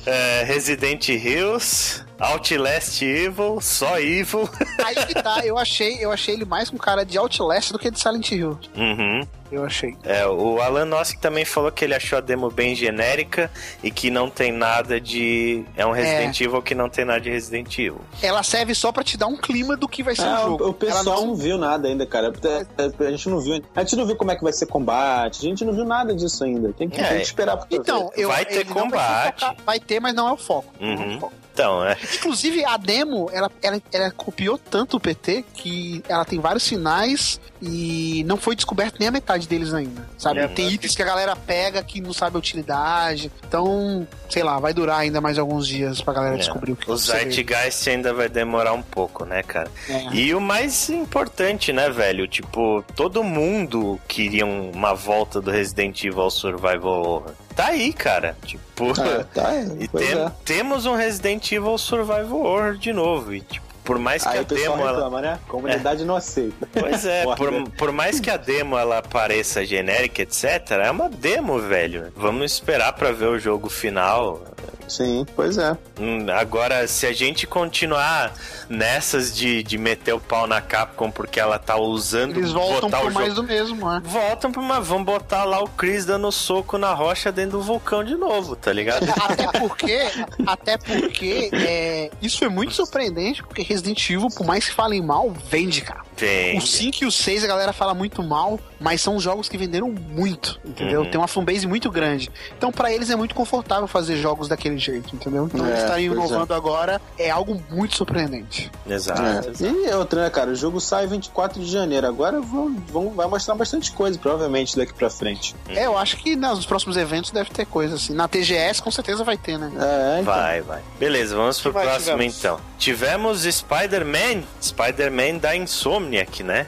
[0.07, 4.49] é, Resident Hills, Outlast Evil, só Evil.
[4.85, 7.91] Aí que tá, eu achei, eu achei ele mais com cara de Outlast do que
[7.91, 8.59] de Silent Hill.
[8.77, 9.27] Uhum.
[9.51, 9.95] Eu achei.
[10.03, 13.51] É, o Alan Nosk também falou que ele achou a demo bem genérica
[13.85, 15.63] e que não tem nada de.
[15.77, 18.01] É um Resident Evil que não tem nada de Resident Evil.
[18.23, 20.69] Ela serve só pra te dar um clima do que vai ser É, o jogo.
[20.69, 21.37] o pessoal Ela não...
[21.37, 22.33] viu nada ainda, cara.
[22.43, 23.63] É, é, A gente não viu.
[23.77, 25.39] A gente não viu como é que vai ser combate.
[25.47, 26.73] A gente não viu nada disso ainda.
[26.73, 27.05] Tem que, É.
[27.09, 28.91] tem que esperar pra Então, eu, Vai ter combate.
[28.91, 30.73] Vai, focar- vai ter, mas não é o foco.
[30.81, 31.21] Não é o Uhum.
[31.21, 31.33] foco.
[31.53, 31.97] Então, é.
[32.15, 37.41] Inclusive, a demo, ela, ela, ela copiou tanto o PT que ela tem vários sinais
[37.61, 40.41] e não foi descoberto nem a metade deles ainda, sabe?
[40.41, 43.31] É, tem itens que a galera pega que não sabe a utilidade.
[43.47, 46.39] Então, sei lá, vai durar ainda mais alguns dias pra galera É.
[46.39, 46.97] descobrir o que O.
[46.97, 49.71] Zeitgeist ainda vai demorar um pouco, né, cara?
[49.89, 50.07] É.
[50.15, 52.27] E o mais importante, né, velho?
[52.27, 57.31] Tipo, todo mundo queria um- uma volta do Resident Evil ao Survival Horror.
[57.55, 58.37] Tá aí, cara.
[58.45, 60.31] Tipo, É, tá, e tem- é.
[60.45, 63.35] temos um Resident Evil Survival Horror de novo.
[63.35, 64.91] E, tipo, por mais que Aí a demo ela.
[64.93, 65.33] reclama, né?
[65.45, 66.69] A comunidade não aceita.
[66.73, 70.45] Pois é, por, por mais que a demo ela pareça genérica, etc.,
[70.83, 72.13] é uma demo, velho.
[72.17, 74.41] Vamos esperar pra ver o jogo final.
[74.89, 75.77] Sim, pois é.
[75.99, 78.33] Hum, Agora, se a gente continuar
[78.69, 83.01] nessas de, de meter o pau na Capcom porque ela tá usando Eles voltam botar
[83.03, 83.43] por o mais jogo.
[83.43, 84.03] do mesmo, né?
[84.05, 84.81] Voltam pra uma.
[84.81, 88.73] Vão botar lá o Chris dando soco na rocha dentro do vulcão de novo, tá
[88.73, 89.07] ligado?
[89.23, 89.99] Até porque,
[90.47, 95.31] até porque é, isso foi muito surpreendente, porque Resident Evil, por mais que falem mal,
[95.49, 96.03] vende, cara.
[96.17, 96.57] Tem.
[96.59, 99.89] O 5 e o 6 a galera fala muito mal, mas são jogos que venderam
[99.91, 101.03] muito, entendeu?
[101.03, 101.11] Uhum.
[101.11, 102.31] Tem uma fanbase muito grande.
[102.57, 105.49] Então, pra eles é muito confortável fazer jogos daquele jeito, entendeu?
[105.53, 108.71] Então, É, eles estarem pois inovando agora é algo muito surpreendente.
[108.87, 109.23] Exato.
[109.23, 109.39] É.
[109.39, 109.65] exato.
[109.65, 110.51] E outra, né, cara?
[110.51, 112.07] O jogo sai 24 de janeiro.
[112.07, 115.55] Agora vão, vão, vai mostrar bastante coisa, provavelmente, daqui pra frente.
[115.69, 118.13] É, eu acho que nos próximos eventos deve ter coisa assim.
[118.15, 119.71] Na TGS, com certeza vai ter, né?
[119.77, 120.35] É, então.
[120.35, 120.81] Vai, vai.
[120.99, 122.39] Beleza, vamos pro mais próximo tivemos?
[122.39, 122.61] então.
[122.79, 124.43] Tivemos Spider-Man.
[124.61, 126.67] Spider-Man da Insomniac, né?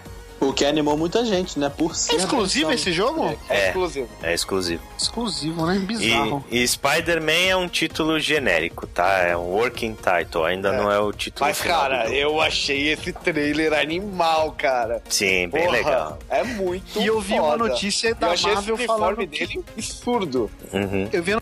[0.48, 1.68] O que animou muita gente, né?
[1.68, 2.12] Por ser.
[2.14, 3.24] É exclusivo esse jogo?
[3.48, 3.66] É, É.
[3.68, 4.08] exclusivo.
[4.22, 4.82] É exclusivo.
[4.98, 5.78] Exclusivo, né?
[5.78, 6.44] Bizarro.
[6.50, 9.18] E, e Spider-Man é um título genérico, tá?
[9.20, 10.76] É um working title, ainda É.
[10.76, 15.02] não é o título Mas, cara, eu achei esse trailer animal, cara.
[15.08, 16.18] Sim, bem Porra, legal.
[16.28, 17.68] É muito E eu vi uma foda.
[17.68, 20.50] notícia Eu da achei esse Marvel uniforme falando que dele absurdo.
[20.72, 21.08] Uhum.
[21.12, 21.34] eu vi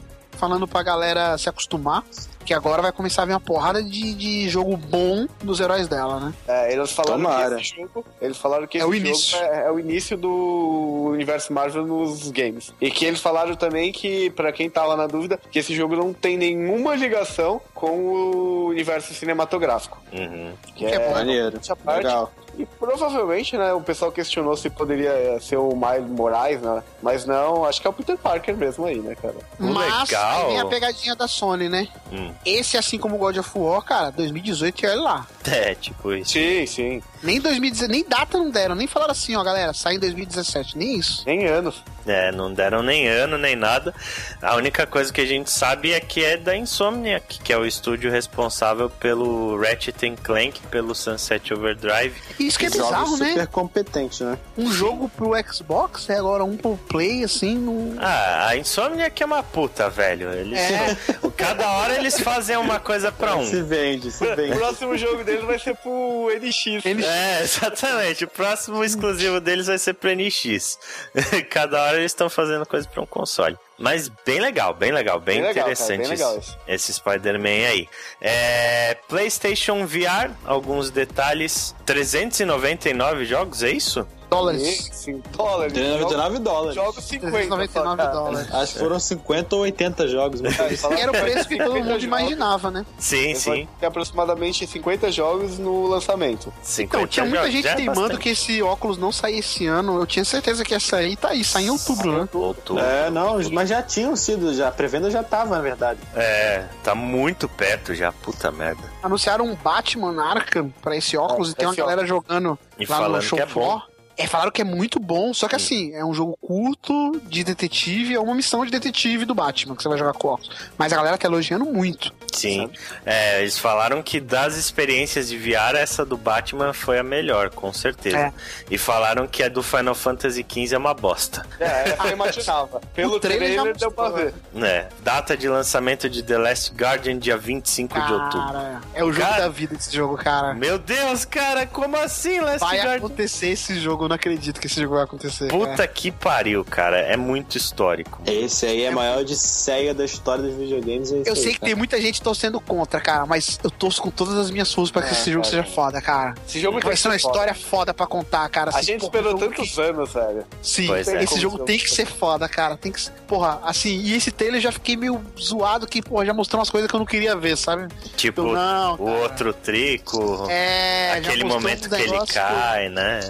[0.43, 2.03] falando pra galera se acostumar,
[2.45, 6.19] que agora vai começar a vir uma porrada de, de jogo bom dos heróis dela,
[6.19, 6.35] né?
[6.49, 7.55] É, eles falaram Tomara.
[7.55, 9.39] que esse jogo, eles falaram que É esse o jogo início.
[9.39, 12.73] É, é o início do universo Marvel nos games.
[12.81, 16.13] E que eles falaram também que, pra quem tava na dúvida, que esse jogo não
[16.13, 20.03] tem nenhuma ligação com o universo cinematográfico.
[20.13, 20.55] Uhum.
[20.75, 21.13] Que Que é bom.
[21.15, 21.61] Maneiro.
[21.87, 22.33] Legal.
[22.59, 26.83] E provavelmente, né, o pessoal questionou se poderia eh, ser o Miles Moraes, né?
[27.03, 29.37] Mas não, acho que é o Peter Parker mesmo aí, né, cara?
[29.59, 30.41] Mas Legal.
[30.41, 31.89] aí vem a pegadinha da Sony, né?
[32.13, 32.33] Hum.
[32.45, 35.27] Esse, assim como God of War, cara, 2018 e olha lá.
[35.45, 36.33] É, tipo isso.
[36.33, 37.03] Sim, sim.
[37.23, 40.99] Nem 2017, nem data não deram, nem falaram assim, ó, galera, sai em 2017, nem
[40.99, 41.23] isso.
[41.25, 41.83] Nem anos.
[42.07, 43.95] É, não deram nem ano, nem nada.
[44.41, 47.65] A única coisa que a gente sabe é que é da Insomniac, que é o
[47.65, 52.15] estúdio responsável pelo Ratchet and Clank, pelo Sunset Overdrive.
[52.47, 53.47] Isso que é Jogos bizarro, super né?
[53.47, 54.39] competente, né?
[54.57, 57.95] Um jogo pro Xbox é agora um pro Play, assim, no...
[58.01, 60.33] Ah, a Insomniac é uma puta, velho.
[60.33, 60.97] Eles, É.
[61.23, 63.45] o Cada hora eles fazem uma coisa pra um.
[63.49, 64.57] Se vende, se O vende.
[64.57, 66.85] próximo jogo deles vai ser pro NX.
[67.05, 68.25] É, exatamente.
[68.25, 70.79] O próximo exclusivo deles vai ser pro NX.
[71.51, 73.57] Cada hora eles estão fazendo coisa pra um console.
[73.79, 76.91] Mas bem legal, bem legal, bem, Bem legal, cara, interessante bem legal esse, esse.
[76.91, 77.89] esse Spider-Man aí.
[78.21, 81.75] É, PlayStation VR, alguns detalhes.
[81.85, 84.07] 399 jogos, é isso?
[84.37, 84.91] Dólares.
[84.93, 85.73] 5 dólares.
[85.73, 86.75] 399 dólares.
[86.75, 87.31] Jogos 50.
[87.33, 88.11] 399 só, cara.
[88.13, 88.55] dólares.
[88.55, 90.41] Acho que foram 50 ou 80 jogos.
[90.41, 92.05] mas É, era o preço que todo 50 mundo jogos.
[92.05, 92.87] imaginava, né?
[92.99, 93.69] Sim, sim.
[93.81, 96.53] ter aproximadamente 50 jogos no lançamento.
[96.63, 98.21] 50 Então, tinha muita gente é teimando bastante.
[98.21, 99.99] que esse óculos não saía esse ano.
[99.99, 101.17] Eu tinha certeza que ia sair.
[101.17, 102.29] Tá aí, sai em outubro, né?
[102.33, 102.83] Outubro.
[102.83, 104.69] É, não, mas já tinham sido, já.
[104.69, 106.01] A pré-venda já tava, na verdade.
[106.15, 108.83] É, tá muito perto já, puta merda.
[109.03, 112.87] Anunciaram um Batman Arkham pra esse óculos É, e tem uma esse galera jogando E
[112.87, 113.83] lá falando no show que é floor.
[114.17, 118.15] É, falaram que é muito bom, só que assim, é um jogo curto de detetive,
[118.15, 120.51] é uma missão de detetive do Batman que você vai jogar com óculos.
[120.77, 122.13] Mas a galera tá elogiando muito.
[122.33, 122.71] Sim.
[123.05, 127.73] É, eles falaram que das experiências de VR, essa do Batman foi a melhor, com
[127.73, 128.17] certeza.
[128.19, 128.33] É.
[128.71, 131.47] E falaram que a do Final Fantasy XV é uma bosta.
[131.61, 132.81] É, essa eu imaginava.
[132.95, 134.35] Pelo O trailer já trailer deu pra ver.
[134.57, 134.89] É.
[135.03, 138.47] Data de lançamento de The Last Guardian, dia 25 de outubro.
[138.53, 140.55] Cara, é o jogo Cara- da vida esse jogo, cara.
[140.55, 142.97] Meu Deus, cara, como assim, Last Vai Guardian?
[142.97, 145.49] acontecer esse jogo, eu não acredito que esse jogo vai acontecer.
[145.49, 146.99] Puta que pariu, cara.
[146.99, 148.21] É muito histórico.
[148.27, 151.11] Esse aí é a maior odisseia da história dos videogames.
[151.13, 151.67] é Eu aí, sei que cara.
[151.67, 155.03] tem muita gente torcendo contra, cara, mas eu torço com todas as minhas forças pra
[155.03, 155.63] que É, esse jogo cara.
[155.63, 156.35] seja foda, cara.
[156.47, 157.33] Esse jogo Vai que ser uma foda.
[157.33, 158.71] história foda pra contar, cara.
[158.71, 160.45] A Assim, gente porra, esperou jogo tantos anos, velho.
[160.63, 161.23] Sim, Pois é.
[161.25, 162.77] esse jogo tem que ser foda, cara.
[162.77, 163.13] Tem que ser...
[163.27, 166.71] Porra, assim, e esse trailer eu já fiquei meio zoado que, porra, já mostrou umas
[166.71, 167.89] coisas que eu não queria ver, sabe?
[168.17, 169.11] Tipo, Eu, não, o cara.
[169.23, 170.47] outro trico.
[170.51, 173.21] É, aquele momento que ele cai, né?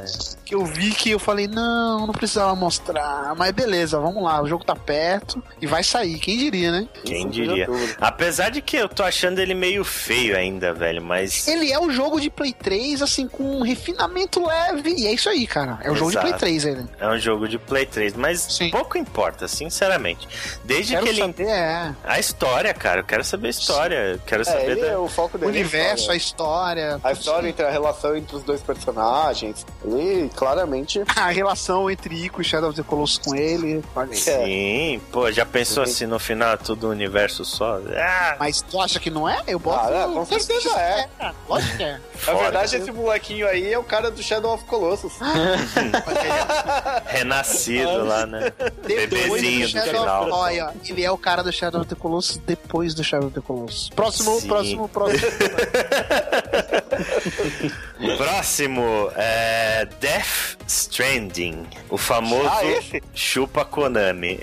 [0.44, 3.34] Que eu vi que eu falei, não, não precisava mostrar.
[3.36, 6.88] Mas beleza, vamos lá, o jogo tá perto e vai sair, quem diria, né?
[7.04, 7.66] Quem diria?
[8.00, 11.46] Apesar de que eu tô achando ele meio feio ainda, velho, mas.
[11.48, 14.94] Ele é o jogo de Play 3, assim, com um refinamento leve.
[14.96, 15.78] E é isso aí, cara.
[15.82, 16.26] É o jogo de Exato.
[16.28, 16.86] Play 3 ele.
[17.00, 18.70] É um jogo de Play 3, mas Sim.
[18.70, 20.28] pouco importa, sinceramente.
[20.64, 21.20] Desde Quero que ele.
[21.20, 21.92] saber, é.
[22.04, 23.94] A história, cara, eu quero saber a história.
[24.12, 24.86] Eu quero É, saber da.
[24.88, 25.50] é o foco O dele.
[25.50, 26.82] a universo, a história.
[26.96, 27.00] história.
[27.04, 29.64] A história entre a relação entre os dois personagens.
[29.84, 31.02] Ele claramente.
[31.16, 33.82] A relação entre Ico e Shadow of the Colossus com ele.
[33.96, 34.16] Olha aí.
[34.16, 37.78] Sim, pô, já pensou se no final é tudo um universo só?
[37.96, 39.42] Ah, Mas tu acha que não é?
[39.46, 39.80] Eu boto.
[39.92, 41.08] Ah, é, com certeza é.
[41.18, 41.34] cara.
[41.48, 42.00] Lógico que é.
[42.26, 45.12] Na verdade, esse molequinho aí é o cara do Shadow of Colossus.
[47.06, 48.52] renascido lá, né?
[48.86, 50.22] Bebezinho do Shadow final.
[50.24, 53.34] of- Olha, ele é o cara do Shadow of the Colossus depois do Shadow of
[53.34, 53.88] the Colossus.
[53.90, 54.46] Próximo, Sim.
[54.48, 55.20] próximo, próximo.
[58.16, 64.38] Próximo é Death Stranding, o famoso Ah, chupa Konami.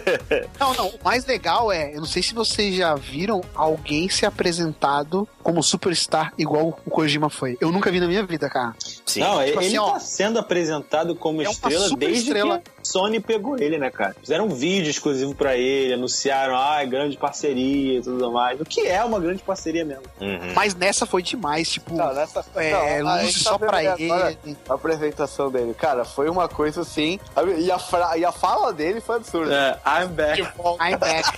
[0.58, 0.88] não, não.
[0.88, 5.62] O mais legal é, eu não sei se vocês já viram alguém ser apresentado como
[5.62, 7.56] superstar igual o Kojima foi.
[7.60, 8.74] Eu nunca vi na minha vida, cara.
[9.06, 9.20] Sim.
[9.20, 9.90] Não, Tipo ele assim, ó.
[9.92, 12.58] tá sendo apresentado como É estrela desde estrela.
[12.58, 14.14] que a Sony pegou ele, né, cara?
[14.20, 18.60] Fizeram um vídeo exclusivo pra ele, anunciaram, ah, grande parceria e tudo mais.
[18.60, 20.02] O que é uma grande parceria mesmo?
[20.20, 20.52] Uhum.
[20.54, 22.44] Mas nessa foi demais, tipo, Não, nessa.
[22.56, 24.10] é, não, luz só tá pra ele.
[24.10, 24.36] agora
[24.68, 27.18] A apresentação dele, cara, foi uma coisa assim.
[27.58, 29.54] E a, fra- e a fala dele foi absurda.
[29.84, 30.40] É, I'm back.
[30.42, 31.28] I'm back.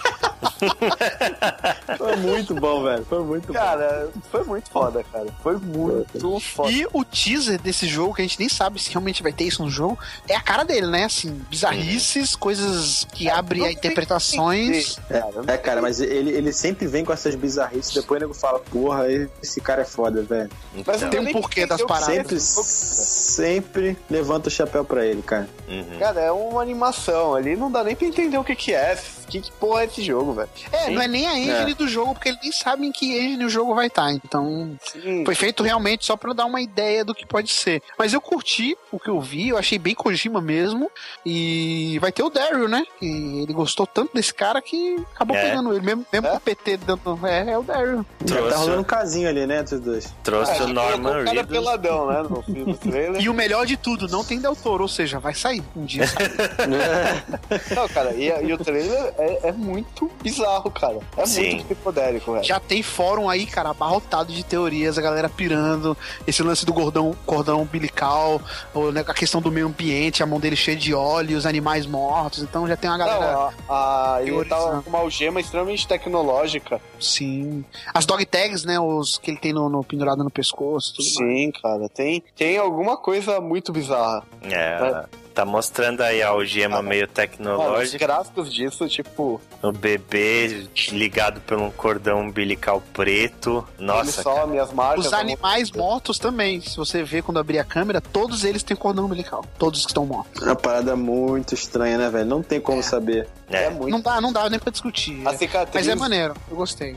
[1.98, 3.05] Foi muito bom, velho.
[3.05, 3.52] Foi muito bom.
[3.55, 5.26] Cara, foi muito foda, cara.
[5.43, 6.70] Foi muito foda.
[6.70, 9.62] E o teaser desse jogo, que a gente nem sabe se realmente vai ter isso
[9.62, 9.98] no jogo,
[10.28, 11.05] é a cara dele, né?
[11.05, 14.98] Assim, bizarrices, coisas que abrem não a interpretações.
[15.47, 19.05] É, cara, mas ele, ele sempre vem com essas bizarrices, depois o nego fala, porra,
[19.43, 20.51] esse cara é foda, velho.
[20.86, 22.06] Mas Então, tem um porquê das paradas.
[22.12, 25.48] Sempre, sempre levanta o chapéu pra ele, cara.
[25.68, 25.98] uhum.
[25.98, 28.98] Cara, é uma animação ali, não dá nem pra entender o que que é.
[29.32, 30.48] Que, que porra é esse jogo, velho?
[30.70, 31.74] É, não é nem a engine É.
[31.74, 34.12] do jogo, porque eles nem sabem em que engine o jogo vai estar.
[34.12, 35.24] Então, Sim.
[35.24, 37.82] foi feito realmente só pra dar uma ideia do que pode ser.
[37.98, 40.90] Mas eu curti o que eu vi, eu achei bem Kojima mesmo.
[41.24, 42.84] E vai ter o Daryl, né?
[43.00, 45.48] E ele gostou tanto desse cara que acabou É.
[45.48, 45.80] pegando ele.
[45.84, 46.30] Mesmo, mesmo É?
[46.30, 47.26] com o PT dando.
[47.26, 48.04] É, é o Daryl.
[48.20, 50.14] Já Trouxe, tá rolando um casinho ali, né, entre os dois.
[50.22, 52.22] trouxe Ah, o Norman o cara peladão, né?
[52.28, 53.20] No filme do trailer.
[53.22, 56.06] E o melhor de tudo, não tem Del Toro, ou seja, vai sair um dia.
[56.06, 56.22] sai.
[57.74, 60.99] Não, cara, e, e o trailer é, é muito bizarro, cara.
[61.16, 61.55] É Sim.
[61.57, 62.44] muito psicodélico, velho.
[62.44, 65.97] Já tem fórum aí, cara, abarrotado de teorias, a galera pirando,
[66.27, 68.40] esse lance do gordão, cordão umbilical,
[68.74, 71.86] ou, né, a questão do meio ambiente, a mão dele cheia de óleo, os animais
[71.86, 73.32] mortos, então já tem uma galera.
[73.32, 76.81] Não, a, a, ele tava com uma algema extremamente tecnológica.
[77.01, 77.65] Sim.
[77.93, 81.16] As dog tags, né, os que ele tem no, no- pendurado no pescoço, tudo mais.
[81.16, 81.89] Sim, cara.
[81.89, 84.23] Tem, tem alguma coisa muito bizarra.
[84.43, 89.72] É, Tá mostrando aí a algema Ah, meio Mano, os tecnológica, gráficos disso, tipo, o
[89.72, 93.66] bebê ligado por um cordão umbilical preto.
[93.78, 94.36] ele Nossa, cara.
[94.40, 95.06] some as marcas.
[95.06, 96.60] Os animais mortos também.
[96.60, 99.44] Se você ver quando abrir a câmera, todos eles têm cordão umbilical.
[99.59, 100.42] Todos que estão mortos.
[100.42, 102.26] É uma parada muito estranha, né, velho?
[102.26, 103.26] Não tem como saber.
[103.50, 103.70] É É.
[103.70, 103.90] muito.
[103.90, 105.26] Não dá, não dá nem pra discutir.
[105.26, 105.74] A cicatriz.
[105.74, 106.96] Mas é maneiro, eu gostei.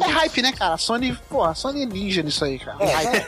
[0.00, 0.74] É hype, né, cara?
[0.74, 2.82] A Sony, pô, a Sony é ninja nisso aí, cara.
[2.82, 2.86] É.
[2.92, 3.26] Hype.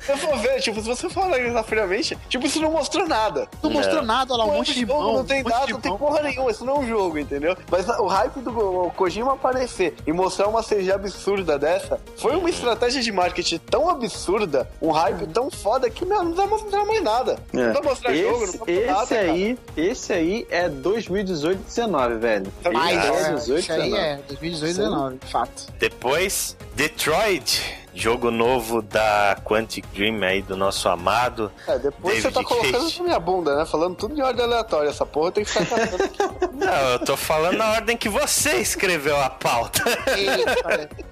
[0.00, 3.46] Se eu for ver, tipo, se você analisar friamente, tipo, isso não mostrou nada.
[3.62, 4.04] Não mostrou Não.
[4.04, 5.12] nada, lá, um monte de esse mão.
[5.14, 7.56] Não tem um nada, não tem porra nenhuma, isso não é um jogo, entendeu?
[7.70, 13.00] Mas o hype do Kojima aparecer e mostrar uma CG absurda dessa foi uma estratégia
[13.02, 17.02] de marketing tão absurda, um hype tão foda que meu, não dá pra mostrar mais
[17.02, 17.38] nada.
[17.52, 19.02] Não dá pra mostrar jogo, não Esse, dá pra nada.
[19.04, 22.52] esse aí, esse aí é 2018, 19, velho.
[22.64, 23.96] Esse é, 18, isso aí 19.
[23.96, 25.66] é 2018, 19, de fato.
[25.78, 31.50] Depois, Detroit, jogo novo da Quantic Dream aí, do nosso amado.
[31.66, 32.98] É, depois você David tá colocando Cage.
[32.98, 33.66] na minha bunda, né?
[33.66, 34.88] Falando tudo de ordem aleatória.
[34.88, 36.18] Essa porra tem que ficar catando aqui.
[36.54, 39.82] Não, eu tô falando na ordem que você escreveu a pauta.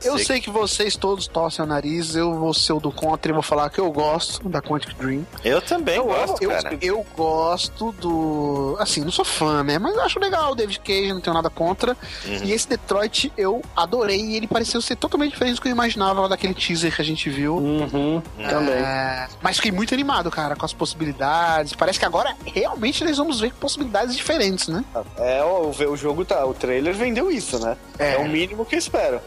[0.05, 3.31] Eu Sei sei que vocês todos torcem o nariz, eu vou ser o do contra
[3.31, 5.27] e vou falar que eu gosto da Quantic Dream.
[5.45, 6.79] Eu também Eu gosto, Eu, cara.
[6.81, 8.77] eu gosto do.
[8.79, 9.79] Assim, não sou fã, né?
[9.79, 11.97] Mas eu acho legal o David Cage, não tenho nada contra.
[12.25, 12.45] Uhum.
[12.45, 16.21] E esse Detroit eu adorei e ele pareceu ser totalmente diferente do que eu imaginava
[16.21, 17.57] lá daquele teaser que a gente viu.
[17.57, 18.75] Uhum, também.
[18.75, 21.73] É, mas fiquei muito animado, cara, com as possibilidades.
[21.75, 24.85] Parece que agora realmente nós vamos ver possibilidades diferentes, né?
[25.19, 26.45] É, o, o jogo tá.
[26.45, 27.77] O trailer vendeu isso, né?
[27.99, 28.15] É.
[28.15, 29.21] É, o mínimo que eu espero.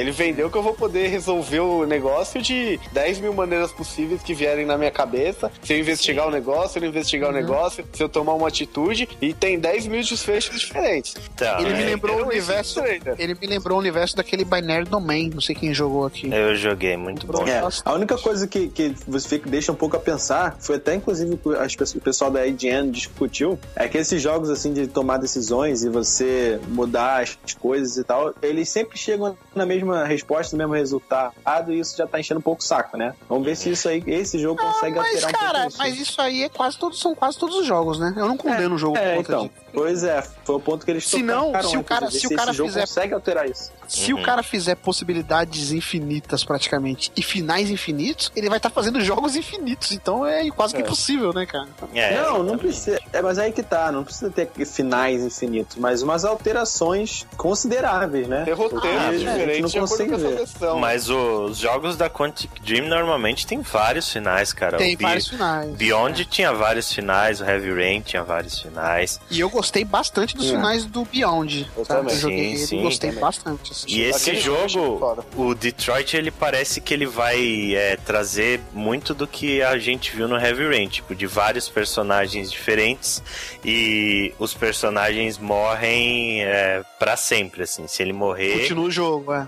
[0.00, 4.34] Ele vendeu que eu vou poder resolver o negócio de 10 mil maneiras possíveis que
[4.34, 5.50] vierem na minha cabeça.
[5.62, 7.36] Se eu investigar o negócio, se eu não investigar Uhum.
[7.36, 9.08] o negócio, se eu tomar uma atitude.
[9.20, 11.14] E tem 10 mil desfechos diferentes.
[11.34, 12.80] Então, Ele me é, lembrou o universo.
[13.18, 15.30] Ele me lembrou o universo daquele Binary Domain.
[15.30, 16.30] Não sei quem jogou aqui.
[16.32, 17.46] eu joguei, muito bom.
[17.46, 20.94] É, a única coisa que, que você fica, deixa um pouco a pensar, foi até
[20.94, 25.16] inclusive que as o pessoal da IGN discutiu, é que esses jogos assim de tomar
[25.16, 30.58] decisões e você mudar as coisas e tal, eles sempre chegam na mesma resposta, no
[30.58, 33.14] mesmo resultado, e isso já tá enchendo um pouco o saco, né?
[33.28, 35.78] Vamos ver se isso aí, esse jogo consegue Mas, alterar um cara, pouco isso.
[35.78, 38.12] mas isso aí é quase todos, são quase todos os jogos, né?
[38.16, 39.42] Eu não condeno o jogo É, por conta então.
[39.46, 39.69] disso.
[39.72, 42.50] Pois é, foi o ponto que eles Se não, se o cara- se o cara
[42.50, 43.70] esse jogo fizer- consegue alterar isso.
[43.88, 44.20] Se Uhum.
[44.20, 49.90] o cara fizer possibilidades infinitas, praticamente, e finais infinitos, ele vai estar fazendo jogos infinitos.
[49.92, 50.84] Então é quase que É.
[50.84, 51.68] impossível, né, cara?
[51.94, 52.58] É, não, não exatamente.
[52.58, 53.00] precisa.
[53.12, 58.44] É, mas aí que tá, não precisa ter finais infinitos, mas umas alterações consideráveis, né?
[58.44, 60.74] Tem roteiro Ah, a gente diferente não consegue essa ver.
[60.80, 64.78] Mas os jogos da Quantic Dream normalmente tem vários finais, cara.
[64.78, 65.70] Tem o Be- vários finais.
[65.74, 69.20] Beyond tinha vários finais, o Heavy Rain tinha vários finais.
[69.30, 70.50] E eu gostei bastante dos É.
[70.50, 71.70] finais do Beyond.
[71.76, 71.96] Eu tá?
[71.96, 72.14] também.
[72.14, 73.20] Eu joguei Sim, ele e sim, gostei também.
[73.22, 73.72] bastante.
[73.72, 73.86] assim.
[73.88, 79.26] E esse Aquele jogo o Detroit, ele parece que ele vai é, trazer muito do
[79.26, 83.22] que a gente viu no Heavy Rain, tipo, de vários personagens diferentes
[83.64, 87.86] e os personagens morrem é, para sempre, assim.
[87.86, 89.46] Se ele morrer, continua, Continua o jogo, é.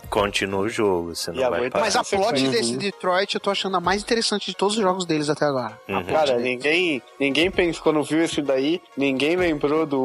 [0.56, 1.84] o jogo, você E não vai aguenta parar.
[1.84, 2.51] Mas a plot Uhum.
[2.51, 5.78] desse Detroit eu tô achando a mais interessante de todos os jogos deles até agora.
[5.89, 6.05] Uhum.
[6.05, 10.02] Cara, ninguém, ninguém pensou, quando viu esse daí, ninguém lembrou do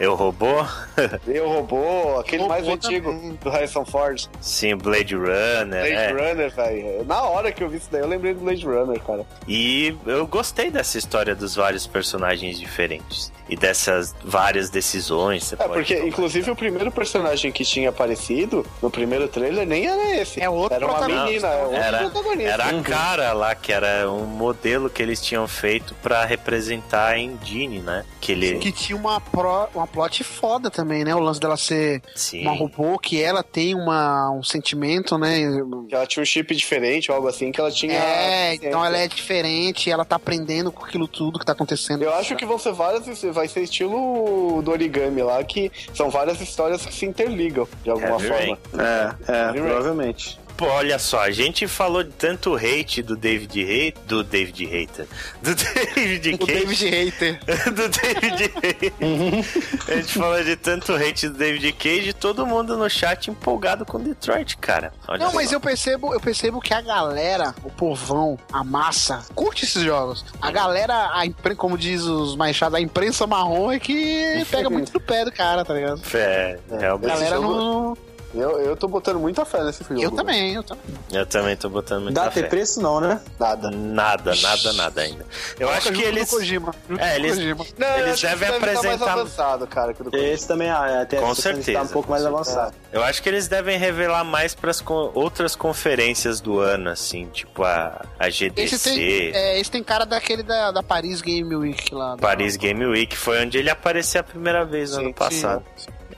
[0.00, 0.46] Eu robô?
[1.26, 3.38] Eu Robô, aquele Robô mais antigo também.
[3.42, 4.26] do Harrison Ford.
[4.40, 6.10] Sim, Blade Runner, Blade é.
[6.12, 7.04] Runner, velho.
[7.04, 9.24] Na hora que eu vi isso daí, eu lembrei do Blade Runner, cara.
[9.46, 13.32] E eu gostei dessa história dos vários personagens diferentes.
[13.48, 15.44] E dessas várias decisões.
[15.44, 16.08] Você É, pode porque, tomar.
[16.08, 20.38] inclusive, o primeiro personagem que tinha aparecido no primeiro trailer nem era esse.
[20.40, 22.50] É outro Era uma menina, é outro Era- protagonista.
[22.52, 27.18] Era a cara lá, que era um modelo que eles tinham feito pra representar a
[27.18, 28.04] Engine, né?
[28.20, 28.58] Que ele.
[28.58, 31.14] Que tinha uma, pro, uma plot foda também, né?
[31.14, 32.42] O lance dela ser Sim.
[32.42, 35.40] uma robô, que ela tem uma, um sentimento, né?
[35.88, 37.92] Que ela tinha um chip diferente ou algo assim, que ela tinha.
[37.92, 42.02] É, então ela é diferente, ela tá aprendendo com aquilo tudo que tá acontecendo.
[42.02, 46.40] Eu acho que vão ser várias, vai ser estilo do origami lá, que são várias
[46.40, 48.58] histórias que se interligam de alguma Heavy forma.
[48.78, 50.40] É, é, provavelmente.
[50.58, 54.02] Pô, olha só, a gente falou de tanto hate do David Hater.
[54.06, 55.06] Do David Hater.
[55.40, 55.54] Do
[55.94, 56.90] David O Cage.
[56.90, 57.40] David Hater.
[57.72, 59.82] do David Cage.
[59.88, 63.86] A gente falou de tanto hate do David Cage e todo mundo no chat empolgado
[63.86, 64.92] com Detroit, cara.
[65.06, 65.36] Olha Não, só.
[65.36, 70.24] mas eu percebo, eu percebo que a galera, o povão, a massa, curte esses jogos.
[70.42, 74.68] A galera, a impren- como diz os mais chatos, a imprensa marrom é que pega
[74.68, 76.02] muito no pé do cara, tá ligado?
[76.14, 77.08] É, A realmente.
[77.12, 78.07] galera jogo- não.
[78.34, 80.02] Eu, eu tô botando muita fé nesse jogo.
[80.02, 80.84] Eu também, eu também.
[81.10, 82.42] Eu também tô botando muita Dá fé.
[82.42, 83.20] ter preço não, né?
[83.40, 83.70] Nada.
[83.70, 85.24] Nada, nada, nada ainda.
[85.58, 86.28] Eu acho que eles.
[86.28, 87.64] Kojima, É, eles- Kojima.
[87.78, 91.24] Não, Eles devem deve apresentar- mais avançado, cara, que do Esse também, ah, até Com
[91.30, 92.74] essa questão certeza, tá um pouco mais com avançado.
[92.92, 94.84] Eu acho que eles devem revelar mais para as
[95.14, 100.04] outras conferências do ano, assim, tipo a, a GDC, Esse tem, é, esse tem cara
[100.04, 102.10] daquele da, da Paris Game Week lá.
[102.10, 105.64] da- Paris Game Week, foi onde ele apareceu a primeira vez no Sim, ano passado.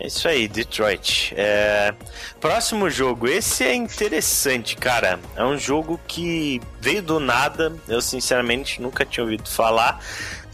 [0.00, 1.34] É isso aí, Detroit.
[1.36, 1.92] É,
[2.40, 5.20] Próximo jogo, esse é interessante, cara.
[5.36, 7.76] É um jogo que veio do nada.
[7.86, 10.02] Eu sinceramente nunca tinha ouvido falar.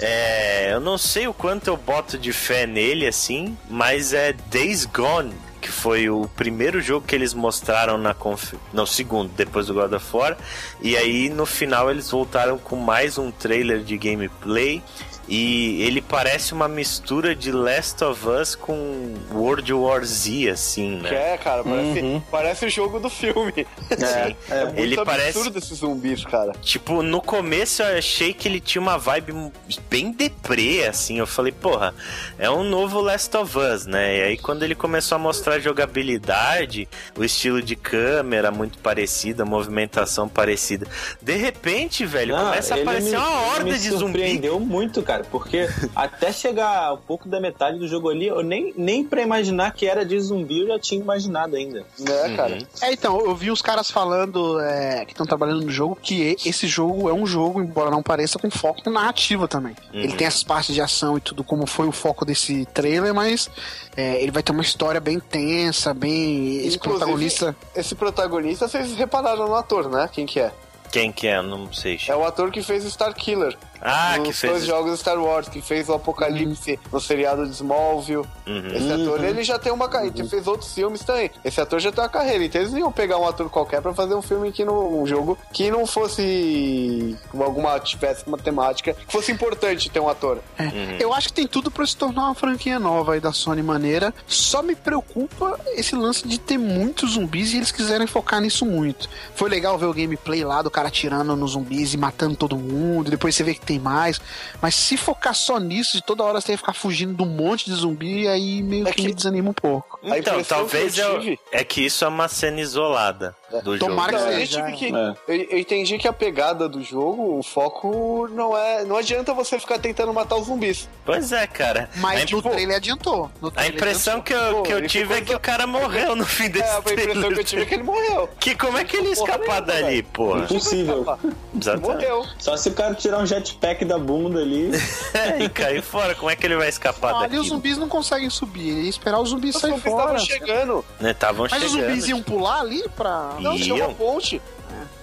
[0.01, 4.85] É, Eu não sei o quanto eu boto de fé nele, assim, mas é Days
[4.85, 5.33] Gone.
[5.61, 8.55] Que foi o primeiro jogo que eles mostraram na conf...
[8.73, 10.37] Não, segundo, depois do God of War.
[10.83, 14.83] E aí no final eles voltaram com mais um trailer de gameplay.
[15.29, 21.11] E ele parece uma mistura de Last of Us com World War Z, assim, Que
[21.11, 21.35] né?
[21.35, 22.23] é, cara, parece, Uhum.
[22.31, 23.53] parece o jogo do filme.
[23.91, 24.37] Sim.
[24.51, 26.53] É, Muito Ele parece- absurdo esses zumbis, cara.
[26.63, 29.51] Tipo, no começo eu achei que ele tinha uma vibe
[29.91, 31.19] bem deprê, assim.
[31.19, 31.93] Eu falei, porra,
[32.39, 34.19] é um novo Last of Us, né?
[34.19, 39.47] E aí quando ele começou a mostrar jogabilidade, o estilo de câmera muito parecido, a
[39.47, 40.87] movimentação parecida.
[41.21, 43.99] De repente, velho, Não, começa a aparecer me- uma horda me de zumbi.
[43.99, 48.73] surpreendeu muito, cara, porque até chegar um pouco da metade do jogo ali, eu nem,
[48.77, 51.85] nem pra imaginar que era de zumbi, eu já tinha imaginado ainda.
[51.99, 52.55] Né, cara?
[52.55, 52.67] Uhum.
[52.83, 56.67] É, então, eu vi os caras falando é, que estão trabalhando no jogo que esse
[56.67, 59.75] jogo é um jogo, embora não pareça, com foco em narrativa também.
[59.93, 60.01] Uhum.
[60.01, 63.49] Ele tem essas partes de ação e tudo, como foi o foco desse trailer, mas
[63.97, 66.59] é, ele vai ter uma história bem tensa, bem.
[66.59, 67.57] Esse Inclusive- protagonista.
[67.75, 70.09] Esse protagonista, vocês repararam no ator, né?
[70.13, 70.53] Quem que é?
[70.91, 71.43] Quem que é?
[71.43, 71.99] Não sei.
[72.09, 73.57] É o ator que fez o Star Killer.
[73.81, 74.53] Ah, nos que fez.
[74.53, 78.27] dois jogos Star Wars, que fez o Apocalipse no seriado de Smallville.
[78.47, 78.67] Uhum.
[78.75, 81.31] Esse ator, ele já tem uma carreira, ele fez outros filmes também.
[81.45, 84.15] Esse ator já tem uma carreira, então eles iam pegar um ator qualquer pra fazer
[84.15, 89.33] um filme que não, um jogo que não fosse alguma, tivesse uma temática, que fosse
[89.33, 90.39] importante ter um ator.
[90.59, 90.97] Uhum.
[90.99, 94.15] Eu acho que tem tudo pra se tornar uma franquia nova aí da Sony maneira.
[94.27, 99.09] Só me preocupa esse lance de ter muitos zumbis e eles quiserem focar nisso muito.
[99.35, 103.11] Foi legal ver o gameplay lá do cara atirando nos zumbis e matando todo mundo.
[103.11, 104.21] Depois você vê que tem mais.
[104.63, 107.27] Mas se focar só nisso, de toda hora você tem que ficar fugindo de um
[107.27, 109.99] monte de zumbi, aí meio É que, que- me desanima um pouco.
[110.03, 114.25] Então, talvez que eu é que isso é uma cena isolada do Tomara jogo.
[114.25, 114.73] que Não, eu, seja.
[114.73, 115.15] que- É.
[115.29, 118.85] eu, eu entendi que a pegada do jogo, o foco não é.
[118.85, 120.89] Não adianta você ficar tentando matar os zumbis.
[121.05, 121.89] Pois é, cara.
[121.97, 123.31] Mas a, no trailer adiantou.
[123.41, 126.25] No a trailer impressão que eu, que eu tive é que o cara morreu no
[126.27, 127.35] fim desse É, a impressão trailer.
[127.35, 128.29] que eu tive é que ele morreu.
[128.41, 130.41] Que como é que ele ia escapar nenhuma, dali, porra?
[130.45, 131.19] Impossível.
[131.59, 131.87] Exatamente.
[131.89, 132.27] Morreu.
[132.39, 134.71] Só se o cara tirar um jetpack da bunda ali.
[135.17, 137.39] É, e cair fora, como é que ele vai escapar ali daqui?
[137.39, 138.69] os zumbis não conseguem subir.
[138.69, 140.17] Ele ia esperar os zumbis zumbis fora.
[140.17, 140.85] estavam chegando.
[141.01, 141.89] Né, Estavam Mas os chegando.
[141.89, 143.36] zumbis iam pular ali pra.
[143.41, 144.43] Não, tinha uma ponte.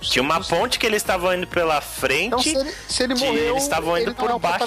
[0.01, 2.43] Tinha uma ponte que eles estavam indo pela Então frente.
[2.49, 4.65] se ele, se ele morreu, eles estavam indo ele por não é o baixo.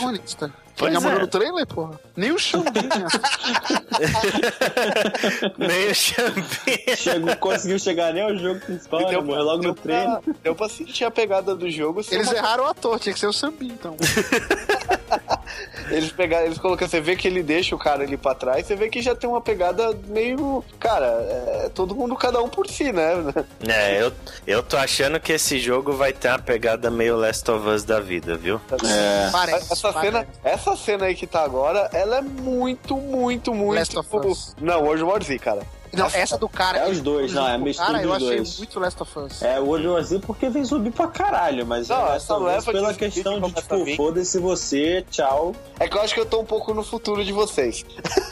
[0.77, 1.19] Pois ele é.
[1.19, 1.99] no trailer, porra.
[2.17, 3.07] Nem o Xambinha.
[5.59, 6.97] Nem o Xambinha.
[6.97, 9.19] Chegou, conseguiu chegar nem ao jogo principal, né?
[9.19, 10.21] morreu logo no deu treino.
[10.23, 12.03] Pra, deu pra sentir a pegada do jogo.
[12.03, 13.97] ser Eles uma- erraram o ator, tinha que ser o Sambin, então.
[15.91, 18.75] Eles pegaram, eles colocam, você vê que ele deixa o cara ali pra trás, você
[18.75, 20.65] vê que já tem uma pegada meio.
[20.81, 23.13] Cara, é todo mundo, cada um por si, né?
[23.67, 24.13] É, eu,
[24.47, 28.01] eu tô achando que esse jogo vai ter uma pegada meio Last of Us da
[28.01, 28.61] vida, viu?
[28.85, 29.31] É.
[29.31, 29.73] Parece.
[29.73, 30.13] Essa parece.
[30.13, 33.79] cena, essa cena aí que tá agora, ela é muito, muito, muito.
[33.79, 34.57] Last of Us.
[34.61, 35.63] Não, World War Z, cara.
[35.93, 36.79] Não, essa do cara.
[36.79, 38.59] É os dois, não, é a mistura cara, eu dos achei dois.
[38.59, 39.43] muito Last of Us.
[39.43, 42.73] É, o War Z porque vem zumbi pra caralho, mas Não, é essa leva de
[42.73, 45.55] pela zumbi questão que de, tipo, foda-se você, tchau.
[45.79, 47.85] É que eu acho que eu tô um pouco no futuro de vocês.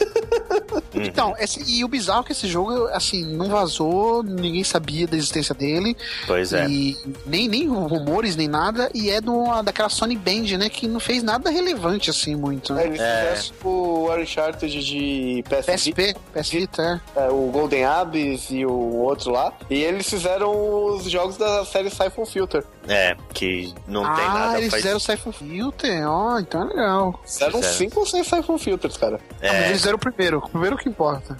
[0.93, 5.15] Então, esse, e o bizarro é que esse jogo, assim, não vazou, ninguém sabia da
[5.17, 5.95] existência dele.
[6.25, 6.67] Pois é.
[6.67, 8.89] E nem, nem rumores, nem nada.
[8.93, 10.69] E é do, daquela Sony Band, né?
[10.69, 12.73] Que não fez nada relevante, assim, muito.
[12.73, 12.85] É, Né?
[12.87, 13.19] Eles É.
[13.35, 17.25] fizeram tipo, o Uncharted de PS, PSP, PS Vita, é.
[17.25, 19.53] é, o Golden Abyss e o outro lá.
[19.69, 20.51] E eles fizeram
[20.87, 22.63] os jogos da série Siphon Filter.
[22.87, 24.81] É, que não tem ah, nada eles faz...
[24.83, 27.19] fizeram o Siphon Filter, ó, então é legal.
[27.25, 27.77] Fizeram Fizeram.
[27.77, 29.19] cinco ou seis Siphon Filters, cara.
[29.31, 31.37] Ah, mas É, eles fizeram o primeiro, o primeiro que importa.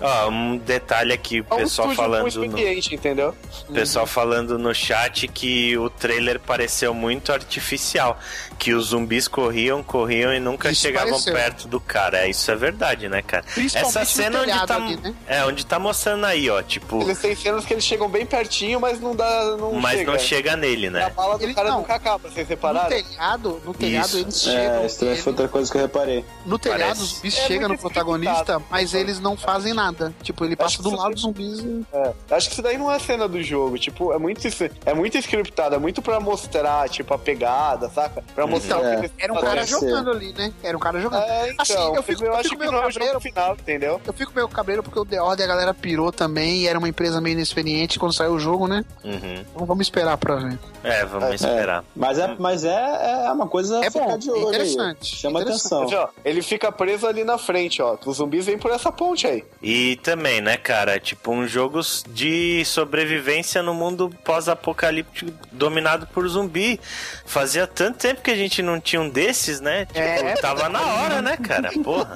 [0.00, 2.58] ó, um detalhe aqui, o É um pessoal falando no...
[2.58, 3.34] entendeu?
[3.72, 8.18] Pessoal falando no chat que o trailer pareceu muito artificial.
[8.58, 11.34] Que os zumbis corriam, corriam e nunca Isso chegavam pareceu.
[11.34, 12.20] perto do cara.
[12.20, 13.44] É, Isso é verdade, né, cara?
[13.74, 14.76] Essa cena onde telhado tá.
[14.76, 15.14] ali, né?
[15.26, 16.62] É, onde tá mostrando aí, ó.
[16.62, 19.56] Tipo, Eles têm cenas que eles chegam bem pertinho, mas não dá.
[19.56, 20.12] Não mas chega.
[20.12, 21.10] não chega nele, A né?
[21.10, 21.78] bala do Ele- cara não.
[21.78, 22.88] nunca acaba, vocês No repararam?
[22.88, 24.18] telhado, no telhado Isso.
[24.18, 24.74] eles chegam.
[24.82, 26.24] É, isso também foi outra coisa que eu reparei.
[26.44, 27.00] no telhado, Parece.
[27.02, 30.14] os zumbis É chegam no protagonista, mas eles não fazem nada.
[30.22, 31.86] Tipo, ele passa Acho do lado dos zumbis e.
[31.92, 34.40] É, acho que isso daí não é cena do jogo, tipo, é muito,
[34.84, 38.22] é muito scriptado, é muito pra mostrar, tipo, a pegada, saca?
[38.34, 38.80] Pra mostrar É.
[38.80, 39.70] o que eles Era um cara ser.
[39.70, 40.52] jogando ali, né?
[40.62, 41.22] Era um cara jogando.
[41.22, 43.12] É, então, Assim, eu fico- eu acho fico que meio não é o cabreiro.
[43.14, 44.00] jogo final, entendeu?
[44.06, 46.88] Eu fico meio cabreiro porque o The Order a galera pirou também e era uma
[46.88, 48.84] empresa meio inexperiente quando saiu o jogo, né?
[49.04, 49.44] Uhum.
[49.54, 50.58] Então vamos esperar pra ver.
[50.84, 51.34] É, vamos É.
[51.34, 51.84] esperar.
[51.94, 54.54] Mas é, mas é, é uma coisa É bom, de olho aí.
[54.54, 55.74] interessante, Chama interessante.
[55.74, 55.98] atenção.
[56.00, 57.96] Mas, ó, ele fica preso ali na frente, ó.
[58.06, 59.44] Os zumbis vêm por essa ponte aí.
[59.62, 66.80] E também, né, cara, tipo um jogo de sobrevivência no mundo pós-apocalíptico dominado por zumbi.
[67.24, 69.86] Fazia tanto tempo que a gente não tinha um desses, né?
[69.86, 70.34] Tipo, É.
[70.36, 71.70] tava na hora, né, cara?
[71.82, 72.14] Porra.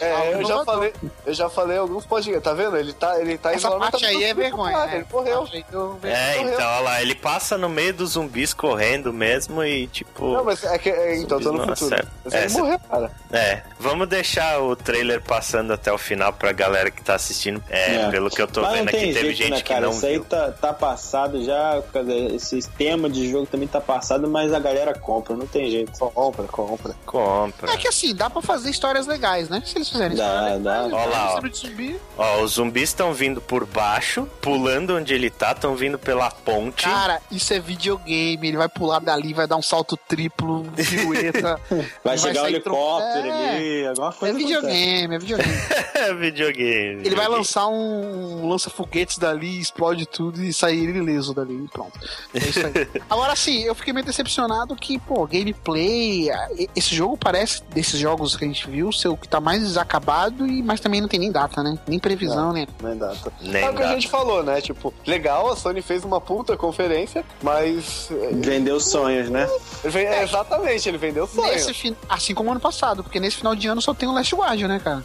[0.00, 0.92] É, eu já falei,
[1.26, 2.76] eu já falei alguns podcasts, tá vendo?
[2.76, 4.86] Ele tá, ele tá Essa isolado, parte tá aí é vergonha.
[4.86, 4.96] né?
[4.96, 5.48] Ele morreu.
[5.52, 6.54] Aí eu- É, morreu.
[6.54, 10.32] então, olha lá, ele passa no meio dos zumbis correndo mesmo e, tipo.
[10.32, 11.72] Não, mas é que, é, então, tô no futuro.
[11.94, 12.08] acertam.
[12.24, 13.10] Mas É, ele cê- morreu, cara.
[13.32, 17.62] É, vamos deixar o trailer passando até o final pra galera que tá assistindo.
[17.68, 18.10] É, É.
[18.10, 19.80] pelo que eu tô Mas vendo não aqui, tem teve jeito, gente né, que cara?
[19.86, 20.24] não Isso aí viu.
[20.24, 21.82] tá, tá passado já,
[22.34, 25.92] esse tema de jogo também tá passado, mas a galera compra, não tem jeito.
[25.98, 26.94] Compra, compra.
[27.06, 27.72] Compra.
[27.72, 29.62] É que assim, dá pra fazer histórias legais, né?
[29.64, 30.24] Se eles fizerem Dá,
[30.56, 30.82] histórias dá.
[30.96, 31.40] Ó lá, ó.
[31.68, 31.96] Zumbi.
[32.18, 36.84] Ó, os zumbis estão vindo por baixo, pulando onde ele tá, estão vindo pela ponte.
[36.84, 38.48] Cara, isso é videogame.
[38.48, 41.60] Ele vai pular dali, vai dar um salto triplo, pirueta.
[42.04, 43.56] Vai chegar o sair helicóptero tro- É.
[43.56, 44.38] ali, alguma É coisa.
[44.38, 44.38] acontece.
[44.44, 45.52] videogame, é videogame.
[46.02, 46.66] É videogame.
[46.72, 47.36] Ele vai videogame.
[47.36, 51.92] lançar um lança-foguetes dali, explode tudo e sair ileso dali e pronto.
[52.34, 52.88] É isso aí.
[53.08, 56.28] Agora sim, eu fiquei meio decepcionado que, pô, gameplay.
[56.58, 59.76] e- Esse jogo parece, desses jogos que a gente viu, ser o que tá mais
[59.76, 61.76] acabado, e, mas também não tem nem data, né?
[61.88, 62.68] Nem previsão, né?
[62.80, 63.32] Nem data.
[63.40, 64.60] Nem é o que a gente falou, né?
[64.60, 68.08] Tipo, legal, a Sony fez uma puta conferência, mas.
[68.12, 69.48] é, Vendeu sonhos, né?
[69.92, 71.50] é, exatamente, ele vendeu sonho.
[71.52, 71.96] Nesse fin...
[72.08, 74.80] Assim como ano passado, porque nesse final de ano só tem o Last Guardian, né,
[74.82, 75.04] cara?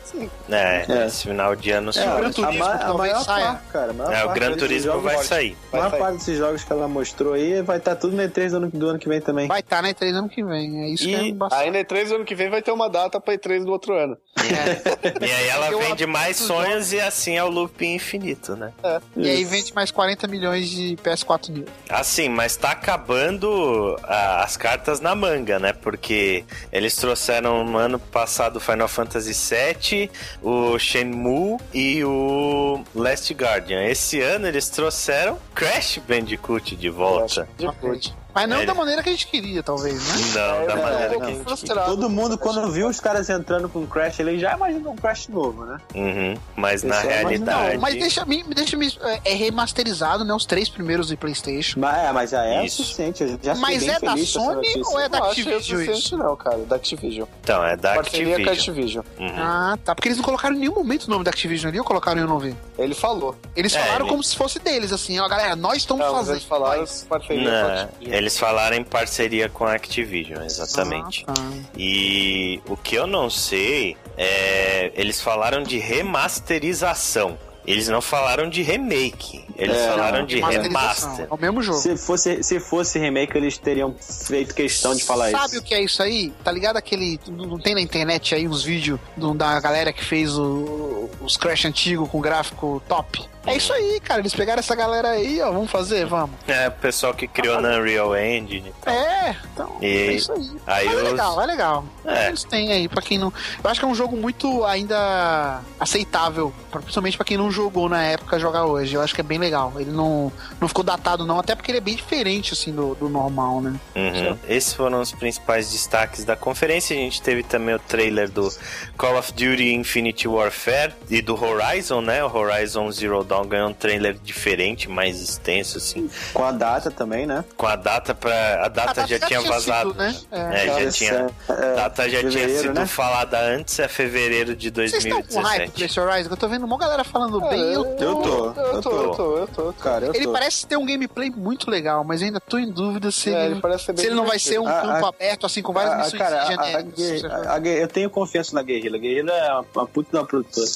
[0.49, 1.07] É, É.
[1.07, 2.01] esse final de ano só.
[2.01, 3.89] É, Gran a, Turismo, que a talvez maior parte, cara.
[3.91, 5.57] a maior É, o Gran Turismo vai sair.
[5.67, 5.99] A Vai maior sair.
[5.99, 8.89] parte desses jogos que ela mostrou aí vai estar tudo no E3 do ano, do
[8.89, 9.47] ano que vem também.
[9.47, 9.93] Vai estar tá, né?
[9.93, 10.83] Três ano que vem.
[10.83, 11.61] É isso que E é bastante.
[11.63, 13.93] Aí na E3 do ano que vem vai ter uma data pra E3 do outro
[13.95, 14.17] ano.
[14.37, 15.17] É.
[15.27, 18.71] E aí ela vende mais os sonhos e assim é o loop infinito, né?
[19.15, 21.65] E aí vende mais 40 milhões de PS4 mil.
[21.89, 25.73] Assim, mas tá acabando ah, as cartas na manga, né?
[25.73, 33.83] Porque eles trouxeram no ano passado Final Fantasy VII, o Shenmue e o Last Guardian.
[33.83, 37.47] Esse ano eles trouxeram Crash Bandicoot de volta.
[37.57, 38.13] Depois.
[38.37, 40.15] Mas não É, da ele- maneira que a gente queria, talvez, né?
[40.35, 41.19] Não, da É, maneira não.
[41.19, 41.43] que a gente...
[41.43, 41.89] frustrado.
[41.89, 45.65] Todo mundo, quando viu os caras entrando com Crash, ele já imaginou um Crash novo,
[45.65, 45.77] né?
[45.95, 47.73] Uhum, mas na é realidade...
[47.75, 50.33] Não, mas deixa me, deixa me é, é remasterizado, né?
[50.33, 51.79] Os três primeiros de PlayStation.
[51.79, 52.81] Mas, é, mas já é Isso.
[52.81, 53.23] o suficiente.
[53.23, 56.17] Eu já Mas é da Sony ou é da Não o Activision suficiente, isso?
[56.17, 56.57] não, cara.
[56.59, 57.27] Da Activision.
[57.41, 59.03] Então, é da Parceria com a Activision.
[59.03, 59.35] Activision.
[59.37, 59.43] Uhum.
[59.43, 59.95] Ah, tá.
[59.95, 62.25] Porque eles não colocaram em nenhum momento o nome da Activision ali ou colocaram em
[62.25, 62.55] 90?
[62.77, 63.35] Ele falou.
[63.55, 66.19] Eles É, falaram ele- como se fosse deles, assim, ó, galera, nós estamos Não, mas
[66.19, 66.35] fazendo.
[66.35, 67.05] eles falaram nós.
[67.09, 68.15] parceria com a Não, Activision.
[68.27, 71.23] Eles falaram em parceria com a Activision, exatamente.
[71.27, 71.41] Ah, tá.
[71.77, 74.91] E o que eu não sei é.
[74.95, 77.37] Eles falaram de remasterização.
[77.65, 79.43] Eles não falaram de remake.
[79.57, 81.27] Eles É, falaram Não, de remaster.
[81.29, 81.79] É o mesmo jogo.
[81.79, 85.59] Se fosse, se fosse remake, eles teriam feito questão de falar Sabe isso.
[85.59, 86.31] o que é isso aí?
[86.45, 87.19] Tá ligado aquele.
[87.27, 88.97] Não tem na internet aí uns vídeos
[89.35, 93.21] da galera que fez o- os Crash antigos com gráfico top?
[93.47, 94.19] É isso aí, cara.
[94.21, 95.51] Eles pegaram essa galera aí, ó.
[95.51, 96.05] Vamos fazer?
[96.05, 96.31] Vamos.
[96.47, 98.73] É, o pessoal que criou na Unreal Engine.
[98.85, 99.77] É, então.
[99.81, 100.49] E É isso aí.
[100.67, 101.85] aí é os- legal, é legal.
[102.05, 102.27] É.
[102.27, 103.31] Eles têm aí, pra quem não.
[103.63, 108.03] Eu acho que é um jogo muito ainda aceitável, principalmente pra quem não jogou na
[108.03, 108.95] época jogar hoje.
[108.95, 109.73] Eu acho que é bem legal.
[109.77, 113.09] Ele não, não ficou datado, não, até porque ele é bem diferente, assim, do, do
[113.09, 113.79] normal, né?
[113.95, 114.37] Uhum.
[114.47, 116.95] Esses foram os principais destaques da conferência.
[116.95, 118.51] A gente teve também o trailer do
[118.97, 122.23] Call of Duty Infinity Warfare e do Horizon, né?
[122.23, 126.09] O Horizon Zero Dawn ganhou um trailer diferente, mais extenso, assim.
[126.33, 127.43] Com a data também, né?
[127.55, 128.65] Com a data pra.
[128.65, 129.89] A data Ah, já tinha vazado.
[129.91, 130.15] sido, né?
[130.31, 130.67] É.
[130.67, 131.13] É, já tinha.
[131.49, 132.85] é, A data já tinha sido né?
[132.85, 135.71] falada antes, é fevereiro de Vocês estão com hype 2017.
[135.71, 136.29] pra esse Horizon?
[136.31, 137.59] Eu tô vendo uma galera falando bem.
[137.73, 138.03] Eu tô...
[138.03, 139.73] Eu tô, Eu tô, eu tô, eu tô.
[139.73, 140.31] Cara, eu Ele tô.
[140.33, 143.77] parece ter um gameplay muito legal, mas ainda tô em dúvida se, É, ele, ele
[143.77, 146.21] se ele não vai ser um A- campo a- aberto, assim, com várias Ah, missões
[146.21, 147.23] cara, a- a genéricas.
[147.25, 148.97] A- a eu tenho confiança na Guerrilla.
[148.97, 150.67] A Guerrilla é uma, uma puta da produtora.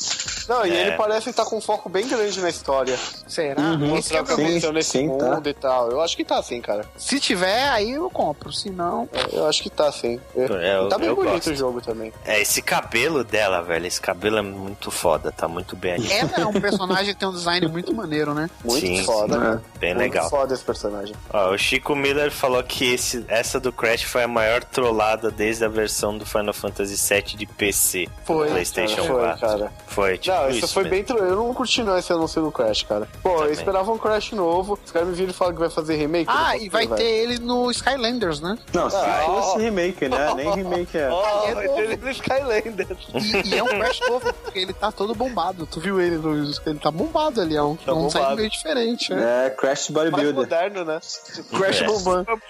[0.50, 0.82] Não, e É.
[0.88, 2.98] ele parece estar com um foco bem grande na história.
[3.28, 3.62] Será?
[3.62, 3.78] Uhum.
[3.80, 5.26] Que é Mostrar o que aconteceu nesse sim, tá.
[5.26, 5.90] mundo e tal.
[5.92, 6.86] Eu acho que tá sim, cara.
[6.98, 8.52] Se tiver, aí eu compro.
[8.54, 9.10] Se não.
[9.14, 10.20] É, Eu acho que tá sim.
[10.36, 11.52] É, eu- tá bem eu bonito gosto.
[11.52, 12.14] o jogo também.
[12.26, 16.12] É, esse cabelo dela, velho, esse cabelo é muito foda, tá muito bem ali.
[16.12, 18.50] Ela é um personagem que tem um design muito maneiro, né?
[18.64, 19.40] Muito Sim, foda, sim.
[19.40, 19.62] né?
[19.80, 20.30] Bem Muito legal.
[20.30, 21.16] foda esse personagem.
[21.34, 25.66] Ó, o Chico Miller falou que esse, essa do Crash foi a maior trollada desde
[25.66, 28.08] a versão do Final Fantasy VII de PC.
[28.24, 29.40] Foi, PlayStation foi, 4.
[29.40, 29.74] cara.
[29.88, 31.16] Foi, tipo não, isso, isso foi mesmo.
[31.16, 31.18] bem.
[31.30, 33.08] Eu não curti não esse anúncio do Crash, cara.
[33.24, 34.80] Pô, eu esperava um Crash novo.
[34.84, 36.30] Os caras me viram e falaram que vai fazer remake.
[36.34, 38.58] Ah, e vai ter ele no Skylanders, né?
[38.74, 39.58] Não, se Ah, fosse ó.
[39.58, 40.34] remake, né?
[40.36, 41.10] Nem remake é.
[41.12, 42.98] Ó, é vai ter ele no Skylanders.
[43.16, 45.66] E, e é um Crash novo, porque ele tá todo bombado.
[45.66, 46.32] Tu viu ele no.
[46.66, 48.36] Ele tá bombado ali, é um, Tá é um bombado.
[48.36, 49.48] meio diferente, né?
[49.48, 50.34] É, Crash Mais Bodybuilder.
[50.36, 51.00] moderno, né?
[51.58, 51.86] Crash É.
[51.86, 52.28] bombando.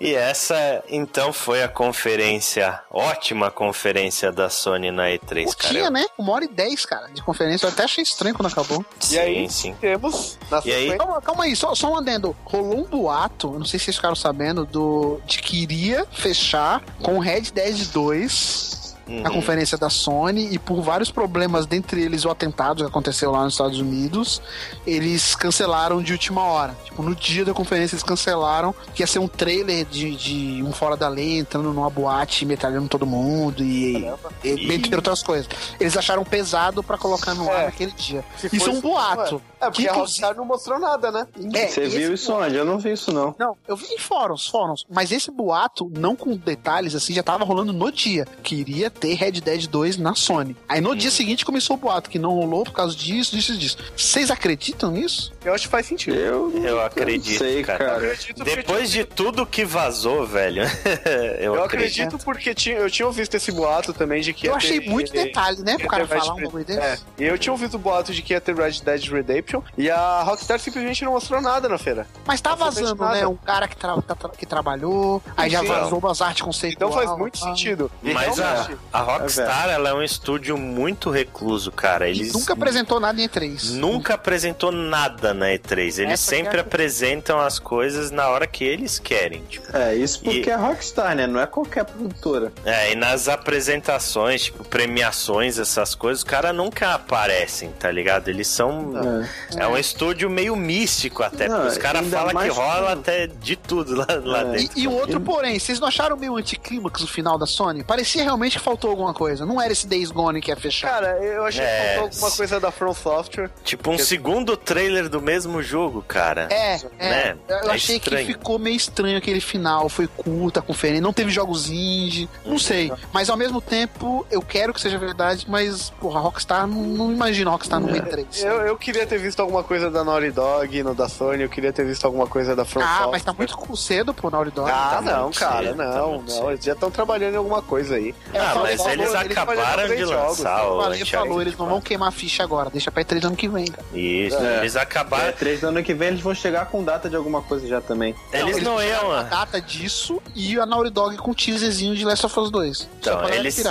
[0.00, 5.44] E essa, então, foi a conferência, ótima conferência da Sony na E3, cara.
[5.44, 6.06] Curtinha, né?
[6.16, 7.66] Uma hora e dez, cara, de conferência.
[7.66, 8.84] Eu até achei estranho quando acabou.
[8.98, 9.74] Sim, E aí, sim.
[9.80, 10.96] temos na E aí?
[10.96, 12.36] Calma, calma aí, só, só um adendo.
[12.44, 17.16] Rolou um boato, não sei se vocês ficaram sabendo, do, de que iria fechar com
[17.16, 19.34] o Red Dead 2 na Uhum.
[19.36, 23.54] conferência da Sony e por vários problemas, dentre eles o atentado que aconteceu lá nos
[23.54, 24.40] Estados Unidos,
[24.86, 26.76] eles cancelaram de última hora.
[26.84, 30.72] Tipo, no dia da conferência eles cancelaram que ia ser um trailer de, de um
[30.72, 34.06] fora da lei entrando numa boate, metralhando todo mundo e,
[34.44, 35.48] e entre outras coisas.
[35.80, 37.64] Eles acharam pesado pra colocar no ar É.
[37.66, 38.24] naquele dia.
[38.52, 39.42] Isso é um boato.
[39.60, 41.26] É, porque Que, a Rockstar não mostrou nada, né?
[41.54, 42.56] É, Você viu isso onde?
[42.56, 43.34] Eu não vi isso, não.
[43.38, 44.84] Não, eu vi em fóruns, fóruns.
[44.90, 48.26] Mas esse boato, não com detalhes assim, já tava rolando no dia.
[48.42, 50.56] Que iria ter Red Dead 2 na Sony.
[50.68, 53.56] Aí no dia seguinte começou o boato, que não rolou por causa disso, disso e
[53.58, 53.76] disso.
[53.96, 55.32] Vocês acreditam nisso?
[55.44, 56.16] Eu acho que faz sentido.
[56.16, 57.78] Eu, Eu acredito, sei, cara.
[57.84, 57.96] cara.
[57.96, 60.62] acredito porque Depois de tudo que vazou, velho,
[61.38, 62.02] eu, Eu acredito.
[62.04, 64.88] acredito porque tinha, eu tinha ouvido esse boato também de que eu ia achei ter-
[64.90, 65.76] muito detalhe, né?
[65.78, 66.80] Pro cara falar um bagulho desse.
[66.80, 69.90] É, e eu tinha ouvido o boato de que ia ter Red Dead Redemption e
[69.90, 72.06] a Rockstar simplesmente não mostrou nada na feira.
[72.26, 73.26] Mas tá vazando, né?
[73.26, 75.66] Um cara que, tra- tá tra- que trabalhou, aí já Sim.
[75.66, 76.70] vazou umas artes conceituais.
[76.76, 77.42] Então faz muito ah.
[77.48, 77.90] sentido.
[78.02, 82.08] E Mas a, realmente, a Rockstar, ela é um estúdio muito recluso, cara.
[82.08, 83.72] E Eles nunca apresentou nada em E3.
[83.74, 85.78] nunca apresentou nada na E3.
[85.80, 89.42] Eles Essa é sempre a- apresentam as coisas na hora que eles querem.
[89.44, 89.76] Tipo.
[89.76, 91.26] É, isso porque E- é Rockstar, né?
[91.26, 92.52] Não é qualquer produtora.
[92.64, 98.28] É, e nas apresentações, tipo, premiações, essas coisas, os caras nunca aparecem, tá ligado?
[98.28, 98.92] Eles são.
[99.22, 99.28] É.
[99.56, 103.56] É um estúdio meio místico até, Não, os caras falam que rola com- até de
[103.56, 104.44] tudo lá, lá É.
[104.52, 104.78] dentro.
[104.78, 107.82] E, e um outro, porém, vocês não acharam meio anticlímax o final da Sony?
[107.84, 109.44] Parecia realmente que faltou alguma coisa.
[109.46, 110.88] Não era esse Days Gone que ia fechar.
[110.90, 112.36] Cara, eu achei É, que faltou alguma sim.
[112.36, 113.50] coisa da From Software.
[113.64, 116.48] Tipo um segundo trailer do mesmo jogo, cara.
[116.50, 117.10] É, é.
[117.34, 117.36] Né?
[117.48, 118.26] Eu É achei estranho.
[118.26, 119.88] que ficou meio estranho aquele final.
[119.88, 122.52] Foi curta a conferência, não teve jogos indie, Uhum.
[122.52, 122.92] não sei.
[123.12, 127.12] Mas ao mesmo tempo, eu quero que seja verdade, mas, porra, a Rockstar não, não
[127.12, 127.98] imagina a Rockstar no É.
[128.00, 128.42] E3.
[128.44, 131.72] Eu, eu queria ter visto alguma coisa da Naughty Dog no da Sony, eu queria
[131.72, 133.10] ter visto alguma coisa da From Ah, Software.
[133.12, 134.70] mas tá muito cedo pro Naughty Dog.
[134.70, 136.34] Ah, Tá não, muito cara, cedo, tá não, muito não.
[136.36, 136.50] cedo.
[136.50, 138.14] Eles já estão trabalhando em alguma coisa aí.
[138.32, 141.56] É, Ah, mas falou- eles eles acabaram de três jogos, lançar O o falou, eles
[141.58, 143.84] não vão queimar a ficha agora, deixa pra E3 ano que vem, cara.
[143.94, 144.58] Isso, É.
[144.58, 145.26] eles acabaram.
[145.26, 147.80] É, três do ano que vem eles vão chegar com data de alguma coisa já
[147.80, 148.14] também.
[148.32, 149.12] Eles não deixaram iam.
[149.18, 152.78] a data disso e a Naughty Dog com um teaserzinho de Last of Us 2.
[152.78, 153.62] Só Então, eles,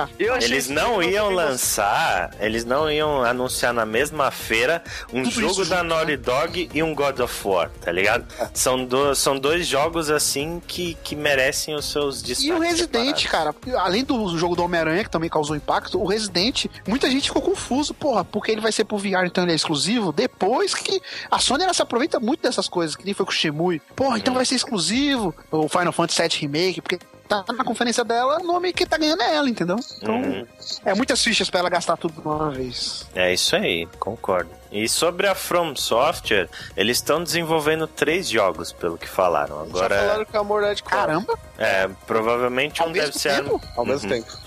[0.42, 4.82] eles não não iam lançar, eles não iam anunciar na mesma feira
[5.14, 8.26] um Tudo jogo da Naughty Dog e um God of War, tá ligado?
[8.54, 12.50] São, do, são dois jogos assim que, que merecem os seus destaques.
[12.50, 13.64] E o Resident, separados.
[13.66, 17.42] cara, além do jogo do Homem-Aranha, que também causou impacto, o Resident, muita gente ficou
[17.42, 21.40] confuso, porra, porque ele vai ser pro VR, então ele é exclusivo, depois que a
[21.40, 23.82] Sony ela se aproveita muito dessas coisas, que nem foi com o Shemui.
[23.96, 27.00] Porra, então vai ser exclusivo, o Final Fantasy VII Remake, porque
[27.44, 29.78] tá na conferência dela, o nome que tá ganhando é ela, entendeu?
[30.02, 30.46] Então, Uhum.
[30.84, 33.08] é muitas fichas pra ela gastar tudo de uma vez.
[33.16, 34.50] É isso aí, concordo.
[34.72, 39.58] E sobre a From Software, eles estão desenvolvendo três jogos, pelo que falaram.
[39.58, 40.40] Já Agora, falaram que é
[40.84, 40.84] Core.
[40.84, 43.36] Caramba, é, provavelmente ao um deve mesmo ser.
[43.44, 43.62] tempo?
[43.76, 44.22] Ao mesmo Uhum.
[44.22, 44.38] tempo.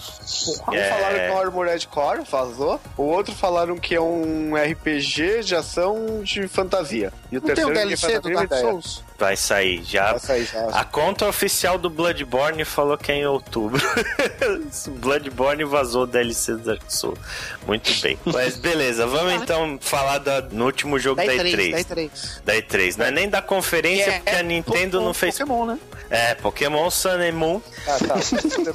[0.69, 0.89] Um É.
[0.89, 2.81] falaram que é um Armored Core, vazou.
[2.97, 7.12] O outro falaram que é um RPG de ação de fantasia.
[7.31, 8.52] E o Não tem terceiro um ninguém DLC do Dark.
[8.55, 9.05] Souls?
[9.19, 10.11] Vai sair já.
[10.12, 10.67] Vai sair já.
[10.70, 13.81] A conta oficial do Bloodborne falou que é em outubro.
[14.99, 17.19] Bloodborne vazou o DLC do Dark Souls.
[17.67, 18.19] Muito bem.
[18.27, 21.55] Mas beleza, vamos então falar da- no último jogo da, Da E3.
[21.55, 22.11] E3, da E3.
[22.44, 22.97] Da E3.
[22.99, 25.39] Não é nem da conferência, É, porque a Nintendo Po- não fez.
[25.39, 25.78] Pokémon, né?
[26.11, 27.61] É, Pokémon Sun and Moon.
[27.86, 28.15] Ah, tá.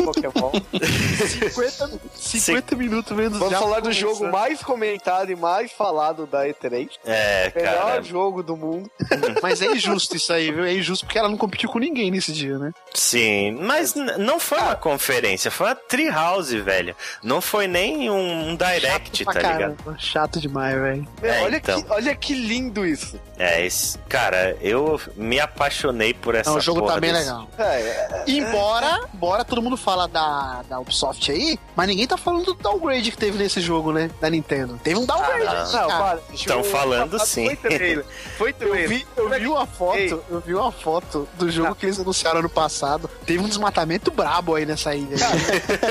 [0.03, 0.51] Pokémon.
[1.49, 4.01] 50, 50 minutos vendo Vamos já falar do começando.
[4.01, 6.89] jogo mais comentado e mais falado da E3.
[7.05, 8.01] É, Melhor cara.
[8.03, 8.89] jogo do mundo.
[9.41, 10.63] Mas é injusto isso aí, viu?
[10.65, 12.71] É injusto porque ela não competiu com ninguém nesse dia, né?
[12.93, 16.95] Sim, mas não foi uma conferência, foi uma Treehouse, velho.
[17.23, 19.95] Não foi nem um, um Direct, Chato tá ligado?
[19.99, 21.07] Chato demais, velho.
[21.21, 21.81] É, olha, então.
[21.81, 23.19] que, olha que lindo isso.
[23.37, 27.25] É, esse, cara, eu me apaixonei por essa Não, o jogo porra tá bem desse-
[27.25, 27.47] legal.
[27.57, 32.45] É, é, Embora, embora todo mundo fala da, da Ubisoft aí, mas ninguém tá falando
[32.45, 34.09] do downgrade que teve nesse jogo, né?
[34.19, 34.79] Da Nintendo.
[34.83, 35.45] Teve um downgrade.
[35.47, 35.97] Ah, não, cara.
[35.97, 36.17] para.
[36.17, 37.45] Tão Jogo falando sim.
[37.45, 38.05] Foi trailer.
[38.37, 38.89] Foi Eu trailer.
[38.89, 42.49] vi, eu vi uma foto, eu vi uma foto do jogo que eles anunciaram ano
[42.49, 43.09] passado.
[43.25, 45.17] Teve um desmatamento brabo aí nessa ilha.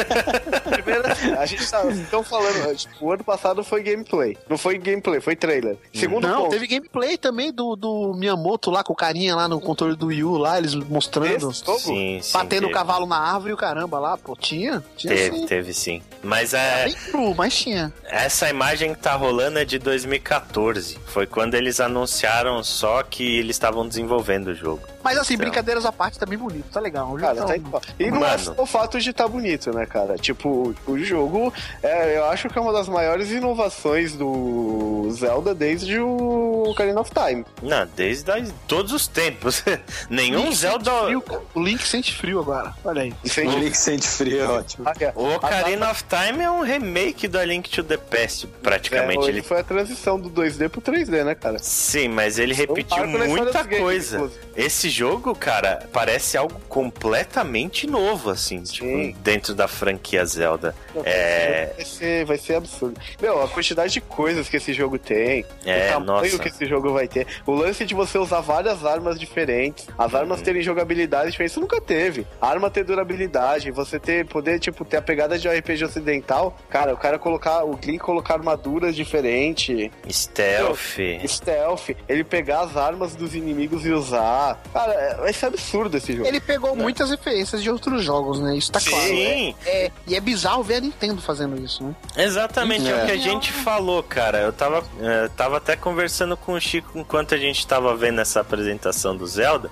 [0.70, 1.02] Primeiro,
[1.39, 4.36] a gente tá então falando, tipo, o ano passado foi gameplay.
[4.48, 5.76] Não foi gameplay, foi trailer.
[5.92, 9.60] Segundo Não, ponto, teve gameplay também do, do Miyamoto lá com o carinha lá no
[9.60, 11.52] controle do Wii U lá, eles mostrando.
[11.52, 12.32] Sim, sim.
[12.32, 14.82] Batendo o teve, cavalo na árvore e o caramba lá, pô, tinha?
[14.97, 15.46] Tinha Teve, sim.
[15.46, 16.02] teve sim.
[16.22, 17.92] Mas é, bem cru, mas tinha.
[18.05, 20.98] essa imagem que tá rolando é de 2014.
[21.06, 24.82] Foi quando eles anunciaram só que eles estavam desenvolvendo o jogo.
[25.02, 25.44] Mas assim, Então.
[25.46, 27.06] brincadeiras à parte, tá bem bonito, tá legal.
[27.12, 27.80] O jogo Cara, tá- tá.
[27.98, 30.16] E não é só o fato de estar bonito, né, cara?
[30.16, 35.98] Tipo, o jogo, é, eu acho que é uma das maiores inovações do Zelda desde
[36.00, 37.44] o Ocarina of Time.
[37.62, 39.62] Não, desde a- todos os tempos.
[40.10, 40.90] Nenhum Link Zelda.
[41.05, 41.22] frio,
[41.55, 42.74] o Link sente frio agora.
[42.84, 43.14] Olha aí.
[43.46, 44.88] O Link sente frio, é ótimo.
[45.16, 49.24] O Ocarina of Time é um remake do A Link to the Past, praticamente.
[49.24, 49.42] É, ele...
[49.42, 51.58] foi a transição do 2D pro 3D, né, cara?
[51.58, 54.30] Sim, mas ele repetiu muita games, coisa.
[54.54, 58.86] Esse jogo, cara, parece algo completamente novo, assim, tipo,
[59.20, 60.74] dentro da franquia Zelda.
[61.04, 61.72] É.
[61.76, 63.00] Vai ser, vai ser absurdo.
[63.20, 66.38] Meu, a quantidade de coisas que esse jogo tem, É, o tamanho nossa.
[66.38, 70.18] que esse jogo vai ter, o lance de você usar várias armas diferentes, as Uhum.
[70.18, 72.26] armas terem jogabilidade diferente, isso nunca teve.
[72.40, 76.92] A arma ter durabilidade, você ter, poder, tipo, ter a pegada de RPG ocidental, cara,
[76.92, 80.98] o cara colocar, o Link colocar armaduras diferentes, Stealth.
[81.26, 84.60] stealth, ele pegar as armas dos inimigos e usar.
[84.72, 86.26] Cara, é- vai ser absurdo esse jogo.
[86.26, 88.56] Ele pegou muitas referências de outros jogos, né?
[88.56, 89.04] Isso tá claro.
[89.06, 91.94] Sim, É, e é bizarro ver a Nintendo fazendo isso, né?
[92.16, 92.94] Exatamente, é.
[92.94, 93.06] o É.
[93.06, 94.38] que a gente falou, cara.
[94.38, 98.40] Eu tava, eh, tava até conversando com o Chico enquanto a gente tava vendo essa
[98.40, 99.70] apresentação do Zelda.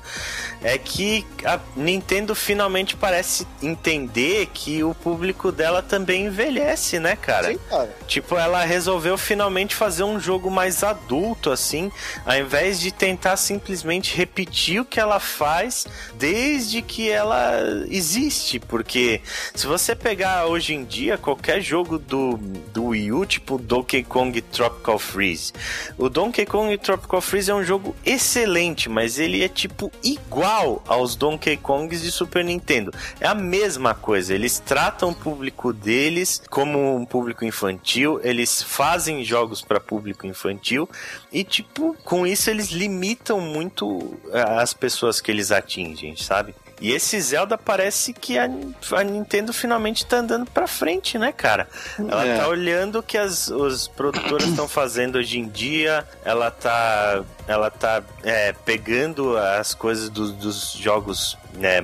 [0.63, 7.49] É que a Nintendo finalmente parece entender que o público dela também envelhece, né, cara?
[7.49, 7.91] Sim, cara.
[8.07, 11.91] Tipo, ela resolveu finalmente fazer um jogo mais adulto, assim,
[12.27, 18.59] ao invés de tentar simplesmente repetir o que ela faz desde que ela existe.
[18.59, 19.21] Porque
[19.55, 22.37] se você pegar hoje em dia qualquer jogo do,
[22.73, 25.53] do Wii U, tipo Donkey Kong Tropical Freeze,
[25.97, 31.17] o Donkey Kong Tropical Freeze é um jogo excelente, mas ele é tipo igual aos
[31.17, 32.93] Donkey Kongs de Super Nintendo.
[33.21, 39.63] É a mesma coisa, eles tratam público deles como um público infantil, eles fazem jogos
[39.63, 40.89] para público infantil
[41.33, 46.55] e tipo, com isso eles limitam muito ah, as pessoas que eles atingem, sabe?
[46.81, 48.49] E esse Zelda parece que a,
[48.93, 51.69] a Nintendo finalmente tá andando pra frente, né, cara?
[51.99, 52.37] Ela É.
[52.37, 57.71] tá olhando o que as os produtoras estão fazendo hoje em dia, ela tá, ela
[57.71, 61.81] tá é, pegando as coisas do- dos jogos né,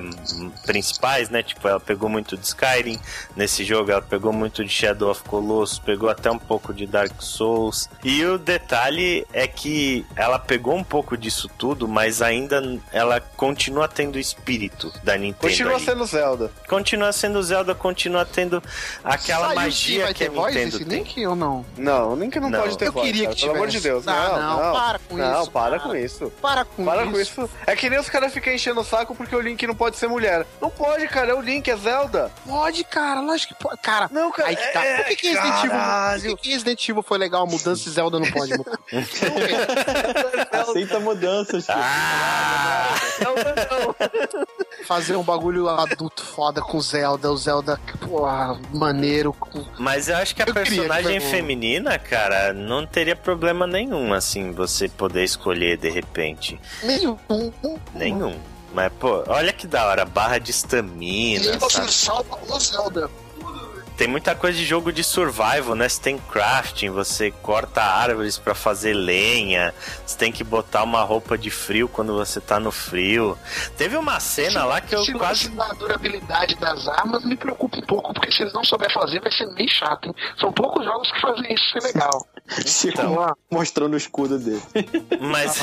[0.65, 1.41] principais, né?
[1.41, 2.99] Tipo, ela pegou muito de Skyrim
[3.37, 7.13] nesse jogo, ela pegou muito de Shadow of Colossus, pegou até um pouco de Dark
[7.21, 7.89] Souls.
[8.03, 13.87] E o detalhe é que ela pegou um pouco disso tudo, mas ainda ela continua
[13.87, 15.39] tendo o espírito da Nintendo.
[15.49, 15.85] Continua ali.
[15.85, 16.51] sendo Zelda.
[16.67, 18.61] Continua sendo Zelda, continua tendo
[19.03, 20.97] aquela Saiu magia vai que a voz Nintendo desse tem.
[20.99, 21.65] Link ou não?
[21.77, 22.59] Não, o Link não, Não.
[22.61, 23.79] pode ter Eu voz, queria cara, que Pelo amor de.
[23.79, 24.03] Deus.
[24.05, 24.73] Não, Não, não, não.
[24.73, 26.31] para com Não, isso, para com isso.
[26.41, 27.11] Para com Para isso.
[27.11, 27.49] com isso.
[27.67, 30.07] É que nem os caras ficam enchendo o saco porque o Link não pode ser
[30.07, 30.45] mulher.
[30.61, 31.31] Não pode, cara.
[31.31, 32.31] É o Link, é Zelda.
[32.47, 33.77] Pode, cara, lógico que pode.
[33.81, 34.49] Cara, Não, cara.
[34.49, 34.85] aí que tá.
[34.85, 37.87] é- Por que, que Resident Evil, por que, que Resident Evil foi legal a mudança
[37.87, 38.79] e Zelda não pode mudar?
[40.51, 41.77] Aceita mudanças, filho.
[41.79, 42.95] Ah!
[43.17, 43.95] Zelda não.
[44.85, 49.35] Fazer um bagulho adulto foda com Zelda, o Zelda, porra, maneiro.
[49.77, 51.35] Mas eu acho que a Eu que personagem foi bom.
[51.35, 55.40] feminina, cara, não teria problema nenhum, assim, você poder escolher
[55.77, 56.59] de repente.
[56.83, 57.17] Nenhum.
[57.93, 58.39] Nenhum.
[58.73, 63.09] Mas, pô, olha que da hora, barra de E estamina, aí você salva o Zelda.
[64.01, 65.87] Tem muita coisa de jogo de survival, né?
[65.87, 71.37] Você tem crafting, você corta árvores para fazer lenha, você tem que botar uma roupa
[71.37, 73.37] de frio quando você tá no frio.
[73.77, 75.49] Teve uma cena lá que eu Esse quase.
[75.49, 79.21] lance da durabilidade das armas me preocupa um pouco, porque se eles não souber fazer,
[79.21, 80.15] vai ser meio chato, hein?
[80.39, 82.25] São poucos jogos que fazem isso ser legal.
[82.65, 83.35] Chico Então.
[83.51, 84.61] mostrando o escudo dele.
[85.19, 85.59] Mas,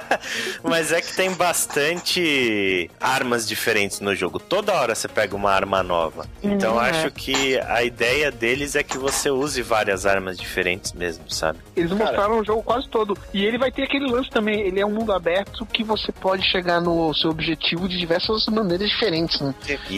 [0.64, 4.38] mas é que tem bastante armas diferentes no jogo.
[4.38, 6.26] Toda hora você pega uma arma nova.
[6.42, 7.10] Então Hum, acho é.
[7.10, 11.58] que a ideia deles é que você use várias armas diferentes mesmo, sabe?
[11.74, 12.04] Eles Cara.
[12.04, 13.16] mostraram o jogo quase todo.
[13.32, 14.60] E ele vai ter aquele lance também.
[14.60, 18.88] Ele é um mundo aberto que você pode chegar no seu objetivo de diversas maneiras
[18.88, 19.54] diferentes, né?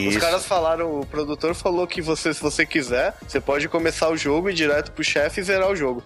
[0.08, 4.16] Os caras falaram, o produtor falou que você, se você quiser, você pode começar o
[4.16, 6.02] jogo e ir direto pro chefe e zerar o jogo.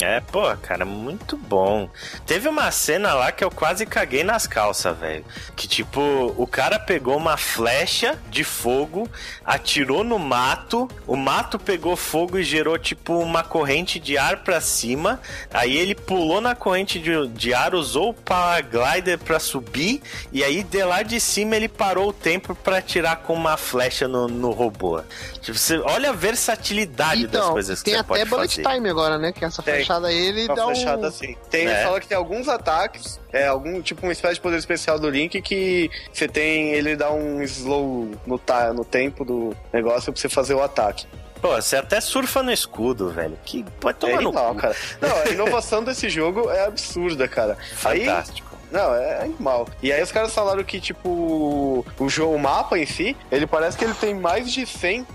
[0.00, 1.88] É, pô, cara, muito bom.
[2.26, 5.24] Teve uma cena lá que eu quase caguei nas calças, velho.
[5.56, 6.00] Que tipo,
[6.36, 9.08] o cara pegou uma flecha de fogo,
[9.44, 14.60] atirou no mato, o mato pegou fogo e gerou tipo uma corrente de ar pra
[14.60, 15.20] cima.
[15.52, 20.62] Aí ele pulou na corrente de, de ar, usou o paraglider pra subir, e aí
[20.62, 24.50] de lá de cima ele parou o tempo pra atirar com uma flecha no, no
[24.50, 25.00] robô.
[25.40, 28.74] Tipo, você, olha a versatilidade das Então, coisas que tem você até pode bullet fazer.
[28.76, 29.32] time agora, né?
[29.32, 29.74] Que essa Tem.
[29.74, 31.04] flechada aí, ele Uma dá um...
[31.04, 31.36] assim.
[31.50, 31.82] Tem, É.
[31.84, 35.40] fala que tem alguns ataques, é algum tipo uma espécie de poder especial do Link
[35.42, 40.28] que você tem, ele dá um slow no, ta, no tempo do negócio pra você
[40.28, 41.06] fazer o ataque.
[41.40, 43.38] Pô, você até surfa no escudo, velho.
[43.44, 44.60] Que pode tomar é no animal, cu.
[44.62, 44.76] cara.
[45.00, 47.58] Não, a inovação desse jogo é absurda, cara.
[47.84, 48.56] Aí, Fantástico.
[48.72, 49.68] não, é animal.
[49.82, 53.76] E aí os caras falaram que, tipo, o jogo, o mapa em si, ele parece
[53.76, 55.06] que ele tem mais de 100.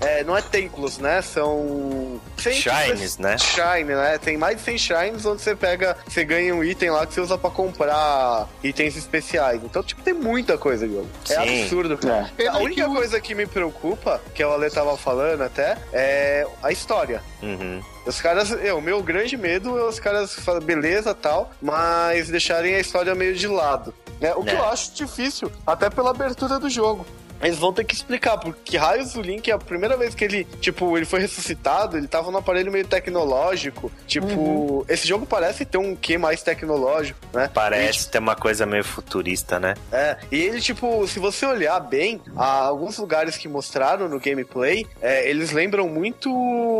[0.00, 1.22] É, não é templos, né?
[1.22, 2.20] São.
[2.36, 3.36] 100 Shines, né?
[3.38, 4.18] Shine, né?
[4.18, 7.20] Tem mais de 100 shines onde você pega, você ganha um item lá que você
[7.20, 9.62] usa pra comprar itens especiais.
[9.64, 11.08] Então, tipo, tem muita coisa, jogo.
[11.30, 11.62] É Sim.
[11.62, 12.30] absurdo, cara.
[12.36, 12.48] É.
[12.48, 17.22] A única coisa que me preocupa, que o Ale tava falando até, é a história.
[17.42, 17.80] Uhum.
[18.04, 22.74] Os caras, é, o meu grande medo é os caras falam, beleza tal, mas deixarem
[22.74, 23.94] a história meio de lado.
[24.20, 24.34] Né?
[24.34, 24.54] O que É.
[24.58, 27.06] eu acho difícil, até pela abertura do jogo.
[27.44, 30.96] Eles vão ter que explicar, porque raios o Link, a primeira vez que ele, tipo,
[30.96, 33.92] ele foi ressuscitado, ele tava num aparelho meio tecnológico.
[34.06, 37.50] Tipo, esse jogo parece ter um quê mais tecnológico, né?
[37.52, 39.74] Parece ter uma coisa meio futurista, né?
[39.92, 45.28] É, e ele, tipo, se você olhar bem, alguns lugares que mostraram no gameplay, é,
[45.28, 46.30] eles lembram muito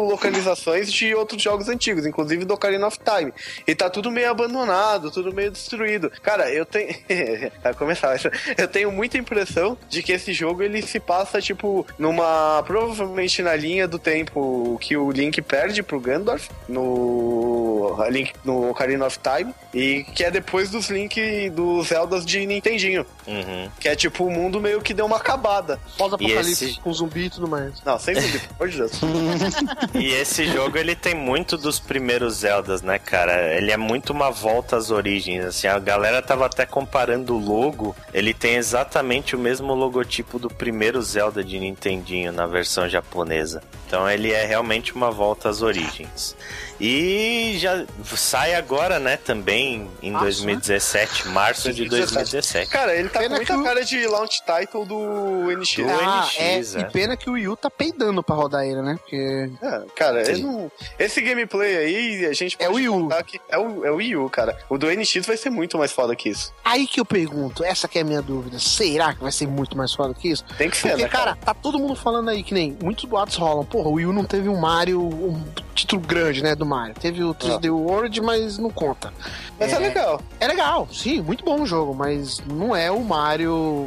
[0.09, 3.33] localizações de outros jogos antigos, inclusive do Ocarina of Time.
[3.67, 6.11] E tá tudo meio abandonado, tudo meio destruído.
[6.23, 6.95] Cara, eu tenho.
[7.63, 8.17] Vai começar,
[8.57, 12.63] eu tenho muita impressão de que esse jogo ele se passa, tipo, numa.
[12.67, 17.97] provavelmente na linha do tempo que o Link perde pro Gandalf no.
[18.11, 19.55] Link, no Ocarina of Time.
[19.73, 23.05] E que é depois dos Link dos Zeldas de Nintendinho.
[23.27, 23.69] Uhum.
[23.81, 25.81] Que é tipo, o mundo meio que deu uma acabada.
[25.99, 27.83] Pós-apocalipse, esse- com zumbi e tudo mais.
[27.85, 29.01] Não, sem zumbi, pelo amor de Deus.
[29.95, 33.55] E esse jogo ele tem muito dos primeiros Zeldas, né, cara?
[33.57, 35.67] Ele é muito uma volta às origens, assim.
[35.67, 37.95] A galera tava até comparando o logo.
[38.13, 43.63] Ele tem exatamente o mesmo logotipo do primeiro Zelda de Nintendinho na versão japonesa.
[43.87, 46.37] Então ele é realmente uma volta às origens.
[46.81, 47.85] E já
[48.17, 52.71] sai agora, né, também em Março, 2017, março de 2017.
[52.71, 55.77] Cara, ele tá Pena com muita o- cara de launch title do NX.
[55.77, 56.83] Do ah, NX, é, é.
[56.83, 58.97] E pena que o Wii U tá peidando pra rodar ele, né?
[59.01, 60.71] Porque É, cara, ele não...
[60.99, 63.03] esse gameplay aí, a gente É pode o Wii U.
[63.05, 64.59] contar que é o, é o Wii U, cara.
[64.69, 66.53] O do NX vai ser muito mais foda que isso.
[66.65, 68.59] Aí que eu pergunto, essa que é a minha dúvida.
[68.59, 70.45] Será que vai ser muito mais foda que isso?
[70.59, 73.37] Tem que ser, Porque, né, cara, tá todo mundo falando aí que nem muitos boatos
[73.37, 73.65] rolam.
[73.65, 75.45] Porra, o Wii U não teve um Mario, um
[75.75, 76.95] título grande, né, do Mario.
[76.99, 79.13] Teve o 3D World, mas não conta.
[79.59, 79.79] Mas é, É.
[79.79, 80.21] legal.
[80.41, 83.87] É legal, sim, muito bom o jogo, mas não é o Mario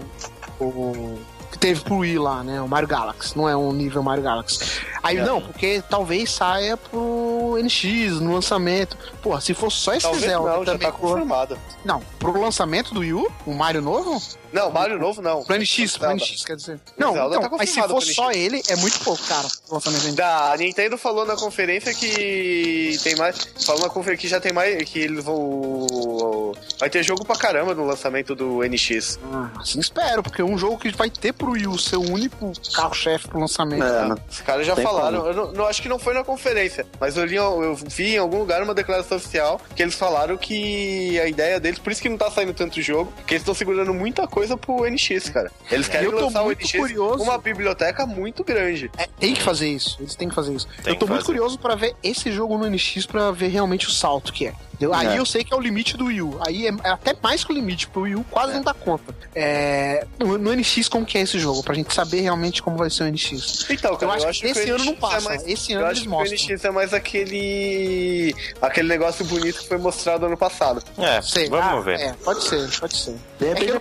[0.60, 1.18] o,
[1.52, 2.62] que teve pro Wii lá, né?
[2.62, 3.38] O Mario Galaxy.
[3.38, 4.60] Não é um nível Mario Galaxy.
[5.04, 5.24] Aí É.
[5.24, 8.98] não, porque talvez saia pro NX no lançamento.
[9.22, 11.58] Porra, se fosse só esse Talvez Zelda não, já também tá com- confirmado.
[11.86, 14.22] Não, pro lançamento do Wii U, o Mario novo?
[14.58, 15.44] Não, Mario novo não.
[15.44, 16.16] Pro NX, pro Zelda.
[16.16, 16.80] NX, quer dizer.
[16.98, 19.48] Não, Zelda então, tá mas se for só ele, é muito pouco, cara.
[20.16, 23.38] Da, a Nintendo falou na conferência que tem mais.
[23.66, 24.84] Falou na conferência que já tem mais.
[24.90, 26.54] Que eles vão.
[26.80, 29.20] Vai ter jogo pra caramba no lançamento do NX.
[29.32, 32.52] Ah, assim espero, porque é um jogo que vai ter pro Wii ser o único
[32.74, 33.84] carro-chefe pro lançamento.
[33.84, 34.16] É, né?
[34.30, 35.30] Os caras já Tem falaram, como.
[35.30, 38.18] eu não, não- acho que não foi na conferência, mas eu, li, eu vi em
[38.18, 42.10] algum lugar uma declaração oficial que eles falaram que a ideia deles, por isso que
[42.10, 45.52] não tá saindo tanto jogo, que eles estão segurando muita coisa pro NX, cara.
[45.72, 47.24] Eles querem eu tô lançar o muito NX curioso.
[47.24, 48.92] uma biblioteca muito grande.
[48.98, 50.68] É, tem que fazer isso, eles têm que fazer isso.
[50.84, 51.26] Tem eu tô muito fazer.
[51.26, 54.54] curioso pra ver esse jogo no NX pra ver realmente o salto que é.
[54.78, 54.94] Entendeu?
[54.94, 55.20] Aí É.
[55.20, 56.40] eu sei que é o limite do Wii U.
[56.46, 59.14] Aí é, é até mais que o limite, pro Wii U quase não dá conta.
[59.34, 61.64] É, no, no NX, como que é esse jogo?
[61.64, 63.66] Pra gente saber realmente como vai ser o NX.
[63.72, 65.18] Então, Eu cara, acho que esse o ano não NX passa.
[65.18, 66.56] É mais, Esse eu ano acho eles que o.
[66.56, 68.36] NX é mais aquele.
[68.62, 70.84] aquele negócio bonito que foi mostrado ano passado.
[70.98, 71.50] É, Sei.
[71.50, 72.00] vamos Ah, ver.
[72.00, 73.16] É, pode ser, pode ser.
[73.40, 73.80] De É repente que é no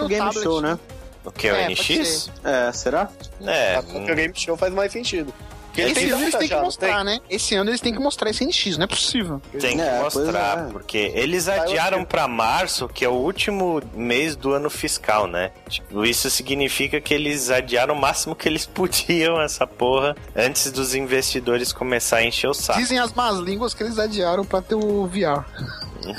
[0.00, 0.42] pro Game tablet.
[0.44, 0.78] Show, né?
[1.24, 1.48] O que?
[1.50, 2.30] O É, pode NX?
[2.42, 3.08] É, será?
[3.46, 3.80] É.
[3.80, 5.32] Porque o Game Show faz mais sentido.
[5.72, 7.04] Porque Esse ano eles têm que mostrar, tem?
[7.04, 7.20] né?
[7.30, 9.40] Esse ano eles têm que mostrar esse NX, não é possível.
[9.58, 10.70] Tem que É, mostrar, é.
[10.70, 15.50] porque eles adiaram pra março, que é o último mês do ano fiscal, né?
[15.70, 20.94] Tipo, isso significa que eles adiaram o máximo que eles podiam essa porra antes dos
[20.94, 22.78] investidores começarem a encher o saco.
[22.78, 25.42] Dizem as más línguas que eles adiaram pra ter o VR.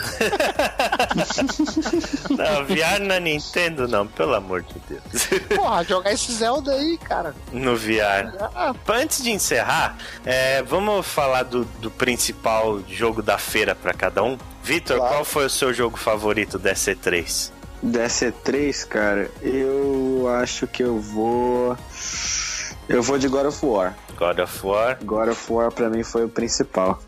[2.30, 5.02] Não, VR na Nintendo não, pelo amor de Deus.
[5.56, 7.36] Porra, jogar esse Zelda aí, cara.
[7.52, 8.34] No VR.
[8.56, 14.24] Ah, Antes de encerrar, é, vamos falar do, do principal jogo da feira pra cada
[14.24, 14.38] um.
[14.64, 15.14] Vitor, Claro.
[15.14, 17.52] qual foi o seu jogo favorito da C3?
[17.86, 21.78] DC3, cara, eu acho que eu vou.
[22.88, 23.94] Eu vou de God of War.
[24.24, 24.98] God of War.
[25.04, 27.02] God of War pra mim foi o principal.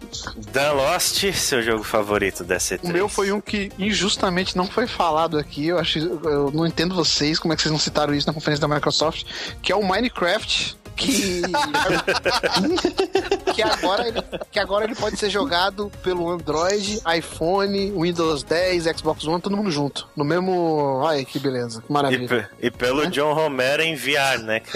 [0.51, 2.79] Dan Lost, seu jogo favorito da C3?
[2.83, 5.67] o meu foi um que injustamente não foi falado aqui.
[5.67, 8.67] Eu acho, eu não entendo vocês, como é que vocês não citaram isso na conferência
[8.67, 9.23] da Microsoft,
[9.61, 10.75] que é o Minecraft.
[10.95, 11.41] Que,
[13.53, 19.27] que, agora ele, que agora ele pode ser jogado pelo Android, iPhone, Windows 10, Xbox
[19.27, 20.07] One, todo mundo junto.
[20.15, 21.03] No mesmo.
[21.05, 22.49] Ai, que beleza, que E, maravilha.
[22.59, 24.61] pe- e pelo John Romero em VR, né?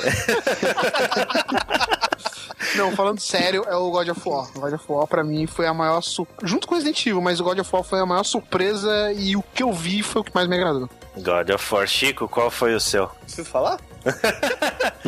[2.75, 4.49] Não, falando sério, é o God of War.
[4.55, 6.01] O God of War, pra mim, foi a maior.
[6.01, 6.27] Sur...
[6.43, 9.43] Junto com Resident Evil, mas o God of War foi a maior surpresa e o
[9.53, 10.89] que eu vi foi o que mais me agradou.
[11.17, 11.87] God of War.
[11.87, 13.07] Chico, qual foi o seu?
[13.07, 13.79] Preciso falar?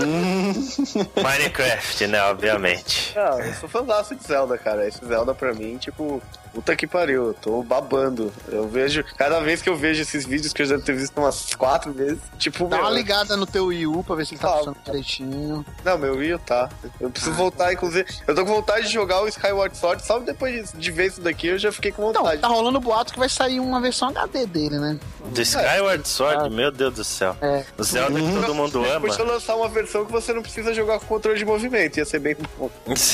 [1.22, 2.22] Minecraft, né?
[2.24, 3.14] Obviamente.
[3.16, 4.88] Não, eu sou fãzaço de Zelda, cara.
[4.88, 6.22] Esse Zelda pra mim, tipo,
[6.54, 8.32] puta que pariu, eu tô babando.
[8.50, 11.18] Eu vejo, cada vez que eu vejo esses vídeos que eu já devo ter visto
[11.18, 14.34] umas quatro vezes, tipo, Dá meu, uma ligada no teu Wii U pra ver se
[14.34, 14.54] ele tá Tá.
[14.58, 15.66] funcionando direitinho.
[15.86, 16.70] Não, meu Wii tá.
[17.00, 18.06] Eu preciso voltar, inclusive.
[18.28, 21.48] Eu tô com vontade de jogar o Skyward Sword, só depois de, ver isso daqui
[21.48, 22.42] eu já fiquei com Não, vontade.
[22.42, 25.00] tá rolando boato que vai sair uma versão HD dele, né?
[25.26, 27.36] Do Skyward Sword, meu Deus do céu.
[27.42, 27.64] É.
[27.78, 29.08] O Zelda que todo mundo ama.
[29.08, 32.20] Podia lançar uma versão que você não precisa jogar com controle de movimento, ia ser
[32.20, 32.70] bem bom.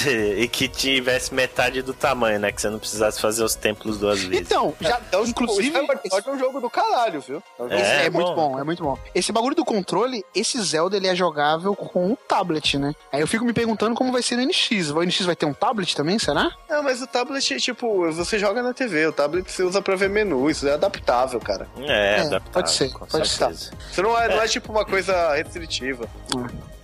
[0.08, 2.52] E que tivesse metade do tamanho, né?
[2.52, 4.46] Que você não precisasse fazer os templos duas vezes.
[4.46, 5.70] Então, já, Então, tipo, inclusive.
[5.70, 7.42] o Skyward Sword é um jogo do caralho, viu?
[7.70, 8.52] É É, É, muito bom.
[8.52, 8.98] bom, é muito bom.
[9.14, 12.94] Esse bagulho do controle, esse Zelda ele é jogável com o tablet, né?
[13.12, 14.92] Aí eu fico me perguntando como vai ser no NX.
[14.92, 16.52] O NX vai ter um tablet também, será?
[16.70, 20.10] Não, mas o tablet, tipo, você joga na TV, o tablet você usa pra ver
[20.10, 21.68] menu, isso é adaptável, cara.
[21.80, 23.72] É, É, adaptável, pode ser, com pode certeza.
[23.92, 26.08] Isso não é, não é tipo uma coisa restritiva.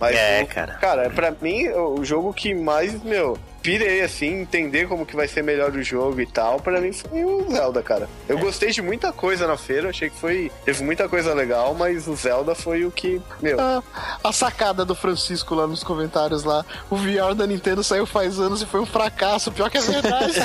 [0.00, 0.74] Mas, É, cara.
[0.74, 5.42] Cara, pra mim, o jogo que mais, meu, pirei, assim, entender como que vai ser
[5.42, 8.06] melhor o jogo e tal, pra mim foi o Zelda, cara.
[8.28, 10.52] Eu gostei de muita coisa na feira, achei que foi.
[10.66, 13.58] Teve muita coisa legal, mas o Zelda foi o que, meu.
[13.58, 13.82] Ah,
[14.22, 16.62] a sacada do Francisco lá nos comentários lá.
[16.90, 19.50] O VR da Nintendo saiu faz anos e foi um fracasso.
[19.50, 20.34] Pior que é verdade.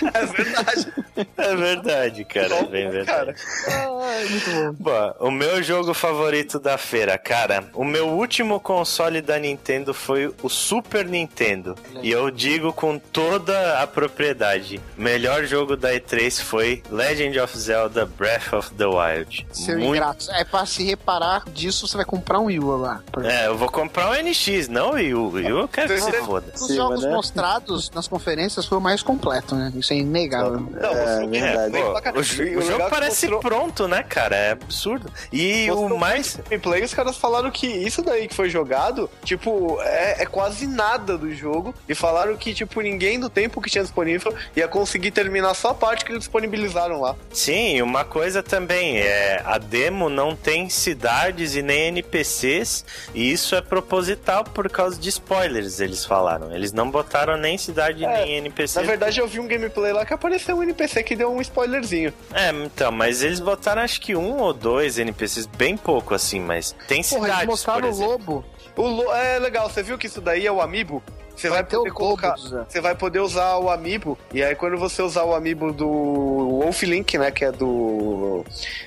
[0.14, 0.92] É verdade.
[1.36, 2.54] É verdade, cara.
[2.54, 3.34] É bem verdade.
[3.34, 4.90] Cara, Ai, muito bom.
[4.90, 10.34] Bom, o meu jogo favorito da feira, cara, o meu último console da Nintendo foi
[10.42, 11.74] o Super Nintendo.
[12.02, 17.58] E eu digo com toda a propriedade: o melhor jogo da E3 foi Legend of
[17.58, 19.46] Zelda Breath of the Wild.
[19.52, 20.30] Seu ingrato.
[20.32, 23.02] É pra se reparar disso, você vai comprar um Wii U lá.
[23.24, 25.30] É, eu vou comprar o NX, não o Wii U.
[25.32, 26.52] Wii U eu quero que se foda.
[26.54, 27.10] Os jogos né?
[27.10, 29.72] mostrados nas conferências foi o mais completo, né?
[29.76, 30.60] Isso é inegável.
[30.60, 31.72] não, É, você- verdade.
[31.72, 34.36] Pô, o, o jogo é parece mostrou- pronto, né, cara?
[34.36, 35.10] É absurdo.
[35.32, 36.36] E Mostrou o mais.
[36.48, 41.18] gameplay, os caras falaram que isso daí que foi jogado, tipo, é, é quase nada
[41.18, 41.74] do jogo.
[41.88, 45.74] E falaram que, tipo, ninguém do tempo que tinha disponível ia conseguir terminar só a
[45.74, 47.16] parte que eles disponibilizaram lá.
[47.32, 52.84] Sim, e uma coisa também, é, a demo não tem cidades e nem NPCs,
[53.14, 56.54] e isso é proposital por causa de spoilers, eles falaram.
[56.54, 58.80] Eles não botaram nem cidade É, nem NPC.
[58.80, 62.12] Na verdade, eu vi um gameplay lá que apareceu um NPC que deu um spoilerzinho.
[62.32, 66.74] É, então, mas eles botaram acho que um ou dois NPCs, bem pouco assim, mas
[66.86, 68.44] tem Porra, cidades, eles mostraram por o lobo.
[68.76, 71.02] O lo- é legal, você viu que isso daí é o Amiibo?
[71.36, 72.34] Você vai, ter poder colocar.
[72.36, 74.18] Você vai poder usar o Amiibo.
[74.30, 77.30] E aí, quando você usar o Amiibo do Wolf Link, né?
[77.30, 78.44] Que é do.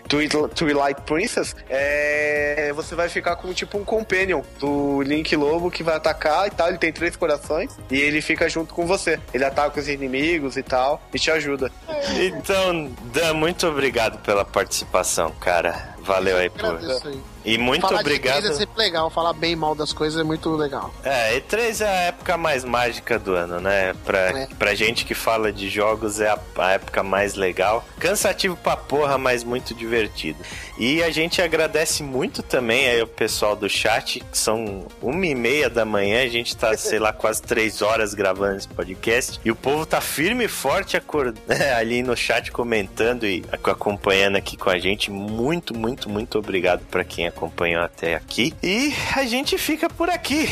[0.07, 5.81] Twi- Twilight Princess, é, você vai ficar com tipo um companion do Link Lobo que
[5.81, 6.67] vai atacar e tal.
[6.67, 9.19] Ele tem três corações e ele fica junto com você.
[9.33, 11.71] Ele ataca os inimigos e tal e te ajuda.
[12.19, 15.95] Então, Dan, muito obrigado pela participação, cara.
[16.01, 16.51] Valeu aí.
[16.53, 17.19] Agradeço aí.
[17.45, 18.41] E muito falar obrigado.
[18.43, 20.93] de E3 é sempre legal, falar bem mal das coisas é muito legal.
[21.03, 23.93] É, E3 é a época mais mágica do ano, né?
[24.05, 24.47] Pra, É.
[24.57, 27.85] pra gente que fala de jogos é a, a época mais legal.
[27.99, 30.39] Cansativo pra porra, mas muito divertido.
[30.77, 35.35] E a gente agradece muito também aí o pessoal do chat, que são uma e
[35.35, 39.39] meia da manhã, a gente tá, sei lá, quase três horas gravando esse podcast.
[39.45, 41.33] E o povo tá firme e forte acor-
[41.77, 45.11] ali no chat comentando e ac- acompanhando aqui com a gente.
[45.11, 48.53] Muito, muito, muito obrigado pra quem acompanhou até aqui.
[48.63, 50.47] E a gente fica por aqui.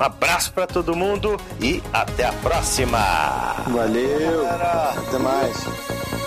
[0.00, 2.98] Um abraço pra todo mundo e até a próxima!
[3.66, 4.46] Valeu.
[4.48, 6.17] Até mais.